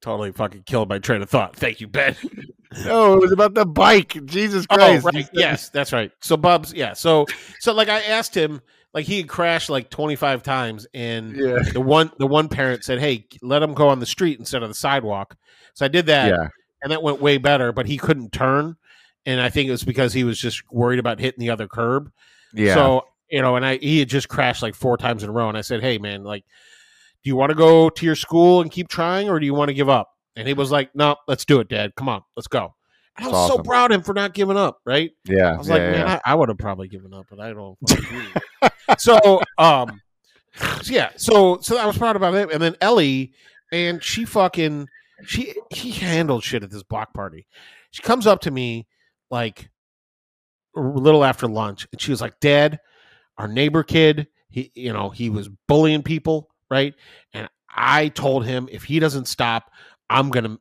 Totally 0.00 0.30
fucking 0.32 0.62
killed 0.64 0.88
my 0.88 0.98
train 0.98 1.22
of 1.22 1.28
thought. 1.30 1.56
Thank 1.56 1.80
you, 1.80 1.88
Ben. 1.88 2.14
no, 2.22 2.44
oh, 2.86 3.14
it 3.14 3.20
was 3.20 3.32
about 3.32 3.54
the 3.54 3.66
bike. 3.66 4.16
Jesus 4.26 4.64
Oh, 4.70 4.76
Christ! 4.76 5.04
You 5.04 5.10
right. 5.10 5.28
Yes, 5.32 5.70
that's 5.70 5.92
right. 5.92 6.12
So 6.20 6.36
Bubs, 6.36 6.72
yeah. 6.72 6.92
So, 6.92 7.26
so 7.58 7.72
like 7.74 7.88
I 7.88 8.00
asked 8.02 8.36
him, 8.36 8.60
like 8.94 9.06
he 9.06 9.16
had 9.18 9.28
crashed 9.28 9.70
like 9.70 9.90
25 9.90 10.42
times 10.42 10.86
and 10.94 11.36
Yeah. 11.36 11.58
the 11.72 11.80
one 11.80 12.10
the 12.18 12.26
one 12.26 12.48
parent 12.48 12.84
said 12.84 12.98
hey 12.98 13.26
let 13.42 13.62
him 13.62 13.74
go 13.74 13.88
on 13.88 14.00
the 14.00 14.06
street 14.06 14.38
instead 14.38 14.62
of 14.62 14.68
the 14.70 14.74
sidewalk 14.74 15.36
so 15.74 15.84
i 15.84 15.88
did 15.88 16.06
that 16.06 16.28
Yeah. 16.28 16.48
and 16.82 16.90
that 16.90 17.02
went 17.02 17.20
way 17.20 17.36
better 17.36 17.70
but 17.70 17.86
he 17.86 17.98
couldn't 17.98 18.32
turn 18.32 18.76
and 19.26 19.40
i 19.42 19.50
think 19.50 19.68
it 19.68 19.72
was 19.72 19.84
because 19.84 20.14
he 20.14 20.24
was 20.24 20.38
just 20.38 20.62
worried 20.72 20.98
about 20.98 21.20
hitting 21.20 21.38
the 21.38 21.50
other 21.50 21.68
curb 21.68 22.10
Yeah. 22.54 22.74
so 22.74 23.04
you 23.30 23.42
know 23.42 23.56
and 23.56 23.64
i 23.64 23.76
he 23.76 23.98
had 23.98 24.08
just 24.08 24.28
crashed 24.30 24.62
like 24.62 24.74
four 24.74 24.96
times 24.96 25.22
in 25.22 25.28
a 25.28 25.32
row 25.32 25.48
and 25.50 25.58
i 25.58 25.60
said 25.60 25.82
hey 25.82 25.98
man 25.98 26.24
like 26.24 26.44
do 27.28 27.30
you 27.30 27.36
want 27.36 27.50
to 27.50 27.54
go 27.54 27.90
to 27.90 28.06
your 28.06 28.16
school 28.16 28.62
and 28.62 28.70
keep 28.70 28.88
trying 28.88 29.28
or 29.28 29.38
do 29.38 29.44
you 29.44 29.52
want 29.52 29.68
to 29.68 29.74
give 29.74 29.88
up 29.88 30.10
and 30.34 30.48
he 30.48 30.54
was 30.54 30.70
like 30.70 30.94
no 30.94 31.14
let's 31.26 31.44
do 31.44 31.60
it 31.60 31.68
dad 31.68 31.92
come 31.94 32.08
on 32.08 32.22
let's 32.36 32.48
go 32.48 32.74
and 33.18 33.26
i 33.26 33.28
was 33.28 33.48
That's 33.48 33.58
so 33.58 33.62
proud 33.62 33.90
of 33.90 33.96
him 33.96 34.02
for 34.02 34.14
not 34.14 34.32
giving 34.32 34.56
up 34.56 34.80
right 34.86 35.10
yeah. 35.24 35.52
I 35.52 35.58
was 35.58 35.68
yeah, 35.68 35.74
like, 35.74 35.82
yeah. 35.82 35.90
man, 35.90 36.06
I, 36.06 36.20
I 36.24 36.34
would 36.34 36.48
have 36.48 36.58
probably 36.58 36.88
given 36.88 37.12
up, 37.12 37.26
but 37.28 37.38
I 37.38 37.52
don't. 37.52 37.76
fucking 37.88 38.04
do 38.04 38.22
it." 38.62 39.00
so, 39.00 39.42
um, 39.58 40.00
so 40.82 40.92
yeah, 40.92 41.10
so 41.16 41.58
so 41.60 41.76
I 41.76 41.86
was 41.86 41.98
proud 41.98 42.16
about 42.16 42.34
it, 42.34 42.50
and 42.50 42.62
then 42.62 42.76
Ellie, 42.80 43.32
and 43.72 44.02
she 44.02 44.24
fucking 44.24 44.88
she 45.24 45.54
he 45.70 45.90
handled 45.90 46.44
shit 46.44 46.62
at 46.62 46.70
this 46.70 46.82
block 46.82 47.12
party. 47.12 47.46
She 47.90 48.02
comes 48.02 48.26
up 48.26 48.40
to 48.42 48.50
me 48.50 48.86
like 49.30 49.68
a 50.76 50.80
little 50.80 51.24
after 51.24 51.46
lunch, 51.46 51.86
and 51.92 52.00
she 52.00 52.10
was 52.10 52.20
like, 52.20 52.40
"Dad, 52.40 52.78
our 53.36 53.48
neighbor 53.48 53.82
kid, 53.82 54.28
he 54.50 54.70
you 54.74 54.92
know 54.92 55.10
he 55.10 55.30
was 55.30 55.48
bullying 55.66 56.02
people, 56.02 56.48
right? 56.70 56.94
And 57.32 57.48
I 57.74 58.08
told 58.08 58.44
him 58.46 58.68
if 58.70 58.84
he 58.84 58.98
doesn't 58.98 59.26
stop, 59.26 59.70
I'm 60.10 60.30
gonna 60.30 60.58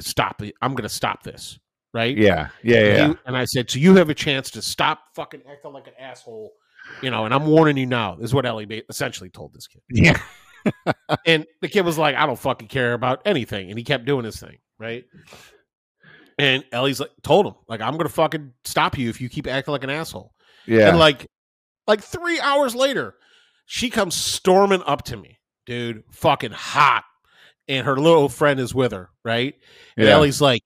stop. 0.00 0.42
I'm 0.62 0.74
gonna 0.74 0.88
stop 0.88 1.22
this." 1.22 1.58
Right? 1.94 2.16
yeah. 2.16 2.48
Yeah. 2.62 2.76
And 2.76 3.12
Yeah. 3.12 3.18
and 3.26 3.36
I 3.36 3.46
said, 3.46 3.70
so 3.70 3.78
you 3.78 3.96
have 3.96 4.10
a 4.10 4.14
chance 4.14 4.50
to 4.50 4.60
stop 4.62 5.00
fucking 5.14 5.40
acting 5.50 5.72
like 5.72 5.86
an 5.86 5.94
asshole, 5.98 6.52
you 7.00 7.10
know. 7.10 7.24
And 7.24 7.32
I'm 7.32 7.46
warning 7.46 7.78
you 7.78 7.86
now. 7.86 8.16
This 8.16 8.26
is 8.30 8.34
what 8.34 8.44
Ellie 8.44 8.82
essentially 8.90 9.30
told 9.30 9.54
this 9.54 9.66
kid. 9.66 9.80
Yeah. 9.90 10.20
And 11.24 11.46
the 11.62 11.68
kid 11.68 11.82
was 11.82 11.96
like, 11.96 12.16
I 12.16 12.26
don't 12.26 12.38
fucking 12.38 12.66
care 12.66 12.92
about 12.92 13.22
anything, 13.24 13.70
and 13.70 13.78
he 13.78 13.84
kept 13.84 14.04
doing 14.04 14.24
his 14.24 14.40
thing, 14.40 14.58
right? 14.80 15.04
And 16.38 16.64
Ellie's 16.72 16.98
like, 17.00 17.12
told 17.22 17.46
him, 17.46 17.54
like, 17.68 17.80
I'm 17.80 17.96
gonna 17.96 18.08
fucking 18.08 18.52
stop 18.64 18.98
you 18.98 19.08
if 19.08 19.20
you 19.20 19.28
keep 19.28 19.46
acting 19.46 19.70
like 19.72 19.84
an 19.84 19.90
asshole. 19.90 20.32
Yeah. 20.66 20.88
And 20.88 20.98
like, 20.98 21.26
like 21.86 22.02
three 22.02 22.40
hours 22.40 22.74
later, 22.74 23.14
she 23.66 23.90
comes 23.90 24.14
storming 24.14 24.82
up 24.86 25.02
to 25.04 25.16
me, 25.16 25.38
dude, 25.66 26.02
fucking 26.12 26.52
hot, 26.52 27.04
and 27.68 27.84
her 27.86 27.96
little 27.96 28.28
friend 28.28 28.58
is 28.60 28.74
with 28.74 28.92
her, 28.92 29.10
right? 29.24 29.54
And 29.96 30.06
yeah. 30.06 30.14
Ellie's 30.14 30.40
like, 30.40 30.62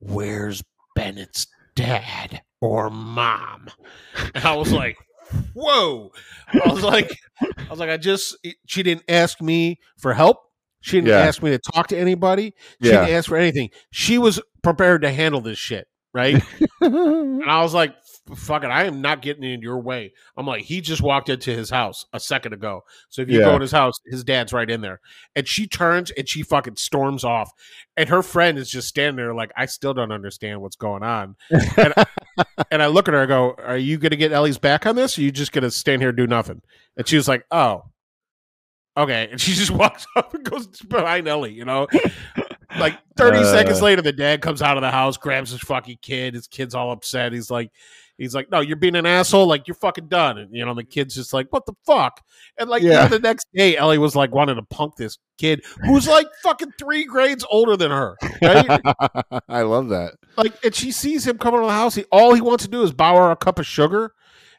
"Where's 0.00 0.62
Bennett's 0.94 1.46
dad 1.74 2.42
or 2.60 2.90
mom?" 2.90 3.68
And 4.34 4.44
I 4.44 4.54
was 4.56 4.72
like, 4.82 4.96
"Whoa!" 5.54 6.12
I 6.52 6.72
was 6.72 6.82
like, 6.82 7.10
"I 7.42 7.66
was 7.70 7.78
like, 7.80 7.90
I 7.90 7.96
just 7.96 8.36
she 8.66 8.82
didn't 8.82 9.04
ask 9.08 9.40
me 9.42 9.78
for 9.98 10.14
help. 10.14 10.38
She 10.80 10.98
didn't 10.98 11.08
Yeah. 11.08 11.20
ask 11.20 11.42
me 11.42 11.50
to 11.50 11.58
talk 11.58 11.88
to 11.88 11.98
anybody. 11.98 12.54
She 12.82 12.90
Yeah. 12.90 13.00
didn't 13.00 13.16
ask 13.16 13.28
for 13.28 13.36
anything. 13.36 13.70
She 13.90 14.18
was 14.18 14.40
prepared 14.62 15.02
to 15.02 15.10
handle 15.10 15.40
this 15.40 15.58
shit, 15.58 15.86
right?" 16.12 16.42
And 16.80 17.42
I 17.50 17.62
was 17.62 17.72
like, 17.74 17.94
"F- 18.30 18.38
fuck 18.38 18.64
it, 18.64 18.68
I 18.68 18.84
am 18.84 19.00
not 19.02 19.22
getting 19.22 19.44
in 19.44 19.60
your 19.60 19.78
way. 19.78 20.12
I'm 20.36 20.46
like, 20.46 20.62
he 20.62 20.80
just 20.80 21.02
walked 21.02 21.28
into 21.28 21.50
his 21.54 21.70
house 21.70 22.04
a 22.12 22.20
second 22.20 22.52
ago. 22.54 22.82
So 23.10 23.22
if 23.22 23.28
you 23.28 23.38
Yeah. 23.40 23.46
go 23.46 23.54
in 23.56 23.60
his 23.60 23.72
house, 23.72 23.94
his 24.06 24.24
dad's 24.24 24.52
right 24.52 24.68
in 24.70 24.80
there. 24.80 25.00
And 25.36 25.46
she 25.46 25.66
turns 25.66 26.10
and 26.12 26.28
she 26.28 26.42
fucking 26.42 26.76
storms 26.76 27.24
off. 27.24 27.50
And 27.96 28.08
her 28.08 28.22
friend 28.22 28.58
is 28.58 28.70
just 28.70 28.88
standing 28.88 29.16
there 29.16 29.34
like, 29.34 29.50
I 29.56 29.66
still 29.66 29.94
don't 29.94 30.12
understand 30.12 30.60
what's 30.60 30.76
going 30.76 31.02
on. 31.02 31.36
And, 31.76 31.94
and 32.70 32.82
I 32.82 32.86
look 32.86 33.08
at 33.08 33.14
her 33.14 33.20
and 33.22 33.28
go, 33.28 33.54
Are 33.58 33.76
you 33.76 33.98
going 33.98 34.10
to 34.10 34.16
get 34.16 34.32
Ellie's 34.32 34.58
back 34.58 34.86
on 34.86 34.96
this? 34.96 35.18
Or 35.18 35.20
are 35.20 35.24
you 35.24 35.32
just 35.32 35.52
going 35.52 35.62
to 35.62 35.70
stand 35.70 36.00
here 36.02 36.08
and 36.10 36.16
do 36.18 36.26
nothing? 36.26 36.62
And 36.96 37.06
she 37.06 37.16
was 37.16 37.28
like, 37.28 37.44
Oh, 37.50 37.82
okay. 38.96 39.28
And 39.30 39.40
she 39.40 39.52
just 39.52 39.70
walks 39.72 40.06
up 40.16 40.32
and 40.34 40.44
goes 40.44 40.66
behind 40.66 41.28
Ellie, 41.28 41.52
you 41.52 41.64
know? 41.64 41.86
Like 42.76 42.98
30 43.16 43.36
Uh. 43.38 43.44
seconds 43.52 43.80
later, 43.82 44.02
the 44.02 44.10
dad 44.12 44.42
comes 44.42 44.60
out 44.60 44.76
of 44.76 44.80
the 44.80 44.90
house, 44.90 45.16
grabs 45.16 45.52
his 45.52 45.60
fucking 45.60 45.98
kid. 46.02 46.34
His 46.34 46.48
kid's 46.48 46.74
all 46.74 46.90
upset. 46.90 47.32
He's 47.32 47.48
like, 47.48 47.70
he's 48.18 48.34
like, 48.34 48.50
no, 48.50 48.60
you're 48.60 48.76
being 48.76 48.96
an 48.96 49.06
asshole. 49.06 49.46
Like 49.46 49.66
you're 49.66 49.74
fucking 49.74 50.08
done. 50.08 50.38
And 50.38 50.54
you 50.54 50.64
know, 50.64 50.74
the 50.74 50.84
kid's 50.84 51.14
just 51.14 51.32
like, 51.32 51.48
what 51.50 51.66
the 51.66 51.74
fuck? 51.86 52.20
And 52.58 52.68
like 52.70 52.82
Yeah. 52.82 53.06
the 53.08 53.18
next 53.18 53.46
day, 53.54 53.76
Ellie 53.76 53.98
was 53.98 54.14
like 54.16 54.32
wanting 54.34 54.56
to 54.56 54.62
punk 54.62 54.96
this 54.96 55.18
kid 55.38 55.64
who's 55.84 56.06
like 56.06 56.26
fucking 56.42 56.72
three 56.78 57.04
grades 57.04 57.44
older 57.50 57.76
than 57.76 57.90
her. 57.90 58.16
Right? 58.42 58.80
I 59.48 59.62
love 59.62 59.88
that. 59.88 60.14
like, 60.36 60.52
and 60.64 60.74
she 60.74 60.92
sees 60.92 61.26
him 61.26 61.38
coming 61.38 61.60
to 61.60 61.66
the 61.66 61.72
house. 61.72 61.94
He 61.94 62.04
all 62.12 62.34
he 62.34 62.40
wants 62.40 62.64
to 62.64 62.70
do 62.70 62.82
is 62.82 62.92
bow 62.92 63.16
her 63.16 63.30
a 63.30 63.36
cup 63.36 63.58
of 63.58 63.66
sugar. 63.66 64.12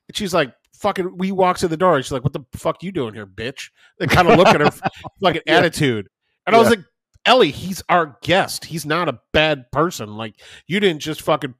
And 0.08 0.16
she's 0.16 0.34
like, 0.34 0.54
fucking, 0.76 1.18
we 1.18 1.32
walks 1.32 1.64
in 1.64 1.70
the 1.70 1.78
door. 1.78 1.96
And 1.96 2.04
she's 2.06 2.12
like, 2.12 2.24
what 2.24 2.34
the 2.34 2.46
fuck 2.54 2.84
you 2.84 2.92
doing 2.92 3.14
here, 3.14 3.26
bitch? 3.26 3.70
They 4.00 4.08
kind 4.08 4.28
of 4.28 4.38
look 4.38 4.48
at 4.48 4.62
her 4.62 4.70
like 5.22 5.38
an 5.38 5.42
Yeah. 5.48 5.58
attitude. 5.58 6.10
And 6.46 6.56
I 6.56 6.60
was 6.60 6.70
like, 6.70 6.82
Ellie, 7.26 7.50
he's 7.50 7.82
our 7.90 8.18
guest. 8.22 8.66
He's 8.66 8.86
not 8.86 9.10
a 9.10 9.18
bad 9.34 9.72
person. 9.72 10.16
Like, 10.16 10.36
you 10.68 10.80
didn't 10.80 11.02
just 11.02 11.24
fucking 11.24 11.56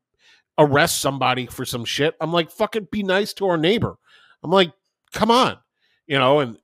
arrest 0.58 1.02
somebody 1.02 1.46
for 1.46 1.66
some 1.66 1.86
shit. 1.86 2.16
I'm 2.22 2.32
like, 2.32 2.52
fucking 2.52 2.88
be 2.92 3.04
nice 3.04 3.34
to 3.36 3.48
our 3.48 3.58
neighbor. 3.58 3.98
I'm 4.44 4.52
like, 4.52 4.72
come 5.14 5.32
on. 5.32 5.58
You 6.08 6.20
know, 6.20 6.40
and 6.40 6.58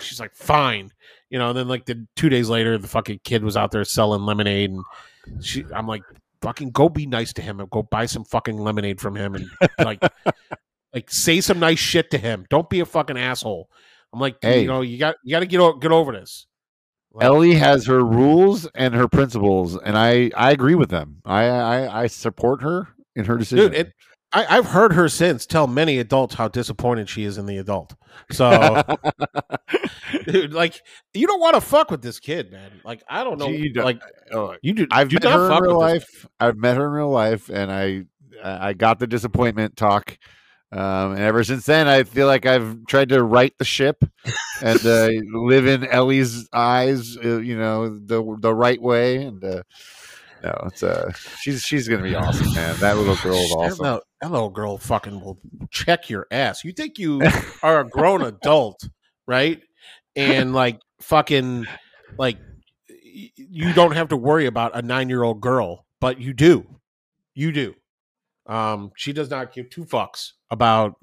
she's 0.00 0.20
like, 0.20 0.34
fine. 0.34 0.90
You 1.30 1.38
know, 1.38 1.48
and 1.50 1.58
then 1.58 1.68
like 1.68 1.86
the 1.86 2.06
two 2.14 2.28
days 2.28 2.48
later, 2.48 2.76
the 2.78 2.88
fucking 2.88 3.20
kid 3.24 3.42
was 3.42 3.56
out 3.56 3.70
there 3.70 3.84
selling 3.84 4.22
lemonade 4.22 4.70
and 4.70 4.84
she 5.44 5.64
I'm 5.74 5.86
like, 5.86 6.02
fucking 6.42 6.70
go 6.70 6.88
be 6.88 7.06
nice 7.06 7.32
to 7.34 7.42
him 7.42 7.60
and 7.60 7.70
go 7.70 7.82
buy 7.82 8.06
some 8.06 8.24
fucking 8.24 8.58
lemonade 8.58 9.00
from 9.00 9.16
him 9.16 9.34
and 9.36 9.48
like 9.78 10.02
like 10.92 11.10
say 11.10 11.40
some 11.40 11.58
nice 11.58 11.78
shit 11.78 12.10
to 12.10 12.18
him. 12.18 12.44
Don't 12.50 12.68
be 12.68 12.80
a 12.80 12.84
fucking 12.86 13.16
asshole. 13.16 13.68
I'm 14.12 14.20
like, 14.20 14.36
Hey. 14.42 14.62
you 14.62 14.66
know, 14.66 14.82
you 14.82 14.98
got 14.98 15.16
you 15.24 15.30
got 15.30 15.40
to 15.40 15.46
get 15.46 15.60
o- 15.60 15.78
get 15.78 15.90
over 15.92 16.12
this. 16.12 16.46
Like, 17.14 17.24
Ellie 17.24 17.54
has 17.54 17.86
her 17.86 18.02
rules 18.04 18.66
and 18.74 18.94
her 18.94 19.08
principles, 19.08 19.76
and 19.76 19.96
I 19.96 20.30
I 20.36 20.50
agree 20.50 20.74
with 20.74 20.90
them. 20.90 21.22
I 21.24 21.44
I, 21.44 22.02
I 22.02 22.06
support 22.08 22.62
her 22.62 22.88
in 23.16 23.24
her 23.26 23.36
decision. 23.38 23.70
dude, 23.72 23.74
it, 23.74 23.92
I, 24.32 24.56
I've 24.58 24.66
heard 24.66 24.94
her 24.94 25.08
since 25.08 25.44
tell 25.46 25.66
many 25.66 25.98
adults 25.98 26.34
how 26.34 26.48
disappointed 26.48 27.08
she 27.08 27.24
is 27.24 27.36
in 27.38 27.46
the 27.46 27.58
adult. 27.58 27.94
So, 28.30 28.82
dude, 30.26 30.52
like, 30.54 30.80
you 31.14 31.26
don't 31.26 31.40
want 31.40 31.54
to 31.54 31.60
fuck 31.60 31.90
with 31.90 32.02
this 32.02 32.18
kid, 32.20 32.50
man. 32.50 32.70
Like, 32.84 33.02
I 33.08 33.24
don't 33.24 33.38
know, 33.38 33.48
You 33.48 33.72
don't- 33.72 33.84
like, 33.84 34.00
Oh, 34.32 34.56
you 34.62 34.72
do. 34.72 34.86
I've 34.90 35.10
do 35.10 35.18
met 35.22 35.32
her 35.32 35.52
in 35.56 35.62
real 35.62 35.78
life. 35.78 36.26
I've 36.40 36.56
met 36.56 36.76
her 36.76 36.86
in 36.86 36.92
real 36.92 37.10
life, 37.10 37.50
and 37.50 37.70
I 37.70 38.04
I 38.42 38.72
got 38.72 38.98
the 38.98 39.06
disappointment 39.06 39.76
talk. 39.76 40.16
Um, 40.72 41.12
and 41.12 41.20
ever 41.20 41.44
since 41.44 41.66
then, 41.66 41.86
I 41.86 42.02
feel 42.04 42.26
like 42.26 42.46
I've 42.46 42.86
tried 42.86 43.10
to 43.10 43.22
right 43.22 43.52
the 43.58 43.64
ship 43.64 44.02
and 44.62 44.80
uh, 44.86 45.10
live 45.38 45.66
in 45.66 45.84
Ellie's 45.86 46.48
eyes, 46.50 47.18
uh, 47.22 47.40
you 47.40 47.58
know, 47.58 47.90
the 47.90 48.36
the 48.40 48.54
right 48.54 48.80
way. 48.80 49.16
And 49.16 49.44
uh, 49.44 49.62
no, 50.42 50.52
it's 50.66 50.82
uh, 50.82 51.12
she's 51.40 51.62
she's 51.62 51.88
gonna 51.88 52.02
be 52.02 52.14
awesome, 52.14 52.52
man. 52.54 52.76
That 52.80 52.96
little 52.96 53.16
girl 53.16 53.34
is 53.34 53.50
That 53.50 53.56
awesome. 53.56 53.78
little, 53.84 54.00
that 54.20 54.30
little 54.30 54.50
girl 54.50 54.78
fucking 54.78 55.20
will 55.20 55.38
check 55.70 56.10
your 56.10 56.26
ass. 56.30 56.64
You 56.64 56.72
think 56.72 56.98
you 56.98 57.22
are 57.62 57.80
a 57.80 57.88
grown 57.88 58.22
adult, 58.22 58.88
right? 59.26 59.60
And 60.16 60.52
like 60.54 60.80
fucking 61.00 61.66
like 62.18 62.38
you 63.04 63.72
don't 63.72 63.92
have 63.92 64.08
to 64.08 64.16
worry 64.16 64.46
about 64.46 64.76
a 64.76 64.82
nine 64.82 65.08
year 65.08 65.22
old 65.22 65.40
girl, 65.40 65.86
but 66.00 66.20
you 66.20 66.32
do. 66.32 66.66
You 67.34 67.52
do. 67.52 67.74
Um, 68.46 68.90
she 68.96 69.12
does 69.12 69.30
not 69.30 69.52
give 69.52 69.70
two 69.70 69.84
fucks 69.84 70.32
about 70.50 70.96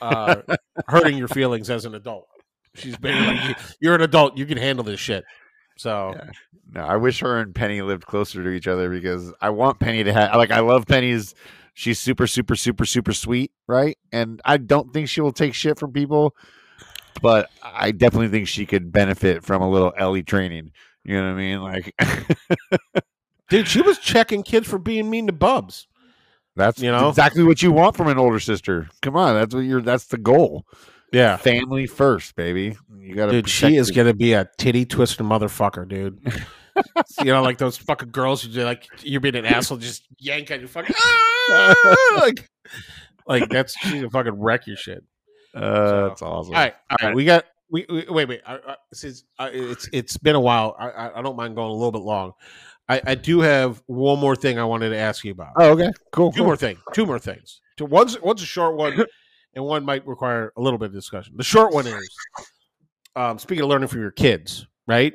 uh, 0.00 0.36
hurting 0.88 1.16
your 1.18 1.28
feelings 1.28 1.68
as 1.70 1.84
an 1.84 1.94
adult. 1.94 2.26
She's 2.74 2.96
been 2.96 3.26
like, 3.26 3.58
you're 3.80 3.94
an 3.94 4.00
adult, 4.00 4.38
you 4.38 4.46
can 4.46 4.56
handle 4.56 4.82
this 4.84 4.98
shit. 4.98 5.24
So 5.76 6.14
Yeah. 6.16 6.30
No, 6.74 6.80
I 6.80 6.96
wish 6.96 7.20
her 7.20 7.38
and 7.38 7.54
Penny 7.54 7.82
lived 7.82 8.06
closer 8.06 8.42
to 8.42 8.48
each 8.48 8.66
other 8.66 8.88
because 8.88 9.32
I 9.42 9.50
want 9.50 9.78
Penny 9.78 10.04
to 10.04 10.12
have 10.12 10.34
like 10.36 10.50
I 10.50 10.60
love 10.60 10.86
Penny's 10.86 11.34
she's 11.74 11.98
super 11.98 12.26
super 12.26 12.56
super 12.56 12.86
super 12.86 13.12
sweet, 13.12 13.52
right? 13.66 13.98
And 14.10 14.40
I 14.44 14.56
don't 14.56 14.92
think 14.92 15.08
she 15.08 15.20
will 15.20 15.32
take 15.32 15.54
shit 15.54 15.78
from 15.78 15.92
people, 15.92 16.34
but 17.20 17.50
I 17.62 17.90
definitely 17.92 18.28
think 18.28 18.48
she 18.48 18.64
could 18.64 18.90
benefit 18.90 19.44
from 19.44 19.60
a 19.60 19.70
little 19.70 19.92
Ellie 19.98 20.22
training. 20.22 20.72
You 21.04 21.16
know 21.16 21.26
what 21.26 21.32
I 21.32 21.34
mean? 21.34 21.60
Like 21.60 21.94
dude, 23.50 23.68
she 23.68 23.82
was 23.82 23.98
checking 23.98 24.42
kids 24.42 24.66
for 24.66 24.78
being 24.78 25.10
mean 25.10 25.26
to 25.26 25.32
bubs. 25.32 25.88
that's 26.56 26.80
You 26.80 26.90
know? 26.90 27.10
exactly 27.10 27.42
what 27.42 27.62
you 27.62 27.70
want 27.70 27.96
from 27.96 28.08
an 28.08 28.18
older 28.18 28.40
sister. 28.40 28.88
Come 29.02 29.16
on, 29.16 29.34
that's 29.34 29.54
what 29.54 29.60
you're 29.64 29.82
that's 29.82 30.06
the 30.06 30.18
goal. 30.18 30.64
Yeah. 31.12 31.36
Family 31.36 31.86
first, 31.86 32.34
baby. 32.36 32.76
You 32.98 33.14
got 33.14 33.26
to 33.26 33.32
Dude, 33.32 33.48
she 33.48 33.76
is 33.76 33.90
gonna 33.90 34.14
be 34.14 34.32
a 34.32 34.48
titty 34.58 34.86
twisting 34.86 35.26
motherfucker, 35.26 35.86
dude. 35.86 36.20
you 37.20 37.26
know, 37.26 37.42
like 37.42 37.58
those 37.58 37.76
fucking 37.76 38.10
girls 38.10 38.42
who 38.42 38.52
do 38.52 38.64
like 38.64 38.86
you're 39.02 39.20
being 39.20 39.36
an 39.36 39.44
asshole, 39.44 39.78
just 39.78 40.06
yank 40.18 40.50
on 40.50 40.60
your 40.60 40.68
fucking 40.68 40.94
"Ah!" 41.00 41.96
like, 42.16 42.48
like 43.26 43.48
that's 43.50 43.76
she's 43.78 43.94
gonna 43.94 44.10
fucking 44.10 44.40
wreck 44.40 44.66
your 44.66 44.76
shit. 44.76 45.04
uh, 45.54 46.08
that's 46.08 46.22
awesome. 46.22 46.54
All 46.54 46.60
right, 46.60 46.74
all 46.90 47.08
right, 47.08 47.14
we 47.14 47.24
got 47.24 47.44
we, 47.70 47.84
we 47.88 48.06
wait, 48.08 48.28
wait. 48.28 48.40
I, 48.46 48.54
I, 48.54 48.76
is 48.90 49.24
uh, 49.38 49.50
it's 49.52 49.88
it's 49.92 50.16
been 50.16 50.34
a 50.34 50.40
while. 50.40 50.76
I, 50.78 50.88
I 50.88 51.18
I 51.18 51.22
don't 51.22 51.36
mind 51.36 51.56
going 51.56 51.70
a 51.70 51.74
little 51.74 51.92
bit 51.92 52.02
long. 52.02 52.32
I, 52.88 53.00
I 53.06 53.14
do 53.14 53.40
have 53.40 53.82
one 53.86 54.18
more 54.18 54.36
thing 54.36 54.58
I 54.58 54.64
wanted 54.64 54.90
to 54.90 54.96
ask 54.96 55.24
you 55.24 55.32
about. 55.32 55.52
Oh, 55.56 55.70
okay. 55.70 55.90
Cool. 56.10 56.32
two 56.32 56.38
cool. 56.38 56.46
more 56.46 56.56
things. 56.56 56.80
Two 56.92 57.06
more 57.06 57.18
things. 57.18 57.60
Two, 57.76 57.86
one's 57.86 58.20
one's 58.20 58.42
a 58.42 58.46
short 58.46 58.76
one, 58.76 58.92
and 59.54 59.64
one 59.64 59.84
might 59.84 60.06
require 60.06 60.52
a 60.56 60.60
little 60.60 60.78
bit 60.78 60.86
of 60.86 60.92
discussion. 60.94 61.34
The 61.36 61.44
short 61.44 61.72
one 61.74 61.86
is, 61.86 62.16
um, 63.16 63.38
speaking 63.38 63.62
of 63.64 63.68
learning 63.70 63.88
from 63.88 64.00
your 64.00 64.10
kids, 64.10 64.66
right? 64.86 65.14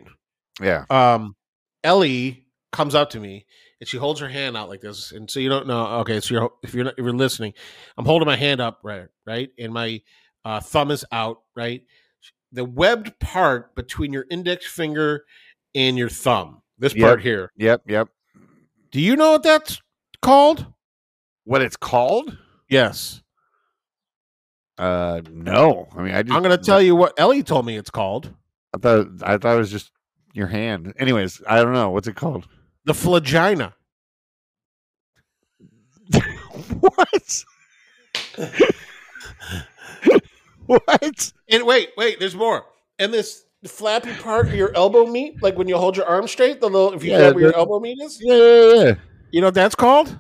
Yeah. 0.61 0.85
um, 0.89 1.35
Ellie 1.84 2.45
comes 2.72 2.95
up 2.95 3.09
to 3.11 3.19
me 3.19 3.45
and 3.80 3.88
she 3.88 3.97
holds 3.97 4.19
her 4.19 4.27
hand 4.27 4.57
out 4.57 4.69
like 4.69 4.81
this. 4.81 5.11
And 5.11 5.30
so 5.30 5.39
you 5.39 5.49
don't 5.49 5.68
know. 5.68 5.85
Okay, 5.99 6.19
so 6.19 6.34
you're 6.34 6.51
if 6.64 6.73
you're 6.73 6.85
not, 6.85 6.93
if 6.97 7.03
you're 7.03 7.14
listening, 7.14 7.53
I'm 7.97 8.05
holding 8.05 8.26
my 8.26 8.35
hand 8.35 8.59
up 8.59 8.80
right, 8.84 9.07
right, 9.26 9.49
and 9.59 9.73
my 9.73 10.01
uh, 10.43 10.59
thumb 10.59 10.91
is 10.91 11.05
out, 11.11 11.41
right. 11.55 11.84
The 12.51 12.65
webbed 12.65 13.19
part 13.19 13.76
between 13.76 14.14
your 14.14 14.26
index 14.31 14.65
finger 14.65 15.26
and 15.76 15.97
your 15.97 16.09
thumb, 16.09 16.61
this 16.80 16.95
Yep. 16.95 17.07
part 17.07 17.22
here. 17.22 17.51
Yep. 17.57 17.84
Yep. 17.88 18.09
Do 18.91 19.01
you 19.01 19.15
know 19.15 19.34
what 19.34 19.43
that's 19.43 19.81
called? 20.22 20.65
What 21.43 21.61
it's 21.61 21.77
called? 21.77 22.38
Yes, 22.69 23.22
Uh, 24.78 25.22
no. 25.32 25.88
I 25.95 26.02
mean, 26.02 26.14
I 26.14 26.24
just, 26.24 26.36
I'm 26.36 26.44
going 26.44 26.58
to 26.58 26.64
tell 26.64 26.82
you 26.82 26.95
what 26.95 27.14
Ellie 27.18 27.44
told 27.44 27.66
me 27.66 27.78
it's 27.78 27.90
called. 27.90 28.34
I 28.74 28.78
thought 28.78 29.08
I 29.24 29.38
thought 29.38 29.56
it 29.56 29.60
was 29.60 29.72
just 29.72 29.91
your 30.34 30.48
hand. 30.48 30.94
Anyways, 30.98 31.41
I 31.48 31.64
don't 31.64 31.74
know 31.74 31.90
what's 31.90 32.08
it 32.08 32.16
called. 32.16 32.48
The 32.86 32.94
flagina. 32.94 33.74
what? 36.80 37.45
what? 40.68 41.34
And 41.49 41.66
wait, 41.66 41.90
wait, 41.98 42.20
there's 42.20 42.36
more. 42.36 42.66
And 42.99 43.14
this 43.14 43.44
flappy 43.66 44.14
part 44.16 44.48
of 44.48 44.54
your 44.54 44.74
elbow 44.76 45.06
meat, 45.06 45.41
like 45.41 45.58
when 45.58 45.68
you 45.68 45.78
hold 45.78 45.98
your 45.98 46.06
arm 46.06 46.28
straight, 46.28 46.62
the 46.62 46.70
little 46.70 46.94
if 46.94 47.04
you 47.04 47.12
Yeah, 47.12 47.18
grab 47.18 47.36
where 47.36 47.44
your 47.45 47.56
elbow 47.56 47.80
meat 47.80 47.98
is. 48.02 48.18
Yeah, 48.22 48.36
yeah, 48.36 48.94
You 49.32 49.41
know 49.41 49.48
what 49.48 49.56
that's 49.56 49.76
called? 49.76 50.18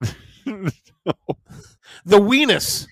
yeah. 0.46 0.68
The 2.04 2.18
weenus. 2.18 2.86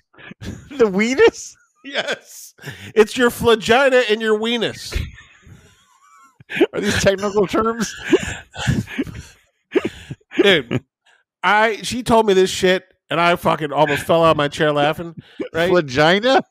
The 0.78 0.86
weenus? 0.86 1.54
Yes. 1.84 2.54
It's 2.94 3.16
your 3.16 3.30
flagina 3.30 4.02
and 4.10 4.20
your 4.20 4.38
weenus. 4.38 4.98
Are 6.72 6.80
these 6.80 7.00
technical 7.02 7.46
terms? 7.46 7.94
Dude, 10.42 10.82
I 11.42 11.76
she 11.82 12.02
told 12.02 12.26
me 12.26 12.34
this 12.34 12.50
shit 12.50 12.84
and 13.10 13.20
I 13.20 13.36
fucking 13.36 13.72
almost 13.72 14.02
fell 14.02 14.24
out 14.24 14.32
of 14.32 14.36
my 14.36 14.48
chair 14.48 14.72
laughing. 14.72 15.14
Right? 15.52 15.72
Vagina? 15.72 16.42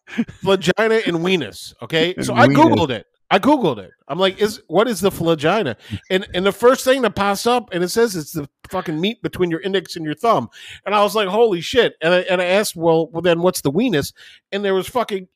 flagina 0.41 1.02
and 1.06 1.18
weenus. 1.18 1.74
Okay. 1.82 2.14
And 2.16 2.26
So 2.26 2.34
I. 2.34 2.48
Googled 2.48 2.90
it. 2.90 3.06
I 3.30 3.40
Googled 3.40 3.78
it. 3.80 3.91
I'm 4.08 4.20
like, 4.20 4.41
is 4.41 4.62
what 4.68 4.88
is 4.88 5.02
the 5.02 5.12
flagina? 5.12 5.76
And 6.10 6.26
and 6.34 6.45
the 6.45 6.52
first 6.52 6.86
thing 6.86 7.02
that 7.02 7.16
pops 7.16 7.45
up 7.45 7.70
and 7.74 7.84
it 7.84 7.90
says 7.90 8.16
it's 8.16 8.32
the 8.32 8.48
fucking 8.70 8.99
meat 8.99 9.22
between 9.22 9.52
your 9.52 9.60
index 9.62 9.95
and 9.95 10.06
your 10.06 10.16
thumb. 10.16 10.49
And 10.86 10.95
I 10.95 11.04
was 11.04 11.16
like, 11.16 11.28
holy 11.28 11.62
shit. 11.62 11.95
And 12.02 12.14
I 12.14 12.20
and 12.22 12.41
I 12.41 12.45
asked, 12.45 12.76
well, 12.76 13.08
well 13.08 13.22
then 13.22 13.41
what's 13.41 13.62
the 13.62 13.72
weenus? 13.72 14.14
And 14.52 14.64
there 14.64 14.74
was 14.74 14.88
fucking 14.88 15.28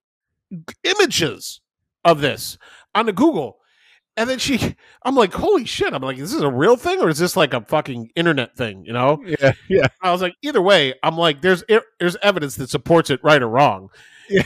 images 0.84 1.62
of 2.06 2.22
this 2.22 2.58
on 2.96 3.06
the 3.06 3.14
Google. 3.14 3.58
And 4.16 4.30
then 4.30 4.40
she 4.40 4.76
I'm 5.04 5.16
like, 5.16 5.34
holy 5.34 5.66
shit. 5.66 5.94
I'm 5.94 6.02
like, 6.02 6.18
is 6.18 6.32
this 6.32 6.42
a 6.42 6.50
real 6.50 6.78
thing 6.78 7.02
or 7.02 7.10
is 7.10 7.20
this 7.20 7.36
like 7.36 7.54
a 7.54 7.62
fucking 7.62 8.12
internet 8.16 8.56
thing? 8.56 8.86
You 8.86 8.94
know? 8.94 9.22
Yeah, 9.26 9.54
yeah. 9.68 9.88
I 10.02 10.12
was 10.12 10.22
like, 10.22 10.36
either 10.42 10.62
way, 10.62 10.94
I'm 11.04 11.18
like, 11.18 11.42
there's 11.42 11.64
er, 11.70 11.84
there's 12.00 12.16
evidence 12.24 12.56
that 12.56 12.70
supports 12.70 13.10
it, 13.10 13.20
right 13.24 13.42
or 13.42 13.50
wrong, 13.50 13.90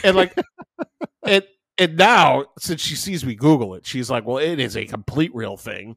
and 0.04 0.16
like, 0.16 0.36
and 1.24 1.44
and 1.78 1.98
now 1.98 2.46
since 2.60 2.82
she 2.82 2.96
sees 2.96 3.26
me 3.26 3.36
Google 3.36 3.76
it, 3.76 3.86
she's 3.86 4.10
like, 4.10 4.26
well, 4.26 4.38
it 4.38 4.60
is 4.60 4.76
a 4.78 4.86
complete 4.86 5.34
real 5.34 5.58
thing, 5.58 5.96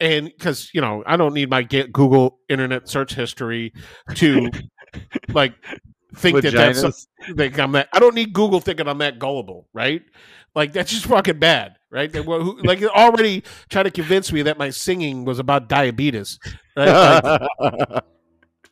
and 0.00 0.26
because 0.26 0.70
you 0.74 0.80
know, 0.80 1.02
I 1.06 1.16
don't 1.16 1.34
need 1.34 1.50
my 1.50 1.62
get 1.62 1.92
Google 1.92 2.38
Internet 2.48 2.88
search 2.88 3.14
history 3.14 3.72
to 4.16 4.50
like 5.28 5.54
think 6.14 6.40
that 6.42 6.52
that's 6.52 6.82
Vaginas. 6.82 7.06
think 7.36 7.58
I'm 7.58 7.72
that. 7.72 7.88
I 7.92 7.98
don't 7.98 8.14
need 8.14 8.32
Google 8.32 8.60
thinking 8.60 8.88
I'm 8.88 8.98
that 8.98 9.18
gullible, 9.18 9.68
right? 9.72 10.02
Like 10.54 10.72
that's 10.72 10.90
just 10.90 11.06
fucking 11.06 11.38
bad, 11.38 11.76
right? 11.90 12.10
They, 12.10 12.20
were- 12.20 12.40
who- 12.42 12.62
like 12.64 12.82
already 12.84 13.42
trying 13.68 13.84
to 13.84 13.90
convince 13.90 14.32
me 14.32 14.42
that 14.42 14.56
my 14.58 14.70
singing 14.70 15.24
was 15.24 15.38
about 15.38 15.68
diabetes. 15.68 16.38
Right? 16.76 17.46
Like, 17.58 18.04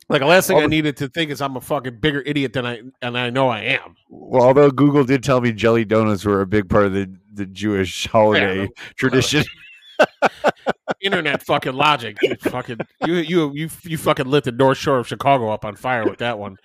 like 0.09 0.21
the 0.21 0.27
last 0.27 0.47
thing 0.47 0.57
All 0.57 0.63
I 0.63 0.67
needed 0.67 0.97
to 0.97 1.07
think 1.07 1.31
is 1.31 1.41
I'm 1.41 1.55
a 1.55 1.61
fucking 1.61 1.99
bigger 1.99 2.21
idiot 2.21 2.53
than 2.53 2.65
I 2.65 2.81
and 3.01 3.17
I 3.17 3.29
know 3.29 3.49
I 3.49 3.61
am. 3.61 3.95
well, 4.09 4.43
although 4.43 4.69
Google 4.69 5.03
did 5.03 5.23
tell 5.23 5.41
me 5.41 5.51
jelly 5.51 5.85
donuts 5.85 6.25
were 6.25 6.41
a 6.41 6.47
big 6.47 6.69
part 6.69 6.85
of 6.85 6.93
the, 6.93 7.13
the 7.33 7.45
Jewish 7.45 8.07
holiday 8.07 8.69
tradition. 8.95 9.43
Internet 11.01 11.43
fucking 11.43 11.73
logic. 11.73 12.17
You 12.21 12.35
fucking 12.35 12.79
you 13.05 13.15
you 13.15 13.51
you 13.53 13.69
you 13.83 13.97
fucking 13.97 14.27
lit 14.27 14.43
the 14.43 14.51
North 14.51 14.77
Shore 14.77 14.99
of 14.99 15.07
Chicago 15.07 15.49
up 15.49 15.65
on 15.65 15.75
fire 15.75 16.05
with 16.05 16.19
that 16.19 16.37
one. 16.37 16.57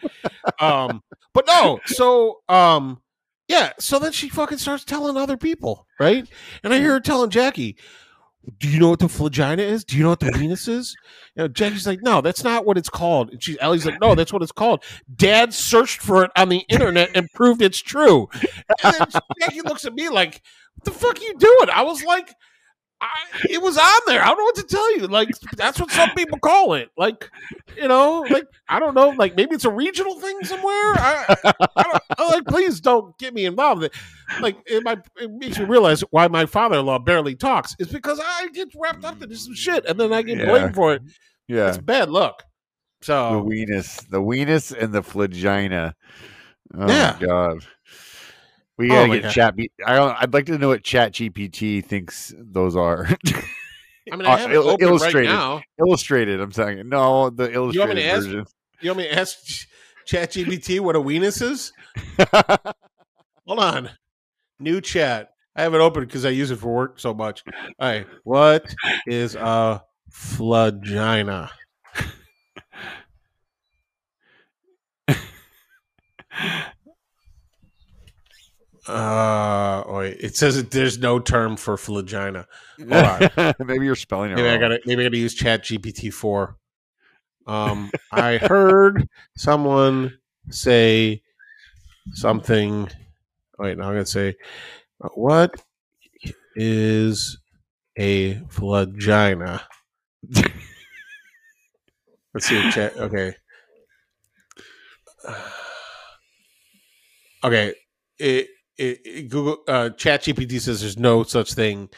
Um, 0.58 1.02
but 1.32 1.46
no, 1.46 1.80
so 1.86 2.40
um, 2.48 3.00
yeah. 3.48 3.72
So 3.78 3.98
then 3.98 4.12
she 4.12 4.28
fucking 4.28 4.58
starts 4.58 4.84
telling 4.84 5.16
other 5.16 5.36
people, 5.36 5.86
right? 5.98 6.28
And 6.64 6.74
I 6.74 6.78
hear 6.78 6.92
her 6.92 7.00
telling 7.00 7.30
Jackie. 7.30 7.76
Do 8.58 8.68
you 8.68 8.78
know 8.78 8.90
what 8.90 8.98
the 8.98 9.08
flagina 9.08 9.62
is? 9.62 9.84
Do 9.84 9.96
you 9.96 10.02
know 10.02 10.10
what 10.10 10.20
the 10.20 10.30
weenus 10.30 10.68
is? 10.68 10.96
You 11.36 11.42
know, 11.42 11.48
Jackie's 11.48 11.86
like, 11.86 12.02
no, 12.02 12.20
that's 12.20 12.44
not 12.44 12.64
what 12.66 12.78
it's 12.78 12.88
called. 12.88 13.30
And 13.30 13.42
she, 13.42 13.58
Ellie's 13.60 13.86
like, 13.86 14.00
no, 14.00 14.14
that's 14.14 14.32
what 14.32 14.42
it's 14.42 14.52
called. 14.52 14.84
Dad 15.16 15.54
searched 15.54 16.00
for 16.00 16.24
it 16.24 16.30
on 16.36 16.48
the 16.48 16.64
internet 16.68 17.10
and 17.14 17.28
proved 17.34 17.62
it's 17.62 17.78
true. 17.80 18.28
And 18.82 18.94
then 18.94 19.06
Jackie 19.40 19.62
looks 19.62 19.84
at 19.84 19.94
me 19.94 20.08
like, 20.08 20.42
what 20.74 20.84
the 20.84 20.90
fuck 20.90 21.18
are 21.18 21.22
you 21.22 21.34
doing? 21.38 21.70
I 21.72 21.82
was 21.82 22.02
like, 22.04 22.34
I, 23.00 23.08
it 23.48 23.62
was 23.62 23.78
on 23.78 24.00
there. 24.06 24.22
I 24.22 24.26
don't 24.26 24.38
know 24.38 24.44
what 24.44 24.56
to 24.56 24.62
tell 24.62 24.96
you. 24.96 25.06
Like, 25.06 25.28
that's 25.56 25.80
what 25.80 25.90
some 25.90 26.10
people 26.10 26.38
call 26.38 26.74
it. 26.74 26.90
Like, 26.98 27.30
you 27.76 27.88
know, 27.88 28.26
like, 28.30 28.46
I 28.68 28.78
don't 28.78 28.94
know. 28.94 29.08
Like, 29.10 29.36
maybe 29.36 29.54
it's 29.54 29.64
a 29.64 29.70
regional 29.70 30.20
thing 30.20 30.38
somewhere. 30.44 30.92
I, 30.96 31.36
I 31.76 31.82
don't, 32.18 32.30
like, 32.30 32.44
please 32.46 32.80
don't 32.80 33.16
get 33.18 33.32
me 33.32 33.46
involved. 33.46 33.88
Like, 34.40 34.56
it, 34.66 34.84
might, 34.84 34.98
it 35.18 35.30
makes 35.30 35.58
me 35.58 35.64
realize 35.64 36.02
why 36.10 36.28
my 36.28 36.44
father 36.46 36.78
in 36.78 36.86
law 36.86 36.98
barely 36.98 37.34
talks. 37.34 37.74
It's 37.78 37.90
because 37.92 38.20
I 38.22 38.48
get 38.52 38.68
wrapped 38.76 39.04
up 39.04 39.22
into 39.22 39.36
some 39.36 39.54
shit 39.54 39.86
and 39.86 39.98
then 39.98 40.12
I 40.12 40.22
get 40.22 40.38
Yeah. 40.38 40.46
blamed 40.46 40.74
for 40.74 40.92
it. 40.94 41.02
yeah. 41.48 41.68
It's 41.68 41.78
bad 41.78 42.10
luck. 42.10 42.44
So 43.02 43.36
the 43.36 43.42
weenus. 43.50 44.06
The 44.10 44.20
weenus 44.20 44.76
and 44.78 44.92
the 44.92 45.02
flagina. 45.02 45.94
Oh 46.76 46.86
Yeah. 46.86 47.16
god. 47.18 47.64
We 48.80 48.88
Oh 48.88 48.94
gotta 48.94 49.08
my 49.08 49.14
get 49.16 49.22
God. 49.24 49.32
chat. 49.32 49.54
I 49.86 49.94
don't, 49.94 50.16
I'd 50.22 50.32
like 50.32 50.46
to 50.46 50.56
know 50.56 50.68
what 50.68 50.82
Chat 50.82 51.12
GPT 51.12 51.84
thinks 51.84 52.32
those 52.38 52.74
are. 52.74 53.06
I 54.10 54.16
mean, 54.16 54.24
I 54.26 54.36
have 54.38 54.50
it 54.50 54.56
Uh, 54.56 54.60
open 54.62 54.86
right 54.86 54.90
illustrated. 54.90 55.24
now. 55.28 55.62
illustrated. 55.78 56.40
I'm 56.40 56.50
saying 56.50 56.88
no, 56.88 57.28
the 57.28 57.44
You 57.44 57.58
want 57.58 57.74
illustrated 57.74 58.04
ask- 58.04 58.26
version. 58.26 58.44
You 58.80 58.88
want 58.90 58.98
me 58.98 59.04
to 59.08 59.18
ask 59.18 59.36
ChatGPT 60.08 60.80
what 60.80 60.96
a 60.96 60.98
weenus 60.98 61.42
is? 61.42 61.74
Hold 63.46 63.58
on. 63.58 63.90
New 64.58 64.80
chat. 64.80 65.32
I 65.54 65.62
have 65.62 65.74
it 65.74 65.80
open 65.82 66.04
because 66.04 66.24
I 66.24 66.30
use 66.30 66.50
it 66.50 66.56
for 66.56 66.72
work 66.72 66.98
so 66.98 67.12
much. 67.12 67.44
All 67.78 67.86
right. 67.86 68.06
What 68.24 68.64
is 69.06 69.34
a 69.34 69.82
flagina? 70.10 71.50
Uh, 78.86 79.84
wait. 79.88 80.16
It 80.20 80.36
says 80.36 80.56
that 80.56 80.70
there's 80.70 80.98
no 80.98 81.18
term 81.18 81.56
for 81.56 81.76
flagina. 81.76 82.46
Maybe 82.78 83.84
you're 83.84 83.94
spelling 83.94 84.30
it 84.32 84.36
Maybe 84.36 84.48
I 84.48 84.52
wrong. 84.52 84.60
gotta 84.60 84.80
maybe 84.86 85.02
I 85.02 85.06
gotta 85.06 85.18
use 85.18 85.34
Chat 85.34 85.64
GPT 85.64 86.12
four. 86.12 86.56
Um, 87.46 87.90
I 88.12 88.38
heard 88.38 89.08
someone 89.36 90.18
say 90.50 91.22
something. 92.12 92.88
Wait, 93.58 93.76
now 93.76 93.84
I'm 93.88 93.92
gonna 93.94 94.06
say, 94.06 94.36
what 95.14 95.62
is 96.56 97.38
a 97.98 98.36
flagina? 98.48 99.60
Let's 102.32 102.46
see. 102.46 102.70
Chat. 102.70 102.96
Okay. 102.96 103.34
Okay. 107.42 107.72
It, 108.18 108.48
it, 108.80 109.00
it- 109.04 109.28
Google 109.28 109.58
uh, 109.68 109.90
Chat 109.90 110.22
GPT 110.22 110.60
says 110.60 110.80
there's 110.80 110.98
no 110.98 111.22
such 111.22 111.52
thing 111.54 111.88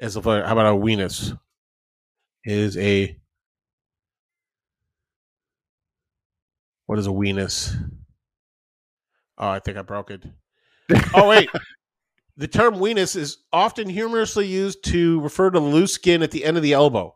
as 0.00 0.16
a. 0.16 0.20
How 0.22 0.52
about 0.52 0.74
a 0.74 0.78
weenus? 0.78 1.36
Is 2.44 2.76
a 2.76 3.16
what 6.86 6.98
is 6.98 7.06
a 7.06 7.10
weenus? 7.10 7.74
Oh, 9.38 9.48
I 9.48 9.58
think 9.60 9.76
I 9.78 9.82
broke 9.82 10.10
it. 10.10 10.22
Oh 11.14 11.28
wait. 11.28 11.48
The 12.36 12.48
term 12.48 12.74
weenus 12.74 13.16
is 13.16 13.38
often 13.52 13.88
humorously 13.88 14.46
used 14.46 14.84
to 14.86 15.20
refer 15.20 15.50
to 15.50 15.60
loose 15.60 15.94
skin 15.94 16.22
at 16.22 16.30
the 16.30 16.44
end 16.44 16.56
of 16.56 16.62
the 16.62 16.72
elbow. 16.72 17.14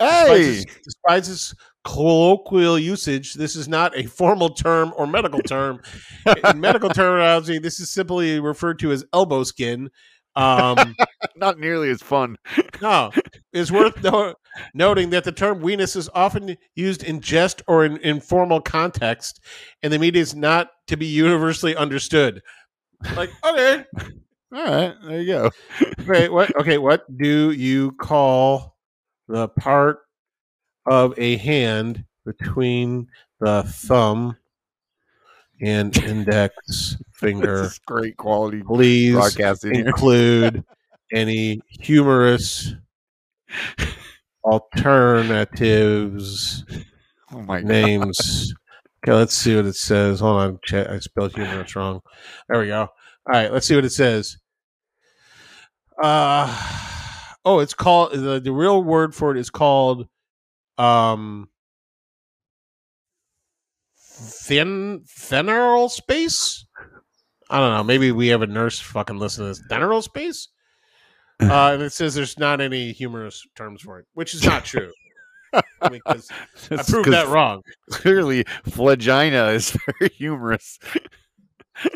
Despite 0.00 0.28
Hey, 0.28 0.50
its, 0.58 0.64
despite 0.84 1.28
its 1.28 1.54
colloquial 1.84 2.78
usage, 2.78 3.34
this 3.34 3.54
is 3.56 3.68
not 3.68 3.96
a 3.96 4.04
formal 4.06 4.50
term 4.50 4.92
or 4.96 5.06
medical 5.06 5.40
term. 5.40 5.80
In 6.52 6.60
medical 6.60 6.88
terminology, 6.90 7.58
this 7.58 7.78
is 7.80 7.90
simply 7.90 8.40
referred 8.40 8.78
to 8.80 8.90
as 8.92 9.04
elbow 9.12 9.44
skin. 9.44 9.90
Um, 10.36 10.96
not 11.36 11.58
nearly 11.60 11.90
as 11.90 12.02
fun. 12.02 12.36
no, 12.82 13.12
It's 13.52 13.70
worth 13.70 14.02
no- 14.02 14.34
noting 14.74 15.10
that 15.10 15.22
the 15.24 15.30
term 15.32 15.60
weenus 15.60 15.94
is 15.96 16.08
often 16.14 16.56
used 16.74 17.04
in 17.04 17.20
jest 17.20 17.62
or 17.68 17.84
in 17.84 17.98
informal 17.98 18.60
context, 18.60 19.40
and 19.82 19.92
the 19.92 19.98
media 19.98 20.22
is 20.22 20.34
not 20.34 20.70
to 20.88 20.96
be 20.96 21.06
universally 21.06 21.76
understood. 21.76 22.42
Like, 23.14 23.30
okay, 23.44 23.84
All 24.54 24.64
right, 24.64 24.94
there 25.04 25.20
you 25.20 25.26
go. 25.26 25.50
wait, 26.06 26.32
what? 26.32 26.54
Okay, 26.56 26.78
what 26.78 27.04
do 27.16 27.50
you 27.52 27.92
call 27.92 28.76
the 29.28 29.48
part 29.48 29.98
of 30.86 31.12
a 31.18 31.36
hand 31.36 32.04
between 32.24 33.08
the 33.40 33.64
thumb 33.64 34.36
and 35.60 35.96
index 35.98 36.96
finger? 37.14 37.70
Great 37.86 38.16
quality 38.16 38.62
Please 38.62 39.36
include 39.64 40.64
any 41.12 41.60
humorous 41.68 42.74
alternatives 44.44 46.64
Oh 47.32 47.42
my 47.42 47.60
god. 47.60 47.68
names. 47.68 48.54
Okay, 49.06 49.12
let's 49.12 49.34
see 49.34 49.54
what 49.54 49.66
it 49.66 49.76
says. 49.76 50.20
Hold 50.20 50.40
on, 50.40 50.58
chat. 50.64 50.88
I 50.88 50.98
spelled 50.98 51.34
humorous 51.34 51.76
wrong. 51.76 52.00
There 52.48 52.58
we 52.58 52.68
go. 52.68 52.80
All 52.80 52.88
right, 53.26 53.52
let's 53.52 53.66
see 53.66 53.74
what 53.74 53.84
it 53.84 53.92
says. 53.92 54.38
Uh 56.02 56.48
oh, 57.44 57.58
it's 57.58 57.74
called 57.74 58.12
the, 58.12 58.40
the 58.40 58.50
real 58.50 58.82
word 58.82 59.14
for 59.14 59.30
it 59.30 59.36
is 59.36 59.50
called 59.50 60.08
um 60.78 61.48
thin 64.06 65.04
theneral 65.06 65.90
space. 65.90 66.66
I 67.50 67.58
don't 67.60 67.74
know. 67.74 67.84
Maybe 67.84 68.12
we 68.12 68.28
have 68.28 68.42
a 68.42 68.46
nurse 68.46 68.78
fucking 68.80 69.18
listen 69.18 69.44
to 69.44 69.48
this. 69.48 69.62
Theneral 69.70 70.02
space. 70.02 70.48
Uh, 71.40 71.72
and 71.74 71.82
it 71.82 71.92
says 71.92 72.14
there's 72.14 72.38
not 72.38 72.60
any 72.60 72.92
humorous 72.92 73.44
terms 73.56 73.82
for 73.82 73.98
it, 73.98 74.06
which 74.14 74.34
is 74.34 74.44
not 74.44 74.64
true. 74.64 74.92
I 75.52 75.88
mean, 75.90 76.00
I 76.06 76.16
proved 76.86 77.10
that 77.10 77.26
wrong. 77.26 77.62
Clearly, 77.90 78.44
flagina 78.64 79.48
is 79.48 79.76
very 79.98 80.10
humorous. 80.14 80.78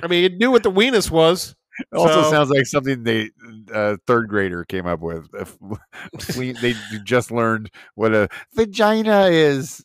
I 0.03 0.09
mean, 0.09 0.25
it 0.25 0.39
knew 0.39 0.51
what 0.51 0.65
the 0.65 0.73
weenus 0.73 1.09
was. 1.09 1.55
Also 1.95 2.23
So- 2.23 2.31
sounds 2.31 2.51
like 2.51 2.67
something 2.67 3.03
they 3.05 3.31
uh, 3.73 3.97
third 4.07 4.29
grader 4.29 4.65
came 4.65 4.87
up 4.87 5.01
with. 5.01 5.27
If 5.35 5.57
we, 6.37 6.53
they 6.53 6.75
just 7.05 7.31
learned 7.31 7.71
what 7.95 8.15
a 8.15 8.29
vagina 8.55 9.27
is. 9.27 9.85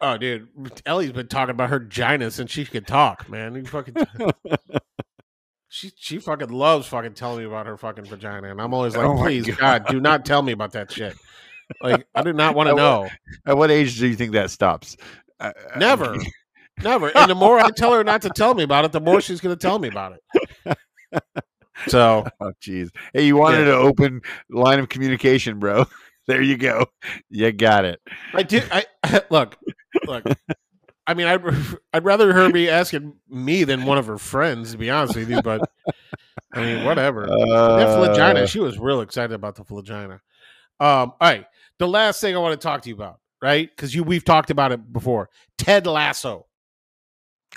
Oh, 0.00 0.18
dude, 0.18 0.48
Ellie's 0.84 1.12
been 1.12 1.28
talking 1.28 1.52
about 1.52 1.70
her 1.70 1.78
vagina 1.78 2.30
since 2.30 2.50
she 2.50 2.64
could 2.64 2.86
talk, 2.86 3.28
man. 3.28 3.54
You 3.54 3.64
fucking, 3.64 3.94
she 5.68 5.90
she 5.96 6.18
fucking 6.18 6.50
loves 6.50 6.86
fucking 6.86 7.14
telling 7.14 7.38
me 7.38 7.44
about 7.46 7.66
her 7.66 7.76
fucking 7.76 8.04
vagina, 8.04 8.50
and 8.50 8.60
I'm 8.60 8.74
always 8.74 8.96
like, 8.96 9.06
Oh 9.06 9.16
please, 9.16 9.46
God. 9.46 9.56
God. 9.84 9.86
do 9.86 10.00
not 10.00 10.24
tell 10.24 10.42
me 10.42 10.52
about 10.52 10.72
that 10.72 10.92
shit. 10.92 11.16
Like, 11.80 12.06
I 12.14 12.22
do 12.22 12.32
not 12.34 12.54
want 12.54 12.68
to 12.68 12.74
know. 12.74 13.08
At 13.46 13.56
what 13.56 13.70
age 13.70 13.98
do 13.98 14.06
you 14.06 14.14
think 14.16 14.32
that 14.32 14.50
stops? 14.50 14.96
Uh, 15.40 15.52
uh, 15.74 15.78
Never, 15.78 16.16
never. 16.82 17.16
And 17.16 17.30
the 17.30 17.34
more 17.34 17.58
I 17.58 17.70
tell 17.70 17.92
her 17.94 18.04
not 18.04 18.20
to 18.22 18.28
tell 18.30 18.54
me 18.54 18.62
about 18.64 18.84
it, 18.84 18.92
the 18.92 19.00
more 19.00 19.22
she's 19.22 19.40
going 19.40 19.56
to 19.56 19.60
tell 19.60 19.78
me 19.78 19.88
about 19.88 20.12
it. 20.66 20.78
So, 21.88 22.24
Oh, 22.40 22.52
jeez. 22.62 22.90
Hey, 23.12 23.26
you 23.26 23.36
wanted 23.36 23.66
Yeah. 23.66 23.74
an 23.80 23.86
open 23.86 24.20
line 24.48 24.78
of 24.78 24.88
communication, 24.88 25.58
bro. 25.58 25.84
There 26.26 26.40
you 26.40 26.56
go. 26.56 26.86
You 27.28 27.52
got 27.52 27.84
it. 27.84 28.00
I 28.32 28.44
did. 28.44 28.64
I 28.72 28.86
look, 29.30 29.58
look. 30.06 30.24
I 31.06 31.12
mean, 31.12 31.26
I'd 31.26 31.42
I'd 31.92 32.02
rather 32.06 32.32
her 32.32 32.50
be 32.50 32.70
asking 32.70 33.12
me 33.28 33.64
than 33.64 33.84
one 33.84 33.98
of 33.98 34.06
her 34.06 34.16
friends, 34.16 34.72
to 34.72 34.78
be 34.78 34.88
honest 34.90 35.16
with 35.16 35.28
you. 35.28 35.42
But 35.42 35.68
I 36.54 36.62
mean, 36.62 36.84
whatever. 36.86 37.26
that 37.26 37.36
Uh, 37.36 37.96
flagina, 37.98 38.46
she 38.46 38.58
was 38.58 38.78
real 38.78 39.02
excited 39.02 39.34
about 39.34 39.56
the 39.56 39.64
flagina. 39.64 40.14
Um, 40.80 41.12
all 41.12 41.16
right. 41.20 41.44
The 41.78 41.86
last 41.88 42.22
thing 42.22 42.34
I 42.34 42.38
want 42.38 42.58
to 42.58 42.64
talk 42.66 42.80
to 42.80 42.88
you 42.88 42.94
about, 42.94 43.20
right? 43.42 43.68
Because 43.68 43.94
you 43.94 44.02
we've 44.02 44.24
talked 44.24 44.48
about 44.50 44.72
it 44.72 44.94
before. 44.94 45.28
Ted 45.58 45.86
Lasso. 45.86 46.46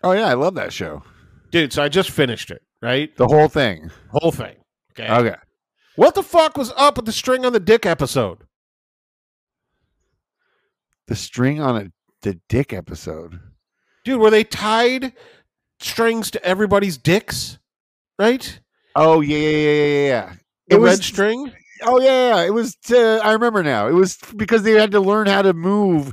Oh 0.03 0.11
yeah, 0.11 0.27
I 0.27 0.33
love 0.33 0.55
that 0.55 0.73
show. 0.73 1.03
Dude, 1.51 1.71
so 1.71 1.81
I 1.83 1.87
just 1.87 2.09
finished 2.11 2.51
it, 2.51 2.63
right? 2.81 3.15
The 3.17 3.27
whole 3.27 3.47
thing. 3.47 3.91
Whole 4.11 4.31
thing. 4.31 4.55
Okay. 4.91 5.11
Okay. 5.11 5.35
What 5.95 6.15
the 6.15 6.23
fuck 6.23 6.57
was 6.57 6.71
up 6.77 6.97
with 6.97 7.05
the 7.05 7.11
string 7.11 7.45
on 7.45 7.53
the 7.53 7.59
dick 7.59 7.85
episode? 7.85 8.43
The 11.07 11.15
string 11.15 11.61
on 11.61 11.77
a 11.77 11.91
the 12.21 12.39
dick 12.49 12.73
episode. 12.73 13.39
Dude, 14.03 14.19
were 14.19 14.29
they 14.29 14.43
tied 14.43 15.13
strings 15.79 16.31
to 16.31 16.43
everybody's 16.43 16.97
dicks? 16.97 17.59
Right? 18.19 18.59
Oh 18.95 19.21
yeah, 19.21 19.37
yeah, 19.37 19.49
yeah, 19.49 19.85
yeah, 19.85 20.07
yeah. 20.07 20.33
The 20.67 20.75
It 20.75 20.79
was- 20.79 20.91
red 20.97 21.03
string? 21.03 21.53
Oh 21.83 21.99
yeah, 22.01 22.35
yeah. 22.37 22.45
It 22.47 22.53
was. 22.53 22.75
Uh, 22.91 23.19
I 23.23 23.33
remember 23.33 23.61
now. 23.63 23.87
It 23.87 23.93
was 23.93 24.17
because 24.35 24.63
they 24.63 24.71
had 24.71 24.91
to 24.91 24.99
learn 24.99 25.27
how 25.27 25.43
to 25.43 25.53
move 25.53 26.11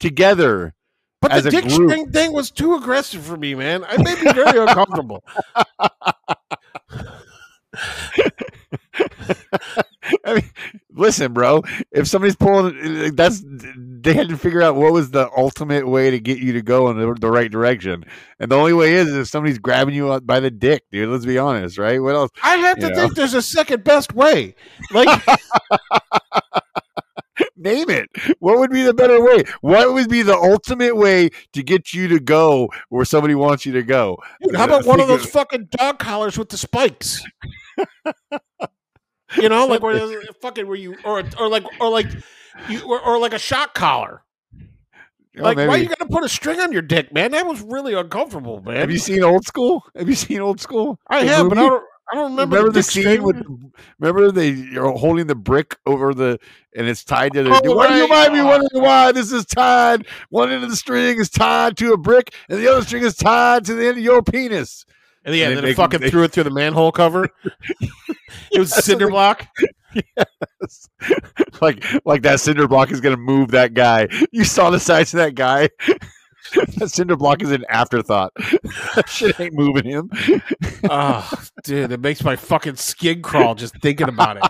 together. 0.00 0.72
But 1.22 1.42
the 1.42 1.50
dick 1.50 1.64
group. 1.64 1.88
string 1.88 2.10
thing 2.10 2.32
was 2.32 2.50
too 2.50 2.74
aggressive 2.74 3.24
for 3.24 3.36
me, 3.36 3.54
man. 3.54 3.84
I 3.84 3.96
made 3.96 4.20
me 4.20 4.32
very 4.32 4.58
uncomfortable. 4.58 5.24
I 10.24 10.34
mean, 10.34 10.50
listen, 10.90 11.32
bro. 11.32 11.62
If 11.90 12.08
somebody's 12.08 12.36
pulling, 12.36 13.14
that's 13.14 13.42
they 13.46 14.14
had 14.14 14.28
to 14.28 14.36
figure 14.36 14.62
out 14.62 14.74
what 14.74 14.92
was 14.92 15.10
the 15.10 15.30
ultimate 15.36 15.86
way 15.88 16.10
to 16.10 16.20
get 16.20 16.38
you 16.38 16.52
to 16.54 16.62
go 16.62 16.90
in 16.90 16.98
the, 16.98 17.14
the 17.18 17.30
right 17.30 17.50
direction, 17.50 18.04
and 18.38 18.50
the 18.50 18.56
only 18.56 18.72
way 18.72 18.94
is 18.94 19.14
if 19.14 19.28
somebody's 19.28 19.58
grabbing 19.58 19.94
you 19.94 20.20
by 20.20 20.40
the 20.40 20.50
dick, 20.50 20.84
dude. 20.90 21.08
Let's 21.08 21.24
be 21.24 21.38
honest, 21.38 21.78
right? 21.78 22.02
What 22.02 22.14
else? 22.14 22.30
I 22.42 22.56
have 22.56 22.78
to 22.80 22.88
You 22.88 22.94
think 22.94 23.14
there's 23.14 23.34
a 23.34 23.42
second 23.42 23.84
best 23.84 24.12
way. 24.12 24.54
Like 24.90 25.22
Name 27.62 27.90
it. 27.90 28.10
What 28.40 28.58
would 28.58 28.70
be 28.70 28.82
the 28.82 28.92
better 28.94 29.22
way? 29.22 29.44
What 29.60 29.92
would 29.94 30.08
be 30.08 30.22
the 30.22 30.36
ultimate 30.36 30.96
way 30.96 31.30
to 31.52 31.62
get 31.62 31.92
you 31.94 32.08
to 32.08 32.18
go 32.20 32.68
where 32.88 33.04
somebody 33.04 33.34
wants 33.34 33.64
you 33.64 33.72
to 33.72 33.82
go? 33.82 34.18
Dude, 34.42 34.56
how 34.56 34.64
about 34.64 34.84
one 34.84 35.00
of 35.00 35.08
those 35.08 35.26
fucking 35.26 35.68
dog 35.70 35.98
collars 35.98 36.36
with 36.38 36.48
the 36.48 36.56
spikes? 36.56 37.22
you 39.36 39.48
know, 39.48 39.66
like 39.66 39.82
where 39.82 40.22
fucking 40.42 40.66
where 40.66 40.76
you 40.76 40.96
or 41.04 41.22
or 41.38 41.48
like 41.48 41.64
or 41.80 41.88
like 41.90 42.06
you 42.68 42.82
or, 42.82 43.00
or 43.00 43.18
like 43.18 43.32
a 43.32 43.38
shock 43.38 43.74
collar. 43.74 44.22
Oh, 45.38 45.42
Like, 45.44 45.56
why 45.56 45.66
maybe- 45.66 45.82
you 45.84 45.88
gotta 45.88 46.06
put 46.10 46.24
a 46.24 46.28
string 46.28 46.60
on 46.60 46.72
your 46.72 46.82
dick, 46.82 47.10
man? 47.14 47.30
That 47.30 47.46
was 47.46 47.62
really 47.62 47.94
uncomfortable, 47.94 48.60
man. 48.62 48.76
Have 48.76 48.90
you 48.90 48.98
seen 48.98 49.22
Old 49.22 49.46
School? 49.46 49.82
Have 49.96 50.06
you 50.08 50.14
seen 50.14 50.40
Old 50.40 50.60
School? 50.60 50.98
I 51.08 51.24
The 51.24 51.30
have, 51.30 51.48
but 51.48 51.56
I 51.58 51.62
don't. 51.62 51.84
I 52.12 52.16
don't 52.16 52.32
remember, 52.32 52.56
Remember, 52.56 52.72
the, 52.72 52.80
dick 52.80 52.90
scene 52.90 53.02
string. 53.04 53.22
with 53.22 53.36
the, 53.38 53.70
remember 53.98 54.30
they 54.30 54.50
you're 54.50 54.92
holding 54.92 55.26
the 55.26 55.34
brick 55.34 55.76
over 55.86 56.12
the 56.12 56.38
and 56.76 56.86
it's 56.86 57.04
tied 57.04 57.32
to 57.32 57.42
the 57.42 57.50
Oh, 57.64 57.74
why 57.74 57.88
do 57.88 57.94
you 57.94 58.02
right. 58.02 58.28
might 58.30 58.34
be 58.36 58.42
wondering 58.42 58.68
why 58.82 59.12
this 59.12 59.32
is 59.32 59.46
tied 59.46 60.06
one 60.28 60.52
end 60.52 60.62
of 60.62 60.68
the 60.70 60.76
string 60.76 61.18
is 61.18 61.30
tied 61.30 61.76
to 61.78 61.92
a 61.94 61.96
brick 61.96 62.34
and 62.50 62.58
the 62.58 62.68
other 62.70 62.82
string 62.82 63.02
is 63.02 63.14
tied 63.16 63.64
to 63.64 63.74
the 63.74 63.86
end 63.88 63.96
of 63.98 64.04
your 64.04 64.22
penis 64.22 64.84
and 65.24 65.34
yeah, 65.34 65.46
and 65.48 65.56
then 65.56 65.64
they- 65.64 65.70
it 65.70 65.76
fucking 65.76 66.00
they- 66.00 66.10
threw 66.10 66.24
it 66.24 66.32
through 66.32 66.42
the 66.44 66.50
manhole 66.50 66.92
cover. 66.92 67.28
it 67.80 68.58
was 68.58 68.70
Yes, 68.72 68.84
cinder 68.84 69.10
like- 69.10 69.48
block. 69.48 69.48
like 71.60 71.84
like 72.04 72.22
that 72.22 72.40
cinder 72.40 72.66
block 72.68 72.90
is 72.90 73.00
gonna 73.00 73.16
move 73.16 73.50
that 73.50 73.74
guy 73.74 74.08
you 74.32 74.42
saw 74.44 74.70
the 74.70 74.80
size 74.80 75.12
of 75.14 75.18
that 75.18 75.34
guy 75.34 75.68
that 76.76 76.90
cinder 76.90 77.16
block 77.16 77.42
is 77.42 77.50
an 77.50 77.64
afterthought 77.68 78.32
that 78.94 79.04
shit 79.08 79.38
ain't 79.40 79.54
moving 79.54 79.84
him 79.84 80.10
oh, 80.90 81.30
dude, 81.64 81.92
it 81.92 82.00
makes 82.00 82.22
my 82.24 82.36
fucking 82.36 82.76
skin 82.76 83.22
crawl 83.22 83.54
just 83.54 83.74
thinking 83.80 84.08
about 84.08 84.36
it. 84.36 84.42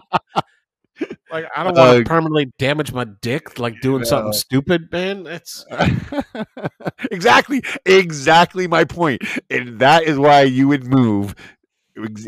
Like, 1.30 1.46
I 1.56 1.64
don't 1.64 1.74
want 1.76 1.88
Uh, 1.88 1.94
to 1.98 2.04
permanently 2.04 2.52
damage 2.58 2.92
my 2.92 3.04
dick, 3.22 3.58
like 3.58 3.80
doing 3.80 4.00
No. 4.00 4.04
something 4.04 4.32
stupid, 4.32 4.90
man. 4.92 5.26
It's 5.26 5.64
exactly 7.10 7.62
exactly 7.86 8.66
my 8.66 8.84
point 8.84 9.22
and 9.50 9.78
that 9.80 10.04
is 10.04 10.18
why 10.18 10.42
you 10.42 10.68
would 10.68 10.84
move 10.84 11.34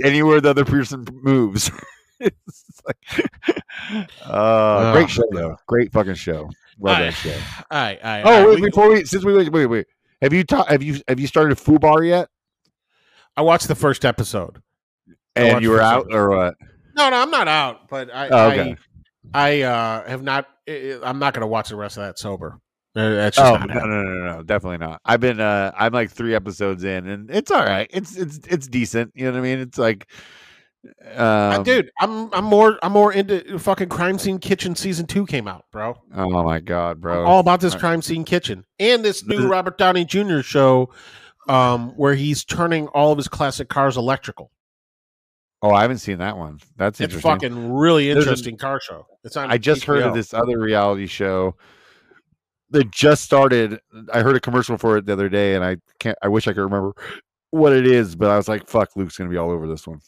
anywhere 0.02 0.40
the 0.40 0.50
other 0.50 0.64
person 0.64 1.06
moves 1.22 1.70
it's 2.20 2.80
like 2.86 3.28
uh, 4.24 4.92
great 4.92 5.10
show 5.10 5.22
though 5.32 5.56
great 5.66 5.92
fucking 5.92 6.14
show 6.14 6.48
love 6.80 6.98
that 6.98 7.12
show 7.14 7.30
all 7.70 7.78
right, 7.80 7.98
all 8.02 8.10
right. 8.10 8.22
oh 8.24 8.28
all 8.28 8.38
right, 8.40 8.48
wait 8.48 8.60
we- 8.60 8.68
before 8.68 8.88
we 8.90 9.04
since 9.04 9.24
we 9.24 9.34
wait 9.34 9.50
wait 9.52 9.66
wait 9.66 9.86
have 10.22 10.32
you 10.32 10.44
ta- 10.44 10.64
have 10.64 10.82
you 10.82 11.00
have 11.08 11.20
you 11.20 11.26
started 11.26 11.56
fubar 11.58 12.06
yet 12.06 12.28
I 13.36 13.42
watched 13.42 13.66
the 13.66 13.74
first 13.74 14.04
episode. 14.04 14.62
And 15.34 15.60
you 15.60 15.70
were 15.70 15.80
out 15.80 16.02
episode. 16.02 16.16
or 16.16 16.28
what 16.30 16.54
No, 16.96 17.10
no, 17.10 17.16
I'm 17.20 17.30
not 17.32 17.48
out, 17.48 17.88
but 17.88 18.08
I, 18.14 18.28
Oh, 18.28 18.50
okay. 18.50 18.76
I, 19.34 19.60
I 19.60 19.62
uh, 19.62 20.08
have 20.08 20.22
not. 20.22 20.46
I'm 20.68 21.18
not 21.18 21.34
going 21.34 21.40
to 21.40 21.48
watch 21.48 21.70
the 21.70 21.76
rest 21.76 21.96
of 21.96 22.04
that 22.04 22.16
sober. 22.16 22.60
Uh, 22.94 23.10
That's 23.10 23.36
just 23.36 23.52
Oh 23.52 23.56
no, 23.64 23.74
no 23.74 24.02
no 24.02 24.36
no 24.36 24.42
definitely 24.44 24.78
not. 24.78 25.00
I've 25.04 25.18
been 25.18 25.40
uh 25.40 25.72
I'm 25.76 25.92
like 25.92 26.12
three 26.12 26.32
episodes 26.36 26.84
in 26.84 27.08
and 27.08 27.28
it's 27.28 27.50
all 27.50 27.64
right. 27.64 27.90
It's 27.92 28.16
it's 28.16 28.38
it's 28.48 28.68
decent. 28.68 29.10
You 29.16 29.24
know 29.24 29.32
what 29.32 29.38
I 29.38 29.42
mean? 29.42 29.58
It's 29.58 29.78
like 29.78 30.08
um, 31.14 31.62
dude, 31.62 31.90
I'm 32.00 32.32
I'm 32.34 32.44
more 32.44 32.78
I'm 32.82 32.92
more 32.92 33.12
into 33.12 33.58
fucking 33.58 33.88
crime 33.88 34.18
scene 34.18 34.38
kitchen 34.38 34.74
season 34.74 35.06
two 35.06 35.26
came 35.26 35.46
out, 35.48 35.64
bro. 35.72 35.96
Oh 36.14 36.42
my 36.42 36.60
god, 36.60 37.00
bro. 37.00 37.20
I'm 37.22 37.26
all 37.26 37.40
about 37.40 37.60
this 37.60 37.74
crime 37.74 38.02
scene 38.02 38.24
kitchen 38.24 38.64
and 38.78 39.04
this 39.04 39.24
new 39.26 39.48
Robert 39.48 39.78
Downey 39.78 40.04
Jr. 40.04 40.40
show, 40.40 40.90
um, 41.48 41.90
where 41.96 42.14
he's 42.14 42.44
turning 42.44 42.88
all 42.88 43.12
of 43.12 43.18
his 43.18 43.28
classic 43.28 43.68
cars 43.68 43.96
electrical. 43.96 44.50
Oh, 45.62 45.70
I 45.70 45.82
haven't 45.82 45.98
seen 45.98 46.18
that 46.18 46.36
one. 46.36 46.60
That's 46.76 47.00
It's 47.00 47.14
interesting. 47.14 47.30
fucking 47.30 47.72
really 47.72 48.06
There's 48.12 48.26
a- 48.26 48.28
interesting 48.28 48.58
car 48.58 48.80
show. 48.80 49.06
It's 49.24 49.36
on. 49.36 49.50
I 49.50 49.56
just 49.56 49.84
heard 49.84 50.02
of 50.02 50.14
this 50.14 50.34
other 50.34 50.58
reality 50.58 51.06
show 51.06 51.56
that 52.70 52.90
just 52.90 53.24
started. 53.24 53.80
I 54.12 54.20
heard 54.20 54.36
a 54.36 54.40
commercial 54.40 54.76
for 54.76 54.98
it 54.98 55.06
the 55.06 55.12
other 55.14 55.28
day, 55.30 55.54
and 55.54 55.64
I 55.64 55.76
can't. 56.00 56.18
I 56.22 56.28
wish 56.28 56.46
I 56.48 56.52
could 56.52 56.62
remember 56.62 56.92
what 57.50 57.72
it 57.72 57.86
is, 57.86 58.14
but 58.16 58.30
I 58.30 58.36
was 58.36 58.48
like, 58.48 58.66
"Fuck, 58.68 58.96
Luke's 58.96 59.16
gonna 59.16 59.30
be 59.30 59.36
all 59.38 59.50
over 59.50 59.66
this 59.66 59.86
one." 59.86 60.00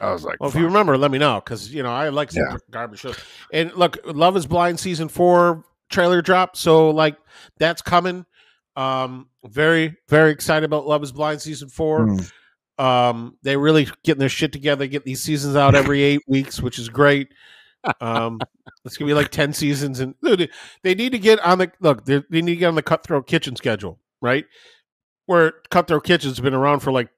I 0.00 0.12
was 0.12 0.24
like, 0.24 0.38
Well, 0.40 0.48
if 0.48 0.54
you 0.54 0.64
remember, 0.64 0.96
let 0.96 1.10
me 1.10 1.18
know 1.18 1.40
because 1.44 1.72
you 1.74 1.82
know 1.82 1.90
I 1.92 2.08
like 2.10 2.30
some 2.32 2.44
Yeah. 2.50 2.56
garbage 2.70 3.00
shows. 3.00 3.16
And 3.52 3.72
look, 3.74 3.98
Love 4.04 4.36
Is 4.36 4.46
Blind 4.46 4.78
season 4.78 5.08
four 5.08 5.64
trailer 5.90 6.22
drop, 6.22 6.56
so 6.56 6.90
like 6.90 7.16
that's 7.58 7.82
coming. 7.82 8.24
Um, 8.76 9.28
very 9.44 9.96
very 10.08 10.30
excited 10.30 10.64
about 10.64 10.86
Love 10.86 11.02
Is 11.02 11.12
Blind 11.12 11.40
season 11.40 11.68
four. 11.68 12.06
Mm. 12.06 12.32
Um, 12.78 13.36
they 13.42 13.56
really 13.56 13.88
getting 14.04 14.20
their 14.20 14.28
shit 14.28 14.52
together, 14.52 14.86
get 14.86 15.04
these 15.04 15.20
seasons 15.22 15.56
out 15.56 15.74
every 15.74 16.02
eight 16.04 16.22
weeks, 16.28 16.62
which 16.62 16.78
is 16.78 16.88
great. 16.88 17.28
Um, 18.00 18.40
it's 18.84 18.96
gonna 18.96 19.08
be 19.08 19.14
like 19.14 19.30
ten 19.30 19.52
seasons, 19.52 19.98
and 20.00 20.14
dude, 20.22 20.50
they 20.82 20.94
need 20.94 21.10
to 21.12 21.18
get 21.18 21.40
on 21.40 21.58
the 21.58 21.72
look. 21.80 22.04
They, 22.04 22.22
they 22.30 22.42
need 22.42 22.54
to 22.54 22.56
get 22.60 22.66
on 22.68 22.74
the 22.76 22.82
Cutthroat 22.82 23.26
Kitchen 23.26 23.56
schedule, 23.56 23.98
right? 24.20 24.44
Where 25.26 25.54
Cutthroat 25.70 26.04
Kitchen's 26.04 26.38
been 26.40 26.54
around 26.54 26.80
for 26.80 26.92
like 26.92 27.08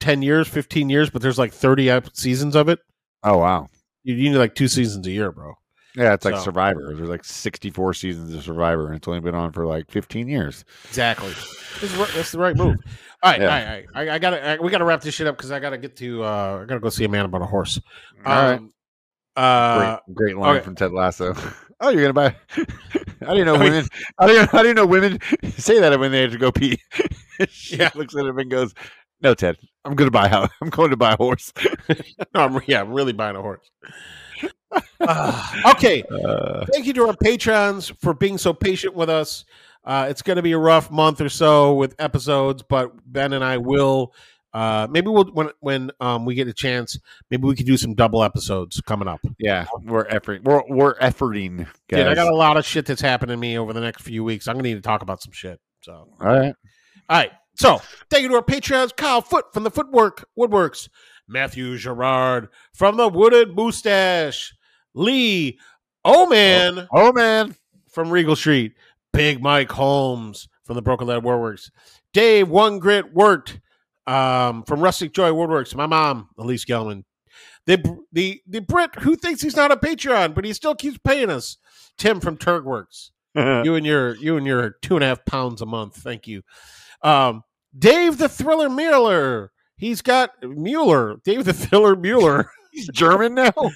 ten 0.00 0.22
years, 0.22 0.48
fifteen 0.48 0.88
years, 0.90 1.10
but 1.10 1.22
there's 1.22 1.38
like 1.38 1.52
thirty 1.52 1.90
seasons 2.14 2.56
of 2.56 2.68
it. 2.68 2.78
Oh 3.22 3.38
wow, 3.38 3.68
You 4.02 4.14
you 4.14 4.30
need 4.30 4.38
like 4.38 4.54
two 4.54 4.68
seasons 4.68 5.06
a 5.06 5.10
year, 5.10 5.30
bro. 5.30 5.54
yeah, 5.94 6.14
it's 6.14 6.24
like 6.24 6.36
So- 6.36 6.42
Survivor. 6.44 6.94
There's 6.96 7.08
like 7.08 7.24
64 7.24 7.94
seasons 7.94 8.34
of 8.34 8.42
Survivor, 8.42 8.86
and 8.88 8.96
it's 8.96 9.06
only 9.08 9.20
been 9.20 9.34
on 9.34 9.52
for 9.52 9.66
like 9.66 9.90
15 9.90 10.26
years. 10.28 10.64
Exactly. 10.88 11.28
Right, 11.98 12.10
that's 12.14 12.32
the 12.32 12.38
right 12.38 12.56
move. 12.56 12.76
All 13.22 13.30
right, 13.32 13.40
Yeah. 13.40 13.46
all 13.46 13.50
right, 13.52 13.66
all 13.66 14.04
right. 14.04 14.08
I, 14.10 14.14
I 14.14 14.18
gotta. 14.18 14.48
I, 14.50 14.56
we 14.58 14.70
gotta 14.70 14.84
wrap 14.84 15.02
this 15.02 15.14
shit 15.14 15.26
up 15.26 15.36
because 15.36 15.50
I 15.52 15.60
gotta 15.60 15.78
get 15.78 15.96
to. 15.96 16.24
uh 16.24 16.60
I 16.62 16.64
gotta 16.66 16.80
go 16.80 16.88
see 16.88 17.04
a 17.04 17.08
man 17.08 17.24
about 17.26 17.42
a 17.42 17.46
horse. 17.46 17.78
All 18.24 18.32
right, 18.34 18.54
Um, 18.58 18.72
Uh, 19.36 19.98
great, 20.06 20.14
great 20.14 20.36
line 20.38 20.56
okay. 20.56 20.64
from 20.64 20.74
Ted 20.76 20.92
Lasso. 20.92 21.34
Oh, 21.82 21.88
you're 21.88 22.02
gonna 22.02 22.12
buy? 22.12 22.36
I 23.26 23.32
didn't 23.34 23.46
know 23.46 23.54
Oh, 23.56 23.58
women? 23.58 23.86
I 24.18 24.26
didn't. 24.26 24.52
do 24.52 24.68
you 24.68 24.74
know 24.74 24.84
women 24.84 25.18
say 25.56 25.80
that 25.80 25.98
when 25.98 26.12
they 26.12 26.20
have 26.20 26.32
to 26.32 26.36
go 26.36 26.52
pee? 26.52 26.78
she 27.48 27.76
Yeah. 27.76 27.88
looks 27.94 28.14
at 28.14 28.26
him 28.26 28.38
and 28.38 28.50
goes, 28.50 28.74
"No, 29.22 29.34
Ted, 29.34 29.56
I'm 29.84 29.94
gonna 29.94 30.10
buy 30.10 30.28
how 30.28 30.48
I'm 30.60 30.70
going 30.70 30.90
to 30.90 30.96
buy 30.96 31.12
a 31.12 31.16
horse." 31.16 31.52
no, 31.88 31.94
I'm, 32.34 32.60
yeah, 32.66 32.80
I'm 32.80 32.92
really 32.92 33.12
buying 33.12 33.36
a 33.36 33.42
horse. 33.42 33.70
Uh, 35.00 35.72
okay, 35.74 36.02
Uh, 36.24 36.64
thank 36.72 36.86
you 36.86 36.92
to 36.92 37.08
our 37.08 37.16
patrons 37.16 37.88
for 38.00 38.14
being 38.14 38.38
so 38.38 38.52
patient 38.52 38.94
with 38.94 39.10
us. 39.10 39.44
Uh, 39.84 40.06
it's 40.08 40.22
going 40.22 40.36
to 40.36 40.42
be 40.42 40.52
a 40.52 40.58
rough 40.58 40.90
month 40.90 41.20
or 41.20 41.28
so 41.28 41.74
with 41.74 41.94
episodes, 41.98 42.62
but 42.62 42.92
Ben 43.10 43.32
and 43.32 43.42
I 43.42 43.56
will. 43.56 44.12
Uh, 44.52 44.86
maybe 44.90 45.08
we'll 45.08 45.26
when 45.26 45.48
when 45.60 45.90
um, 46.00 46.24
we 46.24 46.34
get 46.34 46.48
a 46.48 46.52
chance. 46.52 46.98
Maybe 47.30 47.46
we 47.46 47.54
could 47.54 47.66
do 47.66 47.76
some 47.76 47.94
double 47.94 48.24
episodes 48.24 48.80
coming 48.80 49.06
up. 49.08 49.20
yeah, 49.38 49.66
we're 49.84 50.06
efforting. 50.06 50.42
We're 50.42 50.62
we're 50.68 50.94
efforting, 50.96 51.58
guys. 51.88 52.00
Dude, 52.00 52.06
I 52.06 52.14
got 52.14 52.32
a 52.32 52.34
lot 52.34 52.56
of 52.56 52.66
shit 52.66 52.84
that's 52.84 53.00
happening 53.00 53.34
to 53.34 53.40
me 53.40 53.58
over 53.58 53.72
the 53.72 53.80
next 53.80 54.02
few 54.02 54.24
weeks. 54.24 54.48
I'm 54.48 54.56
gonna 54.56 54.68
need 54.68 54.74
to 54.74 54.80
talk 54.80 55.02
about 55.02 55.22
some 55.22 55.32
shit. 55.32 55.60
So, 55.82 56.08
all 56.20 56.26
All 57.08 57.16
right. 57.18 57.30
So, 57.56 57.80
thank 58.10 58.22
you 58.22 58.28
to 58.30 58.36
our 58.36 58.42
patrons: 58.42 58.92
Kyle 58.92 59.20
Foot 59.20 59.52
from 59.52 59.64
the 59.64 59.70
Footwork 59.70 60.26
Woodworks, 60.38 60.88
Matthew 61.28 61.76
Gerard 61.76 62.48
from 62.72 62.96
the 62.96 63.08
Wooded 63.08 63.54
Moustache, 63.54 64.54
Lee 64.94 65.58
Oman 66.04 66.88
Oh 66.92 67.12
man. 67.12 67.54
from 67.88 68.10
Regal 68.10 68.36
Street, 68.36 68.74
Big 69.12 69.42
Mike 69.42 69.70
Holmes 69.72 70.48
from 70.64 70.76
the 70.76 70.82
Broken 70.82 71.06
Lead 71.06 71.22
Woodworks, 71.22 71.70
Dave 72.12 72.48
One 72.48 72.78
Grit 72.78 73.12
Wirt 73.12 73.58
um, 74.06 74.62
from 74.64 74.80
Rustic 74.80 75.12
Joy 75.12 75.30
Woodworks, 75.30 75.74
my 75.74 75.86
mom, 75.86 76.30
Elise 76.38 76.64
Gelman, 76.64 77.04
the 77.66 77.98
the 78.12 78.40
the 78.46 78.60
Brit 78.60 78.94
who 79.00 79.16
thinks 79.16 79.42
he's 79.42 79.56
not 79.56 79.70
a 79.72 79.76
Patreon, 79.76 80.34
but 80.34 80.44
he 80.44 80.52
still 80.52 80.74
keeps 80.74 80.98
paying 80.98 81.30
us, 81.30 81.58
Tim 81.98 82.20
from 82.20 82.38
Turgworks. 82.38 83.10
you 83.34 83.74
and 83.74 83.86
your 83.86 84.16
you 84.16 84.36
and 84.36 84.46
your 84.46 84.70
two 84.82 84.96
and 84.96 85.04
a 85.04 85.06
half 85.06 85.24
pounds 85.24 85.60
a 85.60 85.66
month. 85.66 85.96
Thank 85.96 86.26
you. 86.26 86.42
Um, 87.02 87.42
Dave 87.76 88.18
the 88.18 88.28
Thriller 88.28 88.68
Mueller. 88.68 89.52
He's 89.76 90.02
got 90.02 90.30
Mueller. 90.42 91.16
Dave 91.24 91.44
the 91.44 91.52
Thriller 91.52 91.96
Mueller. 91.96 92.50
He's 92.72 92.88
German 92.88 93.34
now. 93.34 93.52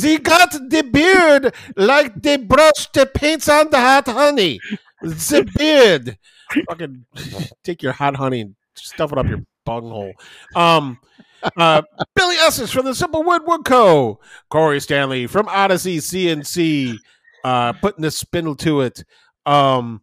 They 0.00 0.16
got 0.18 0.52
the 0.52 0.82
beard 0.82 1.54
like 1.76 2.22
they 2.22 2.36
brush 2.36 2.88
the 2.94 3.04
paints 3.04 3.48
on 3.48 3.70
the 3.70 3.78
hot 3.78 4.06
honey. 4.06 4.60
The 5.02 5.50
beard. 5.58 6.16
Fucking 6.68 7.04
take 7.64 7.82
your 7.82 7.92
hot 7.92 8.16
honey 8.16 8.42
and 8.42 8.54
stuff 8.74 9.12
it 9.12 9.18
up 9.18 9.26
your 9.26 9.44
bunghole. 9.64 10.12
Um, 10.54 10.98
uh, 11.56 11.82
Billy 12.14 12.36
Esses 12.36 12.70
from 12.70 12.84
the 12.84 12.94
Simple 12.94 13.22
Wood 13.22 13.42
Wood 13.44 13.64
Co. 13.64 14.20
Corey 14.50 14.80
Stanley 14.80 15.26
from 15.26 15.48
Odyssey 15.48 15.98
CNC, 15.98 16.96
uh, 17.44 17.72
putting 17.74 18.02
the 18.02 18.10
spindle 18.10 18.54
to 18.56 18.82
it. 18.82 19.04
Um, 19.44 20.02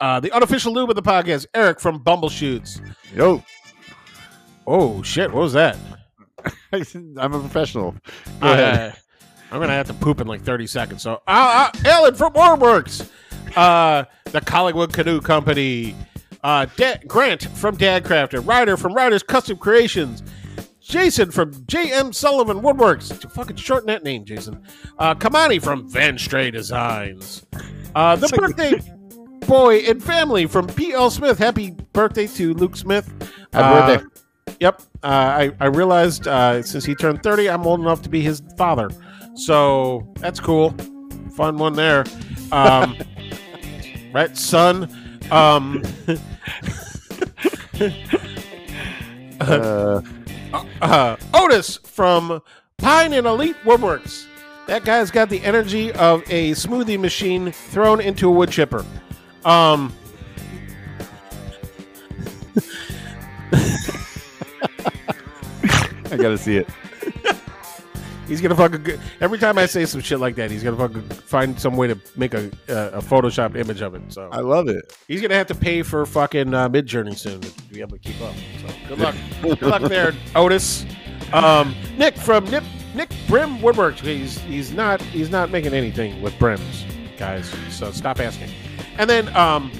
uh, 0.00 0.20
the 0.20 0.32
unofficial 0.32 0.72
lube 0.72 0.90
of 0.90 0.96
the 0.96 1.02
podcast, 1.02 1.46
Eric 1.54 1.80
from 1.80 2.02
Bumbleshoots. 2.02 2.80
Yo, 3.14 3.42
Oh 4.66 5.02
shit! 5.02 5.30
What 5.32 5.42
was 5.42 5.52
that? 5.52 5.76
I'm 6.72 7.32
a 7.34 7.40
professional. 7.40 7.92
Go 8.40 8.52
ahead. 8.52 8.92
Uh, 8.92 8.94
I'm 9.52 9.60
gonna 9.60 9.72
have 9.72 9.86
to 9.88 9.94
poop 9.94 10.20
in 10.20 10.26
like 10.26 10.42
30 10.42 10.66
seconds. 10.66 11.02
So, 11.02 11.22
uh, 11.28 11.70
uh, 11.74 11.78
Ellen 11.84 12.14
from 12.14 12.32
Warworks, 12.32 13.08
uh, 13.56 14.04
the 14.24 14.40
Collingwood 14.40 14.92
Canoe 14.92 15.20
Company, 15.20 15.94
uh, 16.42 16.66
Da- 16.76 16.98
Grant 17.06 17.44
from 17.56 17.76
Dad 17.76 18.04
Crafter, 18.04 18.44
Ryder 18.46 18.76
from 18.76 18.94
Ryder's 18.94 19.22
Custom 19.22 19.58
Creations, 19.58 20.22
Jason 20.80 21.30
from 21.30 21.52
JM 21.52 22.14
Sullivan 22.14 22.60
Woodworks. 22.60 23.30
Fucking 23.32 23.56
shorten 23.56 23.86
that 23.86 24.02
name, 24.02 24.24
Jason. 24.24 24.62
Uh, 24.98 25.14
Kamani 25.14 25.62
from 25.62 25.88
Van 25.90 26.18
Stray 26.18 26.50
Designs. 26.50 27.46
Uh, 27.94 28.16
the 28.16 28.28
birthday 28.36 28.80
boy 29.46 29.78
and 29.78 30.02
family 30.02 30.46
from 30.46 30.66
PL 30.66 31.10
Smith. 31.10 31.38
Happy 31.38 31.70
birthday 31.92 32.26
to 32.28 32.54
Luke 32.54 32.76
Smith. 32.76 33.08
Happy 33.52 33.64
Uh, 33.82 33.86
birthday. 33.96 34.06
Yep. 34.60 34.82
Uh, 35.02 35.06
I, 35.06 35.52
I 35.60 35.66
realized 35.66 36.26
uh, 36.28 36.62
since 36.62 36.84
he 36.84 36.94
turned 36.94 37.22
30, 37.22 37.48
I'm 37.50 37.66
old 37.66 37.80
enough 37.80 38.02
to 38.02 38.08
be 38.08 38.20
his 38.20 38.42
father. 38.56 38.88
So 39.34 40.12
that's 40.18 40.40
cool. 40.40 40.74
Fun 41.36 41.58
one 41.58 41.74
there. 41.74 42.04
Um, 42.52 42.96
right, 44.12 44.36
son. 44.36 44.88
Um, 45.30 45.82
Uh, 49.40 50.00
uh, 50.80 51.16
Otis 51.34 51.78
from 51.78 52.40
Pine 52.78 53.12
and 53.12 53.26
Elite 53.26 53.56
Woodworks. 53.64 54.26
That 54.68 54.84
guy's 54.84 55.10
got 55.10 55.28
the 55.28 55.42
energy 55.44 55.92
of 55.92 56.22
a 56.30 56.52
smoothie 56.52 56.98
machine 56.98 57.50
thrown 57.52 58.00
into 58.00 58.28
a 58.28 58.30
wood 58.32 58.50
chipper. 58.50 58.84
Um, 59.44 59.92
I 66.10 66.16
gotta 66.16 66.38
see 66.38 66.58
it. 66.58 66.68
He's 68.26 68.40
gonna 68.40 68.54
fucking 68.54 68.98
every 69.20 69.38
time 69.38 69.58
I 69.58 69.66
say 69.66 69.84
some 69.84 70.00
shit 70.00 70.18
like 70.18 70.34
that, 70.36 70.50
he's 70.50 70.62
gonna 70.62 70.76
fucking 70.76 71.02
find 71.02 71.60
some 71.60 71.76
way 71.76 71.88
to 71.88 71.98
make 72.16 72.32
a 72.32 72.50
a, 72.68 72.98
a 72.98 73.02
Photoshop 73.02 73.56
image 73.56 73.82
of 73.82 73.94
it. 73.94 74.02
So 74.12 74.28
I 74.32 74.40
love 74.40 74.68
it. 74.68 74.96
he's 75.08 75.20
gonna 75.20 75.34
have 75.34 75.46
to 75.48 75.54
pay 75.54 75.82
for 75.82 76.06
fucking 76.06 76.54
uh, 76.54 76.68
Midjourney 76.68 77.16
soon 77.16 77.40
to 77.40 77.62
be 77.64 77.80
able 77.80 77.98
to 77.98 77.98
keep 77.98 78.20
up. 78.22 78.34
So 78.62 78.74
good 78.88 78.98
luck, 78.98 79.14
good 79.42 79.62
luck 79.62 79.82
there, 79.82 80.14
Otis. 80.34 80.86
Um, 81.32 81.74
Nick 81.98 82.16
from 82.16 82.44
Nick 82.50 82.64
Nick 82.94 83.10
Brim 83.28 83.58
Woodworks. 83.58 83.98
He's 83.98 84.38
he's 84.40 84.72
not 84.72 85.02
he's 85.02 85.30
not 85.30 85.50
making 85.50 85.74
anything 85.74 86.22
with 86.22 86.38
brims, 86.38 86.84
guys. 87.18 87.52
So 87.70 87.90
stop 87.90 88.20
asking. 88.20 88.50
And 88.98 89.08
then 89.08 89.34
um, 89.36 89.70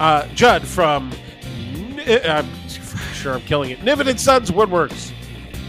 uh, 0.00 0.26
Judd 0.34 0.66
from 0.66 1.12
uh, 2.06 2.42
sure 3.12 3.34
I'm 3.34 3.40
killing 3.42 3.70
it. 3.70 3.82
Niven 3.82 4.08
and 4.08 4.20
Sons 4.20 4.50
Woodworks. 4.50 5.10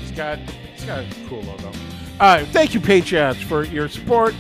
He's 0.02 0.12
got 0.12 0.40
he's 0.76 0.86
got 0.86 1.00
a 1.00 1.08
cool 1.28 1.42
logo. 1.44 1.72
Right, 2.20 2.48
thank 2.48 2.74
you, 2.74 2.80
Patreons, 2.80 3.44
for 3.44 3.64
your 3.66 3.90
support. 3.90 4.34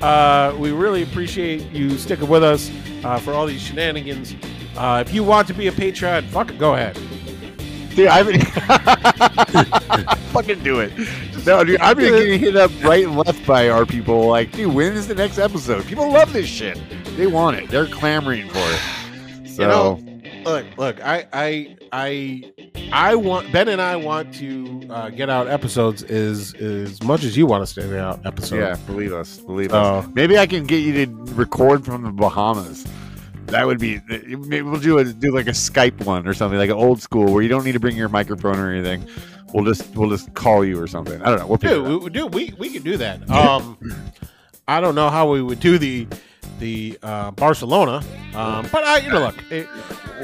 Uh, 0.00 0.54
we 0.58 0.70
really 0.70 1.02
appreciate 1.02 1.62
you 1.72 1.96
sticking 1.98 2.28
with 2.28 2.44
us 2.44 2.70
uh, 3.04 3.18
for 3.18 3.32
all 3.32 3.46
these 3.46 3.60
shenanigans. 3.60 4.34
Uh, 4.76 5.02
if 5.06 5.12
you 5.12 5.24
want 5.24 5.48
to 5.48 5.54
be 5.54 5.68
a 5.68 5.72
Patreon, 5.72 6.24
fucking 6.28 6.58
go 6.58 6.74
ahead. 6.74 6.98
Dude, 7.96 8.06
I've 8.08 8.26
been 8.26 8.40
fucking 10.32 10.62
do 10.62 10.80
it. 10.80 10.92
No, 11.46 11.64
dude, 11.64 11.80
I've 11.80 11.96
been 11.96 12.12
getting 12.12 12.38
hit 12.40 12.56
up 12.56 12.70
right 12.82 13.04
and 13.04 13.16
left 13.16 13.44
by 13.46 13.68
our 13.70 13.86
people. 13.86 14.28
Like, 14.28 14.52
dude, 14.52 14.74
when 14.74 14.92
is 14.92 15.08
the 15.08 15.14
next 15.14 15.38
episode? 15.38 15.84
People 15.86 16.10
love 16.12 16.32
this 16.32 16.46
shit. 16.46 16.78
They 17.16 17.26
want 17.26 17.56
it. 17.56 17.70
They're 17.70 17.86
clamoring 17.86 18.48
for 18.50 18.58
it. 18.58 19.48
So, 19.48 19.66
know, 19.68 20.02
Look, 20.44 20.66
look, 20.76 21.00
I, 21.04 21.26
I, 21.32 21.76
I, 21.92 22.52
I 22.92 23.14
want 23.16 23.50
Ben 23.50 23.66
and 23.68 23.80
I 23.82 23.96
want 23.96 24.32
to 24.34 24.82
uh, 24.90 25.08
get 25.10 25.28
out 25.28 25.48
episodes 25.48 26.04
as 26.04 26.54
as 26.54 27.02
much 27.02 27.24
as 27.24 27.36
you 27.36 27.46
want 27.46 27.66
to 27.66 27.80
get 27.80 27.92
out 27.94 28.24
episodes. 28.24 28.52
yeah, 28.60 28.76
believe 28.86 29.12
us. 29.12 29.38
Believe 29.38 29.72
Oh. 29.72 29.76
us. 30.00 30.06
Maybe 30.14 30.38
I 30.38 30.46
can 30.46 30.64
get 30.64 30.78
you 30.84 31.04
to 31.06 31.12
record 31.34 31.84
from 31.84 32.02
the 32.04 32.10
Bahamas. 32.12 32.86
That 33.46 33.66
would 33.66 33.78
be. 33.78 34.00
Maybe 34.08 34.62
we'll 34.62 34.80
do 34.80 34.98
a 34.98 35.04
do 35.04 35.32
like 35.34 35.46
a 35.46 35.50
Skype 35.52 36.04
one 36.04 36.26
or 36.26 36.34
something 36.34 36.58
like 36.58 36.70
an 36.70 36.76
old 36.76 37.00
school 37.00 37.32
where 37.32 37.42
you 37.42 37.48
don't 37.48 37.64
need 37.64 37.72
to 37.72 37.80
bring 37.80 37.96
your 37.96 38.08
microphone 38.08 38.58
or 38.58 38.70
anything. 38.72 39.06
we'll 39.52 39.64
just 39.64 39.94
we'll 39.96 40.10
just 40.10 40.32
call 40.34 40.64
you 40.64 40.80
or 40.80 40.86
something. 40.86 41.20
I 41.22 41.30
don't 41.30 41.38
know. 41.38 41.46
We'll 41.46 41.58
Dude, 41.58 42.02
we, 42.02 42.10
dude, 42.10 42.34
we 42.34 42.54
we 42.58 42.70
could 42.70 42.84
do 42.84 42.96
that. 42.98 43.28
Um, 43.30 43.78
I 44.68 44.80
don't 44.80 44.94
know 44.94 45.10
how 45.10 45.30
we 45.30 45.42
would 45.42 45.60
do 45.60 45.78
the 45.78 46.06
the 46.58 46.98
uh, 47.02 47.30
Barcelona, 47.32 48.02
um, 48.34 48.66
but 48.72 48.82
I 48.84 48.98
you 48.98 49.10
know 49.10 49.20
look, 49.20 49.36
it, 49.50 49.68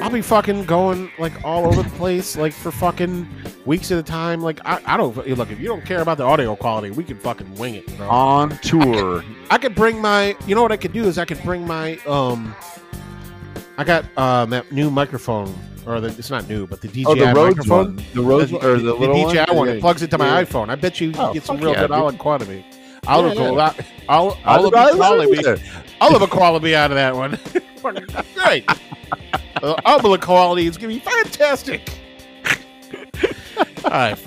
I'll 0.01 0.11
be 0.11 0.23
fucking 0.23 0.65
going 0.65 1.11
like 1.19 1.45
all 1.45 1.67
over 1.67 1.83
the 1.83 1.91
place 1.91 2.37
like 2.37 2.53
for 2.53 2.71
fucking 2.73 3.29
weeks 3.67 3.91
at 3.93 3.99
a 3.99 4.03
time. 4.03 4.41
Like 4.41 4.61
I, 4.65 4.81
I 4.85 4.97
don't 4.97 5.15
look 5.17 5.51
if 5.51 5.61
you 5.61 5.69
don't 5.69 5.85
care 5.85 6.01
about 6.01 6.19
the 6.19 6.25
audio 6.25 6.57
quality, 6.57 6.91
we 6.91 7.05
can 7.05 7.19
fucking 7.19 7.55
wing 7.55 7.77
it, 7.77 7.97
bro. 7.97 8.09
on 8.09 8.51
tour. 8.59 9.25
I 9.51 9.59
could 9.59 9.75
bring 9.75 10.01
my. 10.01 10.37
You 10.47 10.55
know 10.55 10.63
what 10.63 10.73
I 10.73 10.77
could 10.77 10.93
do 10.93 11.05
is 11.05 11.19
I 11.19 11.25
could 11.25 11.43
bring 11.43 11.67
my. 11.67 11.99
Um, 12.07 12.55
I 13.79 13.85
got 13.85 14.05
um 14.19 14.51
that 14.51 14.71
new 14.73 14.91
microphone, 14.91 15.55
or 15.87 16.01
the, 16.01 16.09
it's 16.09 16.31
not 16.31 16.49
new, 16.49 16.67
but 16.67 16.81
the 16.81 16.89
DJI 16.89 17.07
oh, 17.07 17.15
the 17.15 17.33
microphone. 17.35 17.97
one, 17.97 18.05
the 18.15 18.23
Rhodes 18.23 18.51
The, 18.51 18.57
or 18.59 18.77
the, 18.77 18.83
the 18.83 18.95
little 18.95 19.31
DJI 19.31 19.45
one, 19.49 19.57
one. 19.57 19.69
it 19.69 19.81
plugs 19.81 20.03
into 20.03 20.19
my 20.19 20.39
Yeah. 20.41 20.45
iPhone. 20.45 20.69
I 20.69 20.75
bet 20.75 21.01
you 21.01 21.13
Oh, 21.17 21.33
get 21.33 21.45
some 21.45 21.57
real 21.59 21.73
yeah, 21.73 21.83
good 21.83 21.91
audio 21.93 22.19
quality. 22.19 22.65
I'll 23.07 23.23
Yeah, 23.23 23.33
yeah. 23.33 23.43
Have 23.43 23.75
quality. 23.75 23.89
I'll, 24.09 24.39
I'll 24.45 26.13
have 26.13 26.23
a 26.23 26.27
quality 26.29 26.77
out 26.77 26.91
of 26.91 26.97
that 26.97 27.15
one. 27.17 27.39
Great. 28.35 28.65
Uh, 29.63 29.77
I'll 29.85 30.19
quality 30.19 30.67
is 30.67 30.77
gonna 30.77 30.93
be 30.95 30.99
fantastic. 30.99 31.89
All 33.85 33.91
right, 33.91 34.19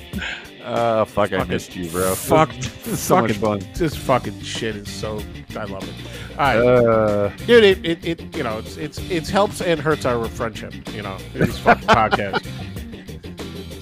uh, 0.65 1.05
fuck, 1.05 1.31
I 1.33 1.43
missed 1.45 1.75
you, 1.75 1.89
bro. 1.89 2.15
fuck, 2.15 2.51
so 2.61 3.21
much 3.21 3.33
fucking, 3.33 3.61
fun. 3.61 3.73
this 3.75 3.95
fucking 3.95 4.41
shit 4.41 4.75
is 4.75 4.89
so. 4.91 5.21
I 5.57 5.63
love 5.65 5.83
it. 5.87 5.93
All 6.31 6.37
right. 6.37 6.57
Uh, 6.57 7.29
dude 7.45 7.63
it, 7.63 7.85
it, 7.85 8.05
it 8.05 8.35
you 8.35 8.43
know 8.43 8.57
it's 8.59 8.75
it's 8.75 8.97
it 9.09 9.25
helps 9.29 9.61
and 9.61 9.79
hurts 9.79 10.05
our 10.05 10.27
friendship 10.27 10.73
you 10.93 11.01
know 11.01 11.17
this 11.33 11.57
fucking 11.59 11.87
podcast 11.87 12.43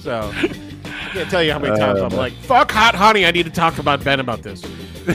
so 0.00 0.30
i 0.32 0.48
can't 1.10 1.28
tell 1.30 1.42
you 1.42 1.50
how 1.52 1.58
many 1.58 1.76
times 1.76 1.98
Uh, 2.00 2.04
i'm 2.04 2.10
like 2.16 2.32
fuck 2.34 2.70
hot 2.70 2.94
honey 2.94 3.26
i 3.26 3.32
need 3.32 3.42
to 3.42 3.50
talk 3.50 3.78
about 3.80 4.04
ben 4.04 4.20
about 4.20 4.42
this 4.42 4.60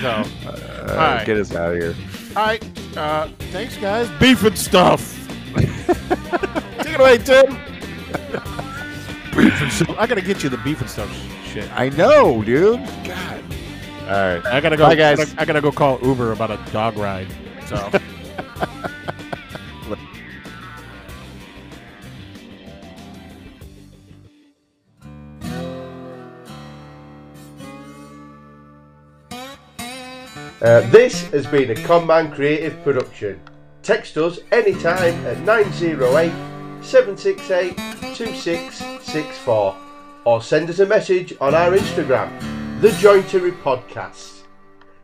so 0.00 0.08
uh, 0.08 0.94
right. 0.96 1.22
Get 1.24 1.36
us 1.36 1.54
out 1.54 1.74
of 1.74 1.80
here. 1.80 1.94
all 2.36 2.44
right 2.46 2.96
uh 2.98 3.28
thanks 3.52 3.76
guys 3.76 4.08
beef 4.18 4.42
and 4.42 4.58
stuff 4.58 5.16
take 5.54 6.94
it 6.94 7.00
away 7.00 7.18
tim 7.18 7.56
i 9.34 10.06
gotta 10.06 10.20
get 10.20 10.42
you 10.42 10.50
the 10.50 10.58
beef 10.58 10.80
and 10.80 10.90
stuff 10.90 11.10
shit 11.44 11.70
I 11.72 11.88
know, 11.90 12.42
dude. 12.42 12.80
God. 13.04 13.44
All 14.02 14.08
right. 14.08 14.46
i 14.46 14.60
gotta 14.60 14.76
go 14.76 14.86
Bye, 14.86 14.94
guys. 14.94 15.20
I 15.20 15.24
gotta, 15.24 15.40
I 15.40 15.44
gotta 15.44 15.60
go 15.60 15.72
call 15.72 15.98
uber 16.02 16.32
about 16.32 16.50
a 16.50 16.72
dog 16.72 16.96
ride 16.96 17.28
so 17.66 17.90
Uh, 30.62 30.88
this 30.90 31.26
has 31.32 31.44
been 31.44 31.72
a 31.72 31.74
Conman 31.74 32.32
Creative 32.32 32.80
production. 32.84 33.40
Text 33.82 34.16
us 34.16 34.38
anytime 34.52 35.14
at 35.26 35.40
908 35.40 36.51
768 36.82 37.76
2664 38.16 39.76
or 40.24 40.42
send 40.42 40.68
us 40.68 40.78
a 40.80 40.86
message 40.86 41.34
on 41.40 41.54
our 41.54 41.70
Instagram, 41.72 42.30
The 42.80 42.88
Jointery 42.90 43.52
Podcast. 43.62 44.42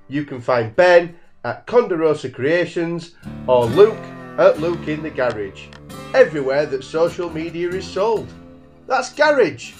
You 0.09 0.25
can 0.25 0.41
find 0.41 0.75
Ben 0.75 1.17
at 1.45 1.67
Conderosa 1.67 2.33
Creations 2.33 3.15
or 3.47 3.67
Luke 3.67 3.97
at 4.39 4.61
Luke 4.61 4.89
in 4.89 5.03
the 5.03 5.11
Garage. 5.11 5.67
Everywhere 6.15 6.67
that 6.67 6.85
social 6.85 7.31
media 7.31 7.69
is 7.71 7.87
sold. 7.87 8.29
That's 8.87 9.13
garage, 9.13 9.75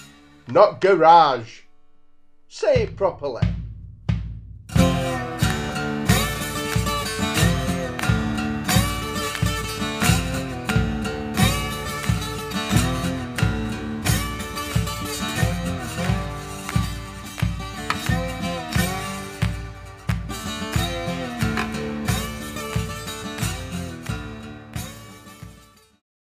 not 0.49 0.81
garage. 0.81 1.61
Say 2.49 2.83
it 2.83 2.97
properly. 2.97 3.47